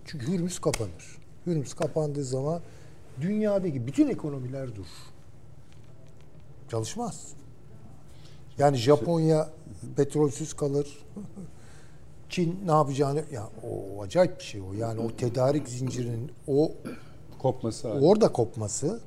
Çünkü 0.05 0.33
Hürmüz 0.33 0.59
kapanır. 0.59 1.24
Hürmüz 1.47 1.75
kapandığı 1.75 2.25
zaman 2.25 2.61
dünyadaki 3.21 3.87
bütün 3.87 4.09
ekonomiler 4.09 4.75
durur. 4.77 4.87
Çalışmaz. 6.71 7.29
Yani 8.59 8.77
Japonya 8.77 9.49
petrolsüz 9.97 10.53
kalır. 10.55 10.99
Çin 12.29 12.59
ne 12.67 12.71
yapacağını 12.73 13.25
ya 13.33 13.49
o 13.63 14.03
acayip 14.03 14.39
bir 14.39 14.45
şey 14.45 14.61
o. 14.61 14.73
Yani 14.73 15.01
o 15.01 15.17
tedarik 15.17 15.69
zincirinin 15.69 16.33
o 16.47 16.73
Kopması 17.39 17.89
orada 17.89 18.33
kopması 18.33 19.01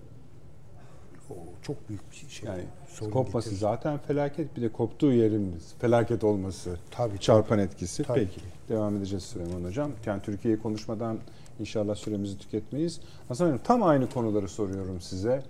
o 1.30 1.34
çok 1.62 1.90
büyük 1.90 2.12
bir 2.12 2.16
şey. 2.30 2.50
yani 2.50 2.64
sorun 2.88 3.12
kopması 3.12 3.50
getirir. 3.50 3.62
zaten 3.62 3.98
felaket 3.98 4.58
bir 4.58 4.62
de 4.62 4.72
koptuğu 4.72 5.12
yerin 5.12 5.56
felaket 5.80 6.24
olması 6.24 6.78
Tabii, 6.92 7.20
çarpan 7.20 7.60
etkisi. 7.60 8.04
Tabii 8.04 8.20
Peki 8.20 8.36
ki. 8.36 8.42
devam 8.70 8.98
edeceğiz 8.98 9.24
Süleyman 9.24 9.64
Hocam. 9.64 9.92
Yani 10.06 10.22
Türkiye'yi 10.22 10.60
konuşmadan 10.62 11.18
inşallah 11.60 11.96
süremizi 11.96 12.38
tüketmeyiz. 12.38 13.02
Hasan 13.28 13.46
Hocam 13.46 13.60
tam 13.64 13.84
aynı 13.84 14.10
konuları 14.10 14.48
soruyorum 14.48 15.02
size. 15.02 15.44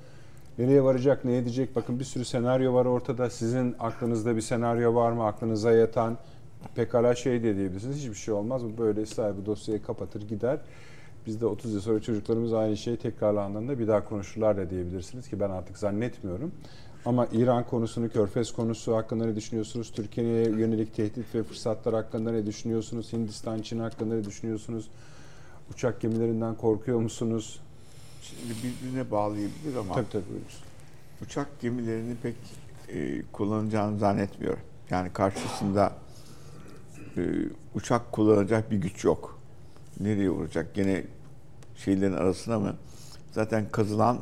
Nereye 0.57 0.83
varacak, 0.83 1.25
ne 1.25 1.37
edecek? 1.37 1.75
Bakın 1.75 1.99
bir 1.99 2.03
sürü 2.03 2.25
senaryo 2.25 2.73
var 2.73 2.85
ortada. 2.85 3.29
Sizin 3.29 3.75
aklınızda 3.79 4.35
bir 4.35 4.41
senaryo 4.41 4.95
var 4.95 5.11
mı? 5.11 5.25
Aklınıza 5.25 5.71
yatan 5.71 6.17
pekala 6.75 7.15
şey 7.15 7.43
de 7.43 7.55
diyebilirsiniz. 7.55 7.97
Hiçbir 7.97 8.15
şey 8.15 8.33
olmaz. 8.33 8.63
Bu 8.63 8.77
böyle 8.77 9.05
sahibi 9.05 9.45
dosyayı 9.45 9.83
kapatır 9.83 10.21
gider. 10.21 10.59
Biz 11.25 11.41
de 11.41 11.45
30 11.45 11.73
yıl 11.73 11.81
sonra 11.81 11.99
çocuklarımız 11.99 12.53
aynı 12.53 12.77
şeyi 12.77 12.97
tekrarlandığında 12.97 13.79
bir 13.79 13.87
daha 13.87 14.05
konuşurlar 14.05 14.57
da 14.57 14.69
diyebilirsiniz 14.69 15.29
ki 15.29 15.39
ben 15.39 15.49
artık 15.49 15.77
zannetmiyorum. 15.77 16.51
Ama 17.05 17.27
İran 17.31 17.63
konusunu, 17.63 18.09
Körfez 18.09 18.51
konusu 18.51 18.95
hakkında 18.95 19.25
ne 19.25 19.35
düşünüyorsunuz? 19.35 19.91
Türkiye'ye 19.91 20.43
yönelik 20.43 20.95
tehdit 20.95 21.35
ve 21.35 21.43
fırsatlar 21.43 21.93
hakkında 21.93 22.31
ne 22.31 22.45
düşünüyorsunuz? 22.45 23.13
Hindistan, 23.13 23.61
Çin 23.61 23.79
hakkında 23.79 24.15
ne 24.15 24.23
düşünüyorsunuz? 24.23 24.89
Uçak 25.73 26.01
gemilerinden 26.01 26.55
korkuyor 26.55 26.99
musunuz? 26.99 27.59
Şimdi 28.21 28.53
birbirine 28.63 29.11
bağlayabilir 29.11 29.75
ama 29.79 29.93
Tabii 29.93 30.09
tabii 30.11 30.23
uçak 31.21 31.59
gemilerini 31.61 32.15
pek 32.15 32.35
e, 32.89 33.21
kullanacağını 33.31 33.99
zannetmiyorum. 33.99 34.59
Yani 34.89 35.13
karşısında 35.13 35.93
e, 37.17 37.21
uçak 37.75 38.11
kullanacak 38.11 38.71
bir 38.71 38.77
güç 38.77 39.03
yok. 39.03 39.39
Nereye 39.99 40.29
vuracak? 40.29 40.75
Gene 40.75 41.03
şeylerin 41.75 42.13
arasına 42.13 42.59
mı? 42.59 42.75
Zaten 43.31 43.65
kazılan 43.71 44.19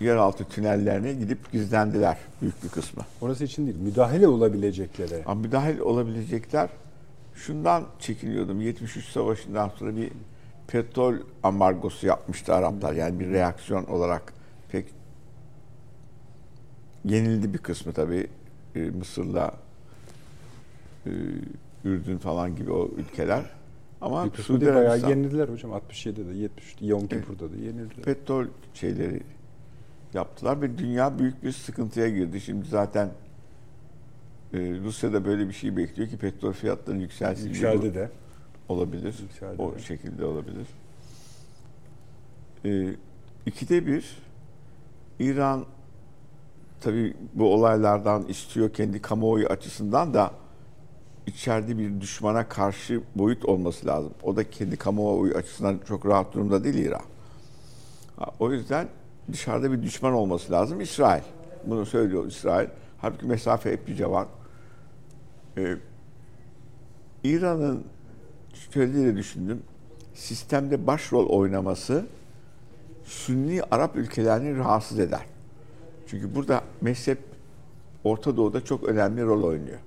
yeraltı 0.00 0.44
tünellerine 0.44 1.12
gidip 1.12 1.52
gizlendiler 1.52 2.18
büyük 2.42 2.64
bir 2.64 2.68
kısmı. 2.68 3.02
Orası 3.20 3.44
için 3.44 3.66
değil, 3.66 3.78
müdahale 3.78 4.28
olabileceklere. 4.28 5.22
Ama 5.26 5.40
müdahil 5.40 5.78
olabilecekler 5.78 6.68
şundan 7.40 7.86
çekiniyordum. 7.98 8.60
73 8.60 9.04
Savaşı'ndan 9.08 9.68
sonra 9.68 9.96
bir 9.96 10.10
petrol 10.66 11.14
ambargosu 11.42 12.06
yapmıştı 12.06 12.54
Araplar. 12.54 12.92
Yani 12.92 13.20
bir 13.20 13.30
reaksiyon 13.30 13.84
olarak 13.84 14.32
pek 14.68 14.86
yenildi 17.04 17.52
bir 17.54 17.58
kısmı 17.58 17.92
tabii. 17.92 18.26
Ee, 18.74 18.80
Mısır'la 18.80 19.54
e, 21.06 21.10
Ürdün 21.84 22.18
falan 22.18 22.56
gibi 22.56 22.72
o 22.72 22.90
ülkeler. 22.96 23.44
Ama 24.00 24.24
Bir 24.24 24.30
kısmı 24.30 24.44
Suudi 24.44 24.60
değil, 24.60 24.74
bayağı 24.74 24.90
Arabistan 24.90 25.10
yenildiler 25.10 25.48
hocam. 25.48 25.70
67'de, 25.70 26.20
73'te, 26.20 26.86
Yom 26.86 27.08
Kippur'da 27.08 27.52
da 27.52 27.56
yenildiler. 27.56 28.04
petrol 28.04 28.46
şeyleri 28.74 29.22
yaptılar 30.14 30.62
ve 30.62 30.78
dünya 30.78 31.18
büyük 31.18 31.42
bir 31.44 31.52
sıkıntıya 31.52 32.08
girdi. 32.08 32.40
Şimdi 32.40 32.68
zaten 32.68 33.06
e, 33.06 33.10
Rusya 34.58 35.12
da 35.12 35.24
böyle 35.24 35.48
bir 35.48 35.52
şey 35.52 35.76
bekliyor 35.76 36.08
ki 36.08 36.16
petrol 36.16 36.52
fiyatları 36.52 36.98
yükselsin. 36.98 37.48
Yükseldi 37.48 37.94
de. 37.94 38.10
olabilir. 38.68 39.14
Yükseldi, 39.22 39.62
o 39.62 39.70
evet. 39.72 39.82
şekilde 39.82 40.24
olabilir. 40.24 40.66
Ee, 42.64 42.94
ikide 43.46 43.86
bir 43.86 44.22
İran 45.18 45.66
tabii 46.80 47.14
bu 47.34 47.54
olaylardan 47.54 48.24
istiyor 48.28 48.72
kendi 48.72 49.02
kamuoyu 49.02 49.46
açısından 49.46 50.14
da 50.14 50.30
içeride 51.26 51.78
bir 51.78 52.00
düşmana 52.00 52.48
karşı 52.48 53.02
boyut 53.14 53.44
olması 53.44 53.86
lazım. 53.86 54.12
O 54.22 54.36
da 54.36 54.50
kendi 54.50 54.76
kamuoyu 54.76 55.34
açısından 55.34 55.80
çok 55.88 56.06
rahat 56.06 56.34
durumda 56.34 56.64
değil 56.64 56.74
İran. 56.74 57.02
O 58.38 58.52
yüzden 58.52 58.88
dışarıda 59.32 59.72
bir 59.72 59.82
düşman 59.82 60.12
olması 60.12 60.52
lazım 60.52 60.80
İsrail. 60.80 61.22
Bunu 61.66 61.86
söylüyor 61.86 62.26
İsrail. 62.26 62.68
Halbuki 62.98 63.26
mesafe 63.26 63.70
epeyce 63.70 64.10
var. 64.10 64.26
Ee, 65.58 65.76
İran'ın 67.24 67.84
şöyle 68.72 69.16
düşündüm. 69.16 69.62
Sistemde 70.14 70.86
başrol 70.86 71.28
oynaması 71.28 72.06
Sünni 73.04 73.62
Arap 73.70 73.96
ülkelerini 73.96 74.58
rahatsız 74.58 74.98
eder. 74.98 75.26
Çünkü 76.06 76.34
burada 76.34 76.62
mezhep 76.80 77.18
Orta 78.04 78.36
Doğu'da 78.36 78.64
çok 78.64 78.84
önemli 78.84 79.22
rol 79.22 79.42
oynuyor. 79.42 79.78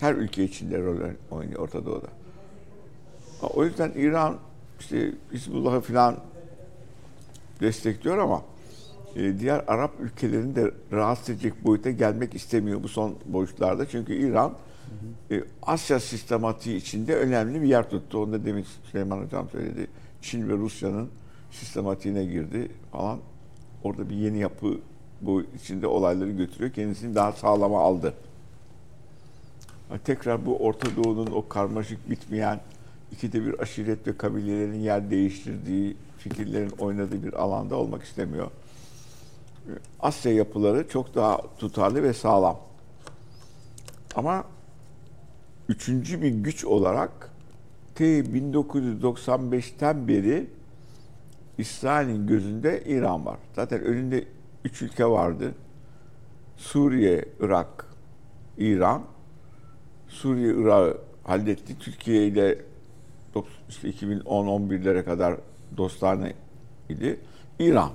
Her 0.00 0.14
ülke 0.14 0.44
içinde 0.44 0.82
rol 0.82 0.96
oynuyor 1.30 1.60
Orta 1.60 1.86
Doğu'da. 1.86 2.08
O 3.42 3.64
yüzden 3.64 3.92
İran 3.96 4.38
işte 4.80 5.12
Hizbullah'ı 5.32 5.80
falan 5.80 6.16
destekliyor 7.60 8.18
ama 8.18 8.42
e, 9.16 9.38
diğer 9.38 9.64
Arap 9.66 9.92
ülkelerini 10.00 10.56
de 10.56 10.70
rahatsız 10.92 11.30
edecek 11.30 11.64
boyuta 11.64 11.90
gelmek 11.90 12.34
istemiyor 12.34 12.82
bu 12.82 12.88
son 12.88 13.14
boyutlarda. 13.26 13.88
Çünkü 13.88 14.14
İran 14.14 14.54
e, 15.30 15.44
Asya 15.62 16.00
sistematiği 16.00 16.76
içinde 16.76 17.16
önemli 17.16 17.62
bir 17.62 17.68
yer 17.68 17.90
tuttu. 17.90 18.18
Onu 18.22 18.32
da 18.32 18.44
demin 18.44 18.66
Süleyman 18.90 19.24
Hocam 19.24 19.48
söyledi. 19.50 19.86
Çin 20.22 20.48
ve 20.48 20.52
Rusya'nın 20.52 21.08
sistematiğine 21.50 22.24
girdi 22.24 22.68
falan. 22.92 23.18
Orada 23.84 24.10
bir 24.10 24.16
yeni 24.16 24.38
yapı 24.38 24.78
bu 25.20 25.42
içinde 25.42 25.86
olayları 25.86 26.30
götürüyor. 26.30 26.72
Kendisini 26.72 27.14
daha 27.14 27.32
sağlama 27.32 27.80
aldı. 27.80 28.14
Tekrar 30.04 30.46
bu 30.46 30.56
Orta 30.56 30.96
Doğu'nun 30.96 31.26
o 31.26 31.48
karmaşık 31.48 32.10
bitmeyen 32.10 32.60
ikide 33.12 33.46
bir 33.46 33.60
aşiret 33.60 34.06
ve 34.06 34.16
kabilelerin 34.16 34.80
yer 34.80 35.10
değiştirdiği, 35.10 35.96
fikirlerin 36.18 36.70
oynadığı 36.70 37.22
bir 37.22 37.32
alanda 37.32 37.76
olmak 37.76 38.02
istemiyor. 38.02 38.46
Ee, 38.46 39.70
Asya 40.00 40.32
yapıları 40.32 40.88
çok 40.88 41.14
daha 41.14 41.40
tutarlı 41.58 42.02
ve 42.02 42.12
sağlam. 42.12 42.58
Ama 44.14 44.44
üçüncü 45.68 46.22
bir 46.22 46.28
güç 46.28 46.64
olarak 46.64 47.30
T 47.94 48.20
1995'ten 48.20 50.08
beri 50.08 50.46
İsrail'in 51.58 52.26
gözünde 52.26 52.82
İran 52.86 53.26
var. 53.26 53.38
Zaten 53.56 53.80
önünde 53.80 54.24
üç 54.64 54.82
ülke 54.82 55.06
vardı. 55.06 55.54
Suriye, 56.56 57.24
Irak, 57.40 57.86
İran. 58.58 59.02
Suriye, 60.08 60.54
Irak'ı 60.54 60.98
halletti. 61.24 61.78
Türkiye 61.78 62.26
ile 62.26 62.58
dok- 63.34 63.46
işte 63.68 63.90
2010-11'lere 63.90 65.04
kadar 65.04 65.36
dostane 65.76 66.32
idi. 66.88 67.20
İran. 67.58 67.90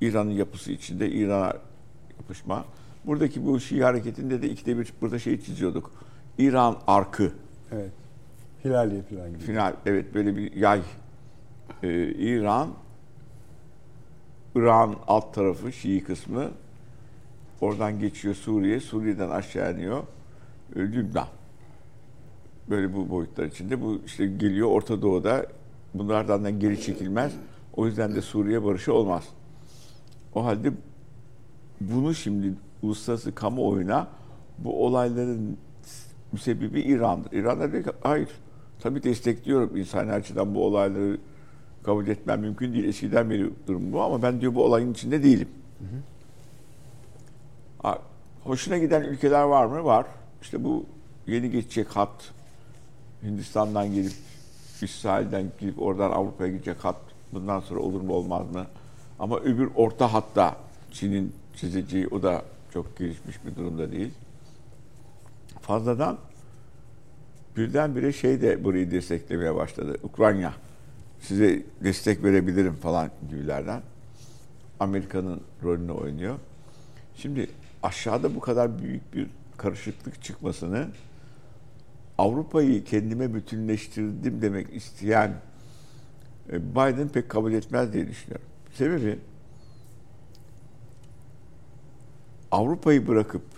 İran'ın 0.00 0.30
yapısı 0.30 0.72
içinde 0.72 1.10
İran'a 1.10 1.56
yapışma. 2.20 2.64
Buradaki 3.06 3.46
bu 3.46 3.60
Şii 3.60 3.82
hareketinde 3.82 4.42
de 4.42 4.48
ikide 4.50 4.78
bir 4.78 4.92
burada 5.00 5.18
şey 5.18 5.40
çiziyorduk. 5.40 6.05
İran 6.38 6.76
arkı. 6.86 7.32
Evet. 7.72 7.92
Hilaliye 8.64 9.02
falan 9.02 9.28
gibi. 9.28 9.38
Final 9.38 9.74
evet 9.86 10.14
böyle 10.14 10.36
bir 10.36 10.52
yay. 10.52 10.82
Ee, 11.82 12.06
İran, 12.06 12.70
İran 14.54 14.96
alt 15.06 15.34
tarafı 15.34 15.72
Şii 15.72 16.04
kısmı. 16.04 16.50
Oradan 17.60 17.98
geçiyor 17.98 18.34
Suriye, 18.34 18.80
Suriye'den 18.80 19.30
aşağı 19.30 19.74
iniyor 19.74 20.02
e, 20.76 20.78
Lübnan. 20.78 21.28
Böyle 22.70 22.94
bu 22.94 23.10
boyutlar 23.10 23.44
içinde 23.44 23.82
bu 23.82 24.00
işte 24.06 24.26
geliyor 24.26 24.68
Orta 24.68 25.02
Doğu'da 25.02 25.46
bunlardan 25.94 26.44
da 26.44 26.50
geri 26.50 26.80
çekilmez. 26.80 27.32
O 27.76 27.86
yüzden 27.86 28.14
de 28.14 28.22
Suriye 28.22 28.64
barışı 28.64 28.92
olmaz. 28.94 29.28
O 30.34 30.44
halde 30.44 30.72
bunu 31.80 32.14
şimdi 32.14 32.54
uluslararası 32.82 33.34
kamuoyuna 33.34 34.08
bu 34.58 34.86
olayların 34.86 35.58
müsebbibi 36.32 36.80
İran'dır. 36.80 37.32
İran 37.32 37.60
da 37.60 37.72
diyor 37.72 37.84
ki 37.84 37.90
hayır 38.02 38.28
tabii 38.80 39.02
destekliyorum 39.02 39.76
insani 39.76 40.12
açıdan 40.12 40.54
bu 40.54 40.64
olayları 40.66 41.18
kabul 41.82 42.06
etmem 42.06 42.40
mümkün 42.40 42.72
değil. 42.72 42.84
Eskiden 42.84 43.30
beri 43.30 43.50
durum 43.66 43.92
bu 43.92 44.02
ama 44.02 44.22
ben 44.22 44.40
diyor 44.40 44.54
bu 44.54 44.64
olayın 44.64 44.92
içinde 44.92 45.22
değilim. 45.22 45.48
Ha, 47.82 47.98
Hoşuna 48.44 48.78
giden 48.78 49.02
ülkeler 49.02 49.42
var 49.42 49.66
mı? 49.66 49.84
Var. 49.84 50.06
İşte 50.42 50.64
bu 50.64 50.84
yeni 51.26 51.50
geçecek 51.50 51.88
hat 51.88 52.32
Hindistan'dan 53.22 53.94
gelip 53.94 54.12
İsrail'den 54.82 55.52
gelip 55.60 55.82
oradan 55.82 56.10
Avrupa'ya 56.10 56.52
gidecek 56.52 56.84
hat 56.84 56.96
bundan 57.32 57.60
sonra 57.60 57.80
olur 57.80 58.00
mu 58.00 58.12
olmaz 58.12 58.50
mı? 58.54 58.66
Ama 59.18 59.38
öbür 59.38 59.70
orta 59.76 60.12
hatta 60.12 60.56
Çin'in 60.92 61.32
çizeceği 61.56 62.08
o 62.08 62.22
da 62.22 62.42
çok 62.72 62.98
gelişmiş 62.98 63.36
bir 63.46 63.56
durumda 63.56 63.92
değil. 63.92 64.10
Fazladan 65.66 66.18
birdenbire 67.56 68.12
şey 68.12 68.42
de 68.42 68.64
burayı 68.64 68.90
desteklemeye 68.90 69.54
başladı. 69.54 69.96
Ukrayna 70.02 70.54
size 71.20 71.62
destek 71.84 72.24
verebilirim 72.24 72.74
falan 72.74 73.10
gibilerden. 73.30 73.82
Amerika'nın 74.80 75.40
rolünü 75.62 75.92
oynuyor. 75.92 76.38
Şimdi 77.16 77.50
aşağıda 77.82 78.34
bu 78.34 78.40
kadar 78.40 78.78
büyük 78.78 79.14
bir 79.14 79.26
karışıklık 79.56 80.22
çıkmasını 80.22 80.88
Avrupa'yı 82.18 82.84
kendime 82.84 83.34
bütünleştirdim 83.34 84.42
demek 84.42 84.74
isteyen 84.74 85.34
e, 86.52 86.70
Biden 86.70 87.08
pek 87.08 87.28
kabul 87.28 87.52
etmez 87.52 87.92
diye 87.92 88.08
düşünüyorum. 88.08 88.46
Sebebi 88.74 89.18
Avrupa'yı 92.50 93.08
bırakıp 93.08 93.55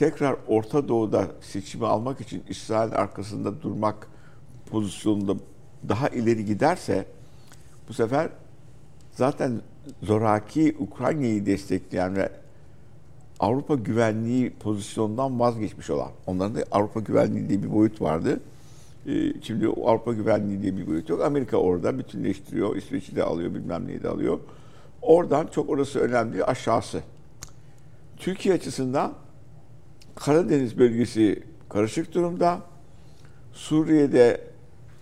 tekrar 0.00 0.36
Orta 0.48 0.88
Doğu'da 0.88 1.28
seçimi 1.40 1.86
almak 1.86 2.20
için 2.20 2.42
İsrail 2.48 2.92
arkasında 2.92 3.62
durmak 3.62 4.06
pozisyonunda 4.70 5.34
daha 5.88 6.08
ileri 6.08 6.44
giderse 6.44 7.06
bu 7.88 7.92
sefer 7.92 8.28
zaten 9.12 9.60
zoraki 10.02 10.76
Ukrayna'yı 10.78 11.46
destekleyen 11.46 12.16
ve 12.16 12.32
Avrupa 13.40 13.74
güvenliği 13.74 14.50
pozisyondan 14.50 15.40
vazgeçmiş 15.40 15.90
olan, 15.90 16.10
onların 16.26 16.54
da 16.54 16.64
Avrupa 16.70 17.00
güvenliği 17.00 17.48
diye 17.48 17.62
bir 17.62 17.72
boyut 17.72 18.00
vardı. 18.00 18.40
Ee, 19.06 19.10
Şimdi 19.42 19.66
Avrupa 19.66 20.12
güvenliği 20.12 20.62
diye 20.62 20.76
bir 20.76 20.86
boyut 20.86 21.08
yok. 21.08 21.22
Amerika 21.22 21.56
orada 21.56 21.98
bütünleştiriyor, 21.98 22.76
İsveç'i 22.76 23.16
de 23.16 23.22
alıyor, 23.22 23.54
bilmem 23.54 23.86
neyi 23.86 24.02
de 24.02 24.08
alıyor. 24.08 24.38
Oradan 25.02 25.46
çok 25.46 25.70
orası 25.70 25.98
önemli 25.98 26.44
aşağısı. 26.44 27.00
Türkiye 28.16 28.54
açısından 28.54 29.12
Karadeniz 30.20 30.78
bölgesi 30.78 31.42
karışık 31.68 32.14
durumda. 32.14 32.60
Suriye'de 33.52 34.40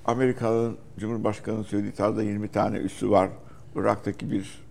Amerika'nın 0.05 0.77
Cumhurbaşkanı'nın 0.99 1.63
söylediği 1.63 1.93
tarzda 1.93 2.23
20 2.23 2.49
tane 2.49 2.77
üssü 2.77 3.11
var. 3.11 3.31
Irak'taki 3.77 4.31
bir 4.31 4.69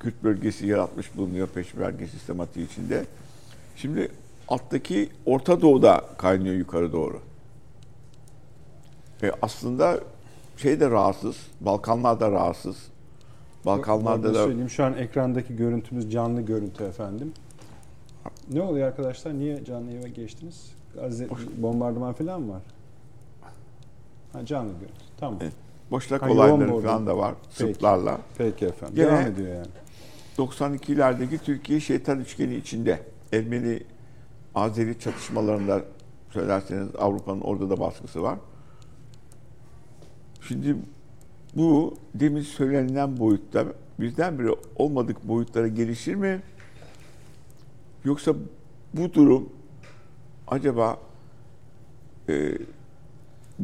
Kürt 0.00 0.24
bölgesi 0.24 0.66
yaratmış 0.66 1.16
bulunuyor 1.16 1.48
peşmerge 1.48 2.06
sistematiği 2.06 2.66
içinde. 2.66 3.04
Şimdi 3.76 4.08
alttaki 4.48 5.08
Orta 5.26 5.60
Doğu'da 5.60 6.04
kaynıyor 6.18 6.54
yukarı 6.54 6.92
doğru. 6.92 7.20
E 9.22 9.32
aslında 9.42 10.00
şey 10.56 10.80
de 10.80 10.90
rahatsız, 10.90 11.36
Balkanlar 11.60 12.20
da 12.20 12.30
rahatsız. 12.30 12.76
Balkanlarda 13.66 14.34
da 14.34 14.44
söyleyeyim 14.44 14.70
şu 14.70 14.84
an 14.84 14.94
ekrandaki 14.96 15.56
görüntümüz 15.56 16.12
canlı 16.12 16.40
görüntü 16.40 16.84
efendim. 16.84 17.32
Ne 18.52 18.62
oluyor 18.62 18.88
arkadaşlar? 18.88 19.38
Niye 19.38 19.64
canlı 19.64 19.90
yayına 19.90 20.08
geçtiniz? 20.08 20.72
Gazze 20.94 21.28
bombardıman 21.56 22.12
falan 22.12 22.40
mı 22.42 22.52
var? 22.52 22.62
Ha, 24.32 24.46
canlı 24.46 24.72
görüntü. 24.72 24.94
Tamam. 25.20 25.38
Evet. 25.42 25.52
boşnak 25.90 26.22
Ha, 26.22 26.30
olayları 26.30 26.80
falan 26.80 27.06
da 27.06 27.18
var 27.18 27.34
Peki. 27.42 27.54
Sırplarla. 27.72 28.18
Peki 28.38 28.66
efendim. 28.66 28.96
Gene- 28.96 29.06
Devam 29.08 29.26
ediyor 29.26 29.54
yani. 29.54 29.66
92'lerdeki 30.38 31.38
Türkiye 31.38 31.80
şeytan 31.80 32.20
üçgeni 32.20 32.54
içinde 32.54 33.00
Ermeni 33.32 33.82
Azeri 34.54 34.98
çatışmalarında 34.98 35.82
söylerseniz 36.30 36.88
Avrupa'nın 36.98 37.40
orada 37.40 37.70
da 37.70 37.80
baskısı 37.80 38.22
var. 38.22 38.38
Şimdi 40.48 40.76
bu 41.56 41.94
demin 42.14 42.42
söylenilen 42.42 43.18
boyutta 43.18 43.64
birdenbire 44.00 44.50
olmadık 44.76 45.28
boyutlara 45.28 45.68
gelişir 45.68 46.14
mi? 46.14 46.42
Yoksa 48.08 48.34
bu 48.94 49.14
durum 49.14 49.48
acaba 50.46 50.98
e, 52.28 52.52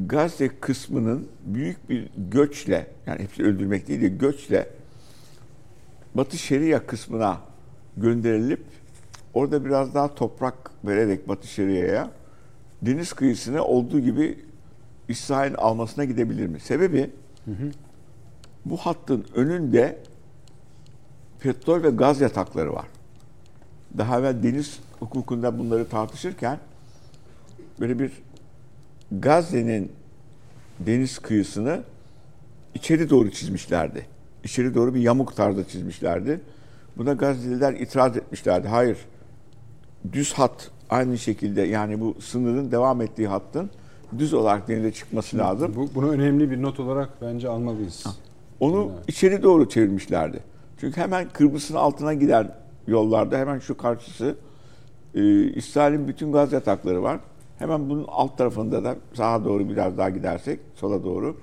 Gazze 0.07 0.49
kısmının 0.49 1.29
büyük 1.45 1.91
bir 1.91 2.11
göçle 2.31 2.87
yani 3.07 3.23
hepsi 3.23 3.43
öldürmek 3.43 3.89
değil 3.89 4.03
de 4.03 4.09
göçle 4.09 4.69
Batı 6.15 6.39
Şeria 6.39 6.87
kısmına 6.87 7.41
gönderilip 7.97 8.65
orada 9.35 9.65
biraz 9.65 9.95
daha 9.95 10.15
toprak 10.15 10.71
vererek 10.85 11.29
Batı 11.29 11.49
Şeria'ya 11.49 12.11
deniz 12.83 13.13
kıyısına 13.13 13.63
olduğu 13.63 14.01
gibi 14.01 14.39
İsrail 15.09 15.55
almasına 15.57 16.05
gidebilir 16.05 16.47
mi? 16.47 16.61
Sebebi 16.61 17.11
bu 18.65 18.77
hattın 18.77 19.27
önünde 19.35 19.99
petrol 21.41 21.83
ve 21.83 21.91
gaz 21.91 22.21
yatakları 22.21 22.73
var. 22.73 22.87
Daha 23.99 24.19
evvel 24.21 24.43
deniz 24.43 24.81
hukukunda 25.01 25.59
bunları 25.59 25.89
tartışırken 25.89 26.59
böyle 27.81 27.99
bir 27.99 28.13
Gazze'nin 29.13 29.93
deniz 30.81 31.19
kıyısını 31.19 31.83
içeri 32.75 33.11
doğru 33.11 33.31
çizmişlerdi. 33.31 34.07
İçeri 34.45 34.75
doğru 34.75 34.95
bir 34.95 35.01
yamuk 35.01 35.37
tarzda 35.37 35.69
çizmişlerdi. 35.69 36.41
Buna 36.97 37.13
Gazze'liler 37.13 37.73
itiraz 37.73 38.17
etmişlerdi. 38.17 38.69
Hayır, 38.69 38.99
düz 40.13 40.33
hat 40.33 40.71
aynı 40.91 41.19
şekilde 41.19 41.63
yani 41.63 42.01
bu 42.01 42.15
sınırın 42.21 42.71
devam 42.71 43.01
ettiği 43.03 43.29
hattın 43.29 43.71
düz 44.19 44.35
olarak 44.35 44.69
denize 44.69 44.93
çıkması 44.93 45.39
lazım. 45.39 45.73
Bu, 45.77 45.89
bunu 45.95 46.11
önemli 46.11 46.51
bir 46.51 46.63
not 46.63 46.81
olarak 46.81 47.09
bence 47.23 47.49
almalıyız. 47.49 48.05
Onu 48.61 48.91
Evet. 48.95 49.09
içeri 49.09 49.43
doğru 49.43 49.69
çevirmişlerdi. 49.69 50.41
Çünkü 50.81 51.01
hemen 51.01 51.29
Kıbrıs'ın 51.29 51.75
altına 51.75 52.15
giden 52.15 52.55
yollarda 52.87 53.39
hemen 53.39 53.59
şu 53.59 53.77
karşısı 53.77 54.37
e, 55.15 55.43
İsrail'in 55.43 56.09
bütün 56.09 56.33
gaz 56.33 56.53
yatakları 56.53 57.03
var. 57.03 57.21
Hemen 57.59 57.91
bunun 57.91 58.05
alt 58.09 58.39
tarafında 58.39 58.85
da 58.85 58.97
sağa 59.15 59.45
doğru 59.45 59.69
biraz 59.69 59.99
daha 59.99 60.11
gidersek 60.11 60.61
sola 60.75 61.05
doğru 61.05 61.37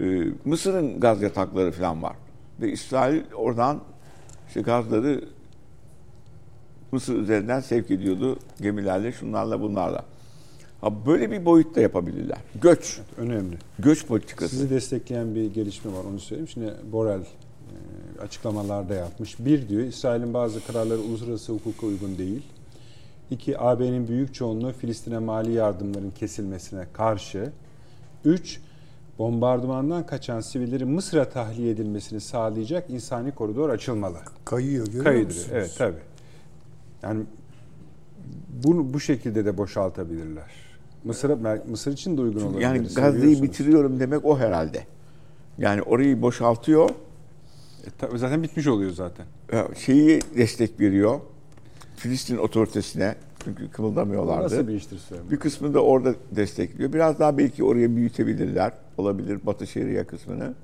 e, 0.00 0.24
Mısır'ın 0.44 1.00
gaz 1.00 1.22
yatakları 1.22 1.72
falan 1.72 2.02
var. 2.02 2.16
Ve 2.60 2.72
İsrail 2.72 3.22
oradan 3.34 3.80
işte 4.48 4.60
gazları 4.60 5.24
Mısır 6.92 7.14
üzerinden 7.14 7.60
sevk 7.60 7.90
ediyordu 7.90 8.38
gemilerle, 8.60 9.12
şunlarla 9.12 9.60
bunlarla. 9.60 10.04
Ha, 10.80 11.06
böyle 11.06 11.30
bir 11.30 11.44
boyutta 11.44 11.80
yapabilirler. 11.80 12.38
Göç, 12.62 13.00
Önemli. 13.16 13.56
göç 13.78 14.06
politikası. 14.06 14.56
Sizi 14.56 14.70
destekleyen 14.70 15.34
bir 15.34 15.54
gelişme 15.54 15.92
var 15.92 16.04
onu 16.10 16.20
söyleyeyim. 16.20 16.48
Şimdi 16.48 16.74
Borel 16.92 17.20
açıklamalarda 18.18 18.94
yapmış. 18.94 19.38
Bir 19.38 19.68
diyor 19.68 19.82
İsrail'in 19.82 20.34
bazı 20.34 20.66
kararları 20.66 20.98
uluslararası 20.98 21.52
hukuka 21.52 21.86
uygun 21.86 22.18
değil. 22.18 22.42
İki 23.30 23.60
AB'nin 23.60 24.08
büyük 24.08 24.34
çoğunluğu 24.34 24.72
Filistin'e 24.72 25.18
mali 25.18 25.52
yardımların 25.52 26.10
kesilmesine 26.10 26.86
karşı. 26.92 27.52
Üç 28.24 28.60
bombardımandan 29.18 30.06
kaçan 30.06 30.40
sivillerin 30.40 30.88
Mısır'a 30.88 31.28
tahliye 31.28 31.70
edilmesini 31.70 32.20
sağlayacak 32.20 32.90
insani 32.90 33.32
koridor 33.32 33.70
açılmalı. 33.70 34.18
Kayıyor 34.44 34.86
görüyor 34.86 35.04
Kaydırıyor. 35.04 35.26
musunuz? 35.26 35.48
Evet 35.52 35.74
tabi. 35.78 35.96
Yani 37.02 37.24
bunu 38.64 38.94
bu 38.94 39.00
şekilde 39.00 39.44
de 39.44 39.58
boşaltabilirler. 39.58 40.50
Mısır 41.04 41.30
Mısır 41.68 41.92
için 41.92 42.16
de 42.16 42.20
uygun 42.20 42.40
olabilir. 42.40 42.60
Yani 42.60 42.88
Gazze'yi 42.96 43.42
bitiriyorum 43.42 44.00
demek 44.00 44.24
o 44.24 44.38
herhalde. 44.38 44.86
Yani 45.58 45.82
orayı 45.82 46.22
boşaltıyor, 46.22 46.90
E, 47.86 47.90
tabii 47.98 48.18
zaten 48.18 48.42
bitmiş 48.42 48.66
oluyor 48.66 48.90
zaten. 48.90 49.26
şeyi 49.74 50.20
destek 50.36 50.80
veriyor. 50.80 51.20
Filistin 51.96 52.36
otoritesine 52.36 53.14
çünkü 53.44 53.70
kımıldamıyorlardı. 53.70 54.44
Nasıl 54.44 54.68
bir 54.68 54.74
iştir 54.74 54.98
söyleme? 54.98 55.30
Bir 55.30 55.36
kısmını 55.36 55.74
da 55.74 55.80
orada 55.80 56.14
destekliyor. 56.30 56.92
Biraz 56.92 57.18
daha 57.18 57.38
belki 57.38 57.64
oraya 57.64 57.96
büyütebilirler. 57.96 58.72
Olabilir 58.98 59.40
Batı 59.46 59.66
Şeria 59.66 60.04
kısmını. 60.04 60.54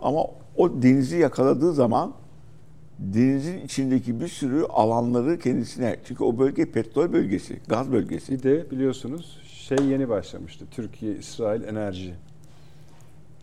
Ama 0.00 0.24
o 0.56 0.82
denizi 0.82 1.18
yakaladığı 1.18 1.72
zaman 1.72 2.14
denizin 2.98 3.58
içindeki 3.58 4.20
bir 4.20 4.28
sürü 4.28 4.64
alanları 4.64 5.38
kendisine. 5.38 5.96
Çünkü 6.04 6.24
o 6.24 6.38
bölge 6.38 6.70
petrol 6.70 7.12
bölgesi, 7.12 7.60
gaz 7.68 7.92
bölgesi. 7.92 8.32
Bir 8.32 8.42
de 8.42 8.70
biliyorsunuz 8.70 9.40
şey 9.44 9.78
yeni 9.86 10.08
başlamıştı. 10.08 10.64
Türkiye 10.70 11.14
İsrail 11.14 11.62
enerji. 11.62 12.14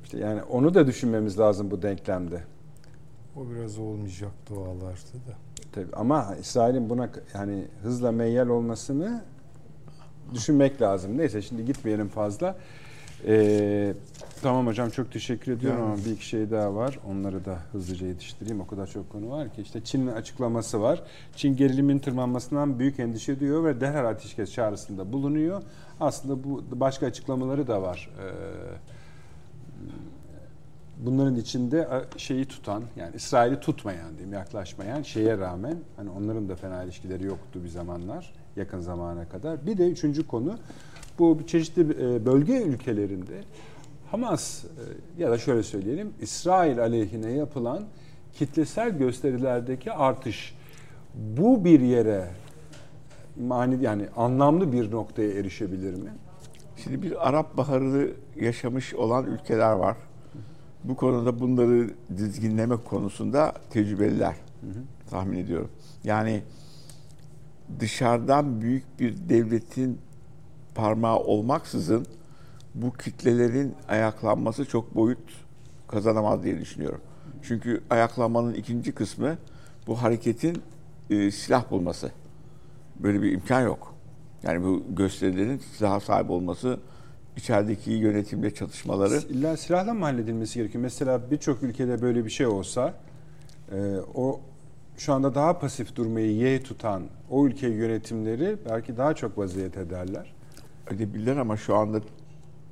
İşte 0.03 0.17
yani 0.17 0.43
onu 0.43 0.73
da 0.73 0.87
düşünmemiz 0.87 1.39
lazım 1.39 1.71
bu 1.71 1.81
denklemde. 1.81 2.43
O 3.35 3.49
biraz 3.49 3.79
olmayacak 3.79 4.31
dualardı 4.49 5.13
da. 5.27 5.33
Tabii 5.71 5.95
ama 5.95 6.35
İsrail'in 6.41 6.89
buna 6.89 7.09
yani 7.33 7.65
hızla 7.81 8.11
meyyal 8.11 8.47
olmasını 8.47 9.23
düşünmek 10.33 10.81
lazım. 10.81 11.17
Neyse 11.17 11.41
şimdi 11.41 11.65
gitmeyelim 11.65 12.07
fazla. 12.07 12.57
Ee, 13.27 13.93
tamam 14.41 14.67
hocam 14.67 14.89
çok 14.89 15.11
teşekkür 15.11 15.51
ediyorum 15.51 15.81
ama 15.83 15.97
bir 15.97 16.11
iki 16.11 16.25
şey 16.25 16.51
daha 16.51 16.75
var. 16.75 16.99
Onları 17.09 17.45
da 17.45 17.59
hızlıca 17.71 18.07
yetiştireyim. 18.07 18.61
O 18.61 18.67
kadar 18.67 18.87
çok 18.87 19.09
konu 19.09 19.29
var 19.29 19.53
ki. 19.53 19.61
işte 19.61 19.83
Çin'in 19.83 20.07
açıklaması 20.07 20.81
var. 20.81 21.03
Çin 21.35 21.55
gerilimin 21.55 21.99
tırmanmasından 21.99 22.79
büyük 22.79 22.99
endişe 22.99 23.39
duyuyor 23.39 23.63
ve 23.63 23.81
derhal 23.81 24.05
ateşkes 24.05 24.53
çağrısında 24.53 25.13
bulunuyor. 25.13 25.63
Aslında 25.99 26.43
bu 26.43 26.63
başka 26.71 27.05
açıklamaları 27.05 27.67
da 27.67 27.81
var. 27.81 28.09
Ee, 28.19 28.25
bunların 30.97 31.35
içinde 31.35 31.87
şeyi 32.17 32.45
tutan 32.45 32.83
yani 32.95 33.15
İsrail'i 33.15 33.59
tutmayan 33.59 34.11
diyeyim 34.11 34.33
yaklaşmayan 34.33 35.01
şeye 35.01 35.37
rağmen 35.37 35.77
hani 35.95 36.09
onların 36.09 36.49
da 36.49 36.55
fena 36.55 36.83
ilişkileri 36.83 37.23
yoktu 37.23 37.59
bir 37.63 37.69
zamanlar 37.69 38.33
yakın 38.55 38.79
zamana 38.79 39.29
kadar. 39.29 39.65
Bir 39.65 39.77
de 39.77 39.87
üçüncü 39.87 40.27
konu 40.27 40.57
bu 41.19 41.39
çeşitli 41.47 41.81
e, 41.81 42.25
bölge 42.25 42.61
ülkelerinde 42.61 43.43
Hamas 44.11 44.63
e, 44.65 44.67
ya 45.17 45.31
da 45.31 45.37
şöyle 45.37 45.63
söyleyelim 45.63 46.13
İsrail 46.21 46.79
aleyhine 46.79 47.31
yapılan 47.31 47.83
kitlesel 48.33 48.97
gösterilerdeki 48.97 49.91
artış 49.91 50.55
bu 51.15 51.65
bir 51.65 51.79
yere 51.79 52.27
mani 53.47 53.83
yani 53.83 54.07
anlamlı 54.17 54.71
bir 54.71 54.91
noktaya 54.91 55.31
erişebilir 55.31 55.93
mi? 55.93 56.09
Şimdi 56.77 57.01
bir 57.01 57.29
Arap 57.29 57.57
Baharı 57.57 58.13
yaşamış 58.35 58.93
olan 58.93 59.25
ülkeler 59.25 59.71
var. 59.71 59.97
Bu 60.87 60.95
konuda 60.95 61.39
bunları 61.39 61.89
dizginlemek 62.17 62.85
konusunda 62.85 63.53
tecrübeliler 63.69 64.35
tahmin 65.09 65.37
ediyorum. 65.37 65.69
Yani 66.03 66.43
dışarıdan 67.79 68.61
büyük 68.61 68.99
bir 68.99 69.29
devletin 69.29 69.99
parmağı 70.75 71.17
olmaksızın 71.17 72.07
bu 72.75 72.93
kitlelerin 72.93 73.75
ayaklanması 73.87 74.65
çok 74.65 74.95
boyut 74.95 75.19
kazanamaz 75.87 76.43
diye 76.43 76.59
düşünüyorum. 76.59 77.01
Çünkü 77.41 77.81
ayaklanmanın 77.89 78.53
ikinci 78.53 78.91
kısmı 78.91 79.37
bu 79.87 80.01
hareketin 80.01 80.61
e, 81.09 81.31
silah 81.31 81.71
bulması. 81.71 82.11
Böyle 82.99 83.21
bir 83.21 83.31
imkan 83.31 83.61
yok. 83.61 83.95
Yani 84.43 84.63
bu 84.63 84.83
gösterilerin 84.89 85.61
silah 85.77 85.99
sahibi 85.99 86.31
olması, 86.31 86.79
içerideki 87.37 87.91
yönetimle 87.91 88.53
çatışmaları 88.53 89.21
İlla 89.29 89.57
silahla 89.57 89.93
mı 89.93 90.05
halledilmesi 90.05 90.59
gerekiyor? 90.59 90.81
Mesela 90.81 91.31
birçok 91.31 91.63
ülkede 91.63 92.01
böyle 92.01 92.25
bir 92.25 92.29
şey 92.29 92.47
olsa 92.47 92.93
e, 93.71 93.95
o 94.15 94.39
şu 94.97 95.13
anda 95.13 95.35
daha 95.35 95.59
pasif 95.59 95.95
durmayı 95.95 96.35
yeğ 96.35 96.63
tutan 96.63 97.03
o 97.29 97.47
ülke 97.47 97.67
yönetimleri 97.67 98.57
belki 98.69 98.97
daha 98.97 99.13
çok 99.13 99.37
vaziyet 99.37 99.77
ederler. 99.77 100.33
edebilirler 100.91 101.37
ama 101.37 101.57
şu 101.57 101.75
anda 101.75 102.01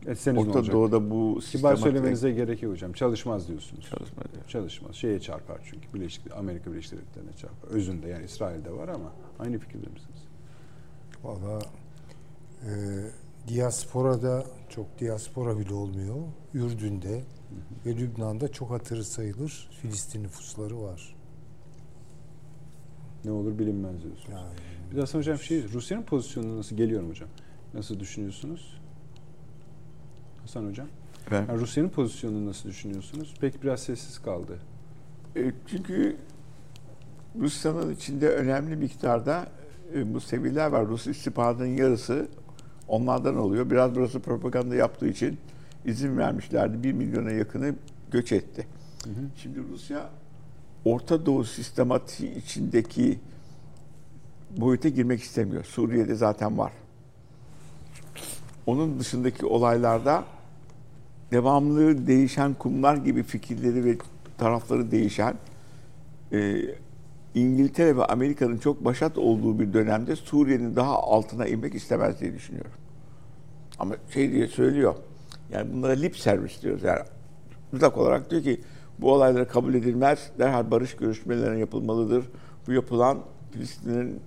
Etseniz 0.07 0.47
Orta? 0.47 0.71
Doğu'da 0.71 1.09
bu 1.09 1.33
Kibar 1.33 1.41
sistematik 1.41 1.83
söylemenize 1.83 2.31
gerek 2.31 2.63
yok 2.63 2.73
hocam. 2.73 2.93
Çalışmaz 2.93 3.47
diyorsunuz. 3.47 3.89
çalışma 3.89 4.23
diyor. 4.33 4.45
Çalışmaz. 4.47 4.95
Şeye 4.95 5.19
çarpar 5.19 5.57
çünkü. 5.71 5.93
Birleşik, 5.93 6.21
Amerika 6.37 6.71
Birleşik 6.71 6.91
Devletleri'ne 6.91 7.33
çarpar. 7.33 7.69
Özünde 7.69 8.07
yani 8.07 8.25
İsrail'de 8.25 8.71
var 8.71 8.87
ama 8.87 9.11
aynı 9.39 9.57
fikirde 9.57 9.89
misiniz? 9.89 10.23
Valla 11.23 11.59
e, 12.61 12.69
diasporada 13.47 14.45
çok 14.69 14.99
diaspora 14.99 15.59
bile 15.59 15.73
olmuyor. 15.73 16.15
Ürdün'de 16.53 17.23
ve 17.85 17.97
Lübnan'da 17.97 18.51
çok 18.51 18.71
hatırı 18.71 19.03
sayılır 19.03 19.69
Filistin 19.81 20.23
nüfusları 20.23 20.81
var. 20.81 21.15
Ne 23.25 23.31
olur 23.31 23.59
bilinmez 23.59 24.03
diyorsunuz. 24.03 24.29
Yani 24.31 24.47
Bir 24.91 24.97
daha 24.97 25.19
hocam 25.19 25.39
şey 25.39 25.69
Rusya'nın 25.69 26.03
pozisyonu 26.03 26.57
nasıl 26.57 26.75
geliyorum 26.75 27.09
hocam? 27.09 27.29
Nasıl 27.73 27.99
düşünüyorsunuz? 27.99 28.81
Hasan 30.41 30.67
hocam. 30.69 30.87
Ben, 31.31 31.45
Yani 31.47 31.59
Rusya'nın 31.59 31.89
pozisyonunu 31.89 32.45
nasıl 32.45 32.69
düşünüyorsunuz? 32.69 33.33
Peki 33.41 33.61
biraz 33.61 33.79
sessiz 33.79 34.19
kaldı. 34.19 34.59
E, 35.35 35.51
çünkü 35.67 36.17
Rusya'nın 37.39 37.95
içinde 37.95 38.29
önemli 38.29 38.75
miktarda 38.75 39.47
e, 39.95 40.13
bu 40.13 40.21
seviyeler 40.21 40.67
var. 40.67 40.87
Rus 40.87 41.07
istihbaratının 41.07 41.77
yarısı 41.77 42.27
onlardan 42.87 43.37
oluyor. 43.37 43.69
Biraz 43.69 43.95
burası 43.95 44.19
propaganda 44.19 44.75
yaptığı 44.75 45.07
için 45.07 45.37
izin 45.85 46.17
vermişlerdi. 46.17 46.83
Bir 46.83 46.93
milyona 46.93 47.31
yakını 47.31 47.75
göç 48.11 48.31
etti. 48.31 48.67
Şimdi 49.37 49.59
Rusya 49.73 50.09
Orta 50.85 51.25
Doğu 51.25 51.43
sistematiği 51.43 52.35
içindeki 52.35 53.19
boyuta 54.57 54.89
girmek 54.89 55.21
istemiyor. 55.21 55.63
Suriye'de 55.63 56.15
zaten 56.15 56.57
var. 56.57 56.71
Onun 58.65 58.99
dışındaki 58.99 59.45
olaylarda 59.45 60.23
devamlı 61.31 62.07
değişen 62.07 62.53
kumlar 62.53 62.95
gibi 62.97 63.23
fikirleri 63.23 63.85
ve 63.85 63.97
tarafları 64.37 64.91
değişen 64.91 65.35
e, 66.31 66.61
İngiltere 67.35 67.97
ve 67.97 68.05
Amerika'nın 68.05 68.57
çok 68.57 68.85
başat 68.85 69.17
olduğu 69.17 69.59
bir 69.59 69.73
dönemde 69.73 70.15
Suriye'nin 70.15 70.75
daha 70.75 70.99
altına 70.99 71.47
inmek 71.47 71.75
istemez 71.75 72.19
diye 72.19 72.33
düşünüyorum. 72.33 72.71
Ama 73.79 73.95
şey 74.13 74.31
diye 74.31 74.47
söylüyor. 74.47 74.95
Yani 75.51 75.73
bunlara 75.73 75.93
lip 75.93 76.17
servis 76.17 76.61
diyoruz. 76.61 76.83
Yani 76.83 76.99
uzak 77.73 77.97
olarak 77.97 78.31
diyor 78.31 78.43
ki 78.43 78.61
bu 78.99 79.13
olaylar 79.13 79.49
kabul 79.49 79.73
edilmez. 79.73 80.31
Derhal 80.39 80.71
barış 80.71 80.95
görüşmelerine 80.95 81.59
yapılmalıdır. 81.59 82.25
Bu 82.67 82.71
yapılan 82.73 83.17
Filistin'in 83.51 84.19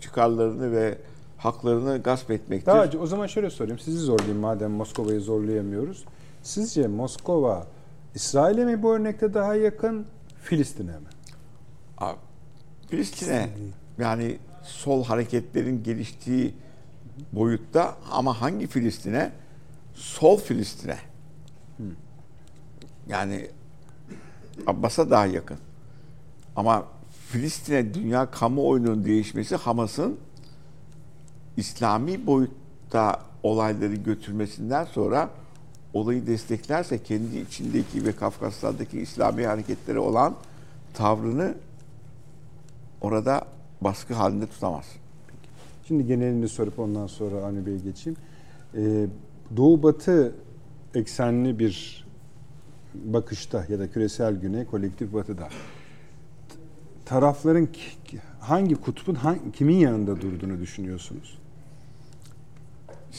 çıkarlarını 0.00 0.72
ve 0.72 0.98
haklarını 1.36 2.02
gasp 2.02 2.30
etmektir. 2.30 2.66
Daha 2.66 2.88
o 3.00 3.06
zaman 3.06 3.26
şöyle 3.26 3.50
sorayım. 3.50 3.78
Sizi 3.78 3.98
zorlayayım 3.98 4.38
madem 4.38 4.70
Moskova'yı 4.70 5.20
zorlayamıyoruz. 5.20 6.04
Sizce 6.42 6.86
Moskova 6.86 7.66
İsrail'e 8.14 8.64
mi 8.64 8.82
bu 8.82 8.94
örnekte 8.94 9.34
daha 9.34 9.54
yakın, 9.54 10.06
Filistin'e 10.42 10.92
mi? 10.92 11.07
Filistin'e 12.90 13.50
yani 13.98 14.38
sol 14.62 15.04
hareketlerin 15.04 15.82
geliştiği 15.82 16.54
boyutta 17.32 17.96
ama 18.10 18.40
hangi 18.40 18.66
Filistin'e? 18.66 19.32
Sol 19.94 20.38
Filistin'e. 20.38 20.98
Yani 23.08 23.50
Abbas'a 24.66 25.10
daha 25.10 25.26
yakın. 25.26 25.58
Ama 26.56 26.86
Filistin'e 27.28 27.94
dünya 27.94 28.30
kamuoyunun 28.30 29.04
değişmesi 29.04 29.56
Hamas'ın 29.56 30.18
İslami 31.56 32.26
boyutta 32.26 33.22
olayları 33.42 33.94
götürmesinden 33.94 34.84
sonra 34.84 35.30
olayı 35.92 36.26
desteklerse 36.26 37.02
kendi 37.02 37.38
içindeki 37.38 38.06
ve 38.06 38.12
Kafkaslar'daki 38.12 39.00
İslami 39.00 39.46
hareketlere 39.46 39.98
olan 39.98 40.34
tavrını 40.94 41.54
orada 43.00 43.42
baskı 43.80 44.14
halinde 44.14 44.46
tutamaz. 44.46 44.84
Şimdi 45.88 46.06
genelini 46.06 46.48
sorup 46.48 46.78
ondan 46.78 47.06
sonra 47.06 47.36
Avni 47.36 47.66
Bey'e 47.66 47.78
geçeyim. 47.78 48.18
Ee, 48.74 49.06
Doğu 49.56 49.82
Batı 49.82 50.34
eksenli 50.94 51.58
bir 51.58 52.06
bakışta 52.94 53.66
ya 53.68 53.78
da 53.78 53.90
küresel 53.90 54.34
güney, 54.34 54.64
kolektif 54.64 55.12
batıda 55.12 55.48
tarafların 57.08 57.68
hangi 58.40 58.74
kutbun 58.74 59.14
hangi, 59.14 59.52
kimin 59.52 59.76
yanında 59.76 60.20
durduğunu 60.20 60.60
düşünüyorsunuz? 60.60 61.38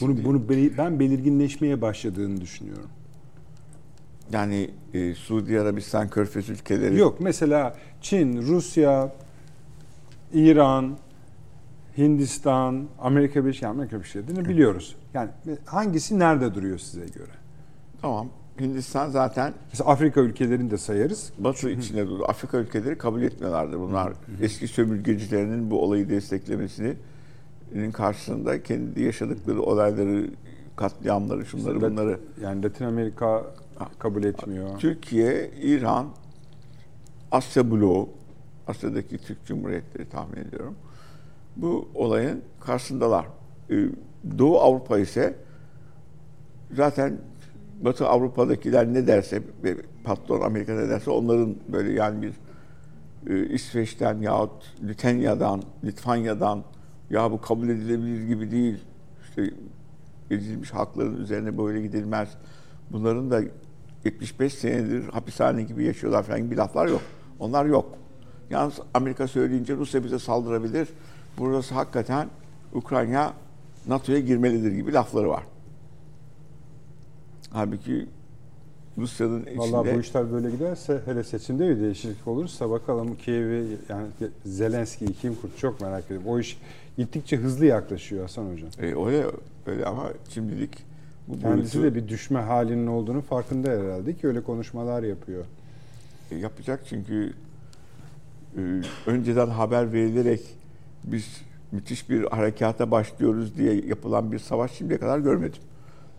Bunu, 0.02 0.24
bunu 0.26 0.50
ben 0.78 1.00
belirginleşmeye 1.00 1.82
başladığını 1.82 2.42
düşünüyorum. 2.42 2.90
Yani 4.32 4.70
e, 4.94 5.14
Suudi 5.14 5.60
Arabistan, 5.60 6.10
Körfez 6.10 6.50
ülkeleri 6.50 6.98
Yok 6.98 7.20
mesela 7.20 7.76
Çin, 8.02 8.42
Rusya, 8.42 9.14
İran, 10.34 10.98
Hindistan, 11.98 12.88
Amerika 13.00 13.44
Birleşik 13.44 13.64
Amerika 13.64 13.98
Birleşik 13.98 14.28
biliyoruz. 14.50 14.96
Yani 15.14 15.30
hangisi 15.66 16.20
nerede 16.20 16.56
duruyor 16.56 16.78
size 16.78 17.06
göre? 17.06 17.32
Tamam. 18.02 18.28
Hindistan 18.60 19.10
zaten 19.10 19.54
Mesela 19.72 19.90
Afrika 19.90 20.22
ülkelerini 20.22 20.72
de 20.72 20.78
sayarız. 20.78 21.34
Batı 21.38 21.70
içinde 21.70 22.08
durdu. 22.08 22.26
Afrika 22.28 22.58
ülkeleri 22.58 22.98
kabul 22.98 23.22
etmiyorlardı. 23.22 23.80
Bunlar 23.80 24.14
eski 24.42 24.68
sömürgecilerinin 24.68 25.72
bu 25.72 25.84
olayı 25.84 26.10
desteklemesinin 26.10 26.98
karşısında 27.94 28.64
kendi 28.64 29.02
yaşadıkları 29.02 29.62
olayları, 29.62 30.30
katliamları, 30.76 31.46
şunları 31.46 31.82
bunları 31.82 32.20
Yani 32.44 32.64
Latin 32.64 32.86
Amerika 32.86 33.46
kabul 34.00 34.24
etmiyor. 34.24 34.80
Türkiye, 34.80 35.52
İran, 35.62 36.08
Asya 37.32 37.72
bloğu, 37.72 38.10
Asya'daki 38.70 39.18
Türk 39.18 39.46
Cumhuriyetleri 39.46 40.10
tahmin 40.10 40.38
ediyorum. 40.38 40.76
Bu 41.56 41.90
olayın 41.96 42.42
karşısındalar. 42.60 43.26
Ee, 43.70 43.86
Doğu 44.38 44.60
Avrupa 44.60 45.00
ise 45.00 45.36
zaten 46.72 47.18
Batı 47.82 48.08
Avrupa'dakiler 48.08 48.94
ne 48.94 49.08
derse 49.08 49.42
ve 49.64 49.76
patron 50.04 50.42
Amerika 50.42 50.74
ne 50.74 50.90
derse 50.90 51.12
onların 51.12 51.56
böyle 51.72 51.94
yani 51.94 52.22
bir 52.22 52.34
e, 53.28 53.54
İsveç'ten 53.54 54.22
yahut 54.22 54.84
Litvanya'dan, 54.84 55.64
Litvanya'dan 55.84 56.64
ya 57.10 57.32
bu 57.32 57.42
kabul 57.42 57.70
edilebilir 57.70 58.28
gibi 58.28 58.52
değil. 58.52 58.78
İşte 59.30 59.54
edilmiş 60.32 60.72
hakların 60.72 61.18
üzerine 61.18 61.58
böyle 61.58 61.82
gidilmez. 61.82 62.30
Bunların 62.92 63.32
da 63.32 63.42
75 64.06 64.54
senedir 64.54 65.04
hapishane 65.04 65.64
gibi 65.64 65.84
yaşıyorlar 65.84 66.24
falan 66.24 66.42
gibi 66.42 66.58
laflar 66.58 66.88
yok. 66.88 67.02
Onlar 67.40 67.66
yok. 67.66 67.98
Yalnız 68.50 68.74
Amerika 68.94 69.28
söyleyince 69.28 69.76
Rusya 69.76 70.04
bize 70.04 70.20
saldırabilir. 70.20 70.88
Burası 71.38 71.74
hakikaten 71.74 72.28
Ukrayna 72.74 73.34
NATO'ya 73.88 74.20
girmelidir 74.20 74.72
gibi 74.72 74.94
lafları 74.94 75.30
var. 75.30 75.44
Halbuki 77.52 78.08
Rusya'nın 78.98 79.42
içinde 79.42 79.58
Vallahi 79.58 79.96
bu 79.96 80.00
işler 80.00 80.32
böyle 80.32 80.52
giderse 80.52 81.02
hele 81.06 81.24
seçimde 81.24 81.70
bir 81.70 81.82
değişiklik 81.82 82.28
olursa 82.28 82.70
bakalım 82.70 83.16
Kiev'i 83.16 83.78
yani 83.90 84.08
Zelenski'yi 84.46 85.14
kim 85.14 85.36
kurt 85.36 85.58
çok 85.58 85.82
merak 85.82 86.06
ediyorum. 86.06 86.28
O 86.28 86.40
iş 86.40 86.58
gittikçe 86.98 87.38
hızlı 87.38 87.66
yaklaşıyor 87.66 88.22
Hasan 88.22 88.46
Hocam. 88.54 88.70
e, 88.80 88.86
öyle 88.86 89.26
öyle 89.66 89.86
ama 89.86 90.10
şimdilik 90.30 90.78
bu 91.28 91.40
Kendisi 91.40 91.82
boyutu 91.82 91.84
de 91.84 91.96
bir 91.96 92.08
düşme 92.08 92.40
halinin 92.40 92.88
olduğunu 92.88 93.22
farkında 93.22 93.70
herhalde 93.70 94.14
ki 94.14 94.28
öyle 94.28 94.42
konuşmalar 94.42 95.04
yapıyor. 95.04 95.46
e, 96.32 96.36
yapacak 96.36 96.80
çünkü 96.90 97.34
önceden 99.06 99.48
haber 99.48 99.94
verilerek 99.94 100.42
biz 101.04 101.42
müthiş 101.72 102.10
bir 102.10 102.24
harekata 102.24 102.92
başlıyoruz 102.92 103.58
diye 103.58 103.74
yapılan 103.86 104.32
bir 104.32 104.40
savaş 104.40 104.72
şimdiye 104.72 105.00
kadar 105.00 105.20
görmedim. 105.20 105.62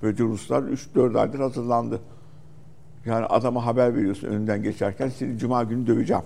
Böylece 0.03 0.25
Ruslar 0.25 0.63
3-4 0.63 1.19
aydır 1.19 1.39
hazırlandı. 1.41 2.01
Yani 3.07 3.27
adama 3.27 3.67
haber 3.67 3.97
veriyorsun 3.97 4.29
önünden 4.29 4.63
geçerken 4.63 5.09
seni 5.09 5.39
cuma 5.39 5.65
günü 5.65 5.87
döveceğim. 5.87 6.23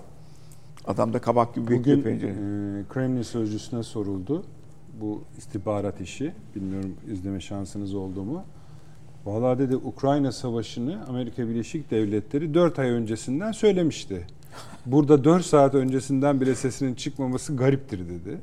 Adam 0.87 1.13
da 1.13 1.19
kabak 1.19 1.55
gibi 1.55 1.67
bekliyor 1.67 1.97
Bugün 1.97 2.01
pencere. 2.01 2.31
e, 2.31 2.83
Kremlin 2.93 3.21
sözcüsüne 3.21 3.83
soruldu 3.83 4.43
bu 5.01 5.21
istihbarat 5.37 6.01
işi. 6.01 6.33
Bilmiyorum 6.55 6.93
izleme 7.11 7.41
şansınız 7.41 7.95
oldu 7.95 8.23
mu? 8.23 8.43
Vallahi 9.25 9.59
dedi 9.59 9.75
Ukrayna 9.75 10.31
Savaşı'nı 10.31 11.05
Amerika 11.09 11.47
Birleşik 11.47 11.91
Devletleri 11.91 12.53
4 12.53 12.79
ay 12.79 12.89
öncesinden 12.89 13.51
söylemişti. 13.51 14.27
Burada 14.85 15.23
4 15.23 15.45
saat 15.45 15.75
öncesinden 15.75 16.41
bile 16.41 16.55
sesinin 16.55 16.95
çıkmaması 16.95 17.55
gariptir 17.55 17.99
dedi. 17.99 18.37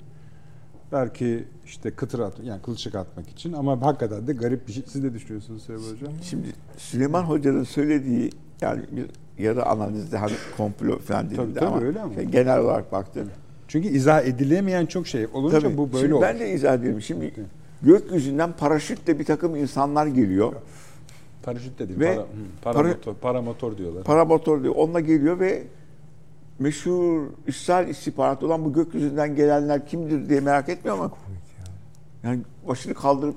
Belki 0.93 1.44
işte 1.66 1.90
kıtır 1.90 2.18
at, 2.18 2.32
yani 2.43 2.62
kılçık 2.62 2.94
atmak 2.94 3.28
için 3.28 3.52
ama 3.52 3.80
hakikaten 3.82 4.26
de 4.26 4.32
garip 4.32 4.68
bir 4.68 4.72
şey. 4.72 4.82
Siz 4.86 5.05
ne 5.05 5.14
düşünüyorsunuz 5.14 5.62
Sevil 5.62 5.78
Hocam? 5.78 6.12
Şimdi 6.22 6.47
Süleyman 6.76 7.22
Hoca'nın 7.22 7.64
söylediği 7.64 8.30
yani 8.60 8.82
bir 8.93 9.06
yarı 9.44 9.66
analizde 9.66 10.18
hani 10.18 10.32
komplo 10.56 10.98
falan 10.98 11.24
Tabii, 11.24 11.34
dediğinde 11.36 11.59
tabii, 11.59 11.68
ama 11.68 11.80
öyle 11.80 12.01
ama. 12.01 12.14
şey, 12.14 12.24
genel 12.24 12.59
olarak 12.59 12.93
baktım. 12.93 13.28
Çünkü 13.68 13.89
izah 13.89 14.24
edilemeyen 14.24 14.86
çok 14.86 15.06
şey 15.06 15.26
olunca 15.32 15.60
Tabii. 15.60 15.76
bu 15.76 15.93
böyle 15.93 16.01
Şimdi 16.02 16.14
olur. 16.14 16.22
ben 16.22 16.39
de 16.39 16.51
izah 16.52 16.74
edeyim. 16.74 17.02
Şimdi 17.02 17.34
gökyüzünden 17.82 18.52
paraşütle 18.52 19.18
bir 19.18 19.24
takım 19.24 19.56
insanlar 19.56 20.06
geliyor. 20.06 20.52
Paraşüt 21.43 21.78
de 21.78 21.89
değil, 21.89 22.01
Ve 22.01 22.14
para, 22.14 22.24
hı, 22.24 22.26
para- 22.62 22.72
paramotor, 22.74 23.14
paramotor 23.14 23.78
diyorlar. 23.78 24.05
Paramotor 24.05 24.62
diyor. 24.62 24.74
Onunla 24.76 25.01
geliyor 25.01 25.40
ve 25.40 25.62
meşhur 26.58 27.26
İsrail 27.46 27.88
istihbaratı 27.88 28.46
olan 28.46 28.64
bu 28.64 28.72
gökyüzünden 28.72 29.36
gelenler 29.36 29.86
kimdir 29.86 30.28
diye 30.28 30.40
merak 30.40 30.68
etmiyor 30.68 30.98
ama 30.98 31.10
yani 32.22 32.40
başını 32.68 32.94
kaldırıp 32.94 33.34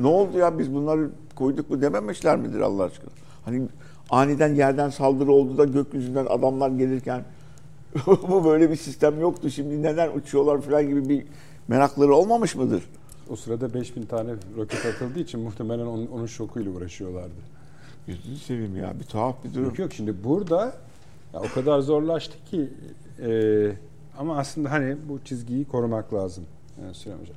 ne 0.00 0.06
oldu 0.06 0.38
ya 0.38 0.58
biz 0.58 0.74
bunları 0.74 1.10
koyduk 1.34 1.70
mu 1.70 1.82
dememişler 1.82 2.36
midir 2.36 2.60
Allah 2.60 2.82
aşkına? 2.84 3.10
Hani 3.44 3.62
aniden 4.10 4.54
yerden 4.54 4.90
saldırı 4.90 5.32
oldu 5.32 5.58
da 5.58 5.64
gökyüzünden 5.64 6.26
adamlar 6.26 6.70
gelirken 6.70 7.24
bu 8.06 8.44
böyle 8.44 8.70
bir 8.70 8.76
sistem 8.76 9.20
yoktu. 9.20 9.50
Şimdi 9.50 9.82
neden 9.82 10.10
uçuyorlar 10.16 10.60
falan 10.60 10.88
gibi 10.88 11.08
bir 11.08 11.26
merakları 11.68 12.14
olmamış 12.14 12.54
mıdır? 12.54 12.84
O 13.30 13.36
sırada 13.36 13.74
5000 13.74 14.02
tane 14.02 14.30
roket 14.56 14.86
atıldığı 14.86 15.20
için 15.20 15.40
muhtemelen 15.40 15.86
onun, 15.86 16.06
onun 16.06 16.26
şokuyla 16.26 16.72
uğraşıyorlardı. 16.72 17.54
Yüzünü 18.06 18.36
seveyim 18.36 18.76
ya 18.76 18.94
bir 19.00 19.04
tuhaf 19.04 19.44
bir 19.44 19.54
durum. 19.54 19.64
Yok 19.64 19.78
yok 19.78 19.92
şimdi 19.92 20.24
burada 20.24 20.72
ya 21.34 21.40
o 21.40 21.54
kadar 21.54 21.80
zorlaştı 21.80 22.44
ki 22.44 22.70
e, 23.22 23.72
ama 24.18 24.38
aslında 24.38 24.70
hani 24.70 24.96
bu 25.08 25.24
çizgiyi 25.24 25.64
korumak 25.64 26.14
lazım. 26.14 26.46
Yani 26.82 26.94
Süleyman 26.94 27.22
Hocam. 27.22 27.36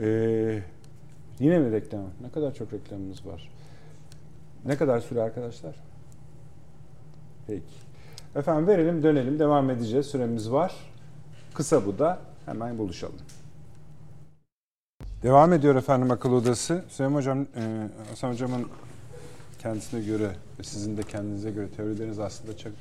E, 0.00 0.62
yine 1.40 1.58
mi 1.58 1.72
reklam? 1.72 2.04
Ne 2.20 2.30
kadar 2.30 2.54
çok 2.54 2.72
reklamımız 2.72 3.26
var. 3.26 3.50
Ne 4.64 4.76
kadar 4.76 5.00
süre 5.00 5.22
arkadaşlar? 5.22 5.74
Peki. 7.46 7.62
Efendim 8.36 8.66
verelim 8.66 9.02
dönelim 9.02 9.38
devam 9.38 9.70
edeceğiz. 9.70 10.06
Süremiz 10.06 10.52
var. 10.52 10.74
Kısa 11.54 11.86
bu 11.86 11.98
da 11.98 12.18
hemen 12.46 12.78
buluşalım. 12.78 13.18
Devam 15.22 15.52
ediyor 15.52 15.74
efendim 15.74 16.10
akıl 16.10 16.32
odası. 16.32 16.84
Süleyman 16.88 17.16
Hocam, 17.16 17.40
e, 17.40 17.88
Hasan 18.10 18.30
Hocam'ın 18.30 18.66
kendisine 19.64 20.00
göre 20.00 20.30
ve 20.58 20.62
sizin 20.62 20.96
de 20.96 21.02
kendinize 21.02 21.50
göre 21.50 21.68
teorileriniz 21.76 22.18
aslında 22.18 22.56
çok 22.56 22.72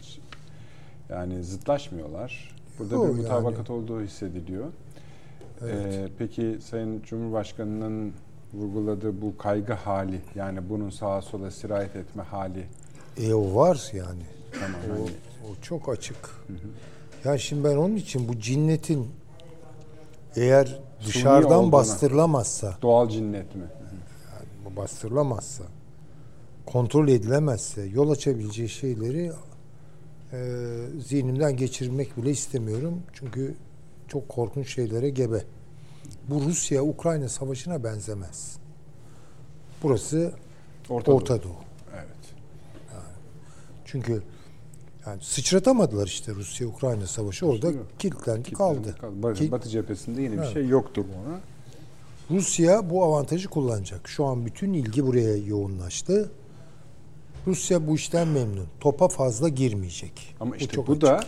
yani 1.10 1.44
zıtlaşmıyorlar. 1.44 2.56
Burada 2.80 2.96
Yok 2.96 3.04
bir 3.04 3.10
yani. 3.10 3.22
mutabakat 3.22 3.70
olduğu 3.70 4.02
hissediliyor. 4.02 4.66
Evet. 5.62 5.94
Ee, 5.94 6.08
peki 6.18 6.58
Sayın 6.70 7.02
Cumhurbaşkanı'nın 7.02 8.14
vurguladığı 8.54 9.22
bu 9.22 9.38
kaygı 9.38 9.74
hali 9.74 10.22
yani 10.36 10.70
bunun 10.70 10.90
sağa 10.90 11.22
sola 11.22 11.52
sirayet 11.52 11.96
etme 11.96 12.24
hali 12.24 12.68
E 13.18 13.34
o 13.34 13.56
var 13.56 13.92
yani. 13.94 14.24
tamam 14.60 14.82
O, 14.90 14.94
hani 14.94 15.12
o 15.52 15.62
çok 15.62 15.90
açık. 15.90 16.18
Ya 17.26 17.38
şimdi 17.38 17.64
ben 17.64 17.76
onun 17.78 17.96
için 17.96 18.28
bu 18.28 18.40
cinnetin 18.40 19.08
eğer 20.36 20.80
dışarıdan 21.06 21.72
bastırılamazsa, 21.72 22.78
doğal 22.82 23.10
cinnet 23.10 23.56
mi? 23.56 23.64
bu 24.66 24.76
bastırılamazsa, 24.76 25.64
kontrol 26.66 27.08
edilemezse 27.08 27.82
yol 27.86 28.10
açabileceği 28.12 28.70
şeyleri 28.70 29.32
e, 30.34 30.38
zihnimden 31.08 31.58
geçirmek 31.58 32.18
bile 32.18 32.32
istemiyorum. 32.32 33.02
Çünkü 33.14 33.56
çok 34.08 34.30
korkunç 34.30 34.74
şeylere 34.76 35.10
gebe. 35.10 35.44
Bu 36.30 36.42
Rusya-Ukrayna 36.42 37.30
savaşına 37.30 37.84
benzemez. 37.84 38.58
Burası 39.84 40.32
Orta, 40.90 41.12
Orta, 41.12 41.34
Doğu. 41.34 41.44
Doğu. 41.44 41.56
Evet. 41.96 42.34
Çünkü 43.86 44.24
yani 45.06 45.22
sıçratamadılar 45.24 46.08
işte 46.08 46.32
Rusya-Ukrayna 46.36 47.08
savaşı 47.08 47.46
orada 47.46 47.72
kilitlendi 48.00 48.52
kaldı. 48.52 48.96
Batı, 49.24 49.40
Ki- 49.40 49.52
Batı 49.52 49.70
cephesinde 49.70 50.32
bir 50.32 50.38
Evet. 50.38 50.54
şey 50.54 50.68
yoktu 50.68 51.06
ona. 51.26 51.40
Rusya 52.38 52.90
bu 52.90 53.04
avantajı 53.04 53.48
kullanacak. 53.50 54.08
Şu 54.08 54.26
an 54.26 54.46
bütün 54.46 54.74
ilgi 54.74 55.06
buraya 55.06 55.38
yoğunlaştı. 55.38 56.32
Rusya 57.48 57.88
bu 57.88 57.96
işten 57.96 58.28
memnun. 58.28 58.68
Topa 58.80 59.08
fazla 59.08 59.50
girmeyecek. 59.50 60.36
Ama 60.40 60.56
işte 60.56 60.76
çok 60.76 60.88
bu, 60.88 60.92
açık. 60.92 61.02
da 61.02 61.20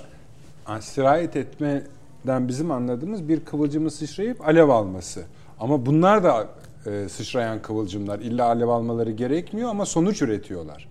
yani 0.70 0.82
sirayet 0.82 1.36
etmeden 1.36 2.48
bizim 2.48 2.72
anladığımız 2.72 3.28
bir 3.30 3.40
kıvılcımı 3.40 3.92
sıçrayıp 3.92 4.48
alev 4.48 4.70
alması. 4.70 5.24
Ama 5.60 5.86
bunlar 5.86 6.24
da 6.24 6.48
e, 6.86 7.10
sıçrayan 7.10 7.62
kıvılcımlar. 7.62 8.20
İlla 8.20 8.46
alev 8.46 8.68
almaları 8.68 9.12
gerekmiyor 9.12 9.70
ama 9.70 9.86
sonuç 9.86 10.22
üretiyorlar. 10.22 10.88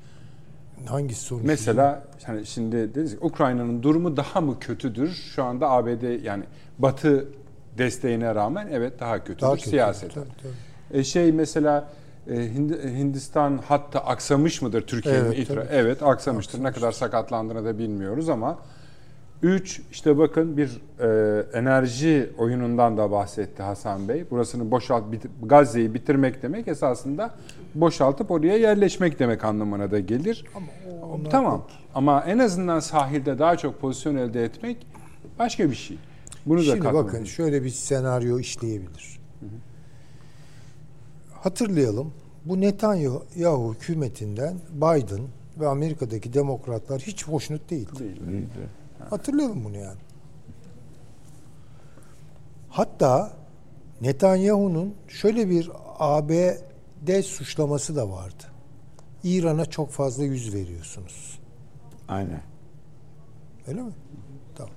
hangisi 0.86 1.20
sonuç? 1.20 1.44
Mesela 1.44 2.04
hani 2.24 2.46
şimdi 2.46 2.76
dediniz 2.76 3.10
ki 3.12 3.18
Ukrayna'nın 3.20 3.82
durumu 3.82 4.16
daha 4.16 4.40
mı 4.40 4.58
kötüdür? 4.60 5.10
Şu 5.34 5.44
anda 5.44 5.70
ABD 5.70 6.24
yani 6.24 6.44
Batı 6.78 7.28
desteğine 7.78 8.34
rağmen 8.34 8.68
evet 8.72 9.00
daha 9.00 9.18
kötüdür 9.24 9.40
Daha 9.40 9.54
kötü. 9.54 9.70
siyaseten. 9.70 10.14
Tabii, 10.14 10.34
tabii. 10.42 10.98
E 10.98 11.04
şey 11.04 11.32
mesela 11.32 11.88
Hindistan 12.28 13.60
hatta 13.66 14.00
aksamış 14.00 14.62
mıdır 14.62 14.82
Türkiye'nin 14.86 15.24
Evet, 15.24 15.38
itiraz? 15.38 15.66
Evet 15.70 16.02
aksamıştır. 16.02 16.64
Ne 16.64 16.72
kadar 16.72 16.92
sakatlandığını 16.92 17.64
da 17.64 17.78
bilmiyoruz 17.78 18.28
ama 18.28 18.58
Üç, 19.42 19.80
işte 19.92 20.18
bakın 20.18 20.56
bir 20.56 20.80
e, 21.00 21.58
enerji 21.58 22.30
oyunundan 22.38 22.96
da 22.96 23.10
bahsetti 23.10 23.62
Hasan 23.62 24.08
Bey. 24.08 24.24
Burasını 24.30 24.70
boşalt, 24.70 25.12
bit- 25.12 25.26
Gazze'yi 25.42 25.94
bitirmek 25.94 26.42
demek 26.42 26.68
esasında 26.68 27.34
boşaltıp 27.74 28.30
oraya 28.30 28.56
yerleşmek 28.56 29.18
demek 29.18 29.44
anlamına 29.44 29.90
da 29.90 30.00
gelir. 30.00 30.44
tamam 31.30 31.66
ama 31.94 32.24
en 32.26 32.38
azından 32.38 32.80
sahilde 32.80 33.38
daha 33.38 33.56
çok 33.56 33.80
pozisyon 33.80 34.14
elde 34.16 34.44
etmek 34.44 34.86
başka 35.38 35.70
bir 35.70 35.74
şey. 35.76 35.98
Bunu 36.46 36.58
da 36.58 36.62
Şimdi 36.62 36.80
katmalıyız. 36.80 37.12
bakın 37.14 37.24
şöyle 37.24 37.64
bir 37.64 37.70
senaryo 37.70 38.38
işleyebilir. 38.38 39.20
Hatırlayalım. 41.44 42.12
Bu 42.44 42.60
Netanyahu 42.60 43.74
hükümetinden 43.74 44.58
Biden 44.72 45.20
ve 45.60 45.68
Amerika'daki 45.68 46.34
demokratlar 46.34 47.00
hiç 47.00 47.26
hoşnut 47.26 47.70
değildi. 47.70 47.98
Değil. 47.98 48.46
Hatırlayalım 49.10 49.64
bunu 49.64 49.76
yani. 49.76 49.98
Hatta 52.68 53.32
Netanyahu'nun 54.00 54.94
şöyle 55.08 55.50
bir 55.50 55.70
ABD 55.98 57.22
suçlaması 57.22 57.96
da 57.96 58.10
vardı. 58.10 58.44
İran'a 59.24 59.66
çok 59.66 59.90
fazla 59.90 60.24
yüz 60.24 60.54
veriyorsunuz. 60.54 61.38
Aynen. 62.08 62.42
Öyle 63.66 63.82
mi? 63.82 63.92
Tamam. 64.56 64.74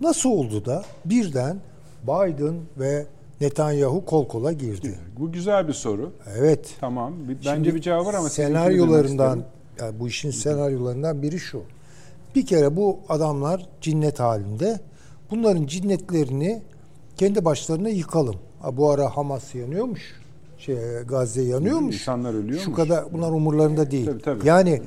Nasıl 0.00 0.30
oldu 0.30 0.64
da 0.64 0.84
birden 1.04 1.60
Biden 2.02 2.60
ve 2.78 3.06
Netanyahu 3.44 4.04
kol 4.04 4.28
kola 4.28 4.52
girdi? 4.52 4.98
Bu 5.18 5.32
güzel 5.32 5.68
bir 5.68 5.72
soru. 5.72 6.12
Evet. 6.38 6.74
Tamam. 6.80 7.14
Bence 7.28 7.50
Şimdi 7.54 7.74
bir 7.74 7.80
cevabı 7.80 8.04
var 8.06 8.14
ama 8.14 8.28
senaryolarından 8.28 9.44
yani 9.80 10.00
bu 10.00 10.08
işin 10.08 10.30
senaryolarından 10.30 11.22
biri 11.22 11.38
şu. 11.38 11.62
Bir 12.34 12.46
kere 12.46 12.76
bu 12.76 13.00
adamlar 13.08 13.68
cinnet 13.80 14.20
halinde. 14.20 14.80
Bunların 15.30 15.66
cinnetlerini 15.66 16.62
kendi 17.16 17.44
başlarına 17.44 17.88
yıkalım. 17.88 18.36
Ha, 18.60 18.76
bu 18.76 18.90
ara 18.90 19.16
Hamas 19.16 19.54
yanıyormuş. 19.54 20.02
Şey 20.58 20.76
Gazze 21.08 21.42
yanıyormuş. 21.42 21.94
İnsanlar 21.94 22.34
ölüyormuş. 22.34 22.64
Şu 22.64 22.72
kadar 22.72 23.12
bunlar 23.12 23.30
umurlarında 23.30 23.90
değil. 23.90 24.06
Tabii, 24.06 24.22
tabii. 24.22 24.48
Yani 24.48 24.82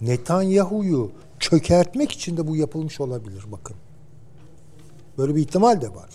Netanyahu'yu 0.00 1.10
çökertmek 1.38 2.12
için 2.12 2.36
de 2.36 2.46
bu 2.46 2.56
yapılmış 2.56 3.00
olabilir 3.00 3.44
bakın. 3.52 3.76
Böyle 5.18 5.34
bir 5.36 5.40
ihtimal 5.40 5.80
de 5.80 5.88
var. 5.88 6.10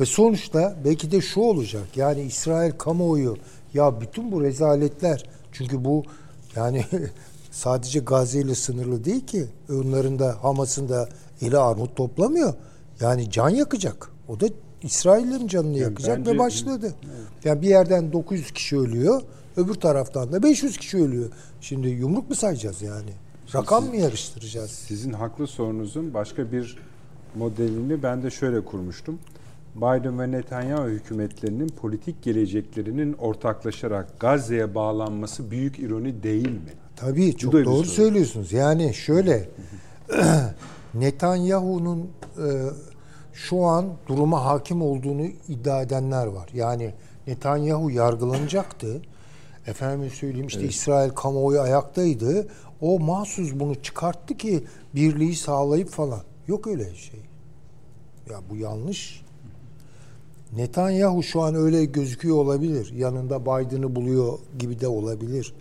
Ve 0.00 0.04
sonuçta 0.04 0.76
belki 0.84 1.10
de 1.10 1.20
şu 1.20 1.40
olacak. 1.40 1.96
Yani 1.96 2.22
İsrail 2.22 2.72
kamuoyu 2.72 3.36
ya 3.74 4.00
bütün 4.00 4.32
bu 4.32 4.42
rezaletler 4.42 5.24
çünkü 5.52 5.84
bu 5.84 6.02
yani 6.56 6.84
sadece 7.50 8.00
Gazze 8.00 8.40
ile 8.40 8.54
sınırlı 8.54 9.04
değil 9.04 9.26
ki. 9.26 9.46
Onların 9.70 10.18
da 10.18 10.36
Hamas'ın 10.42 10.88
da 10.88 11.08
eli 11.42 11.58
armut 11.58 11.96
toplamıyor. 11.96 12.54
Yani 13.00 13.30
can 13.30 13.48
yakacak. 13.48 14.10
O 14.28 14.40
da 14.40 14.46
İsraillerin 14.82 15.48
canını 15.48 15.78
yakacak 15.78 16.18
bence- 16.18 16.30
ve 16.30 16.38
başladı. 16.38 16.94
Yani 17.44 17.62
bir 17.62 17.68
yerden 17.68 18.12
900 18.12 18.50
kişi 18.50 18.78
ölüyor. 18.78 19.22
Öbür 19.56 19.74
taraftan 19.74 20.32
da 20.32 20.42
500 20.42 20.76
kişi 20.76 20.96
ölüyor. 20.96 21.30
Şimdi 21.60 21.88
yumruk 21.88 22.30
mu 22.30 22.36
sayacağız 22.36 22.82
yani? 22.82 23.10
Rakam 23.54 23.86
mı 23.86 23.96
yarıştıracağız? 23.96 24.70
Sizin 24.70 25.12
haklı 25.12 25.46
sorunuzun 25.46 26.14
başka 26.14 26.52
bir 26.52 26.78
modelini 27.34 28.02
ben 28.02 28.22
de 28.22 28.30
şöyle 28.30 28.64
kurmuştum. 28.64 29.18
Biden 29.74 30.18
ve 30.18 30.30
Netanyahu 30.30 30.88
hükümetlerinin 30.88 31.68
politik 31.68 32.22
geleceklerinin 32.22 33.12
ortaklaşarak 33.12 34.20
Gazze'ye 34.20 34.74
bağlanması 34.74 35.50
büyük 35.50 35.78
ironi 35.78 36.22
değil 36.22 36.48
mi? 36.48 36.72
Tabii 36.96 37.36
çok 37.36 37.52
doğru 37.52 37.64
sorun. 37.64 37.82
söylüyorsunuz. 37.82 38.52
Yani 38.52 38.94
şöyle 38.94 39.48
Netanyahu'nun 40.94 42.00
e, 42.38 42.46
şu 43.32 43.64
an 43.64 43.86
duruma 44.08 44.44
hakim 44.44 44.82
olduğunu 44.82 45.26
iddia 45.48 45.82
edenler 45.82 46.26
var. 46.26 46.48
Yani 46.54 46.94
Netanyahu 47.26 47.90
yargılanacaktı. 47.90 49.02
Efendim 49.66 50.10
söyleyeyim 50.10 50.46
işte 50.46 50.64
İsrail 50.64 51.10
kamuoyu 51.10 51.60
ayaktaydı. 51.60 52.48
O 52.80 52.98
mahsus 52.98 53.52
bunu 53.54 53.82
çıkarttı 53.82 54.36
ki 54.36 54.64
birliği 54.94 55.34
sağlayıp 55.36 55.88
falan. 55.88 56.22
Yok 56.46 56.66
öyle 56.66 56.94
şey. 56.94 57.20
Ya 58.30 58.36
bu 58.50 58.56
yanlış. 58.56 59.23
Netanyahu 60.56 61.22
şu 61.22 61.42
an 61.42 61.54
öyle 61.54 61.84
gözüküyor 61.84 62.36
olabilir. 62.36 62.92
Yanında 62.92 63.42
Biden'ı 63.42 63.96
buluyor 63.96 64.38
gibi 64.58 64.80
de 64.80 64.88
olabilir. 64.88 65.54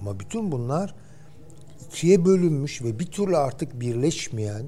Ama 0.00 0.20
bütün 0.20 0.52
bunlar 0.52 0.94
ikiye 1.86 2.24
bölünmüş 2.24 2.82
ve 2.82 2.98
bir 2.98 3.06
türlü 3.06 3.36
artık 3.36 3.80
birleşmeyen 3.80 4.66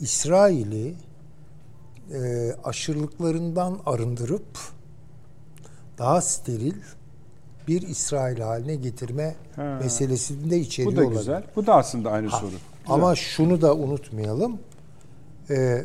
İsrail'i 0.00 0.94
e, 2.14 2.52
aşırılıklarından 2.64 3.78
arındırıp 3.86 4.58
daha 5.98 6.20
steril 6.20 6.74
bir 7.68 7.82
İsrail 7.82 8.40
haline 8.40 8.74
getirme 8.74 9.34
Ha. 9.56 9.78
meselesini 9.82 10.50
de 10.50 10.58
içeriyor 10.58 10.92
Bu 10.92 10.96
da 10.96 11.00
olabilir. 11.02 11.18
güzel. 11.20 11.44
Bu 11.56 11.66
da 11.66 11.74
aslında 11.74 12.10
aynı 12.10 12.30
soru. 12.30 12.40
Güzel. 12.46 12.60
Ama 12.88 13.14
şunu 13.14 13.62
da 13.62 13.74
unutmayalım. 13.76 14.58
Ee, 15.50 15.84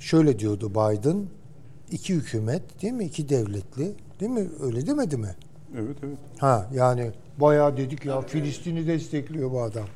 şöyle 0.00 0.38
diyordu 0.38 0.70
Biden. 0.70 1.26
İki 1.94 2.14
hükümet 2.14 2.82
değil 2.82 2.92
mi? 2.92 3.04
İki 3.04 3.28
devletli. 3.28 3.94
Değil 4.20 4.32
mi? 4.32 4.48
Öyle 4.60 4.86
demedi 4.86 5.16
mi? 5.16 5.34
Evet 5.78 5.96
evet. 6.02 6.18
Ha 6.38 6.66
yani 6.74 7.10
bayağı 7.40 7.76
dedik 7.76 8.04
ya 8.04 8.20
Filistin'i 8.20 8.86
destekliyor 8.86 9.50
bu 9.50 9.62
adam. 9.62 9.86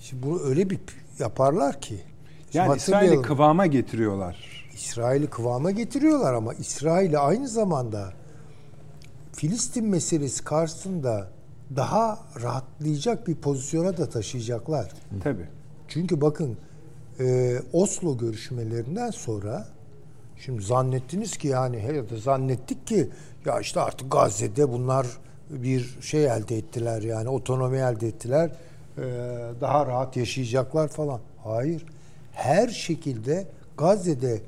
Şimdi 0.00 0.22
bunu 0.22 0.42
öyle 0.42 0.70
bir 0.70 0.78
yaparlar 1.18 1.80
ki. 1.80 2.00
Şimdi 2.42 2.56
Yani 2.56 2.76
İsrail'i 2.76 3.22
kıvama 3.22 3.66
getiriyorlar. 3.66 4.66
İsrail'i 4.74 5.26
kıvama 5.26 5.70
getiriyorlar 5.70 6.34
ama 6.34 6.54
İsrail'i 6.54 7.18
aynı 7.18 7.48
zamanda 7.48 8.12
Filistin 9.32 9.86
meselesi 9.86 10.44
karşısında 10.44 11.28
daha 11.76 12.18
rahatlayacak 12.42 13.28
bir 13.28 13.34
pozisyona 13.34 13.96
da 13.96 14.08
taşıyacaklar. 14.08 14.92
Tabii. 15.22 15.48
Çünkü 15.88 16.20
bakın 16.20 16.56
e, 17.20 17.56
Oslo 17.72 18.18
görüşmelerinden 18.18 19.10
sonra 19.10 19.66
şimdi 20.44 20.62
zannettiniz 20.62 21.36
ki 21.36 21.48
yani 21.48 21.84
ya 21.96 22.10
da 22.10 22.16
zannettik 22.16 22.86
ki 22.86 23.10
ya 23.46 23.60
işte 23.60 23.80
artık 23.80 24.12
Gazze'de 24.12 24.72
bunlar 24.72 25.06
bir 25.50 25.98
şey 26.00 26.24
elde 26.26 26.56
ettiler 26.56 27.02
yani 27.02 27.28
otonomi 27.28 27.78
elde 27.78 28.08
ettiler 28.08 28.50
daha 29.60 29.86
rahat 29.86 30.16
yaşayacaklar 30.16 30.88
falan. 30.88 31.20
Hayır. 31.44 31.86
Her 32.32 32.68
şekilde 32.68 33.46
Gazze'de 33.78 34.40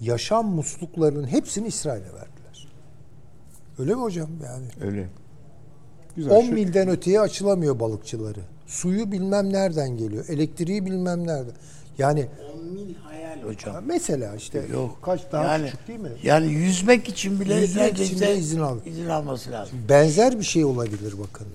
yaşam 0.00 0.46
musluklarının 0.46 1.26
hepsini 1.26 1.66
İsrail'e 1.66 2.04
verdiler. 2.04 2.68
Öyle 3.78 3.94
mi 3.94 4.00
hocam 4.00 4.28
yani? 4.44 4.66
Öyle. 4.80 5.08
Güzel. 6.16 6.32
10 6.32 6.42
Şu- 6.42 6.52
milden 6.52 6.88
öteye 6.88 7.20
açılamıyor 7.20 7.80
balıkçıları. 7.80 8.40
Suyu 8.66 9.12
bilmem 9.12 9.52
nereden 9.52 9.96
geliyor. 9.96 10.24
Elektriği 10.28 10.86
bilmem 10.86 11.26
nereden. 11.26 11.54
Yani 11.98 12.26
10 12.54 12.64
mil 12.64 12.94
hocam. 13.44 13.84
mesela 13.86 14.34
işte 14.34 14.66
Yok. 14.72 14.98
kaç 15.02 15.20
daha 15.32 15.44
yani, 15.44 15.66
küçük 15.66 15.88
değil 15.88 16.00
mi? 16.00 16.08
Yani 16.22 16.52
yüzmek 16.52 17.08
için 17.08 17.40
bile 17.40 17.54
Yüzmek 17.54 18.00
için 18.00 18.20
de 18.20 18.36
izin 18.36 18.60
al. 18.60 18.78
izin 18.86 19.08
alması 19.08 19.50
lazım. 19.50 19.78
Benzer 19.88 20.38
bir 20.38 20.44
şey 20.44 20.64
olabilir 20.64 21.14
bakın. 21.18 21.46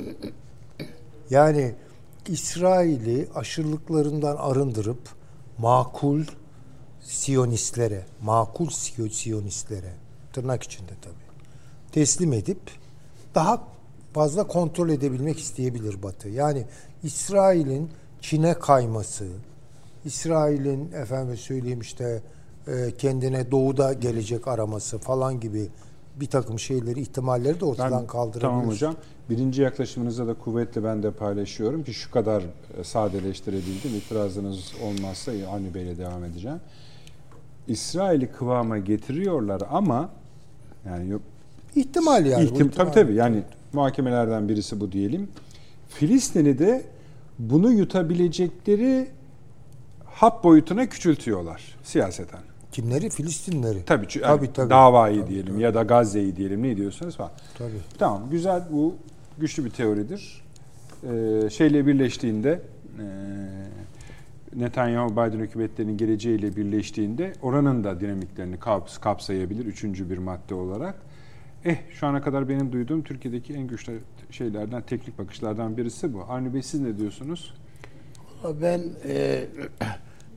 Yani 1.30 1.76
İsrail'i 2.28 3.28
aşırılıklarından 3.36 4.36
arındırıp 4.36 5.00
makul 5.58 6.24
Siyonistlere, 7.04 8.06
makul 8.24 8.68
Siyo- 8.68 9.10
Siyonistlere 9.10 9.94
tırnak 10.34 10.64
içinde 10.64 10.92
tabii 11.02 11.14
teslim 11.92 12.34
edip 12.34 12.60
daha 13.36 13.64
fazla 14.14 14.48
kontrol 14.48 14.90
edebilmek 14.90 15.40
isteyebilir 15.40 16.04
Batı. 16.04 16.30
Yani 16.30 16.66
İsrail'in 17.04 17.90
Çin'e 18.22 18.54
kayması, 18.54 19.28
İsrail'in 20.06 20.92
efendim 20.92 21.38
söyleyeyim 21.38 21.80
işte 21.82 22.22
e, 22.68 22.92
kendine 22.98 23.52
doğuda 23.52 23.94
gelecek 23.94 24.48
araması 24.48 24.98
falan 24.98 25.40
gibi 25.40 25.68
bir 26.20 26.26
takım 26.28 26.60
şeyleri, 26.60 27.02
ihtimalleri 27.02 27.60
de 27.60 27.66
ortadan 27.66 28.02
Ben, 28.02 28.08
kaldırabilir. 28.08 28.42
tamam 28.42 28.68
hocam. 28.68 28.96
Birinci 29.30 29.62
yaklaşımınızda 29.62 30.28
da 30.28 30.34
kuvvetle 30.34 30.84
ben 30.84 31.04
de 31.04 31.12
paylaşıyorum 31.12 31.84
ki 31.84 31.94
şu 31.94 32.12
kadar 32.12 32.44
e, 32.80 32.84
sadeleştirebildim. 32.84 33.96
İtirazınız 33.98 34.74
olmazsa 34.84 35.32
Avni 35.52 35.74
Bey'le 35.74 35.98
devam 35.98 36.24
edeceğim. 36.24 36.60
İsrail'i 37.68 38.28
kıvama 38.32 38.78
getiriyorlar 38.78 39.62
ama 39.72 40.10
yani 40.86 41.10
yok 41.10 41.22
İhtimal 41.76 42.26
yani. 42.26 42.44
İhtim, 42.44 42.68
ihtimal. 42.68 42.86
tabii 42.86 42.92
tabii 42.94 43.14
yani 43.16 43.44
muhakemelerden 43.74 44.50
birisi 44.50 44.80
bu 44.80 44.92
diyelim. 44.92 45.28
Filistin'i 45.90 46.60
de 46.60 46.84
bunu 47.40 47.72
yutabilecekleri 47.72 49.08
hap 50.20 50.44
boyutuna 50.44 50.90
küçültüyorlar 50.90 51.76
siyaseten. 51.84 52.40
Kimleri? 52.72 53.10
Filistinleri. 53.10 53.86
Tabii, 53.86 54.06
çü- 54.06 54.22
Tabii, 54.22 54.46
yani 54.46 54.54
tabii. 54.54 54.70
davayı 54.70 55.22
Tabii, 55.22 55.30
diyelim 55.30 55.54
tabii. 55.54 55.62
ya 55.64 55.74
da 55.74 55.84
Gazze'yi 55.84 56.36
diyelim 56.36 56.64
ne 56.64 56.78
diyorsanız 56.78 57.16
falan. 57.16 57.32
Tabii. 57.58 57.72
Tamam 57.98 58.30
güzel 58.32 58.64
bu 58.72 58.96
güçlü 59.38 59.66
bir 59.66 59.70
teoridir. 59.70 60.42
Ee, 61.04 61.50
şeyle 61.50 61.88
birleştiğinde 61.88 62.62
e, 63.00 63.06
Netanyahu 64.56 65.12
Biden 65.12 65.40
hükümetlerinin 65.40 65.98
geleceğiyle 65.98 66.56
birleştiğinde 66.56 67.34
oranın 67.42 67.84
da 67.84 68.02
dinamiklerini 68.02 68.56
kaps- 68.56 69.00
kapsayabilir 69.02 69.66
üçüncü 69.66 70.10
bir 70.10 70.18
madde 70.18 70.54
olarak. 70.56 70.96
Eh 71.66 71.78
şu 72.00 72.08
ana 72.08 72.22
kadar 72.22 72.50
benim 72.50 72.72
duyduğum 72.72 73.04
Türkiye'deki 73.04 73.54
en 73.54 73.68
güçlü 73.68 74.00
şeylerden, 74.32 74.82
teknik 74.82 75.20
bakışlardan 75.20 75.78
birisi 75.78 76.14
bu. 76.14 76.22
Avni 76.22 76.54
Bey 76.54 76.62
siz 76.64 76.82
ne 76.82 76.98
diyorsunuz? 76.98 77.54
Ben 78.62 78.82
e, 79.08 79.46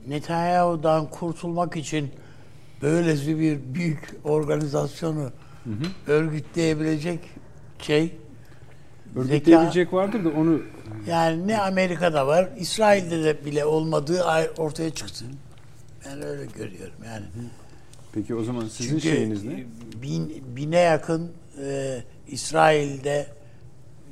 Netanyahu'dan 0.07 1.09
kurtulmak 1.09 1.75
için 1.75 2.11
böylesi 2.81 3.39
bir 3.39 3.59
büyük 3.75 4.15
organizasyonu 4.23 5.31
örgütleyebilecek 6.07 7.19
şey 7.79 8.15
Örgütleyebilecek 9.15 9.93
vardır 9.93 10.25
da 10.25 10.29
onu 10.29 10.61
yani 11.07 11.47
ne 11.47 11.61
Amerika'da 11.61 12.27
var, 12.27 12.49
İsrail'de 12.57 13.23
de 13.23 13.45
bile 13.45 13.65
olmadığı 13.65 14.23
ay- 14.25 14.49
ortaya 14.57 14.89
çıksın. 14.89 15.27
Ben 16.05 16.21
öyle 16.21 16.45
görüyorum 16.45 16.95
yani. 17.05 17.25
peki 18.13 18.35
o 18.35 18.43
zaman 18.43 18.67
sizin 18.67 18.89
Çünkü 18.89 19.01
şeyiniz 19.15 19.43
ne? 19.43 19.63
Bin, 20.01 20.43
bine 20.55 20.79
yakın 20.79 21.31
e, 21.65 22.03
İsrail'de 22.27 23.27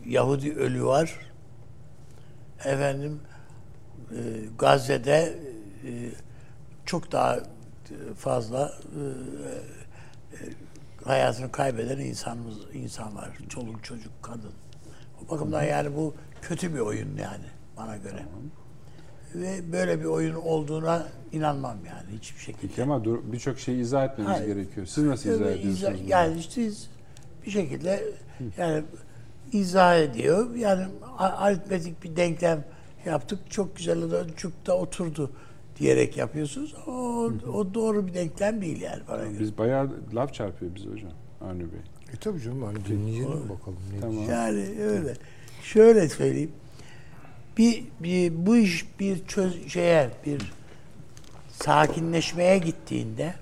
Yahudi 0.06 0.54
ölü 0.54 0.86
var. 0.86 1.20
Efendim 2.66 3.20
e, 4.12 4.18
Gazze'de 4.60 5.34
çok 6.86 7.12
daha 7.12 7.40
fazla 8.18 8.74
e, 8.96 9.02
e, 10.36 10.50
hayatını 11.04 11.52
kaybeden 11.52 12.00
insanımız 12.00 12.58
insan 12.74 13.16
var. 13.16 13.30
Çoluk 13.50 13.84
çocuk 13.84 14.24
kadın. 14.24 14.52
O 15.26 15.32
bakımdan 15.32 15.64
yani 15.64 15.96
bu 15.96 16.14
kötü 16.42 16.74
bir 16.74 16.80
oyun 16.80 17.18
yani 17.18 17.46
bana 17.78 17.98
göre. 17.98 18.26
ve 19.36 19.72
böyle 19.72 20.00
bir 20.00 20.06
oyun 20.06 20.36
olduğuna 20.36 21.08
inanmam 21.32 21.78
yani 21.86 22.18
hiçbir 22.18 22.40
şekilde. 22.40 22.68
Peki 22.68 22.84
ama 22.84 23.04
birçok 23.06 23.60
şeyi 23.60 23.82
izah 23.82 24.06
etmemiz 24.06 24.32
Hayır. 24.34 24.48
gerekiyor. 24.56 24.86
Siz 24.86 25.04
nasıl 25.04 25.30
izah 25.30 25.46
ediyorsunuz? 25.46 25.82
izah- 26.02 26.08
yani 26.08 26.40
işte 26.40 26.70
bir 27.46 27.52
şekilde 27.52 28.04
yani 28.58 28.84
izah 29.52 29.98
ediyor. 29.98 30.56
Yani 30.56 30.86
aritmetik 31.18 32.04
bir 32.04 32.16
denklem 32.16 32.64
yaptık. 33.06 33.40
Çok 33.50 33.78
güzel. 33.78 34.30
Çok 34.38 34.66
da 34.66 34.78
oturdu 34.78 35.32
diyerek 35.82 36.18
yapıyorsunuz. 36.18 36.76
O, 36.88 36.92
o 37.54 37.74
doğru 37.74 38.08
bir 38.08 38.14
denklem 38.14 38.62
değil 38.62 38.82
yani 38.82 39.02
bana 39.08 39.26
göre. 39.26 39.40
Biz 39.40 39.58
bayağı 39.58 39.90
laf 40.14 40.34
çarpıyor 40.34 40.76
bize 40.76 40.90
hocam 40.90 41.12
Avni 41.42 41.60
Bey. 41.60 41.80
E 42.14 42.18
tabii 42.20 42.42
canım 42.42 42.64
hani 42.64 42.86
dinleyelim 42.86 43.50
bakalım. 43.50 43.80
Ne 43.94 44.00
Tamam. 44.00 44.30
Yani 44.30 44.66
öyle. 44.82 45.14
Şöyle 45.64 46.10
söyleyeyim. 46.10 46.52
Bir, 47.58 47.84
bir 48.00 48.46
bu 48.46 48.58
iş 48.58 49.00
bir 49.00 49.26
çöz 49.28 49.68
şeye 49.68 50.10
bir 50.26 50.54
sakinleşmeye 51.52 52.58
gittiğinde 52.58 53.34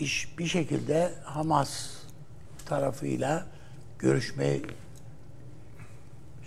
iş 0.00 0.38
bir 0.38 0.46
şekilde 0.46 1.12
Hamas 1.24 1.90
tarafıyla 2.66 3.46
görüşme 3.98 4.56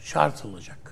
şart 0.01 0.45
olacak. 0.45 0.82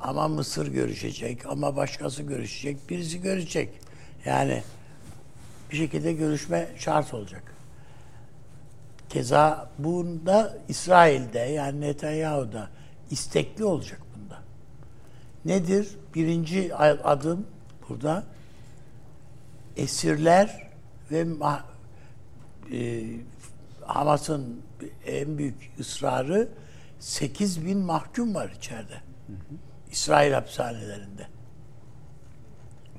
Ama 0.00 0.28
Mısır 0.28 0.66
görüşecek, 0.66 1.46
ama 1.46 1.76
başkası 1.76 2.22
görüşecek, 2.22 2.90
birisi 2.90 3.22
görüşecek. 3.22 3.80
Yani 4.24 4.62
bir 5.70 5.76
şekilde 5.76 6.12
görüşme 6.12 6.68
şart 6.76 7.14
olacak. 7.14 7.54
Keza 9.08 9.70
bunda 9.78 10.58
İsrail'de 10.68 11.38
yani 11.38 11.80
Netanyahu'da 11.80 12.68
istekli 13.10 13.64
olacak 13.64 14.00
bunda. 14.16 14.38
Nedir? 15.44 15.88
Birinci 16.14 16.74
adım 16.76 17.46
burada 17.88 18.24
esirler 19.76 20.68
ve 21.10 21.26
e, 22.72 23.04
Hamas'ın 23.86 24.62
en 25.06 25.38
büyük 25.38 25.70
ısrarı 25.80 26.48
8 27.00 27.66
bin 27.66 27.78
mahkum 27.78 28.34
var 28.34 28.52
içeride. 28.58 29.00
İsrail 29.90 30.32
hapishanelerinde. 30.32 31.26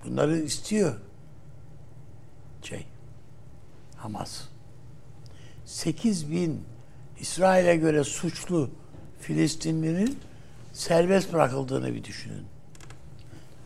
Bunları 0.06 0.38
istiyor 0.38 0.95
şey 2.64 2.86
Hamas. 3.98 4.41
8 5.66 6.32
bin 6.32 6.64
İsrail'e 7.20 7.76
göre 7.76 8.03
suçlu 8.03 8.70
Filistinlinin 9.20 10.20
serbest 10.74 11.34
bırakıldığını 11.34 11.94
bir 11.94 12.03
düşünün. 12.03 12.45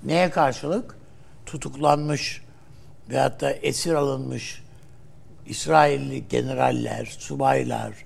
Neye 0.03 0.29
karşılık? 0.29 0.97
Tutuklanmış 1.45 2.41
veyahut 3.09 3.41
da 3.41 3.51
esir 3.51 3.93
alınmış 3.93 4.63
İsrailli 5.45 6.27
generaller, 6.27 7.05
subaylar, 7.05 8.05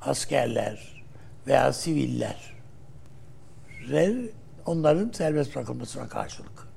askerler 0.00 1.04
veya 1.46 1.72
siviller 1.72 2.54
onların 4.68 5.10
serbest 5.10 5.56
bırakılmasına 5.56 6.08
karşılık. 6.08 6.68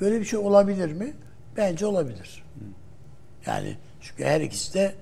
Böyle 0.00 0.20
bir 0.20 0.24
şey 0.24 0.38
olabilir 0.38 0.92
mi? 0.92 1.12
Bence 1.56 1.86
olabilir. 1.86 2.44
Yani 3.46 3.76
çünkü 4.00 4.24
her 4.24 4.40
ikisi 4.40 4.74
de 4.74 4.94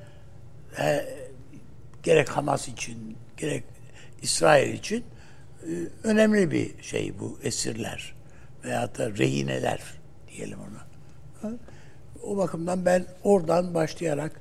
e, 0.79 1.07
gerek 2.03 2.29
Hamas 2.29 2.69
için 2.69 3.17
gerek 3.37 3.65
İsrail 4.23 4.75
için 4.75 5.05
e, 5.63 5.69
önemli 6.05 6.51
bir 6.51 6.83
şey 6.83 7.19
bu 7.21 7.39
esirler 7.43 8.15
veyahut 8.65 8.99
da 8.99 9.11
rehineler 9.11 9.81
diyelim 10.29 10.59
ona. 10.61 10.87
O 12.23 12.37
bakımdan 12.37 12.85
ben 12.85 13.05
oradan 13.23 13.75
başlayarak 13.75 14.41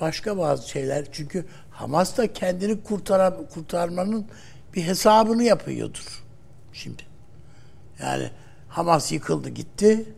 başka 0.00 0.38
bazı 0.38 0.68
şeyler 0.68 1.04
çünkü 1.12 1.46
Hamas 1.70 2.18
da 2.18 2.32
kendini 2.32 2.82
kurtara, 2.82 3.36
kurtarmanın 3.54 4.26
bir 4.74 4.82
hesabını 4.82 5.42
yapıyordur 5.42 6.21
şimdi. 6.72 7.02
Yani 8.00 8.30
Hamas 8.68 9.12
yıkıldı 9.12 9.48
gitti. 9.48 10.14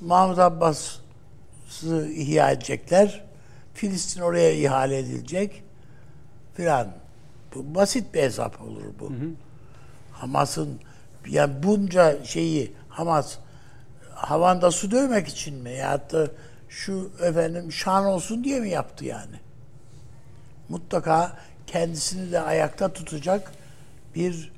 Mahmut 0.00 0.38
Abbas'ı 0.38 2.08
ihya 2.14 2.50
edecekler. 2.50 3.24
Filistin 3.74 4.20
oraya 4.20 4.52
ihale 4.52 4.98
edilecek 4.98 5.62
filan. 6.54 6.88
Bu 7.54 7.74
basit 7.74 8.14
bir 8.14 8.22
hesap 8.22 8.60
olur 8.62 8.82
bu. 9.00 9.12
Hamas'ın 10.12 10.80
yani 11.26 11.62
bunca 11.62 12.24
şeyi 12.24 12.72
Hamas 12.88 13.38
havanda 14.14 14.70
su 14.70 14.90
dövmek 14.90 15.28
için 15.28 15.54
mi? 15.54 15.72
Ya 15.72 16.10
da 16.10 16.28
şu 16.68 17.10
efendim 17.22 17.72
şan 17.72 18.04
olsun 18.04 18.44
diye 18.44 18.60
mi 18.60 18.70
yaptı 18.70 19.04
yani? 19.04 19.36
Mutlaka 20.68 21.36
kendisini 21.66 22.32
de 22.32 22.40
ayakta 22.40 22.92
tutacak 22.92 23.52
bir 24.14 24.52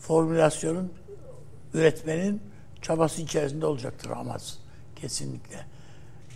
formülasyonun 0.00 0.92
üretmenin 1.74 2.42
çabası 2.82 3.22
içerisinde 3.22 3.66
olacaktır 3.66 4.10
Hamas. 4.10 4.54
Kesinlikle. 4.96 5.56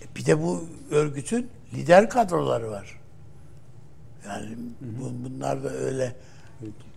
E, 0.03 0.17
Bir 0.17 0.27
de 0.27 0.43
bu 0.43 0.65
örgütün 0.91 1.51
lider 1.75 2.11
kadroları 2.11 2.71
var. 2.71 3.01
Yani 4.27 4.57
bu, 4.81 5.13
bunlar 5.25 5.65
da 5.65 5.71
öyle 5.71 6.17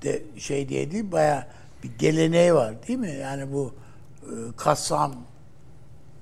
de 0.03 0.23
şey 0.37 0.69
diye 0.69 0.91
değil 0.91 1.11
baya 1.11 1.47
bir 1.83 1.89
geleneği 1.97 2.53
var 2.53 2.87
değil 2.87 2.99
mi? 2.99 3.15
Yani 3.21 3.53
bu 3.53 3.73
e, 4.23 4.33
Kassam 4.57 5.15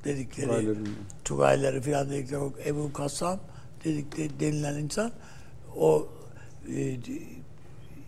dedikleri 0.03 0.47
Tugayların. 0.47 0.89
Tugayları 1.23 1.81
filan 1.81 2.09
dedikleri 2.09 2.39
o 2.39 2.53
Ebu 2.65 2.93
Kassam 2.93 3.39
dedikleri 3.83 4.39
denilen 4.39 4.75
insan 4.75 5.11
o 5.77 6.07
e, 6.75 6.97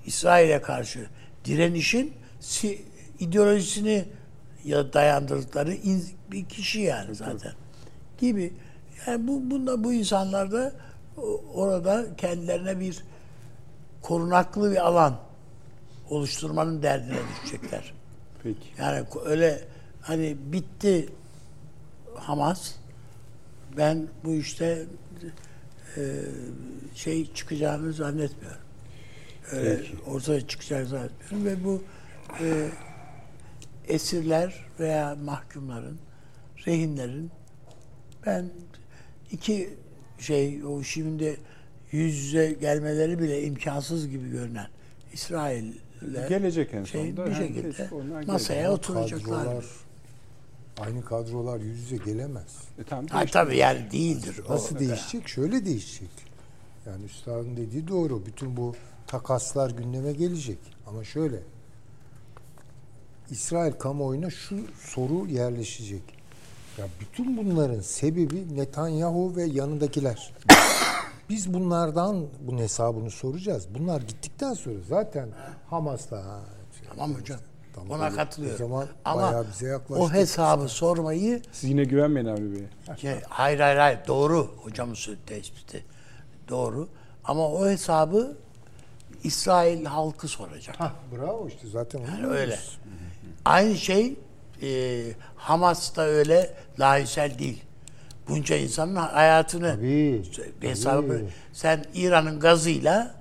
İsrail'e 0.06 0.62
karşı 0.62 1.08
direnişin 1.46 2.14
si, 2.48 2.82
ideolojisini 3.20 4.06
ya 4.66 4.94
dayandırdıkları 4.94 5.74
in, 5.74 6.04
bir 6.32 6.46
kişi 6.46 6.80
yani 6.82 7.16
zaten 7.16 7.52
gibi. 8.18 8.54
Yani 9.08 9.28
bu 9.28 9.52
bunda 9.52 9.84
bu 9.84 9.94
insanlar 9.94 10.52
da 10.52 10.74
o- 11.18 11.42
orada 11.54 12.06
kendilerine 12.18 12.80
bir 12.80 13.04
korunaklı 14.02 14.72
bir 14.72 14.88
alan 14.88 15.20
oluşturmanın 16.10 16.84
derdine 16.84 17.18
düşecekler. 17.44 17.94
Peki. 18.44 18.60
Yani 18.78 19.04
öyle 19.26 19.62
hani 20.02 20.38
bitti 20.54 21.10
Hamas. 22.16 22.76
Ben 23.78 24.08
bu 24.24 24.34
işte 24.34 24.86
e, 25.98 26.02
şey 26.96 27.34
çıkacağını 27.34 27.94
zannetmiyorum. 27.94 28.62
Öyle 29.52 29.82
ortaya 30.08 30.48
çıkacağını 30.48 30.86
zannetmiyorum 30.86 31.46
ve 31.46 31.64
bu 31.64 31.84
e, 32.42 32.70
esirler 33.88 34.66
veya 34.80 35.16
mahkumların, 35.16 36.00
rehinlerin 36.68 37.32
ben 38.26 38.50
iki 39.32 39.70
şey 40.20 40.66
o 40.66 40.84
şimdi 40.84 41.38
yüz 41.92 42.16
yüze 42.16 42.52
gelmeleri 42.54 43.20
bile 43.20 43.44
imkansız 43.44 44.10
gibi 44.10 44.30
görünen 44.30 44.68
İsrail'le 45.14 45.74
Gelecek 46.30 46.74
en 46.74 46.84
şey, 46.84 47.02
sonunda. 47.02 47.26
bir 47.26 47.36
şekilde 47.36 47.88
masaya 48.28 48.54
gelecek. 48.62 48.70
oturacaklar. 48.72 49.44
Kadrolar, 49.44 49.66
aynı 50.80 51.06
kadrolar 51.06 51.60
yüz 51.60 51.80
yüze 51.80 51.98
gelemez. 51.98 52.56
E, 52.80 52.84
tamam, 52.84 53.08
Ha, 53.08 53.26
tabii 53.32 53.58
yani 53.58 53.92
değildir. 53.92 54.36
o. 54.50 54.54
Nasıl 54.54 54.80
değişecek? 54.80 55.28
Şöyle 55.28 55.66
değişecek. 55.66 56.10
Yani 56.86 57.06
üstadın 57.06 57.58
dediği 57.58 57.88
doğru. 57.88 58.26
Bütün 58.26 58.58
bu 58.58 58.76
takaslar 59.08 59.70
gündeme 59.70 60.12
gelecek. 60.14 60.60
Ama 60.88 61.04
şöyle. 61.04 61.40
İsrail 63.32 63.72
kamuoyuna 63.72 64.30
şu 64.30 64.56
soru 64.82 65.28
yerleşecek. 65.28 66.02
Ya 66.78 66.86
bütün 67.00 67.38
bunların 67.38 67.80
sebebi 67.80 68.58
Netanyahu 68.58 69.36
ve 69.36 69.44
yanındakiler. 69.44 70.34
Biz 71.30 71.54
bunlardan 71.54 72.26
bunun 72.42 72.58
hesabını 72.58 73.12
soracağız. 73.12 73.68
Bunlar 73.80 74.02
gittikten 74.02 74.54
sonra 74.54 74.76
zaten 74.90 75.30
Hamas'ta 75.70 76.18
ha, 76.26 76.40
Tamam 76.90 77.14
hocam. 77.14 77.40
Tamam. 77.76 78.00
Ona 78.00 78.10
O 78.12 78.16
katılıyorum. 78.16 78.58
zaman 78.58 78.88
Ama 79.06 79.22
bayağı 79.22 79.46
bize 79.52 79.68
yaklaştı. 79.68 80.04
o 80.04 80.12
hesabı 80.14 80.68
sormayı 80.68 81.42
Siz 81.52 81.70
yine 81.70 81.84
güvenmeyin 81.84 82.28
Avni 82.28 82.52
Bey. 82.56 82.64
şey, 82.98 83.22
hayır 83.30 83.60
hayır 83.60 83.78
hayır 83.78 84.00
doğru 84.08 84.52
hocamın 84.64 84.94
söylediği 84.94 85.26
tespiti 85.26 85.86
doğru 86.50 86.88
ama 87.24 87.48
o 87.48 87.68
hesabı 87.68 88.38
İsrail 89.24 89.86
halkı 89.86 90.28
soracak. 90.28 90.80
Hah, 90.80 90.94
bravo 91.16 91.48
işte 91.48 91.68
zaten 91.68 92.00
Yani 92.00 92.28
öyle. 92.28 92.60
Aynı 93.48 93.76
şey 93.76 94.16
e, 94.62 95.02
Hamas 95.36 95.96
da 95.96 96.06
öyle 96.08 96.54
lahisel 96.80 97.40
değil. 97.40 97.64
Bunca 98.30 98.56
insanın 98.56 98.96
hayatını 98.96 99.76
Tabii, 99.76 100.24
bir 100.62 100.70
hesabı 100.70 101.08
tabii. 101.08 101.30
sen 101.54 101.86
İran'ın 101.94 102.40
gazıyla 102.40 103.16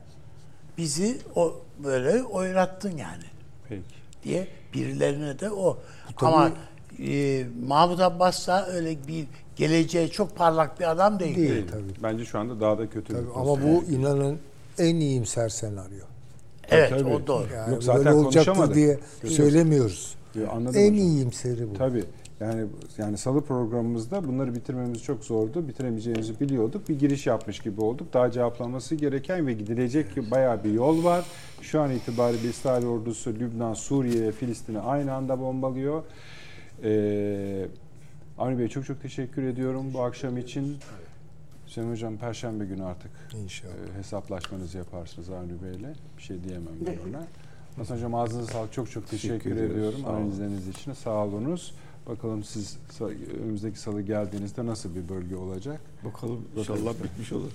bizi 0.78 1.18
o 1.34 1.54
böyle 1.84 2.22
oynattın 2.22 2.96
yani. 2.96 3.24
Peki. 3.68 3.82
diye 4.22 4.48
birilerine 4.74 5.40
de 5.40 5.50
o. 5.50 5.78
Ama 6.16 6.50
e, 6.98 7.44
Mahmut 7.66 8.00
Abbas 8.00 8.48
da 8.48 8.68
öyle 8.68 8.96
bir 9.08 9.26
geleceği 9.56 10.10
çok 10.10 10.36
parlak 10.36 10.80
bir 10.80 10.90
adam 10.90 11.18
değil. 11.18 11.36
Değil 11.36 11.66
tabii. 11.70 12.02
Bence 12.02 12.24
şu 12.24 12.38
anda 12.38 12.60
daha 12.60 12.78
da 12.78 12.90
kötü 12.90 13.12
tabii. 13.12 13.30
Ama 13.34 13.62
bu 13.62 13.84
inanın 13.90 14.38
en 14.78 14.96
iyimser 14.96 15.48
senaryo. 15.48 16.04
Evet 16.70 16.90
Tabii. 16.90 17.04
o 17.04 17.26
doğru. 17.26 17.46
Yani 17.54 17.72
Yok, 17.72 17.82
zaten 17.82 18.04
böyle 18.04 18.16
olacaktır 18.16 18.74
diye 18.74 18.98
söylemiyoruz. 19.26 20.15
Yo, 20.40 20.48
anladım 20.52 20.80
En 20.80 20.84
hocam. 20.92 20.94
iyimseri 21.06 21.70
bu. 21.70 21.74
Tabii. 21.74 22.04
Yani 22.40 22.64
yani 22.98 23.18
salı 23.18 23.40
programımızda 23.44 24.28
bunları 24.28 24.54
bitirmemiz 24.54 25.02
çok 25.02 25.24
zordu. 25.24 25.68
Bitiremeyeceğimizi 25.68 26.40
biliyorduk. 26.40 26.88
Bir 26.88 26.98
giriş 26.98 27.26
yapmış 27.26 27.58
gibi 27.60 27.80
olduk. 27.80 28.12
Daha 28.12 28.30
cevaplanması 28.30 28.94
gereken 28.94 29.46
ve 29.46 29.52
gidilecek 29.52 30.30
bayağı 30.30 30.64
bir 30.64 30.70
yol 30.72 31.04
var. 31.04 31.24
Şu 31.62 31.80
an 31.80 31.90
itibariyle 31.90 32.48
İsrail 32.48 32.86
ordusu 32.86 33.30
Lübnan, 33.34 33.74
Suriye 33.74 34.22
ve 34.22 34.32
Filistin'i 34.32 34.78
aynı 34.78 35.12
anda 35.14 35.40
bombalıyor. 35.40 36.02
Ee, 36.84 37.66
Avni 38.38 38.58
Bey 38.58 38.68
çok 38.68 38.84
çok 38.86 39.02
teşekkür 39.02 39.42
ediyorum 39.42 39.86
bu 39.94 40.00
akşam 40.02 40.38
için. 40.38 40.76
Hüseyin 41.66 41.90
Hocam 41.90 42.16
Perşembe 42.16 42.64
günü 42.64 42.84
artık 42.84 43.10
İnşallah. 43.44 43.72
e, 43.94 43.98
hesaplaşmanızı 43.98 44.78
yaparsınız 44.78 45.30
Avni 45.30 45.62
Bey'le. 45.62 45.94
Bir 46.18 46.22
şey 46.22 46.44
diyemem 46.44 46.74
ben 46.86 47.10
ona. 47.10 47.26
Hasan 47.76 47.96
Hocam 47.96 48.14
ağzınıza 48.14 48.52
sağlık. 48.52 48.72
Çok 48.72 48.90
çok 48.90 49.08
teşekkür, 49.10 49.38
Teşekkür 49.38 49.50
ediyoruz. 49.56 49.72
ediyorum 49.76 50.04
analizleriniz 50.06 50.68
için. 50.68 50.92
Sağ 50.92 51.24
olunuz. 51.24 51.74
Bakalım 52.08 52.44
siz 52.44 52.78
önümüzdeki 53.42 53.78
salı 53.78 54.02
geldiğinizde 54.02 54.66
nasıl 54.66 54.94
bir 54.94 55.08
bölge 55.08 55.36
olacak? 55.36 55.80
Bakalım 56.04 56.44
inşallah 56.56 56.94
bitmiş 57.04 57.32
olur. 57.32 57.50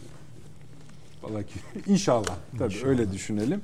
Vallahi 1.24 1.46
inşallah. 1.88 2.36
Tabii 2.60 2.86
öyle 2.86 3.12
düşünelim. 3.12 3.62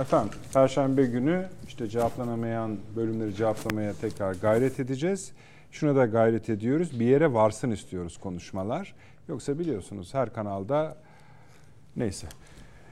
Efendim 0.00 0.30
Perşembe 0.54 1.06
günü 1.06 1.48
işte 1.68 1.88
cevaplanamayan 1.88 2.76
bölümleri 2.96 3.34
cevaplamaya 3.34 3.92
tekrar 3.94 4.34
gayret 4.34 4.80
edeceğiz. 4.80 5.32
Şuna 5.70 5.96
da 5.96 6.06
gayret 6.06 6.50
ediyoruz. 6.50 7.00
Bir 7.00 7.06
yere 7.06 7.32
varsın 7.32 7.70
istiyoruz 7.70 8.16
konuşmalar. 8.18 8.94
Yoksa 9.28 9.58
biliyorsunuz 9.58 10.14
her 10.14 10.32
kanalda 10.32 10.96
neyse. 11.96 12.26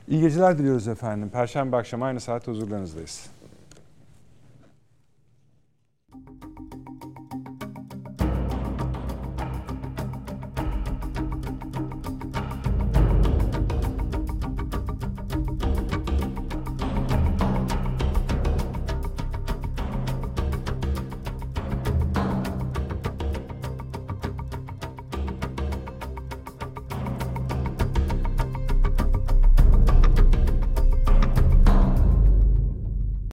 İyi 0.08 0.20
geceler 0.20 0.58
diliyoruz 0.58 0.88
efendim. 0.88 1.30
Perşembe 1.30 1.76
akşamı 1.76 2.04
aynı 2.04 2.20
saatte 2.20 2.50
huzurlarınızdayız. 2.50 3.30